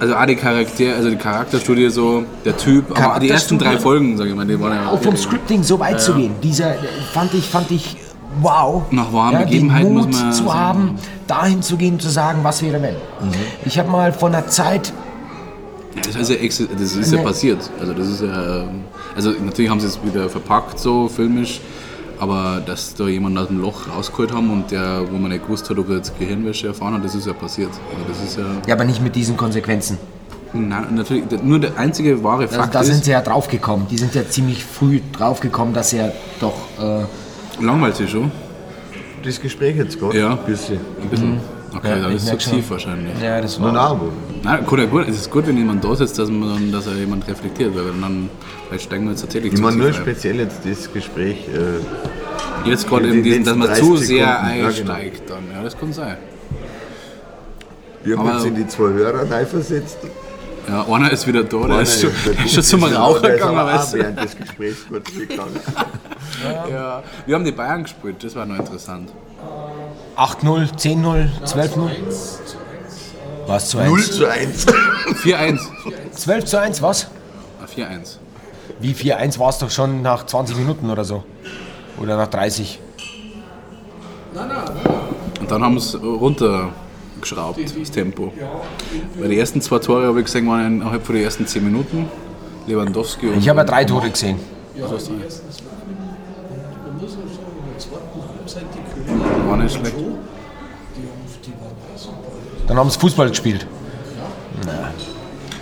Also 0.00 0.14
auch 0.14 0.26
die 0.26 0.36
Charaktere, 0.36 0.94
also 0.94 1.10
die 1.10 1.16
Charakterstudie 1.16 1.88
so, 1.90 2.24
der 2.44 2.56
Typ, 2.56 2.98
aber 2.98 3.18
die 3.18 3.28
ersten 3.28 3.58
drei. 3.58 3.78
Folgen, 3.78 4.16
sag 4.16 4.26
ich 4.26 4.34
mal, 4.34 4.46
die 4.46 4.60
waren 4.60 4.74
ja... 4.74 4.88
Auch 4.90 5.02
vom 5.02 5.16
Scripting 5.16 5.62
so 5.62 5.78
weit 5.78 6.00
zu 6.00 6.14
gehen. 6.14 6.34
Dieser 6.42 6.74
fand 7.12 7.34
ich, 7.34 7.44
fand 7.44 7.70
ich 7.70 7.96
wow. 8.40 8.84
Nach 8.90 9.12
wahren 9.12 9.38
den 9.38 9.44
Begebenheiten 9.44 9.94
Mut 9.94 10.06
muss 10.06 10.20
man 10.20 10.32
zu 10.32 10.44
sagen. 10.44 10.58
haben, 10.58 10.94
dahin 11.26 11.62
zu 11.62 11.76
gehen, 11.76 11.98
zu 11.98 12.08
sagen, 12.08 12.40
was 12.42 12.62
wäre 12.62 12.80
wenn. 12.80 12.96
Ich 13.64 13.78
habe 13.78 13.90
mal 13.90 14.12
von 14.12 14.32
der 14.32 14.46
Zeit 14.46 14.92
Ja, 15.96 16.02
das 16.06 16.28
ist 16.28 16.60
ja, 16.60 16.66
das 16.78 16.96
ist 16.96 17.12
ja 17.12 17.18
Nee. 17.18 17.24
passiert. 17.24 17.70
Also 17.80 17.92
das 17.92 18.08
ist 18.08 18.22
ja, 18.22 18.62
ähm, 18.62 18.84
also 19.16 19.30
natürlich 19.44 19.70
haben 19.70 19.80
sie 19.80 19.88
es 19.88 19.98
wieder 20.04 20.28
verpackt 20.28 20.78
so 20.78 21.08
filmisch, 21.08 21.60
aber 22.20 22.60
dass 22.64 22.94
da 22.94 23.06
jemand 23.06 23.38
aus 23.38 23.48
dem 23.48 23.60
Loch 23.60 23.88
rausgeholt 23.94 24.32
haben 24.32 24.50
und 24.50 24.70
der, 24.70 25.02
wo 25.10 25.16
man 25.18 25.30
nicht 25.30 25.44
gewusst 25.44 25.68
hat, 25.70 25.78
ob 25.78 25.88
er 25.90 25.96
jetzt 25.96 26.18
Gehirnwäsche 26.18 26.68
erfahren 26.68 26.94
hat, 26.94 27.04
das 27.04 27.14
ist 27.14 27.26
ja 27.26 27.32
passiert. 27.32 27.70
Also 27.70 28.04
das 28.08 28.28
ist 28.28 28.36
ja, 28.38 28.44
Ja, 28.66 28.74
aber 28.74 28.84
nicht 28.84 29.02
mit 29.02 29.14
diesen 29.14 29.36
Konsequenzen. 29.36 29.98
nein, 30.52 30.86
natürlich, 30.94 31.24
nur 31.42 31.58
der 31.58 31.76
einzige 31.76 32.22
wahre 32.24 32.42
Also 32.44 32.56
Fakt 32.56 32.74
da 32.74 32.82
sind 32.82 32.96
ist, 32.96 33.04
sie 33.04 33.10
ja 33.12 33.20
draufgekommen. 33.20 33.86
Die 33.88 33.98
sind 33.98 34.14
ja 34.14 34.28
ziemlich 34.28 34.64
früh 34.64 35.00
draufgekommen, 35.12 35.74
dass 35.74 35.92
er 35.92 36.12
doch. 36.40 36.54
Äh, 36.80 37.04
langweilt 37.64 37.96
sich 37.96 38.10
schon, 38.10 38.30
Das 39.24 39.40
Gespräch 39.40 39.76
jetzt 39.76 39.98
gerade? 39.98 40.18
Ja. 40.18 40.30
Ein 40.32 40.38
bisschen. 40.46 40.78
ein 41.02 41.08
bisschen. 41.08 41.57
Okay, 41.76 41.88
Ja, 41.90 41.98
dann 42.00 42.10
ich 42.12 42.16
ist 42.16 42.26
sukzessiv 42.28 42.62
schon. 42.64 42.70
wahrscheinlich. 42.70 43.20
ja, 43.22 43.40
das 43.40 43.58
Nein, 43.58 43.74
nein, 43.74 43.76
aber 43.82 44.00
Nein, 44.42 44.64
gut, 44.66 44.78
ja, 44.78 44.86
gut, 44.86 45.08
es 45.08 45.16
ist 45.16 45.30
gut, 45.30 45.46
wenn 45.46 45.56
jemand 45.58 45.84
da 45.84 45.94
sitzt, 45.94 46.18
dass, 46.18 46.30
man, 46.30 46.72
dass 46.72 46.86
er 46.86 46.94
jemand 46.94 47.26
reflektiert, 47.28 47.74
weil 47.76 47.84
dann 48.00 48.30
vielleicht 48.68 48.84
steigen 48.84 49.04
wir 49.04 49.10
jetzt 49.10 49.20
tatsächlich 49.22 49.52
ich 49.52 49.60
meine 49.60 49.76
nur 49.76 49.88
ein. 49.88 49.94
speziell 49.94 50.36
jetzt 50.36 50.60
das 50.64 50.92
Gespräch. 50.92 51.46
Äh, 51.48 51.80
Jetzt 52.68 52.88
gerade 52.88 53.06
in 53.08 53.22
diesen, 53.22 53.44
dass 53.44 53.54
man 53.56 53.68
30 53.68 53.84
zu 53.84 53.96
sehr 53.96 54.06
Sekunden, 54.26 54.26
ja, 54.26 54.54
genau. 54.56 54.66
einsteigt 54.66 55.30
dann, 55.30 55.44
ja, 55.54 55.62
das 55.62 55.78
kann 55.78 55.92
sein. 55.92 56.16
wir 58.02 58.18
haben 58.18 58.30
uns 58.30 58.44
in 58.44 58.54
die 58.56 58.66
zwei 58.66 58.88
Hörer 58.90 59.30
reinversetzt. 59.30 59.98
Ja, 60.68 60.84
einer 60.86 61.10
ist 61.12 61.26
wieder 61.26 61.44
da, 61.44 61.66
der 61.66 61.80
ist 61.82 62.00
schon, 62.00 62.10
der 62.26 62.44
ist 62.44 62.52
schon 62.54 62.62
zum 62.64 62.84
Raucher 62.84 63.30
gegangen, 63.30 63.56
weißt 63.56 63.94
du. 63.94 63.98
während 63.98 64.22
des 64.22 64.36
Gesprächs 64.36 64.78
kurz 64.88 65.06
gegangen. 65.12 65.56
Ja. 66.70 67.02
Wir 67.26 67.34
haben 67.34 67.44
die 67.44 67.52
Bayern 67.52 67.82
gespielt, 67.84 68.16
das 68.22 68.36
war 68.36 68.44
noch 68.46 68.58
interessant. 68.58 69.08
8-0, 70.18 70.74
10-0, 70.74 71.28
12-0. 71.44 71.90
Was 73.46 73.68
zu 73.70 73.78
0 73.78 73.96
1? 73.96 74.10
zu 74.12 74.26
1. 74.26 74.66
4-1. 75.22 75.58
12 76.12 76.44
zu 76.44 76.60
1, 76.60 76.82
was? 76.82 77.08
Ah, 77.62 77.66
4-1. 77.66 78.16
Wie 78.80 78.92
4-1 78.94 79.38
war 79.38 79.50
es 79.50 79.58
doch 79.58 79.70
schon 79.70 80.02
nach 80.02 80.26
20 80.26 80.56
Minuten 80.56 80.90
oder 80.90 81.04
so. 81.04 81.22
Oder 82.00 82.16
nach 82.16 82.26
30. 82.26 82.80
Und 85.40 85.50
dann 85.50 85.62
haben 85.62 85.78
sie 85.78 85.96
es 85.96 86.02
runtergeschraubt, 86.02 87.60
das 87.80 87.90
Tempo. 87.90 88.32
Weil 89.18 89.28
die 89.28 89.38
ersten 89.38 89.60
zwei 89.62 89.78
Tore, 89.78 90.08
habe 90.08 90.18
ich 90.18 90.26
gesehen, 90.26 90.48
waren 90.48 90.80
innerhalb 90.80 91.06
von 91.06 91.14
den 91.14 91.24
ersten 91.24 91.46
10 91.46 91.64
Minuten. 91.64 92.08
Lewandowski 92.66 93.28
und. 93.28 93.38
Ich 93.38 93.48
habe 93.48 93.60
ja 93.60 93.64
drei 93.64 93.84
Tore 93.84 94.10
gesehen. 94.10 94.38
War 99.48 99.56
nicht 99.56 99.74
schlecht. 99.74 99.94
Dann 102.66 102.76
haben 102.76 102.90
sie 102.90 102.98
Fußball 102.98 103.28
gespielt. 103.30 103.66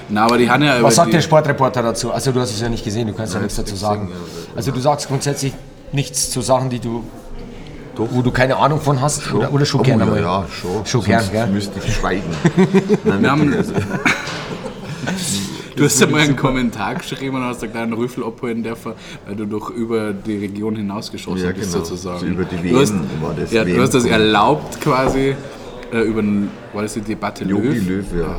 Na, 0.08 0.24
aber 0.24 0.38
die 0.38 0.50
haben 0.50 0.62
ja. 0.62 0.82
Was 0.82 0.96
sagt 0.96 1.12
der 1.12 1.20
Sportreporter 1.20 1.82
dazu? 1.82 2.12
Also 2.12 2.32
du 2.32 2.40
hast 2.40 2.50
es 2.50 2.60
ja 2.60 2.68
nicht 2.68 2.84
gesehen, 2.84 3.08
du 3.08 3.14
kannst 3.14 3.34
ja 3.34 3.40
nichts 3.40 3.56
dazu 3.56 3.76
sagen. 3.76 4.10
Also 4.54 4.72
du 4.72 4.80
sagst 4.80 5.08
grundsätzlich 5.08 5.52
nichts 5.92 6.30
zu 6.30 6.40
Sachen, 6.40 6.70
die 6.70 6.80
du, 6.80 7.04
wo 7.96 8.22
du 8.22 8.30
keine 8.30 8.56
Ahnung 8.56 8.80
von 8.80 9.00
hast 9.00 9.32
oder, 9.32 9.52
oder 9.52 9.66
schon 9.66 9.80
Oh, 9.80 9.84
gerne 9.84 10.04
ja, 10.04 10.10
mal. 10.10 10.20
ja, 10.20 10.44
schon. 10.50 10.86
Schon 10.86 11.04
gern, 11.04 11.24
gell? 11.30 11.46
müsste 11.48 11.78
ich 11.84 11.94
schweigen. 11.94 12.24
Nein, 13.04 13.22
Wir 13.22 13.30
haben, 13.30 13.52
du 15.76 15.84
hast 15.84 16.00
ja 16.00 16.06
mal 16.06 16.20
einen 16.20 16.36
Kommentar 16.36 16.94
geschrieben 16.96 17.36
und 17.36 17.44
hast 17.44 17.62
einen 17.62 17.72
kleinen 17.72 17.92
Rüffel 17.92 18.24
abholen 18.24 18.62
dürfen, 18.62 18.92
weil 19.26 19.36
du 19.36 19.46
doch 19.46 19.70
über 19.70 20.12
die 20.12 20.38
Region 20.38 20.76
hinausgeschossen 20.76 21.44
Ja, 21.44 21.52
bist, 21.52 21.72
genau. 21.72 21.84
sozusagen. 21.84 22.20
So 22.20 22.26
über 22.26 22.44
die 22.44 22.68
du 22.70 22.80
hast, 22.80 22.94
war 23.20 23.34
das, 23.34 23.52
Ja, 23.52 23.64
du 23.64 23.80
hast 23.80 23.94
das 23.94 24.04
erlaubt 24.04 24.80
quasi 24.80 25.34
äh, 25.92 26.00
über 26.00 26.22
war 26.72 26.82
das 26.82 26.94
die 26.94 27.00
Debatte 27.00 27.44
Jogi 27.44 27.68
Löw? 27.68 27.88
Löw, 27.88 28.06
ja. 28.20 28.38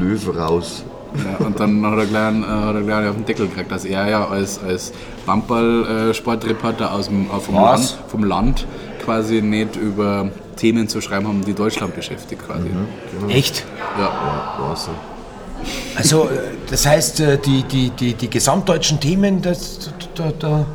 Löw 0.00 0.36
raus. 0.36 0.84
Ja, 1.24 1.44
und 1.44 1.58
dann 1.58 1.84
hat 1.84 1.98
er 1.98 2.06
gleich, 2.06 2.34
äh, 2.34 2.44
hat 2.46 2.74
er 2.74 2.82
gleich 2.82 3.08
auf 3.08 3.16
den 3.16 3.24
Deckel 3.24 3.48
gekriegt, 3.48 3.70
dass 3.72 3.84
er 3.84 4.08
ja 4.08 4.28
als, 4.28 4.60
als 4.62 4.92
Bamball-Sportreporter 5.26 6.92
aus 6.92 7.08
dem, 7.08 7.26
äh, 7.26 7.40
vom? 7.40 7.54
Land, 7.56 7.98
vom 8.08 8.24
Land 8.24 8.66
quasi 9.04 9.42
nicht 9.42 9.76
über 9.76 10.30
Themen 10.56 10.88
zu 10.88 11.00
schreiben 11.00 11.26
haben, 11.26 11.44
die 11.44 11.54
Deutschland 11.54 11.96
beschäftigt 11.96 12.42
quasi. 12.46 12.68
Echt? 13.28 13.64
Ja. 13.98 14.04
Ja, 14.04 14.56
war 14.60 14.76
so. 14.76 14.90
Also, 15.96 16.28
äh, 16.28 16.38
das 16.70 16.86
heißt, 16.86 17.20
äh, 17.20 17.38
die, 17.38 17.62
die, 17.64 17.90
die, 17.90 18.14
die 18.14 18.30
gesamtdeutschen 18.30 18.98
Themen, 19.00 19.42
das, 19.42 19.90
da, 20.14 20.32
da, 20.38 20.66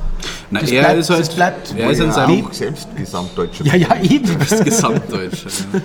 Na, 0.52 0.60
das 0.62 0.72
er 0.72 0.82
bleibt, 0.84 1.00
ist 1.00 1.10
halt, 1.10 1.20
das 1.22 1.30
bleibt. 1.36 1.74
er 1.78 1.90
ist 1.92 2.00
ja, 2.00 2.12
seinem 2.12 2.46
auch 2.46 2.54
selbst 2.54 2.88
gesamtdeutscher. 2.96 3.66
Ja, 3.66 3.76
ja, 3.76 3.96
eben. 4.02 4.38
das 4.40 4.64
Gesamtdeutsche. 4.64 5.48
Ja. 5.74 5.82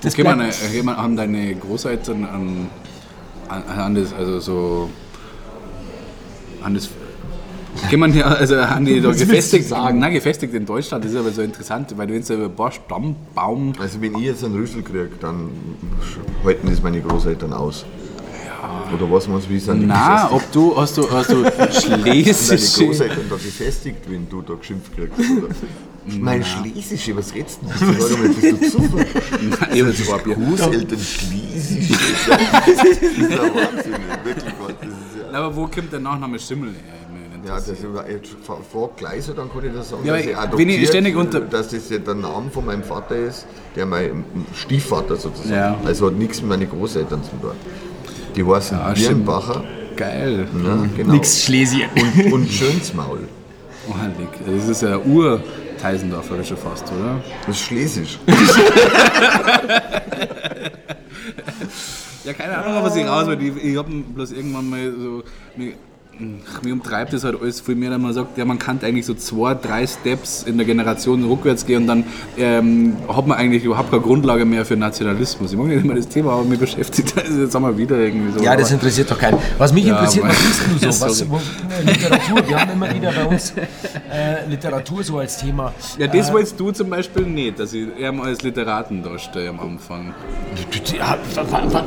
Das 0.00 0.14
Gehen 0.14 0.24
wir, 0.26 0.34
bleibt- 0.34 0.72
gehen 0.72 0.86
wir, 0.86 0.96
haben 0.96 1.16
deine 1.16 1.54
Großeltern 1.54 2.24
an, 2.24 2.68
an, 3.48 3.62
an 3.78 3.94
das, 3.94 4.12
also 4.14 4.40
so, 4.40 4.90
an 6.62 6.74
das, 6.74 6.88
gehen 7.88 8.00
wir 8.00 8.08
ja, 8.08 8.26
also 8.26 8.56
an 8.56 8.84
die 8.84 9.00
du 9.00 9.10
gefestigt, 9.10 9.68
sagen? 9.68 9.98
nein, 9.98 10.12
gefestigt 10.12 10.54
in 10.54 10.66
Deutschland, 10.66 11.04
das 11.04 11.12
ist 11.12 11.18
aber 11.18 11.30
so 11.30 11.42
interessant, 11.42 11.92
weil 11.96 12.06
du 12.06 12.14
jetzt 12.14 12.30
über 12.30 12.44
ein 12.44 12.54
paar 12.54 12.72
Stammbaum, 12.72 13.72
Also 13.78 14.00
wenn 14.00 14.14
ich 14.16 14.22
jetzt 14.24 14.44
einen 14.44 14.54
Rüssel 14.54 14.82
kriege, 14.82 15.10
dann 15.20 15.50
halten 16.44 16.68
das 16.68 16.82
meine 16.82 17.00
Großeltern 17.00 17.52
aus. 17.52 17.84
Oder 18.94 19.10
was 19.10 19.26
man 19.26 19.42
wie 19.48 19.58
sind 19.58 19.80
die 19.80 19.86
na, 19.86 20.30
ob 20.30 20.52
du, 20.52 20.76
hast 20.76 20.96
du, 20.96 21.10
hast 21.10 21.30
du 21.30 21.42
Sind 21.70 22.06
deine 22.06 22.22
schlesische, 22.22 22.86
Großeltern 22.86 23.26
da 23.28 23.34
befestigt, 23.34 23.98
wenn 24.08 24.28
du 24.28 24.42
da 24.42 24.54
geschimpft 24.54 24.94
kriegst? 24.94 25.18
Oder? 25.18 25.48
Mein 26.18 26.44
Schlesische, 26.44 27.16
was 27.16 27.34
redest 27.34 27.60
du? 27.62 27.66
denn? 27.66 28.00
Sag 28.00 28.18
mal, 28.18 28.28
bist 28.28 28.52
du 28.52 28.70
zu? 28.70 28.98
ich 29.72 29.82
hab 29.82 29.94
zwei 29.94 30.18
Bier. 30.18 30.34
Großeltern 30.34 30.98
Schlesische. 30.98 31.92
Das 32.66 32.84
ist 32.86 33.30
der 33.30 33.38
Wahnsinn, 33.40 33.92
wirklich. 34.24 34.54
Gott, 34.58 34.76
ja 35.32 35.38
aber 35.38 35.56
wo 35.56 35.66
kommt 35.66 35.92
der 35.92 36.00
Nachname 36.00 36.38
Schimmel 36.38 36.70
her? 36.70 37.01
Ja, 37.46 37.54
das 37.56 37.68
ist 37.68 37.82
jetzt 38.08 38.28
frag 38.72 38.96
gleich 38.96 39.24
so, 39.24 39.32
dann 39.32 39.50
kann 39.52 39.64
ich 39.66 39.72
das 39.74 39.90
sagen. 39.90 40.04
Ja, 40.04 40.12
dass 40.14 40.20
ich 40.22 40.26
wenn 40.28 40.32
ich 40.34 40.38
adoptiert, 40.38 40.88
ständig 40.88 41.16
unter- 41.16 41.40
Dass 41.40 41.68
das 41.68 41.90
ja 41.90 41.98
der 41.98 42.14
Name 42.14 42.50
von 42.50 42.64
meinem 42.64 42.82
Vater 42.84 43.16
ist, 43.16 43.46
der 43.74 43.84
mein 43.86 44.24
Stiefvater 44.54 45.16
sozusagen. 45.16 45.52
Ja. 45.54 45.76
Also 45.84 46.06
hat 46.06 46.14
nichts 46.14 46.40
mit 46.40 46.50
meinen 46.50 46.70
Großeltern 46.70 47.22
zu 47.24 47.30
tun. 47.40 47.50
Die 48.36 48.44
heißen 48.44 48.78
Ja. 48.78 48.92
Birnbacher. 49.08 49.64
Geil. 49.96 50.46
Ja, 50.64 50.86
genau. 50.96 51.12
Nix 51.14 51.42
Schlesien. 51.44 51.88
Und, 52.24 52.32
und 52.32 52.50
Schönsmaul. 52.50 53.20
Oh, 53.90 53.94
heilig. 53.98 54.28
Das 54.46 54.68
ist 54.68 54.82
ja 54.82 54.96
Ur-Teisendorferische 54.98 56.56
fast, 56.56 56.84
oder? 56.92 57.20
Das 57.46 57.56
ist 57.56 57.62
Schlesisch. 57.62 58.18
Ja, 62.24 62.32
keine 62.32 62.56
Ahnung, 62.56 62.84
was 62.84 62.94
ich 62.94 63.04
raus 63.04 63.26
will. 63.26 63.42
Ich, 63.42 63.64
ich 63.64 63.76
habe 63.76 63.90
bloß 63.90 64.30
irgendwann 64.30 64.70
mal 64.70 64.92
so. 64.96 65.22
Mich, 66.18 66.72
umtreibt 66.72 67.12
das 67.12 67.24
halt 67.24 67.40
alles 67.40 67.60
viel 67.60 67.74
mehr, 67.74 67.90
dass 67.90 67.98
man 68.00 68.12
sagt, 68.12 68.38
ja, 68.38 68.44
man 68.44 68.58
kann 68.58 68.78
eigentlich 68.82 69.06
so 69.06 69.14
zwei, 69.14 69.54
drei 69.54 69.86
Steps 69.86 70.42
in 70.44 70.56
der 70.56 70.66
Generation 70.66 71.24
rückwärts 71.24 71.66
gehen 71.66 71.82
und 71.82 71.86
dann 71.88 72.04
ähm, 72.38 72.96
hat 73.08 73.26
man 73.26 73.38
eigentlich 73.38 73.64
überhaupt 73.64 73.90
keine 73.90 74.02
Grundlage 74.02 74.44
mehr 74.44 74.64
für 74.64 74.76
Nationalismus. 74.76 75.52
Ich 75.52 75.58
mag 75.58 75.66
nicht 75.68 75.84
immer 75.84 75.94
das 75.94 76.08
Thema, 76.08 76.32
aber 76.32 76.44
mich 76.44 76.58
beschäftigt 76.60 77.16
das 77.16 77.24
jetzt 77.36 77.58
wir 77.58 77.76
wieder 77.78 77.96
irgendwie 77.98 78.38
so. 78.38 78.44
Ja, 78.44 78.54
das 78.56 78.70
interessiert 78.70 79.10
doch 79.10 79.18
keinen. 79.18 79.38
Was 79.58 79.72
mich 79.72 79.84
Ja, 79.84 79.98
interessiert, 79.98 80.26
was 80.26 80.80
du 80.80 80.86
Ja, 80.86 80.92
so? 80.92 81.06
Was, 81.06 81.30
wo, 81.30 81.36
äh, 81.36 81.82
Literatur, 81.84 82.48
wir 82.48 82.60
haben 82.60 82.72
immer 82.72 82.94
wieder 82.94 83.12
bei 83.12 83.24
uns 83.24 83.50
äh, 83.52 84.48
Literatur 84.48 85.02
so 85.02 85.18
als 85.18 85.38
Thema. 85.38 85.72
ja, 85.98 86.06
das 86.06 86.32
wolltest 86.32 86.58
du 86.60 86.70
zum 86.72 86.90
Beispiel 86.90 87.24
nicht, 87.26 87.58
dass 87.58 87.72
ich 87.72 87.88
eher 87.98 88.12
mal 88.12 88.26
als 88.28 88.42
Literaten 88.42 89.02
darstelle 89.02 89.48
am 89.50 89.60
Anfang. 89.60 90.14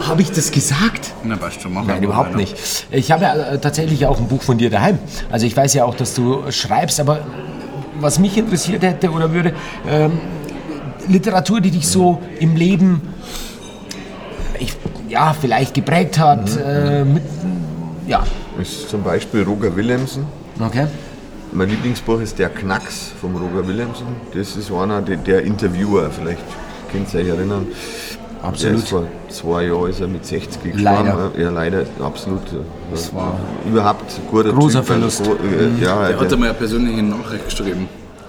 Habe 0.07 0.21
ich 0.21 0.31
das 0.31 0.51
gesagt? 0.51 1.13
Na, 1.23 1.35
passt 1.35 1.61
schon, 1.61 1.73
machen 1.73 1.87
Nein, 1.87 2.03
überhaupt 2.03 2.29
weiter. 2.29 2.37
nicht. 2.37 2.87
Ich 2.91 3.11
habe 3.11 3.23
ja 3.23 3.35
äh, 3.35 3.59
tatsächlich 3.59 4.05
auch 4.05 4.14
ein 4.17 4.27
Buch 4.27 4.41
von 4.41 4.57
dir 4.57 4.69
daheim. 4.69 4.99
Also 5.31 5.45
ich 5.45 5.55
weiß 5.55 5.73
ja 5.73 5.85
auch, 5.85 5.95
dass 5.95 6.13
du 6.13 6.51
schreibst, 6.51 6.99
aber 6.99 7.19
was 7.99 8.19
mich 8.19 8.37
interessiert 8.37 8.83
hätte 8.83 9.11
oder 9.11 9.31
würde, 9.31 9.53
ähm, 9.87 10.19
Literatur, 11.07 11.61
die 11.61 11.71
dich 11.71 11.87
so 11.87 12.21
im 12.39 12.55
Leben 12.55 13.01
ich, 14.59 14.75
ja, 15.09 15.35
vielleicht 15.39 15.73
geprägt 15.73 16.17
hat. 16.17 16.49
Äh, 16.57 17.03
mit, 17.05 17.23
ja, 18.07 18.23
ist 18.59 18.89
zum 18.89 19.03
Beispiel 19.03 19.43
Roger 19.43 19.75
Willemsen. 19.75 20.25
okay. 20.59 20.87
Mein 21.51 21.69
Lieblingsbuch 21.69 22.19
ist 22.19 22.37
Der 22.37 22.49
Knacks 22.49 23.11
von 23.21 23.35
Roger 23.35 23.65
Willemsen. 23.67 24.07
Das 24.33 24.57
ist 24.57 24.71
einer, 24.71 25.01
der, 25.01 25.17
der 25.17 25.43
Interviewer, 25.43 26.09
vielleicht 26.09 26.43
könnt 26.91 27.13
ihr 27.13 27.21
euch 27.21 27.27
erinnern. 27.27 27.67
Absolut. 28.45 28.73
Der 28.75 28.83
ist 28.83 28.89
vor 28.89 29.03
zwei 29.29 29.65
Jahren 29.65 29.89
ist 29.89 29.99
er 30.01 30.07
mit 30.07 30.25
60 30.25 30.61
gestorben. 30.63 30.83
Leider. 30.83 31.31
Ja, 31.37 31.49
leider, 31.49 31.83
absolut. 32.03 32.41
Das 32.91 33.13
war 33.13 33.39
überhaupt 33.67 34.01
ein 34.17 34.27
guter 34.31 34.51
großer 34.53 34.81
typ, 34.85 34.91
also, 35.03 35.23
Verlust. 35.23 35.41
äh, 35.79 35.83
ja, 35.83 36.07
Der 36.07 36.19
hat 36.19 36.33
einmal 36.33 36.49
eine 36.49 36.57
persönliche 36.57 37.03
Nachricht 37.03 37.45
geschrieben. 37.45 37.87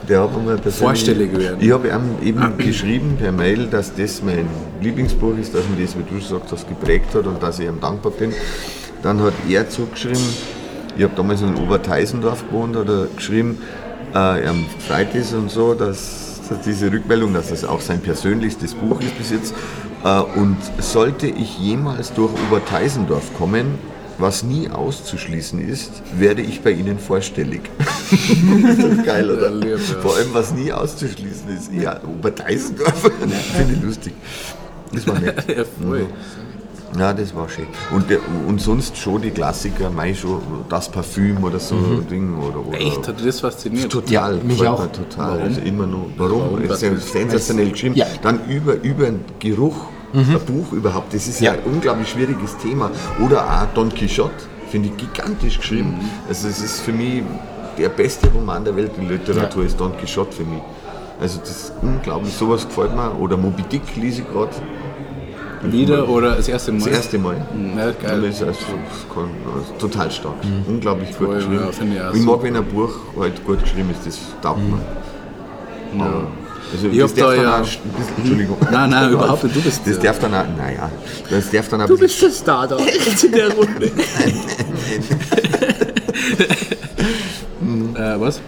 der 0.09 0.23
hat 0.23 0.33
mir 0.37 0.43
mal 0.43 0.57
persönlich- 0.57 0.77
Vorstellig 0.79 1.39
werden. 1.39 1.57
Ich 1.61 1.71
habe 1.73 1.89
ihm 1.89 2.27
eben 2.29 2.57
geschrieben 2.59 3.17
per 3.21 3.33
Mail, 3.33 3.67
dass 3.67 3.95
das 3.95 4.23
mein 4.23 4.47
Lieblingsbuch 4.81 5.37
ist, 5.39 5.55
dass 5.55 5.63
mir 5.69 5.85
das, 5.85 5.97
wie 5.97 6.03
du 6.03 6.21
schon 6.21 6.39
gesagt 6.39 6.53
hast, 6.53 6.69
geprägt 6.69 7.15
hat 7.15 7.27
und 7.27 7.43
dass 7.43 7.59
ich 7.59 7.67
ihm 7.67 7.81
dankbar 7.81 8.13
bin. 8.13 8.33
Dann 9.03 9.21
hat 9.23 9.35
er 9.49 9.69
zugeschrieben, 9.69 10.23
ich 10.97 11.05
habe 11.05 11.13
damals 11.15 11.43
in 11.43 11.55
Oberteisendorf 11.57 12.47
gewohnt, 12.49 12.75
hat 12.77 12.89
er 12.89 13.07
geschrieben, 13.15 13.59
äh, 14.15 14.49
ihm 14.49 14.65
freut 14.79 15.15
es 15.15 15.33
und 15.35 15.51
so, 15.51 15.75
dass, 15.75 16.41
dass 16.49 16.61
diese 16.65 16.91
Rückmeldung, 16.91 17.35
dass 17.35 17.49
das 17.51 17.65
auch 17.65 17.81
sein 17.81 18.01
persönlichstes 18.01 18.75
Buch 18.75 19.01
ist 19.01 19.17
bis 19.19 19.31
jetzt. 19.31 19.55
Äh, 20.05 20.21
und 20.39 20.57
sollte 20.79 21.27
ich 21.27 21.59
jemals 21.59 22.13
durch 22.13 22.33
Oberteisendorf 22.49 23.35
kommen, 23.37 23.79
was 24.19 24.43
nie 24.43 24.69
auszuschließen 24.71 25.61
ist, 25.61 26.03
werde 26.17 26.43
ich 26.43 26.63
bei 26.63 26.71
Ihnen 26.71 26.99
vorstellig. 26.99 27.63
das 27.79 28.79
ist 28.79 29.05
geil, 29.05 29.31
oder? 29.31 29.51
lieb, 29.51 29.71
ja. 29.71 29.79
Vor 29.79 30.17
allem, 30.17 30.33
was 30.33 30.53
nie 30.53 30.73
auszuschließen 30.73 31.49
ist. 31.55 31.73
Ja, 31.73 32.01
Oberteisendorf, 32.03 33.01
finde 33.57 33.75
ich 33.75 33.83
lustig. 33.83 34.15
Das 34.93 35.07
war 35.07 35.19
nett. 35.19 35.45
Ja, 35.57 35.65
voll. 35.65 36.07
Ja, 36.99 37.13
das 37.13 37.35
war 37.35 37.49
schön. 37.49 37.67
Und, 37.95 38.09
der, 38.11 38.19
und 38.47 38.61
sonst 38.61 38.97
schon 38.97 39.23
die 39.23 39.31
Klassiker, 39.31 39.91
mei 39.91 40.15
schon 40.15 40.41
das 40.69 40.89
Parfüm 40.89 41.43
oder 41.45 41.59
so 41.59 41.77
Ding. 42.11 42.39
Oder, 42.39 42.67
oder 42.67 42.79
Echt? 42.81 43.07
Hat 43.07 43.25
das 43.25 43.41
fasziniert? 43.41 43.91
Total, 43.93 44.37
Ja, 44.39 44.45
mich 44.45 44.67
auch. 44.67 44.81
mir 44.81 44.93
total. 44.93 45.31
Warum? 45.33 45.43
Also 45.43 45.61
immer 45.61 45.87
nur. 45.87 46.07
Warum? 46.17 46.63
Es 46.63 46.71
ist 46.71 46.83
ja 46.83 46.97
sensationell 46.97 47.71
geschrieben. 47.71 47.95
Ja. 47.97 48.07
Dann 48.23 48.41
über, 48.49 48.75
über 48.83 49.07
den 49.07 49.25
Geruch, 49.39 49.77
ein 50.15 50.39
Buch 50.47 50.73
überhaupt, 50.73 51.13
das 51.13 51.27
ist 51.29 51.41
ja. 51.41 51.53
Ja. 51.53 51.59
ein 51.59 51.65
unglaublich 51.75 52.09
schwieriges 52.09 52.57
Thema. 52.57 52.91
Oder 53.23 53.45
auch 53.45 53.67
Don 53.75 53.91
Quixote, 53.91 54.33
finde 54.71 54.89
ich 54.89 54.97
gigantisch 54.97 55.59
geschrieben. 55.59 55.95
Also 56.29 56.49
es 56.49 56.61
ist 56.63 56.81
für 56.81 56.93
mich 56.93 57.23
der 57.77 57.91
beste 57.91 58.29
Roman 58.29 58.65
der 58.65 58.75
Welt 58.77 58.93
in 58.99 59.09
Literatur, 59.09 59.65
ist 59.65 59.79
Don 59.79 59.95
Quixote 59.99 60.33
für 60.33 60.45
mich. 60.45 60.63
Also 61.21 61.39
das 61.41 61.51
ist 61.51 61.73
unglaublich, 61.83 62.33
sowas 62.35 62.67
gefällt 62.67 62.95
mir. 62.97 63.15
Oder 63.19 63.37
Moby 63.37 63.63
Dick 63.65 63.83
lese 63.97 64.23
ich 64.23 64.29
gerade. 64.33 64.51
Wieder 65.63 66.09
oder 66.09 66.37
das 66.37 66.49
erste 66.49 66.73
Mal? 66.73 66.79
Das 66.81 66.89
erste 66.89 67.19
Mal. 67.19 67.37
Ja, 67.77 67.87
Das 67.87 67.99
geil. 68.03 68.25
ist 68.25 68.43
also, 68.43 68.51
also 68.51 69.73
total 69.79 70.11
stark. 70.11 70.35
Unglaublich 70.69 71.09
gut 71.17 71.27
Voll, 71.29 71.37
geschrieben. 71.37 71.95
ja, 71.95 72.11
ich 72.11 72.17
ich 72.19 72.23
mag, 72.25 72.43
wenn 72.43 72.57
ein 72.57 72.65
Buch 72.65 72.95
halt 73.19 73.45
gut 73.45 73.63
geschrieben 73.63 73.91
ist, 73.91 74.07
das 74.07 74.19
taugt 74.43 74.61
mir. 74.61 74.79
Aber, 75.99 76.27
also, 76.73 76.89
Ich 76.89 76.99
das 76.99 77.11
hab 77.11 77.17
da 77.17 77.23
darf 77.23 77.35
dann 77.37 77.45
ja- 77.45 77.55
auch, 77.55 77.59
ein 77.59 77.63
bisschen, 77.65 78.17
Entschuldigung. 78.19 78.57
Nein, 78.73 78.91
nein, 78.91 79.11
überhaupt 79.13 79.45
nicht. 79.45 79.57
Du 79.57 79.61
bist 79.63 79.81
Das 79.87 79.99
der- 79.99 80.13
darf 80.13 80.19
dann 80.21 80.35
auch, 80.35 80.45
naja, 80.59 80.91
das 81.31 81.51
darf 81.51 81.69
dann 81.69 81.81
auch 81.83 81.87
Du 81.87 81.97
bist 81.99 82.21
der 82.23 82.31
Star 82.31 82.67
da 82.69 82.77
in 82.77 83.33
der 83.33 83.53
Runde. 83.55 83.87
äh, 87.97 88.21
was? 88.21 88.41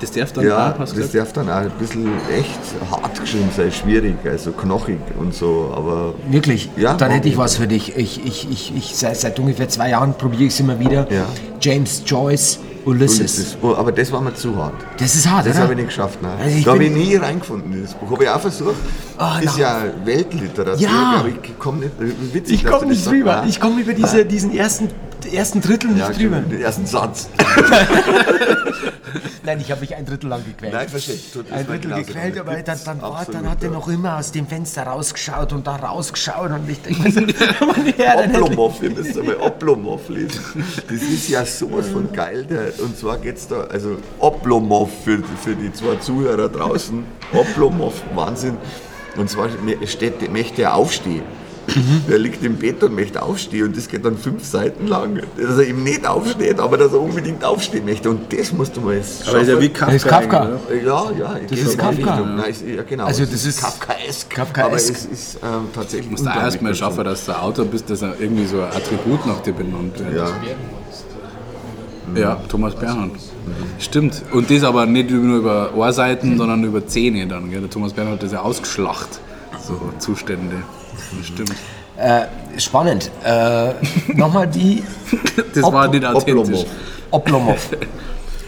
Das 0.00 0.12
darf 0.12 0.32
dann 0.32 0.46
ja, 0.46 0.72
auch, 0.74 0.78
hast 0.78 0.92
du 0.94 1.00
das 1.00 1.10
gesagt? 1.12 1.36
darf 1.36 1.44
dann 1.44 1.48
auch 1.50 1.56
ein 1.62 1.70
bisschen 1.78 2.06
echt 2.36 2.58
hart 2.90 3.20
geschrieben 3.20 3.48
sein, 3.56 3.72
schwierig, 3.72 4.14
also 4.24 4.52
knochig 4.52 4.98
und 5.18 5.34
so, 5.34 5.72
aber 5.74 6.14
Wirklich? 6.30 6.70
Ja, 6.76 6.94
Dann 6.94 7.10
hätte 7.10 7.28
ich 7.28 7.36
was 7.36 7.56
für 7.56 7.66
dich. 7.66 7.96
Ich, 7.96 8.24
ich, 8.24 8.48
ich, 8.50 8.72
ich 8.76 8.96
seit, 8.96 9.16
seit 9.16 9.38
ungefähr 9.38 9.68
zwei 9.68 9.90
Jahren 9.90 10.14
probiere 10.14 10.44
ich 10.44 10.52
es 10.52 10.60
immer 10.60 10.78
wieder. 10.78 11.06
Ja. 11.10 11.24
James 11.60 12.02
Joyce, 12.06 12.60
Ulysses. 12.84 13.56
oh, 13.60 13.74
aber 13.74 13.92
das 13.92 14.10
war 14.12 14.20
mir 14.20 14.32
zu 14.34 14.56
hart. 14.56 14.74
Das 14.98 15.14
ist 15.14 15.28
hart, 15.28 15.46
Das 15.46 15.58
habe 15.58 15.72
ich 15.72 15.78
nicht 15.78 15.88
geschafft. 15.88 16.20
Nein. 16.22 16.32
Also 16.42 16.56
ich 16.56 16.64
da 16.64 16.72
habe 16.72 16.84
ich 16.84 16.92
nie 16.92 17.16
reingefunden 17.16 17.72
in 17.72 17.82
das 17.82 17.94
Buch. 17.94 18.10
Habe 18.10 18.24
ich 18.24 18.30
auch 18.30 18.40
versucht. 18.40 18.76
Ah, 19.18 19.38
ist 19.40 19.58
ja 19.58 19.82
Weltliteratur, 20.04 20.80
Ja. 20.80 21.16
aber 21.18 21.28
ich 21.28 21.58
komme 21.58 21.80
nicht. 21.80 21.92
Witzig, 22.32 22.62
Ich 22.62 22.64
komme 22.64 22.86
nicht. 22.86 23.06
Nein. 23.10 23.48
Ich 23.48 23.60
komme 23.60 23.80
über 23.80 23.92
diese, 23.92 24.24
diesen 24.24 24.54
ersten, 24.56 24.88
ersten 25.34 25.60
Drittel 25.60 25.90
nicht 25.90 26.00
ja, 26.00 26.10
drüber. 26.10 26.40
Den 26.40 26.60
ersten 26.60 26.86
Satz. 26.86 27.28
Nein, 29.48 29.60
ich 29.60 29.70
habe 29.70 29.80
mich 29.80 29.96
ein 29.96 30.04
Drittel 30.04 30.28
lang 30.28 30.44
gequält. 30.44 30.74
Nein, 30.74 30.88
verstehe. 30.88 31.18
Ein 31.50 31.66
Drittel 31.66 31.90
genauso. 31.90 32.04
gequält, 32.04 32.38
aber 32.38 32.56
dann, 32.62 32.78
dann, 32.84 33.00
war, 33.00 33.24
dann 33.24 33.50
hat 33.50 33.62
er 33.62 33.70
noch 33.70 33.88
immer 33.88 34.18
aus 34.18 34.30
dem 34.30 34.46
Fenster 34.46 34.82
rausgeschaut 34.82 35.54
und 35.54 35.66
da 35.66 35.76
rausgeschaut 35.76 36.50
und 36.50 36.68
ich 36.68 36.82
denke, 36.82 37.34
meine 37.66 37.92
Herren, 37.92 38.42
Oblomov, 38.42 38.82
ihr 38.82 38.90
müsst 38.90 39.18
einmal 39.18 39.36
Oblomov 39.36 40.08
lesen. 40.10 40.42
Das 40.86 41.00
ist 41.00 41.30
ja 41.30 41.46
sowas 41.46 41.88
von 41.88 42.12
geil. 42.12 42.44
Der, 42.44 42.72
und 42.84 42.98
zwar 42.98 43.16
geht 43.16 43.38
es 43.38 43.48
da, 43.48 43.62
also 43.62 43.96
Oblomov 44.18 44.90
für, 45.04 45.22
für 45.42 45.56
die 45.56 45.72
zwei 45.72 45.96
Zuhörer 45.96 46.50
draußen. 46.50 47.02
Oblomov, 47.32 47.94
Wahnsinn. 48.14 48.58
Und 49.16 49.30
zwar 49.30 49.48
steht, 49.86 50.30
möchte 50.30 50.62
er 50.62 50.74
aufstehen. 50.74 51.22
Der 52.08 52.18
liegt 52.18 52.42
im 52.44 52.56
Bett 52.56 52.82
und 52.82 52.94
möchte 52.94 53.22
aufstehen 53.22 53.66
und 53.66 53.76
das 53.76 53.88
geht 53.88 54.04
dann 54.04 54.16
fünf 54.16 54.44
Seiten 54.44 54.86
lang, 54.86 55.20
dass 55.36 55.58
er 55.58 55.66
eben 55.66 55.82
nicht 55.82 56.06
aufsteht, 56.06 56.58
aber 56.60 56.78
dass 56.78 56.92
er 56.92 57.00
unbedingt 57.00 57.44
aufstehen 57.44 57.84
möchte. 57.84 58.10
Und 58.10 58.32
das 58.32 58.52
musst 58.52 58.76
du 58.76 58.80
mal 58.80 58.96
jetzt 58.96 59.28
Aber 59.28 59.40
ist 59.40 59.48
ja 59.48 59.60
wie 59.60 59.68
Kafka. 59.68 59.92
Das 59.92 60.02
ist 60.02 60.08
Kafka. 60.08 60.50
ja, 60.84 61.10
ja, 61.18 61.36
das 61.48 61.58
ist 61.58 61.78
Kafka. 61.78 62.20
Nein, 62.20 62.50
ist, 62.50 62.64
ja, 62.66 62.82
genau. 62.82 63.04
Also 63.04 63.24
das 63.24 63.44
ist 63.44 63.60
Kafkaesk. 63.60 64.30
Kafkaesk. 64.30 64.66
Aber 64.66 64.76
es 64.76 64.90
ist 64.90 65.38
ähm, 65.42 65.68
tatsächlich. 65.74 66.06
Du 66.06 66.12
musst 66.12 66.26
da 66.26 66.42
erstmal 66.42 66.74
schaffen, 66.74 67.04
dass 67.04 67.26
du 67.26 67.38
Autor 67.38 67.64
bist, 67.66 67.90
dass 67.90 68.02
er 68.02 68.18
irgendwie 68.18 68.46
so 68.46 68.60
ein 68.60 68.68
Attribut 68.68 69.26
nach 69.26 69.40
dir 69.40 69.52
benannt 69.52 69.98
wird. 69.98 70.16
Ja, 70.16 72.20
Ja, 72.20 72.42
Thomas 72.48 72.74
Bernhard. 72.74 73.10
Stimmt. 73.78 74.22
Und 74.32 74.50
das 74.50 74.64
aber 74.64 74.86
nicht 74.86 75.10
nur 75.10 75.38
über 75.38 75.74
Ohrseiten, 75.74 76.38
sondern 76.38 76.64
über 76.64 76.86
Zähne 76.86 77.26
dann. 77.26 77.50
Gell? 77.50 77.60
Der 77.60 77.70
Thomas 77.70 77.92
Bernhard 77.92 78.16
hat 78.16 78.22
das 78.22 78.32
ja 78.32 78.40
ausgeschlacht. 78.40 79.20
So 79.66 79.78
Zustände. 79.98 80.56
Das 81.16 81.26
stimmt. 81.26 81.54
Äh, 81.96 82.60
spannend. 82.60 83.10
Äh, 83.24 83.72
Nochmal 84.14 84.46
die 84.46 84.82
Das 85.54 85.64
Ob- 85.64 85.72
war 85.74 85.88
nicht 85.88 86.04
authentisch. 86.04 86.64
Oblomov. 87.10 87.70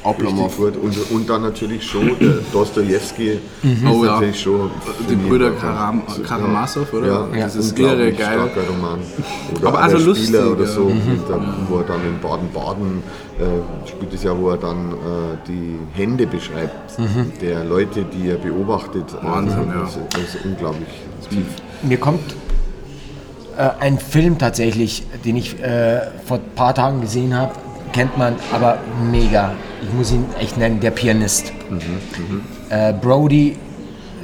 richtig 0.05 0.57
gut. 0.57 0.77
Und, 0.77 1.11
und 1.11 1.29
dann 1.29 1.43
natürlich 1.43 1.85
schon 1.85 2.19
der 2.19 2.39
Dostojewski. 2.53 3.39
Oh 3.87 4.05
ja. 4.05 4.13
natürlich 4.15 4.41
schon. 4.41 4.71
Die 5.09 5.15
Brüder 5.15 5.53
ja, 5.53 5.59
Karam 5.59 6.03
ja, 6.09 6.23
Karamazov, 6.27 6.93
oder? 6.95 7.29
Ja, 7.35 7.45
Das 7.45 7.57
ist 7.57 7.79
irre 7.79 8.13
geil. 8.13 8.33
starker 8.33 8.67
Roman. 8.69 9.01
Oder 9.59 9.69
Aber 9.69 9.79
auch 9.79 9.83
also 9.83 9.99
lustig, 9.99 10.29
Spieler 10.29 10.53
oder 10.53 10.65
ja. 10.65 10.71
so, 10.71 10.85
mit 10.85 11.29
der, 11.29 11.41
wo 11.69 11.79
er 11.79 11.85
dann 11.85 12.01
in 12.07 12.19
Baden-Baden 12.21 13.03
äh, 13.41 13.89
spielt 13.89 14.13
es 14.15 14.23
ja, 14.23 14.37
wo 14.39 14.51
er 14.51 14.57
dann 14.59 14.93
äh, 14.93 14.95
die 15.49 15.79
Hände 15.95 16.27
beschreibt, 16.27 16.75
der 17.41 17.65
Leute, 17.65 18.05
die 18.05 18.29
er 18.31 18.37
beobachtet. 18.37 19.05
Wahnsinn, 19.23 19.71
also, 19.71 19.71
ja. 19.71 19.81
das, 19.85 19.97
ist- 19.97 20.15
das 20.15 20.23
ist 20.35 20.45
unglaublich 20.45 20.89
tief. 21.29 21.47
Mir 21.83 21.99
kommt 21.99 22.21
äh, 23.57 23.69
ein 23.81 23.99
Film 23.99 24.39
tatsächlich, 24.39 25.05
den 25.25 25.37
ich 25.37 25.61
äh, 25.63 26.01
vor 26.25 26.37
ein 26.39 26.55
paar 26.55 26.75
Tagen 26.75 27.01
gesehen 27.01 27.35
habe, 27.37 27.53
kennt 27.93 28.17
man, 28.19 28.35
aber 28.53 28.79
mega. 29.11 29.53
Ich 29.83 29.93
muss 29.93 30.13
ihn 30.13 30.27
echt 30.39 30.57
nennen, 30.59 30.79
der 30.81 30.91
Pianist. 30.91 31.53
Äh, 32.69 32.93
Brody 32.93 33.57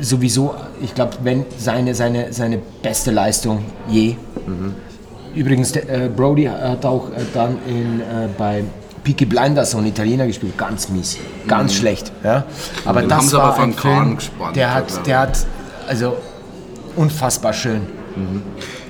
sowieso, 0.00 0.54
ich 0.82 0.94
glaube, 0.94 1.12
wenn 1.22 1.44
seine, 1.56 1.94
seine, 1.94 2.32
seine 2.32 2.58
beste 2.82 3.10
Leistung 3.10 3.60
je. 3.88 4.16
Übrigens, 5.34 5.72
der, 5.72 5.88
äh, 5.88 6.08
Brody 6.08 6.44
hat 6.44 6.84
auch 6.84 7.08
äh, 7.10 7.22
dann 7.34 7.56
in, 7.66 8.00
äh, 8.00 8.28
bei 8.38 8.62
Peaky 9.06 9.24
Blinders 9.24 9.70
so 9.70 9.78
einen 9.78 9.86
Italiener 9.86 10.26
gespielt, 10.26 10.58
ganz 10.58 10.88
mies, 10.88 11.16
ganz 11.46 11.74
schlecht. 11.74 12.10
Ja? 12.24 12.42
Aber 12.84 13.02
Den 13.02 13.08
das 13.08 13.18
haben 13.18 13.28
sie 13.28 13.36
war 13.36 13.54
aber 13.54 13.62
ein 13.62 13.72
Film, 13.72 14.16
gespannt, 14.16 14.56
der 14.56 14.74
hat, 14.74 15.06
der 15.06 15.20
hat, 15.20 15.46
also 15.86 16.16
unfassbar 16.96 17.52
schön. 17.52 17.82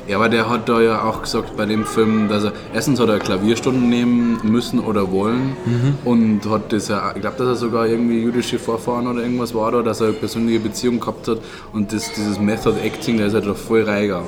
Ja, 0.09 0.17
aber 0.17 0.29
der 0.29 0.49
hat 0.49 0.69
da 0.69 0.81
ja 0.81 1.03
auch 1.03 1.23
gesagt 1.23 1.57
bei 1.57 1.67
dem 1.67 1.85
Film, 1.85 2.29
dass 2.29 2.45
er 2.45 2.53
erstens 2.73 3.01
hat 3.01 3.09
er 3.09 3.19
Klavierstunden 3.19 3.89
nehmen 3.89 4.39
müssen 4.45 4.79
oder 4.79 5.11
wollen 5.11 5.57
und 6.05 6.49
hat 6.49 6.73
das 6.73 6.89
ja, 6.89 7.13
ich 7.15 7.21
glaube, 7.21 7.37
dass 7.39 7.47
er 7.49 7.55
sogar 7.57 7.87
irgendwie 7.87 8.21
jüdische 8.21 8.59
Vorfahren 8.59 9.07
oder 9.09 9.23
irgendwas 9.23 9.53
war 9.55 9.73
da, 9.73 9.83
dass 9.83 10.01
er 10.01 10.09
eine 10.09 10.17
persönliche 10.17 10.61
Beziehung 10.61 11.01
gehabt 11.01 11.27
hat 11.27 11.39
und 11.73 11.93
das, 11.93 12.13
dieses 12.13 12.39
Method 12.39 12.75
Acting, 12.85 13.19
da 13.19 13.27
ist 13.27 13.35
er 13.35 13.41
doch 13.41 13.57
voll 13.57 13.83
reingegangen. 13.83 14.27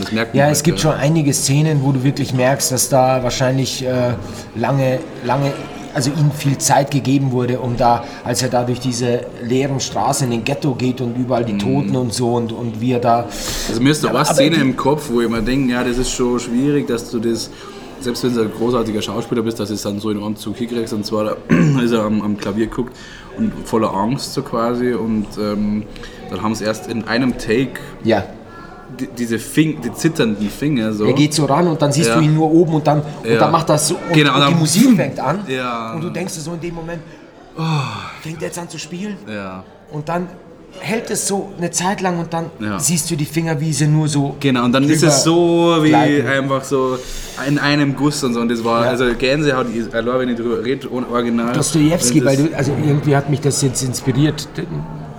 Das 0.00 0.12
merkt 0.12 0.32
man 0.34 0.38
Ja, 0.38 0.44
halt, 0.46 0.56
es 0.56 0.62
gibt 0.62 0.78
ja. 0.78 0.90
schon 0.90 0.98
einige 0.98 1.34
Szenen, 1.34 1.82
wo 1.82 1.92
du 1.92 2.02
wirklich 2.02 2.32
merkst, 2.32 2.72
dass 2.72 2.88
da 2.88 3.22
wahrscheinlich 3.22 3.84
äh, 3.84 4.14
lange, 4.56 5.00
lange, 5.24 5.52
also 5.94 6.10
ihm 6.10 6.30
viel 6.30 6.58
Zeit 6.58 6.90
gegeben 6.90 7.32
wurde, 7.32 7.58
um 7.60 7.76
da, 7.76 8.04
als 8.24 8.42
er 8.42 8.48
da 8.48 8.64
durch 8.64 8.80
diese 8.80 9.26
leeren 9.42 9.80
Straßen 9.80 10.26
in 10.26 10.30
den 10.30 10.44
Ghetto 10.44 10.74
geht 10.74 11.00
und 11.00 11.16
überall 11.16 11.42
Mhm. 11.42 11.46
die 11.46 11.58
Toten 11.58 11.96
und 11.96 12.12
so 12.12 12.34
und, 12.34 12.52
und 12.52 12.80
wie 12.80 12.92
er 12.92 13.00
da. 13.00 13.26
Also 13.68 13.80
mir 13.80 13.90
ist 13.90 14.04
da 14.04 14.08
aber 14.10 14.24
Szene 14.24 14.56
im 14.56 14.76
Kopf, 14.76 15.08
wo 15.10 15.20
ich 15.20 15.28
mir 15.28 15.42
denke, 15.42 15.72
ja, 15.72 15.82
das 15.84 15.98
ist 15.98 16.10
schon 16.10 16.38
schwierig, 16.38 16.86
dass 16.86 17.10
du 17.10 17.18
das, 17.18 17.50
selbst 18.00 18.24
wenn 18.24 18.34
du 18.34 18.42
ein 18.42 18.50
großartiger 18.50 19.02
Schauspieler 19.02 19.42
bist, 19.42 19.58
dass 19.60 19.68
du 19.68 19.74
es 19.74 19.82
dann 19.82 20.00
so 20.00 20.10
in 20.10 20.22
Anzug 20.22 20.56
hinkriegst. 20.56 20.92
Und 20.92 21.04
zwar, 21.04 21.36
da 21.48 21.80
ist 21.82 21.92
er 21.92 22.04
am, 22.04 22.22
am 22.22 22.36
Klavier 22.36 22.66
guckt 22.68 22.96
und 23.36 23.52
voller 23.64 23.92
Angst 23.92 24.34
so 24.34 24.42
quasi. 24.42 24.92
Und 24.92 25.26
ähm, 25.38 25.84
dann 26.30 26.42
haben 26.42 26.54
sie 26.54 26.64
erst 26.64 26.88
in 26.88 27.04
einem 27.04 27.36
Take 27.38 27.80
Ja, 28.04 28.24
die, 28.98 29.06
diese 29.18 29.38
Fing, 29.38 29.80
die 29.80 29.92
zitternden 29.92 30.48
Finger 30.50 30.92
so. 30.92 31.04
er 31.04 31.12
geht 31.12 31.34
so 31.34 31.44
ran 31.46 31.66
und 31.68 31.80
dann 31.80 31.92
siehst 31.92 32.08
Ja. 32.08 32.16
du 32.16 32.22
ihn 32.22 32.34
nur 32.34 32.50
oben 32.50 32.74
und 32.74 32.86
dann, 32.86 33.00
und 33.22 33.30
Ja. 33.30 33.38
dann 33.38 33.52
macht 33.52 33.68
das 33.68 33.88
so 33.88 33.94
und, 33.96 34.12
Genau, 34.14 34.34
und 34.40 34.48
die 34.48 34.54
Musik 34.54 34.96
fängt 34.96 35.18
an 35.20 35.40
Ja. 35.48 35.92
und 35.94 36.02
du 36.02 36.10
denkst 36.10 36.34
so 36.34 36.52
in 36.54 36.60
dem 36.60 36.74
Moment, 36.74 37.00
oh, 37.58 37.62
fängt 38.22 38.40
er 38.42 38.48
jetzt 38.48 38.58
an 38.58 38.68
zu 38.68 38.78
spielen? 38.78 39.16
Ja. 39.28 39.64
Und 39.92 40.08
dann 40.08 40.28
hält 40.78 41.10
es 41.10 41.26
so 41.26 41.50
eine 41.58 41.70
Zeit 41.72 42.00
lang 42.00 42.20
und 42.20 42.32
dann 42.32 42.46
Ja. 42.60 42.78
siehst 42.78 43.10
du 43.10 43.16
die 43.16 43.24
Finger, 43.24 43.60
wie 43.60 43.72
sie 43.72 43.88
nur 43.88 44.06
so. 44.06 44.36
Genau, 44.38 44.64
und 44.64 44.72
dann 44.72 44.84
ist 44.84 45.02
es 45.02 45.24
so 45.24 45.76
wie 45.82 45.88
gleiten. 45.88 46.28
einfach 46.28 46.62
so 46.62 46.96
in 47.46 47.58
einem 47.58 47.96
Guss 47.96 48.22
und 48.22 48.34
so. 48.34 48.40
Und 48.40 48.48
das 48.50 48.62
war, 48.64 48.84
Ja. 48.84 48.90
also 48.90 49.04
Gänsehaut, 49.18 49.66
ich- 49.74 49.92
allein 49.92 50.20
wenn 50.20 50.28
ich 50.28 50.36
drüber 50.36 50.64
rede, 50.64 50.88
ohne 50.92 51.08
Original. 51.08 51.52
Dostojewski, 51.52 52.20
Und 52.20 52.26
weil 52.26 52.36
du, 52.36 52.56
also 52.56 52.70
irgendwie 52.86 53.16
hat 53.16 53.28
mich 53.28 53.40
das 53.40 53.60
jetzt 53.62 53.82
inspiriert, 53.82 54.48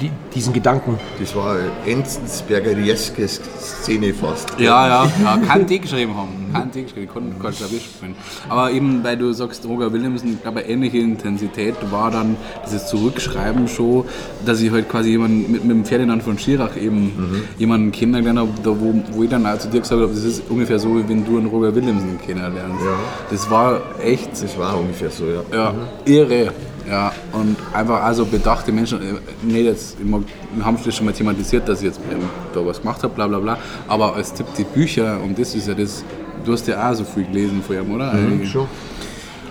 die, 0.02 0.12
diesen 0.34 0.54
Gedanken. 0.54 1.00
Das 1.20 1.36
war 1.36 1.56
Enzensberger-eske 1.86 3.28
Szene 3.28 4.14
fast. 4.14 4.60
Ja, 4.60 4.88
ja, 4.88 5.12
ja, 5.24 5.38
kann 5.38 5.66
die 5.66 5.80
geschrieben 5.80 6.16
haben. 6.16 6.50
Kann 6.52 6.72
die 6.72 6.84
geschrieben, 6.84 7.10
kann, 7.14 7.40
kann 7.42 7.54
Klavier 7.54 7.80
spielen. 7.80 8.16
Aber 8.50 8.72
eben, 8.72 9.04
weil 9.04 9.18
du 9.18 9.32
sagst, 9.34 9.66
Roger 9.66 9.94
Williamson, 9.94 10.34
ich 10.34 10.42
glaube, 10.42 10.62
ähnliche 10.62 10.98
Intensität 10.98 11.76
war 11.92 12.12
dann 12.12 12.36
dieses 12.66 12.88
Zurückschreiben 12.88 13.68
schon, 13.68 14.06
dass 14.46 14.62
ich 14.62 14.72
halt 14.72 14.90
quasi 14.90 15.12
jemanden 15.12 15.52
mit, 15.52 15.64
mit 15.64 15.72
dem 15.72 15.86
Ferdinand 15.86 16.24
von 16.24 16.38
Schirach 16.38 16.76
eben 16.76 17.44
jemanden 17.58 17.92
kennengelernt 17.92 18.40
habe, 18.40 18.50
da 18.64 18.70
wo, 18.70 18.94
wo 19.12 19.24
ich 19.24 19.30
dann 19.30 19.46
auch 19.46 19.58
zu 19.58 19.70
dir 19.70 19.82
gesagt 19.82 20.02
habe, 20.02 20.12
das 20.12 20.24
ist 20.24 20.44
ungefähr 20.50 20.80
so, 20.80 20.98
wie 20.98 21.08
wenn 21.08 21.24
du 21.26 21.38
einen 21.38 21.48
Roger 21.48 21.74
Williamson 21.76 22.20
kennenlernst. 22.26 22.84
Ja. 22.84 22.96
Das 23.30 23.50
war 23.50 23.82
echt 24.04 24.32
Das 24.32 24.58
war 24.58 24.78
ungefähr 24.80 25.10
so, 25.10 25.26
ja. 25.26 25.44
ja, 25.54 25.74
irre. 26.06 26.52
Ja, 26.92 27.14
und 27.32 27.56
einfach 27.74 28.04
also 28.04 28.26
bedachte 28.26 28.74
Menschen, 28.74 29.00
äh, 29.02 29.46
nicht 29.46 29.64
jetzt, 29.64 29.96
wir 30.00 30.66
haben 30.66 30.78
das 30.84 30.94
schon 30.94 31.06
mal 31.06 31.14
thematisiert, 31.14 31.68
dass 31.70 31.80
ich 31.80 31.86
jetzt 31.86 32.02
ähm, 32.12 32.20
da 32.54 32.66
was 32.66 32.82
gemacht 32.82 33.02
habe, 33.02 33.14
bla 33.16 33.28
bla 33.28 33.40
bla, 33.40 33.58
aber 33.88 34.14
als 34.14 34.34
Tipp 34.34 34.48
die 34.58 34.66
Bücher, 34.66 35.18
und 35.24 35.40
das 35.40 35.56
ist 35.56 35.70
ja 35.70 35.74
das, 35.74 36.04
du 36.44 36.52
hast 36.52 36.68
ja 36.68 36.90
auch 36.90 36.94
so 36.94 37.06
viel 37.06 37.24
gelesen 37.24 37.64
vor 37.66 37.78
ihm, 37.78 37.96
oder? 37.96 38.12
Eigentlich. 38.12 38.52
Schon. 38.52 38.68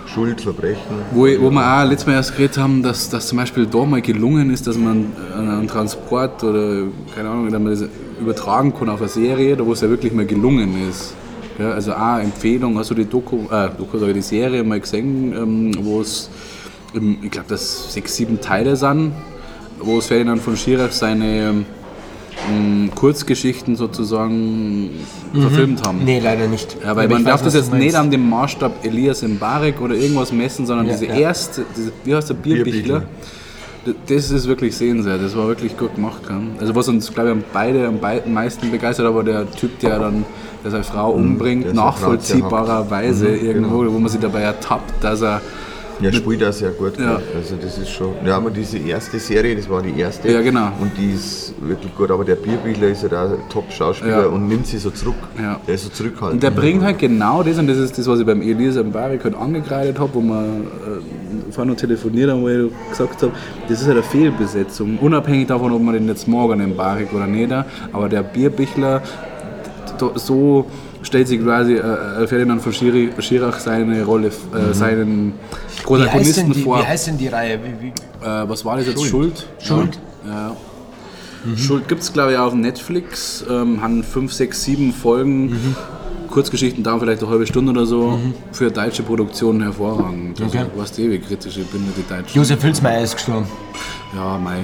Schuld, 0.05 0.41
Verbrechen. 0.41 0.81
Wo, 1.13 1.21
wo 1.21 1.49
wir 1.49 1.65
auch 1.65 1.89
letztes 1.89 2.05
Mal 2.05 2.13
erst 2.13 2.35
geredet 2.35 2.57
haben, 2.57 2.83
dass, 2.83 3.09
dass 3.09 3.27
zum 3.27 3.37
Beispiel 3.37 3.65
da 3.65 3.85
mal 3.85 4.01
gelungen 4.01 4.51
ist, 4.51 4.67
dass 4.67 4.77
man 4.77 5.05
äh, 5.33 5.39
einen 5.39 5.67
Transport 5.67 6.43
oder 6.43 6.83
keine 7.15 7.29
Ahnung, 7.29 7.49
dass 7.49 7.61
man 7.61 7.71
das 7.71 7.85
übertragen 8.19 8.73
kann 8.77 8.89
auf 8.89 8.99
eine 8.99 9.09
Serie, 9.09 9.55
da 9.55 9.65
wo 9.65 9.71
es 9.71 9.81
ja 9.81 9.89
wirklich 9.89 10.13
mal 10.13 10.25
gelungen 10.25 10.87
ist. 10.87 11.15
Ja, 11.57 11.71
also 11.71 11.93
auch 11.93 12.19
Empfehlung, 12.19 12.77
hast 12.77 12.91
du 12.91 12.95
die 12.95 13.05
Doku, 13.05 13.45
äh, 13.51 13.69
Doku 13.77 13.97
sag 13.97 14.09
ich, 14.09 14.15
die 14.15 14.21
Serie 14.21 14.63
mal 14.63 14.79
gesehen, 14.79 15.33
ähm, 15.33 15.71
wo 15.81 16.01
es, 16.01 16.29
ähm, 16.95 17.17
ich 17.21 17.31
glaube, 17.31 17.47
das 17.49 17.93
sechs, 17.93 18.15
sieben 18.15 18.41
Teile 18.41 18.75
sind, 18.75 19.13
wo 19.79 19.97
es 19.97 20.07
Ferdinand 20.07 20.41
von 20.41 20.55
Schirach 20.55 20.91
seine 20.91 21.65
ähm, 22.49 22.89
Kurzgeschichten 22.95 23.75
sozusagen 23.75 24.89
verfilmt 25.33 25.85
haben. 25.85 26.03
Nee, 26.03 26.19
leider 26.19 26.47
nicht. 26.47 26.77
Ja, 26.83 26.95
weil 26.95 27.05
Aber 27.05 27.15
man 27.15 27.25
darf 27.25 27.41
weiß, 27.41 27.45
das 27.45 27.53
jetzt 27.55 27.73
nicht 27.73 27.95
an 27.95 28.11
dem 28.11 28.29
Maßstab 28.29 28.85
Elias 28.85 29.21
Mbarek 29.21 29.81
oder 29.81 29.95
irgendwas 29.95 30.31
messen, 30.31 30.65
sondern 30.65 30.87
Ja, 30.87 30.93
diese 30.93 31.07
ja. 31.07 31.15
erste, 31.15 31.65
diese, 31.75 31.91
wie 32.03 32.15
heißt 32.15 32.29
der 32.29 32.35
Bierbichler? 32.35 33.03
Das 34.07 34.29
ist 34.29 34.47
wirklich 34.47 34.75
sehenswert, 34.75 35.23
das 35.23 35.35
war 35.35 35.47
wirklich 35.47 35.75
gut 35.75 35.95
gemacht. 35.95 36.21
Also 36.59 36.75
was 36.75 36.87
uns, 36.87 37.11
glaube 37.11 37.29
ich, 37.29 37.35
am 37.35 37.43
beide 37.51 37.87
am 37.87 38.31
meisten 38.31 38.69
begeistert, 38.69 39.07
aber 39.07 39.23
der 39.23 39.49
Typ, 39.49 39.79
der 39.79 39.97
dann 39.97 40.23
der 40.63 40.69
seine 40.69 40.83
Frau 40.83 41.11
umbringt, 41.11 41.63
seine 41.63 41.75
Frau 41.75 41.85
nachvollziehbarerweise. 41.85 43.29
Mhm, 43.29 43.45
irgendwo, 43.45 43.79
genau. 43.79 43.93
wo 43.93 43.99
man 43.99 44.09
sich 44.09 44.21
dabei 44.21 44.41
ertappt, 44.41 45.03
dass 45.03 45.21
er 45.21 45.41
Ja, 46.01 46.11
spielt 46.11 46.43
auch 46.43 46.51
sehr 46.53 46.71
gut. 46.71 46.99
Ja. 46.99 47.21
Also 47.35 47.55
das 47.61 47.77
ist 47.77 47.89
schon. 47.89 48.13
Ja, 48.25 48.37
aber 48.37 48.49
diese 48.49 48.77
erste 48.77 49.19
Serie, 49.19 49.55
das 49.55 49.69
war 49.69 49.81
die 49.81 49.99
erste. 49.99 50.31
Ja, 50.31 50.41
genau. 50.41 50.69
Und 50.79 50.91
die 50.97 51.11
ist 51.13 51.53
wirklich 51.61 51.95
gut. 51.95 52.09
Aber 52.11 52.25
der 52.25 52.35
Bierbichler 52.35 52.87
ist 52.87 53.03
ja 53.03 53.09
auch 53.09 53.29
ein 53.31 53.49
Top-Schauspieler 53.49 54.21
Ja. 54.21 54.25
und 54.27 54.47
nimmt 54.47 54.65
sie 54.67 54.77
so 54.77 54.89
zurück. 54.89 55.15
Ja. 55.39 55.59
Der 55.67 55.75
ist 55.75 55.83
so 55.83 55.89
zurückhaltend. 55.89 56.33
Und 56.33 56.43
der 56.43 56.51
bringt 56.51 56.83
halt 56.83 56.99
genau 56.99 57.43
das, 57.43 57.57
und 57.57 57.67
das 57.67 57.77
ist 57.77 57.97
das, 57.97 58.07
was 58.07 58.19
ich 58.19 58.25
beim 58.25 58.41
Elias 58.41 58.75
Mbarek 58.75 59.23
halt 59.23 59.35
angekreidet 59.35 59.99
habe, 59.99 60.09
wo 60.13 60.21
wir 60.21 60.41
äh, 60.43 61.51
vorhin 61.51 61.73
noch 61.73 61.79
telefoniert 61.79 62.31
haben, 62.31 62.41
wo 62.41 62.49
ich 62.49 62.71
gesagt 62.89 63.21
habe, 63.21 63.33
das 63.67 63.81
ist 63.81 63.87
halt 63.87 63.97
eine 63.97 64.03
Fehlbesetzung. 64.03 64.97
Unabhängig 64.99 65.47
davon, 65.47 65.71
ob 65.71 65.81
man 65.81 65.93
den 65.93 66.07
jetzt 66.07 66.27
morgen 66.27 66.59
den 66.59 66.71
Mbarek 66.71 67.13
oder 67.13 67.27
nicht, 67.27 67.51
aber 67.93 68.09
der 68.09 68.23
Bierbichler, 68.23 69.01
so 70.15 70.65
stellt 71.03 71.27
sich 71.27 71.41
quasi 71.41 71.75
äh, 71.75 72.27
Ferdinand 72.27 72.61
von 72.61 72.73
Schirach 72.73 73.59
seine 73.59 74.03
Rolle, 74.03 74.27
äh, 74.27 74.73
seinen 74.73 75.33
heißt, 75.33 75.77
denn 75.79 75.83
Protagonisten 75.83 76.53
vor. 76.55 76.79
wie 76.79 76.85
heißt 76.85 77.07
denn 77.07 77.17
die 77.17 77.27
Reihe? 77.27 77.59
Wie, 77.63 77.85
wie, 77.87 77.89
Äh, 78.25 78.47
was 78.49 78.63
war 78.65 78.77
das 78.77 78.85
jetzt? 78.87 79.03
Schuld? 79.05 79.47
Schuld? 79.59 79.99
Ja. 80.25 80.31
ja. 80.49 81.57
Schuld 81.57 81.87
gibt 81.87 82.03
es, 82.03 82.13
glaube 82.13 82.33
ich, 82.33 82.37
auf 82.37 82.53
Netflix. 82.53 83.43
Ähm, 83.49 83.81
haben 83.81 84.03
fünf, 84.03 84.31
sechs, 84.31 84.63
sieben 84.63 84.93
Folgen. 84.93 85.75
Kurzgeschichten 86.29 86.83
dauern 86.83 86.99
vielleicht 86.99 87.21
eine 87.23 87.31
halbe 87.31 87.47
Stunde 87.47 87.71
oder 87.71 87.85
so. 87.87 88.19
Für 88.51 88.69
deutsche 88.69 89.01
Produktionen 89.03 89.61
hervorragend. 89.63 90.39
Also, 90.39 90.57
Okay. 90.57 90.67
Du 90.71 90.79
warst 90.79 90.99
ewig 90.99 91.27
kritisch, 91.27 91.57
ich 91.57 91.65
bin 91.67 91.81
nicht 91.83 91.97
die 91.97 92.07
Deutschen. 92.13 92.37
Josef 92.37 92.63
Hülsmeier 92.63 93.01
ist 93.01 93.15
gestorben. 93.15 93.47
Ja, 94.15 94.37
mei. 94.37 94.59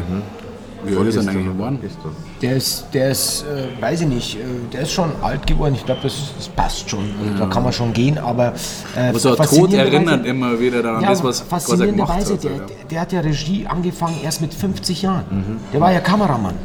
Wie 0.86 0.96
alt 0.96 1.08
ist 1.08 1.16
er 1.16 1.22
denn 1.24 1.30
eigentlich 1.32 1.48
geworden? 1.48 1.80
gestern. 1.82 2.12
Der 2.42 2.56
ist, 2.56 2.86
der 2.94 3.12
ist 3.12 3.44
äh, 3.44 3.82
weiß 3.82 4.02
ich 4.02 4.08
nicht, 4.08 4.36
äh, 4.36 4.40
der 4.72 4.82
ist 4.82 4.92
schon 4.92 5.12
alt 5.22 5.46
geworden. 5.48 5.76
Ich 5.76 5.86
glaube, 5.86 6.02
das, 6.04 6.14
das 6.38 6.48
passt 6.50 6.90
schon. 6.90 7.06
Also, 7.24 7.40
Da 7.40 7.46
kann 7.48 7.64
man 7.64 7.74
schon 7.74 7.94
gehen, 7.94 8.18
aber. 8.18 8.54
Äh, 8.96 9.10
Aber 9.10 9.20
so 9.20 9.36
ein 9.36 9.48
Tod 9.48 9.74
erinnert 9.74 10.26
immer 10.26 10.60
wieder 10.60 10.82
daran, 10.84 11.02
Ja, 11.04 11.10
das, 11.10 11.24
was, 11.24 11.44
was 11.50 11.70
er 11.70 11.88
gemacht 11.88 12.10
faszinierenderweise, 12.10 12.34
hat. 12.34 12.44
der, 12.44 12.52
ja. 12.52 12.84
der 12.92 13.02
hat 13.02 13.12
ja 13.14 13.20
Regie 13.22 13.66
angefangen 13.68 14.16
erst 14.24 14.42
mit 14.42 14.54
50 14.54 15.02
Jahren. 15.02 15.60
Der 15.74 15.82
war 15.82 15.92
ja 15.92 16.00
Kameramann. 16.00 16.56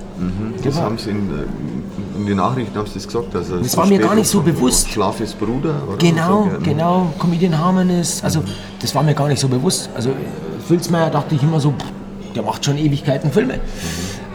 Der 0.63 0.71
Das 0.71 0.77
war, 0.77 0.85
haben 0.85 0.99
sie 0.99 1.11
in, 1.11 1.29
äh, 1.31 2.19
in 2.19 2.27
den 2.27 2.37
Nachrichten 2.37 2.77
haben 2.79 2.87
sie 2.87 2.95
das 2.95 3.07
gesagt. 3.07 3.35
Also 3.35 3.59
Das 3.59 3.77
war 3.77 3.87
mir 3.87 3.99
gar 3.99 4.15
nicht 4.15 4.29
so 4.29 4.41
bewusst. 4.41 4.89
Schlafes 4.91 5.33
Bruder. 5.33 5.75
Oder 5.89 5.97
genau, 5.97 6.45
so, 6.45 6.51
ja. 6.51 6.59
genau, 6.63 7.13
Comedian 7.19 7.59
Harmonist. 7.59 8.23
Also, 8.23 8.43
das 8.81 8.95
war 8.95 9.03
mir 9.03 9.15
gar 9.15 9.29
nicht 9.29 9.41
so 9.41 9.49
bewusst. 9.49 9.89
Also, 9.95 10.11
äh, 10.11 10.15
Filzmeier 10.69 11.11
dachte 11.11 11.35
ich 11.35 11.43
immer 11.43 11.59
so, 11.59 11.71
pff, 11.73 11.85
der 12.35 12.43
macht 12.43 12.65
schon 12.65 12.79
Ewigkeiten 12.79 13.31
Filme. 13.33 13.61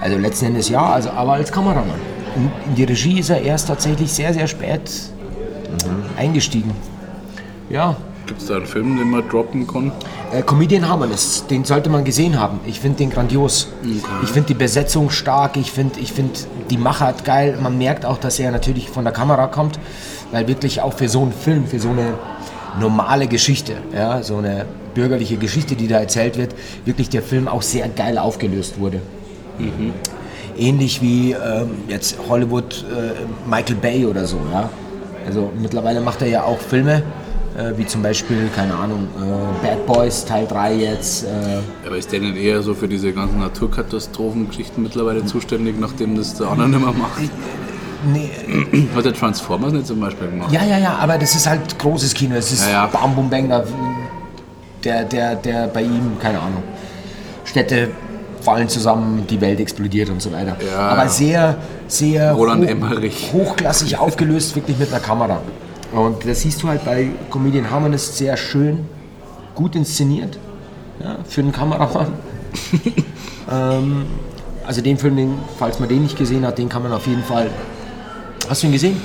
Also, 0.01 0.17
letzten 0.17 0.45
Endes 0.47 0.69
ja, 0.69 0.85
also, 0.85 1.09
aber 1.09 1.33
als 1.33 1.51
Kameramann. 1.51 1.99
Und 2.35 2.51
in 2.67 2.75
die 2.75 2.83
Regie 2.83 3.19
ist 3.19 3.29
er 3.29 3.41
erst 3.41 3.67
tatsächlich 3.67 4.11
sehr, 4.11 4.33
sehr 4.33 4.47
spät 4.47 4.91
eingestiegen. 6.17 6.71
Ja, 7.69 7.95
Gibt 8.27 8.41
es 8.41 8.47
da 8.47 8.57
einen 8.57 8.65
Film, 8.65 8.97
den 8.97 9.09
man 9.09 9.27
droppen 9.29 9.65
kann? 9.65 9.93
Äh, 10.33 10.41
Comedian 10.41 10.87
Harmonist, 10.87 11.49
den 11.49 11.63
sollte 11.63 11.89
man 11.89 12.03
gesehen 12.03 12.37
haben. 12.37 12.59
Ich 12.65 12.81
finde 12.81 12.97
den 12.97 13.09
grandios. 13.09 13.69
Ich 14.21 14.29
finde 14.29 14.49
die 14.49 14.53
Besetzung 14.53 15.09
stark, 15.09 15.55
ich 15.55 15.71
finde 15.71 15.97
ich 16.01 16.11
find 16.11 16.45
die 16.69 16.77
Machart 16.77 17.23
geil. 17.23 17.57
Man 17.61 17.77
merkt 17.77 18.05
auch, 18.05 18.17
dass 18.17 18.37
er 18.37 18.51
natürlich 18.51 18.89
von 18.89 19.05
der 19.05 19.13
Kamera 19.13 19.47
kommt, 19.47 19.79
weil 20.31 20.45
wirklich 20.49 20.81
auch 20.81 20.93
für 20.93 21.07
so 21.07 21.21
einen 21.21 21.31
Film, 21.31 21.67
für 21.67 21.79
so 21.79 21.89
eine 21.89 22.15
normale 22.81 23.27
Geschichte, 23.27 23.77
ja, 23.95 24.21
so 24.21 24.37
eine 24.37 24.65
bürgerliche 24.97 25.37
Geschichte, 25.37 25.75
die 25.75 25.87
da 25.87 25.99
erzählt 25.99 26.37
wird, 26.37 26.55
wirklich 26.85 27.07
der 27.09 27.21
Film 27.21 27.47
auch 27.47 27.61
sehr 27.61 27.87
geil 27.87 28.17
aufgelöst 28.17 28.79
wurde. 28.79 28.99
Ähnlich 30.57 31.01
wie 31.03 31.33
ähm, 31.33 31.69
jetzt 31.87 32.17
Hollywood 32.27 32.83
äh, 32.91 33.49
Michael 33.49 33.75
Bay 33.75 34.05
oder 34.07 34.25
so. 34.25 34.37
Ja? 34.51 34.69
Also 35.27 35.51
mittlerweile 35.61 36.01
macht 36.01 36.21
er 36.23 36.29
ja 36.29 36.43
auch 36.43 36.57
Filme, 36.59 37.03
äh, 37.55 37.77
wie 37.77 37.85
zum 37.85 38.01
Beispiel, 38.01 38.49
keine 38.55 38.73
Ahnung, 38.73 39.07
äh, 39.21 39.65
Bad 39.65 39.85
Boys 39.85 40.25
Teil 40.25 40.47
3 40.47 40.73
jetzt. 40.75 41.25
Äh, 41.25 41.27
Aber 41.85 41.97
ist 41.97 42.11
der 42.11 42.21
nicht 42.21 42.37
eher 42.37 42.63
so 42.63 42.73
für 42.73 42.87
diese 42.87 43.11
ganzen 43.13 43.39
Naturkatastrophengeschichten 43.39 44.81
mittlerweile 44.81 45.23
zuständig, 45.25 45.75
nachdem 45.79 46.17
das 46.17 46.33
der 46.33 46.47
andere 46.47 46.69
nicht 46.69 46.79
mehr 46.83 46.93
macht? 46.93 47.21
nee, 48.13 48.31
Hat 48.95 49.05
der 49.05 49.13
Transformers 49.13 49.73
nicht 49.73 49.85
zum 49.85 49.99
Beispiel 49.99 50.27
gemacht? 50.29 50.51
ja, 50.51 50.65
ja, 50.65 50.79
ja, 50.79 50.95
aber 50.99 51.19
das 51.19 51.35
ist 51.35 51.47
halt 51.47 51.77
großes 51.77 52.15
Kino. 52.15 52.33
Es 52.35 52.51
ist 52.51 52.65
Ja, 52.65 52.71
ja. 52.71 52.85
Bam 52.87 53.13
Bum 53.15 53.29
Bang, 53.29 53.47
da, 53.49 53.63
der, 54.87 55.03
der, 55.03 55.35
der 55.35 55.67
bei 55.67 55.81
ihm, 55.81 56.17
keine 56.21 56.39
Ahnung, 56.39 56.63
Städte 57.43 57.89
fallen 58.41 58.69
zusammen, 58.69 59.25
die 59.29 59.41
Welt 59.41 59.59
explodiert 59.59 60.09
und 60.09 60.21
so 60.21 60.31
weiter. 60.31 60.55
Ja. 60.65 60.79
Aber 60.79 61.09
sehr, 61.09 61.57
sehr 61.87 62.31
Roland 62.33 62.69
Emmerich. 62.69 63.31
hochklassig 63.33 63.97
aufgelöst, 63.99 64.55
wirklich 64.55 64.77
mit 64.77 64.89
einer 64.89 65.01
Kamera. 65.01 65.41
Und 65.91 66.25
das 66.25 66.41
siehst 66.41 66.63
du 66.63 66.67
halt 66.67 66.85
bei 66.85 67.09
Comedian 67.29 67.69
Harmonist 67.69 68.17
sehr 68.17 68.37
schön, 68.37 68.85
gut 69.55 69.75
inszeniert, 69.75 70.37
ja, 71.01 71.17
für 71.27 71.41
einen 71.41 71.51
Kameramann. 71.51 72.13
ähm, 73.51 74.05
also 74.65 74.81
den 74.81 74.97
Film, 74.97 75.15
den, 75.15 75.33
falls 75.57 75.79
man 75.79 75.89
den 75.89 76.03
nicht 76.03 76.17
gesehen 76.17 76.45
hat, 76.45 76.57
den 76.57 76.69
kann 76.69 76.83
man 76.83 76.93
auf 76.93 77.07
jeden 77.07 77.23
Fall... 77.23 77.49
Hast 78.49 78.63
du 78.63 78.67
ihn 78.67 78.73
gesehen? 78.73 79.01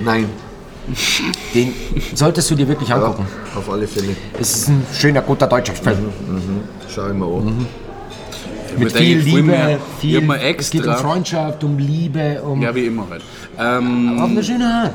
Nein, 0.00 0.26
Den 1.54 1.72
solltest 2.14 2.50
du 2.50 2.54
dir 2.54 2.68
wirklich 2.68 2.88
ja, 2.88 2.96
angucken. 2.96 3.26
auf 3.54 3.70
alle 3.70 3.86
Fälle. 3.86 4.16
Es 4.40 4.56
ist 4.56 4.68
ein 4.68 4.86
schöner, 4.92 5.22
guter 5.22 5.46
deutscher 5.46 5.74
Film. 5.74 6.10
Schau 6.88 7.08
ich 7.08 7.14
mir 7.14 7.26
an. 7.26 7.66
Ich 8.74 8.84
Mit 8.84 8.92
viel 8.92 9.18
Liebe, 9.18 9.78
ich 9.78 10.00
viel, 10.00 10.16
hab 10.18 10.24
mal 10.24 10.36
es 10.36 10.70
geht 10.70 10.84
um 10.84 10.90
extra. 10.90 11.08
Freundschaft, 11.08 11.64
um 11.64 11.78
Liebe, 11.78 12.42
um 12.42 12.62
Ja, 12.62 12.74
wie 12.74 12.86
immer 12.86 13.06
halt. 13.10 13.22
Ähm, 13.58 14.18
auf 14.20 14.30
eine 14.30 14.44
schöne 14.44 14.66
Art. 14.66 14.94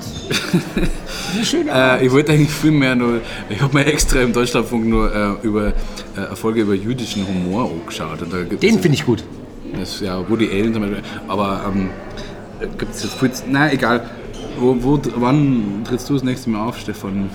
eine 1.36 1.46
schöne 1.46 1.74
Art. 1.74 2.02
äh, 2.02 2.06
ich 2.06 2.12
wollte 2.12 2.32
eigentlich 2.32 2.52
viel 2.52 2.72
mehr 2.72 2.96
nur, 2.96 3.20
ich 3.50 3.62
habe 3.62 3.78
mir 3.78 3.86
extra 3.86 4.22
im 4.22 4.32
Deutschlandfunk 4.32 4.86
nur 4.86 5.14
äh, 5.14 5.46
über 5.46 5.68
äh, 5.68 5.72
eine 6.16 6.36
Folge 6.36 6.62
über 6.62 6.76
jüdischen 6.76 7.28
Humor 7.28 7.72
angeschaut. 7.72 8.20
Den 8.22 8.80
finde 8.80 8.96
ich 8.96 9.06
gut. 9.06 9.24
Das 9.78 10.00
ja 10.00 10.30
Woody 10.30 10.50
Allen 10.50 10.74
zum 10.74 10.84
Beispiel. 10.84 11.02
Aber 11.28 11.66
ähm, 11.68 11.90
gibt 12.78 12.96
es 12.96 13.08
jetzt. 13.22 13.48
Nein, 13.48 13.74
egal. 13.74 14.10
Wo, 14.60 14.76
wo, 14.80 15.00
wann 15.18 15.84
trittst 15.84 16.10
du 16.10 16.14
das 16.14 16.24
nächste 16.24 16.50
Mal 16.50 16.68
auf, 16.68 16.78
Stefan? 16.78 17.30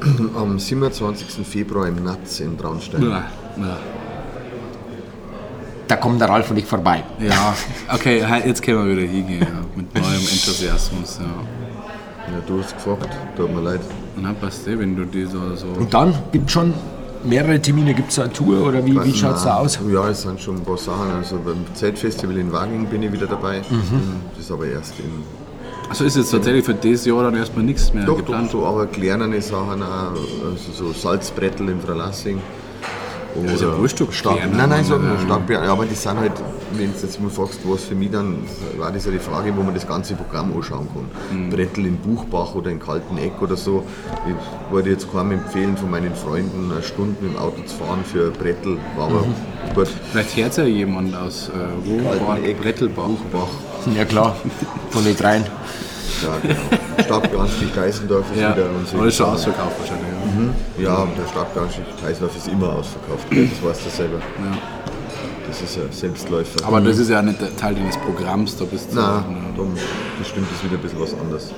Am 0.36 0.58
27. 0.58 1.46
Februar 1.46 1.86
im 1.86 2.02
Natz 2.02 2.40
in 2.40 2.58
Traunstein. 2.58 3.02
Ja, 3.02 3.24
ja. 3.56 3.78
Da 5.86 5.96
kommt 5.96 6.20
der 6.20 6.28
Ralf 6.28 6.50
und 6.50 6.56
ich 6.56 6.64
vorbei. 6.64 7.04
ja. 7.20 7.54
okay, 7.92 8.24
jetzt 8.46 8.62
können 8.62 8.86
wir 8.86 8.96
wieder 8.96 9.06
hingehen. 9.06 9.42
Ja, 9.42 9.64
mit 9.76 9.94
neuem 9.94 10.06
Enthusiasmus. 10.06 11.18
Ja. 11.20 11.26
Ja, 12.32 12.40
du 12.46 12.62
hast 12.62 12.74
gefragt, 12.74 13.10
tut 13.36 13.54
mir 13.54 13.60
leid. 13.60 13.80
Und 14.16 14.22
dann 14.22 14.36
passt 14.36 14.66
eh, 14.66 14.78
wenn 14.78 14.96
du 14.96 15.04
die 15.04 15.26
so. 15.26 15.54
so 15.54 15.66
Und 15.66 15.92
dann 15.92 16.14
gibt 16.30 16.46
es 16.46 16.52
schon 16.52 16.72
mehrere 17.24 17.60
Termine. 17.60 17.94
Gibt 17.94 18.10
es 18.10 18.18
eine 18.18 18.32
Tour 18.32 18.66
oder 18.66 18.84
wie, 18.84 19.02
wie 19.04 19.14
schaut 19.14 19.36
es 19.36 19.44
da 19.44 19.56
aus? 19.56 19.78
Ja, 19.92 20.08
es 20.08 20.22
sind 20.22 20.40
schon 20.40 20.56
ein 20.56 20.64
paar 20.64 20.78
Sachen. 20.78 21.10
Also 21.10 21.38
beim 21.44 21.64
Zeltfestival 21.74 22.36
in 22.38 22.52
Wagen 22.52 22.86
bin 22.86 23.02
ich 23.02 23.12
wieder 23.12 23.26
dabei. 23.26 23.58
Mhm. 23.58 24.20
Das 24.34 24.44
ist 24.44 24.50
aber 24.50 24.66
erst 24.66 24.98
in. 24.98 25.41
Also 25.92 26.04
ist 26.06 26.16
jetzt 26.16 26.30
tatsächlich 26.30 26.64
für 26.64 26.72
dieses 26.72 27.04
Jahr 27.04 27.22
dann 27.24 27.36
erstmal 27.36 27.64
nichts 27.64 27.92
mehr 27.92 28.06
Doch, 28.06 28.16
doch, 28.16 28.24
geplant. 28.24 28.50
so, 28.50 28.64
aber 28.64 28.86
kleinere 28.86 29.42
Sachen 29.42 29.82
auch. 29.82 30.12
Also 30.50 30.72
so 30.72 30.92
Salzbrettel 30.92 31.68
in 31.68 31.80
Verlassing. 31.80 32.40
Oder 33.34 33.52
ja 33.52 33.88
stark, 34.10 34.36
kleiner, 34.36 34.56
Nein, 34.56 34.68
nein, 34.70 34.84
so, 34.84 34.94
aber, 34.94 35.18
stark, 35.22 35.50
ja, 35.50 35.62
aber 35.64 35.84
die 35.84 35.94
sind 35.94 36.18
halt, 36.18 36.32
wenn 36.78 36.92
du 36.92 36.98
jetzt 37.00 37.20
mal 37.20 37.30
fragst, 37.30 37.60
was 37.64 37.84
für 37.84 37.94
mich 37.94 38.10
dann, 38.10 38.38
war 38.78 38.90
das 38.90 39.04
ja 39.04 39.10
die 39.12 39.18
Frage, 39.18 39.52
wo 39.56 39.62
man 39.62 39.74
das 39.74 39.86
ganze 39.86 40.14
Programm 40.14 40.52
anschauen 40.56 40.88
kann. 40.92 41.38
Mhm. 41.46 41.50
Brettel 41.50 41.86
in 41.86 41.96
Buchbach 41.98 42.54
oder 42.54 42.70
in 42.70 42.78
Kalteneck 42.80 43.40
oder 43.40 43.56
so. 43.56 43.84
Ich 44.26 44.72
wollte 44.72 44.90
jetzt 44.90 45.10
keinem 45.12 45.32
empfehlen 45.32 45.76
von 45.76 45.90
meinen 45.90 46.14
Freunden, 46.14 46.70
eine 46.72 46.82
Stunde 46.82 47.16
mit 47.22 47.32
dem 47.34 47.38
Auto 47.38 47.62
zu 47.62 47.76
fahren 47.76 48.04
für 48.04 48.30
Brettel. 48.30 48.78
War 48.96 49.06
aber 49.06 49.20
Mhm. 49.22 49.74
gut. 49.74 49.88
Vielleicht 50.12 50.36
hört 50.36 50.56
ja 50.56 50.64
jemand 50.64 51.14
aus 51.14 51.48
äh? 51.50 52.02
Kalteneck, 52.02 52.60
Brettelbach. 52.60 53.06
Buchbach. 53.06 53.48
Ja 53.96 54.04
klar, 54.04 54.36
von 54.90 55.04
den 55.04 55.16
dreien. 55.16 55.44
Ja, 56.22 56.38
genau. 56.40 56.54
Stadtbrandstich 57.04 57.74
Geisendorf 57.74 58.24
ist 58.32 58.40
Ja, 58.40 58.54
wieder 58.54 58.66
und 58.70 58.86
so. 58.86 58.96
aber 58.96 59.06
ist 59.06 59.16
schon 59.16 59.26
ausverkauft 59.26 59.72
wahrscheinlich. 59.80 60.06
Ja. 60.78 60.84
Ja, 60.84 61.06
der 61.18 61.28
Stadtbrandstich 61.28 61.84
Geisendorf 62.00 62.36
ist 62.36 62.46
immer 62.48 62.68
ausverkauft. 62.76 63.26
Das 63.30 63.68
weißt 63.70 63.86
du 63.86 63.90
selber. 63.90 64.18
Ja. 64.18 64.81
Das 65.52 65.60
ist 65.60 65.76
ja 65.76 65.82
Selbstläufer. 65.90 66.64
Aber 66.66 66.80
das 66.80 66.96
ist 66.96 67.10
ja 67.10 67.20
nicht 67.20 67.38
der 67.40 67.54
Teil 67.54 67.74
deines 67.74 67.96
Programms, 67.98 68.56
da 68.56 68.64
bist 68.64 68.90
du 68.90 68.96
Nein, 68.96 69.04
ja, 69.04 69.22
darum 69.54 69.74
bestimmt 70.18 70.46
ist 70.50 70.64
wieder 70.64 70.76
ein 70.76 70.82
bisschen 70.82 71.00
was 71.00 71.12
anderes. 71.12 71.50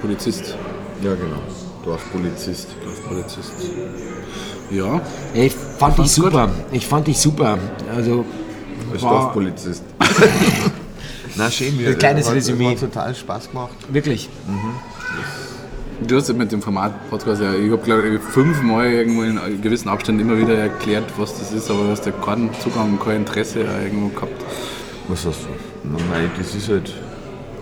Polizist. 0.00 0.54
Ja, 1.02 1.14
genau. 1.14 1.36
Dorfpolizist. 1.84 2.68
Polizist. 3.08 3.50
Ja, 4.70 5.00
Ey, 5.34 5.50
fand 5.50 5.98
ich 5.98 6.12
super. 6.12 6.48
Ich 6.70 6.86
fand 6.86 7.06
dich 7.08 7.18
super. 7.18 7.58
Also 7.94 8.24
Als 8.92 9.02
War- 9.02 9.10
Dorfpolizist. 9.24 9.82
Na 11.36 11.50
schön, 11.50 11.76
mir 11.76 11.88
Ein 11.88 11.98
kleines 11.98 12.28
hat, 12.28 12.34
Resümee. 12.36 12.70
Hat 12.70 12.80
total 12.80 13.14
Spaß 13.14 13.48
gemacht. 13.50 13.70
wirklich. 13.88 14.28
Du 16.06 16.16
hast 16.16 16.32
mit 16.34 16.52
dem 16.52 16.62
Format-Podcast 16.62 17.42
ja, 17.42 17.54
ich 17.54 17.70
habe 17.70 17.82
glaube 17.82 18.08
ich 18.08 18.20
fünfmal 18.20 18.90
irgendwo 18.90 19.22
in 19.22 19.60
gewissen 19.62 19.88
Abständen 19.88 20.22
immer 20.22 20.38
wieder 20.38 20.54
erklärt, 20.54 21.04
was 21.16 21.38
das 21.38 21.52
ist, 21.52 21.70
aber 21.70 21.84
du 21.84 21.90
hast 21.90 22.06
ja 22.06 22.12
keinen 22.12 22.50
Zugang, 22.60 22.98
kein 22.98 23.16
Interesse 23.16 23.60
irgendwo 23.60 24.08
gehabt. 24.08 24.32
Was 25.08 25.26
hast 25.26 25.40
du? 25.42 25.88
Nein, 25.88 26.30
das 26.38 26.54
ist 26.54 26.68
halt. 26.68 26.92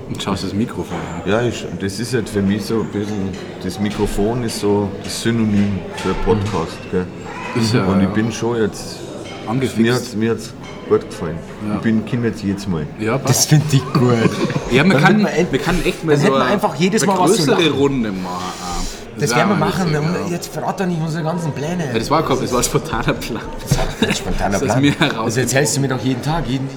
Und 0.09 0.23
schaust 0.23 0.43
das 0.45 0.55
Mikrofon 0.55 0.97
an. 0.97 1.31
Ja, 1.31 1.43
ich, 1.43 1.67
das 1.81 2.01
ist 2.01 2.15
halt 2.15 2.29
für 2.29 2.41
mich 2.41 2.65
so 2.65 2.81
ein 2.81 2.89
bisschen. 2.89 3.29
Das 3.63 3.79
Mikrofon 3.79 4.43
ist 4.43 4.61
so 4.61 4.89
das 5.05 5.23
Synonym 5.23 5.79
für 5.97 6.15
Podcast. 6.25 6.79
Gell? 6.91 7.07
Ist 7.57 7.75
ja, 7.75 7.85
Und 7.85 8.01
ich 8.03 8.09
bin 8.09 8.33
schon 8.33 8.61
jetzt. 8.61 9.01
Mir 9.45 9.51
Angefixt. 9.51 9.93
hat 9.93 10.03
es 10.03 10.17
mir 10.17 10.37
gut 10.89 11.09
gefallen. 11.09 11.39
Ich 11.77 11.81
bin 11.83 12.05
Kind 12.05 12.25
jetzt 12.25 12.43
jedes 12.43 12.67
Mal. 12.67 12.87
Ja, 12.99 13.19
Das 13.19 13.47
finde 13.47 13.67
ich 13.73 13.85
gut. 13.93 14.31
ja 14.71 14.85
man, 14.85 14.97
kann, 15.03 15.23
man 15.23 15.33
wir 15.51 15.59
können 15.59 15.85
echt 15.85 16.05
mal 16.05 16.17
so 16.17 16.35
einfach 16.35 16.75
jedes 16.77 17.05
Mal 17.07 17.19
was 17.19 17.31
größere. 17.37 17.71
Runde 17.71 18.11
machen. 18.13 18.87
Das 19.19 19.31
wär 19.31 19.39
werden 19.39 19.49
wir 19.51 19.57
machen. 19.57 19.93
ja. 19.93 20.01
jetzt 20.31 20.53
verrat 20.53 20.79
doch 20.79 20.87
nicht 20.87 21.01
unsere 21.01 21.25
ganzen 21.25 21.51
Pläne. 21.53 21.87
Ja, 21.93 21.99
das 21.99 22.09
war, 22.11 22.25
kein- 22.25 22.41
das 22.41 22.53
war 22.53 22.59
ein 22.61 22.65
spontaner 22.65 23.13
Plan. 23.15 23.43
Spontaner 24.17 24.51
Das 24.53 24.63
ist 24.63 24.67
Plan. 24.69 24.81
mir 24.81 24.93
heraus- 24.99 25.25
Das 25.27 25.37
erzählst 25.39 25.77
du 25.77 25.81
mir 25.81 25.89
doch 25.89 26.03
jeden 26.05 26.23
Tag. 26.23 26.47
Jeden 26.47 26.69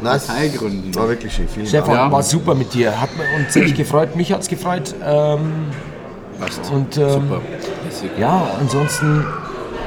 Nein, 0.00 0.20
Parteigründen. 0.20 0.94
war 0.94 1.08
wirklich 1.08 1.32
schön. 1.34 1.48
Vielen 1.52 1.66
Stefan, 1.66 1.94
Ja. 1.94 2.12
war 2.12 2.22
super 2.22 2.54
mit 2.54 2.72
dir. 2.72 3.00
Hat 3.00 3.08
uns 3.36 3.56
echt 3.56 3.76
gefreut. 3.76 4.14
Mich 4.14 4.32
hat 4.32 4.42
es 4.42 4.48
gefreut. 4.48 4.94
Ähm, 5.04 5.40
Passt. 6.40 6.70
und 6.72 6.96
ähm, 6.96 7.10
Super. 7.10 7.40
Ja, 8.20 8.46
ansonsten 8.60 9.24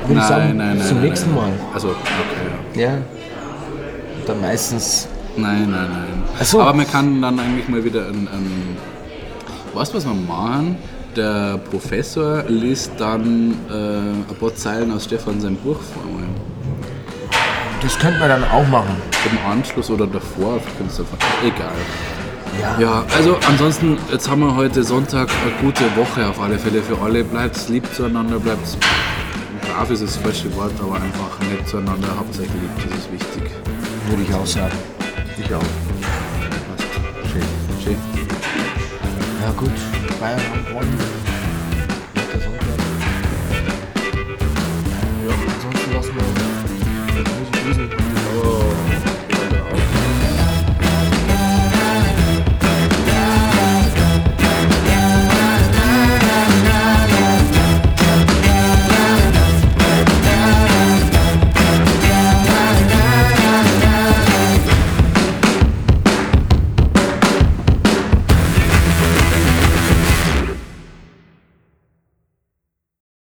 würde 0.08 0.20
ich 0.20 0.26
sagen, 0.28 0.58
bis 0.78 0.88
zum 0.90 0.98
nein, 0.98 1.06
nächsten 1.08 1.34
nein. 1.34 1.38
Mal. 1.58 1.74
Also, 1.74 1.88
okay, 1.90 1.98
ja. 2.76 2.81
Ja. 2.81 2.98
Dann 4.26 4.41
meistens. 4.41 5.07
Nein, 5.38 5.72
nein, 5.72 5.89
nein. 5.91 6.23
Ach 6.39 6.45
so. 6.45 6.61
Aber 6.61 6.73
man 6.73 6.88
kann 6.88 7.22
dann 7.22 7.39
eigentlich 7.39 7.68
mal 7.68 7.84
wieder 7.84 8.07
ein, 8.07 8.27
ein 8.27 8.77
weißt 9.73 9.93
du, 9.93 9.98
was 9.98 10.06
wir 10.06 10.14
machen? 10.14 10.77
Der 11.15 11.60
Professor 11.69 12.43
liest 12.48 12.91
dann 12.98 13.56
äh, 13.69 14.31
ein 14.31 14.35
paar 14.39 14.56
Zeilen 14.56 14.91
aus 14.91 15.06
Stefan 15.06 15.41
sein 15.41 15.56
Buch 15.57 15.80
vor. 15.93 16.03
Das 17.81 17.98
könnte 17.98 18.19
man 18.19 18.30
dann 18.30 18.43
auch 18.43 18.68
machen. 18.68 18.95
Im 19.30 19.52
Anschluss 19.52 19.89
oder 19.89 20.06
davor, 20.06 20.60
kannst 20.77 20.99
du 20.99 21.03
einfach, 21.03 21.18
egal. 21.43 21.72
Ja, 22.80 23.03
also 23.15 23.38
ansonsten, 23.48 23.98
jetzt 24.11 24.30
haben 24.30 24.41
wir 24.41 24.56
heute 24.56 24.84
Sonntag 24.84 25.30
eine 25.43 25.52
gute 25.65 25.84
Woche 25.95 26.27
auf 26.27 26.39
alle 26.39 26.60
Fälle 26.60 26.81
für 26.84 27.02
alle. 27.02 27.23
Bleibt 27.23 27.69
lieb 27.69 27.84
zueinander, 27.93 28.39
bleibt 28.39 28.77
brav 29.62 29.90
ist 29.90 30.04
das 30.04 30.18
falsche 30.18 30.54
Wort, 30.56 30.74
aber 30.80 30.96
einfach 30.96 31.40
nett 31.50 31.68
zueinander 31.68 32.10
hauptsächlich 32.18 32.56
euch 32.56 32.86
das 32.86 33.00
ist 33.00 33.12
wichtig. 33.12 33.52
Würde 34.08 34.24
ich 34.24 34.34
auch 34.34 34.46
sagen. 34.46 34.78
Ich 35.38 35.54
auch. 35.54 35.60
Passt. 35.60 37.32
Schön. 37.32 37.44
Schön. 37.84 37.98
Ja 39.42 39.52
gut, 39.52 39.72
Bayern 40.20 40.42
am 40.54 40.66
gewonnen. 40.66 40.98
Ja, 45.28 45.34
ansonsten 45.56 45.94
lassen 45.94 46.16
wir 46.16 46.24
uns 46.24 46.42
grüßen. 47.64 47.90
Oh. 48.44 48.70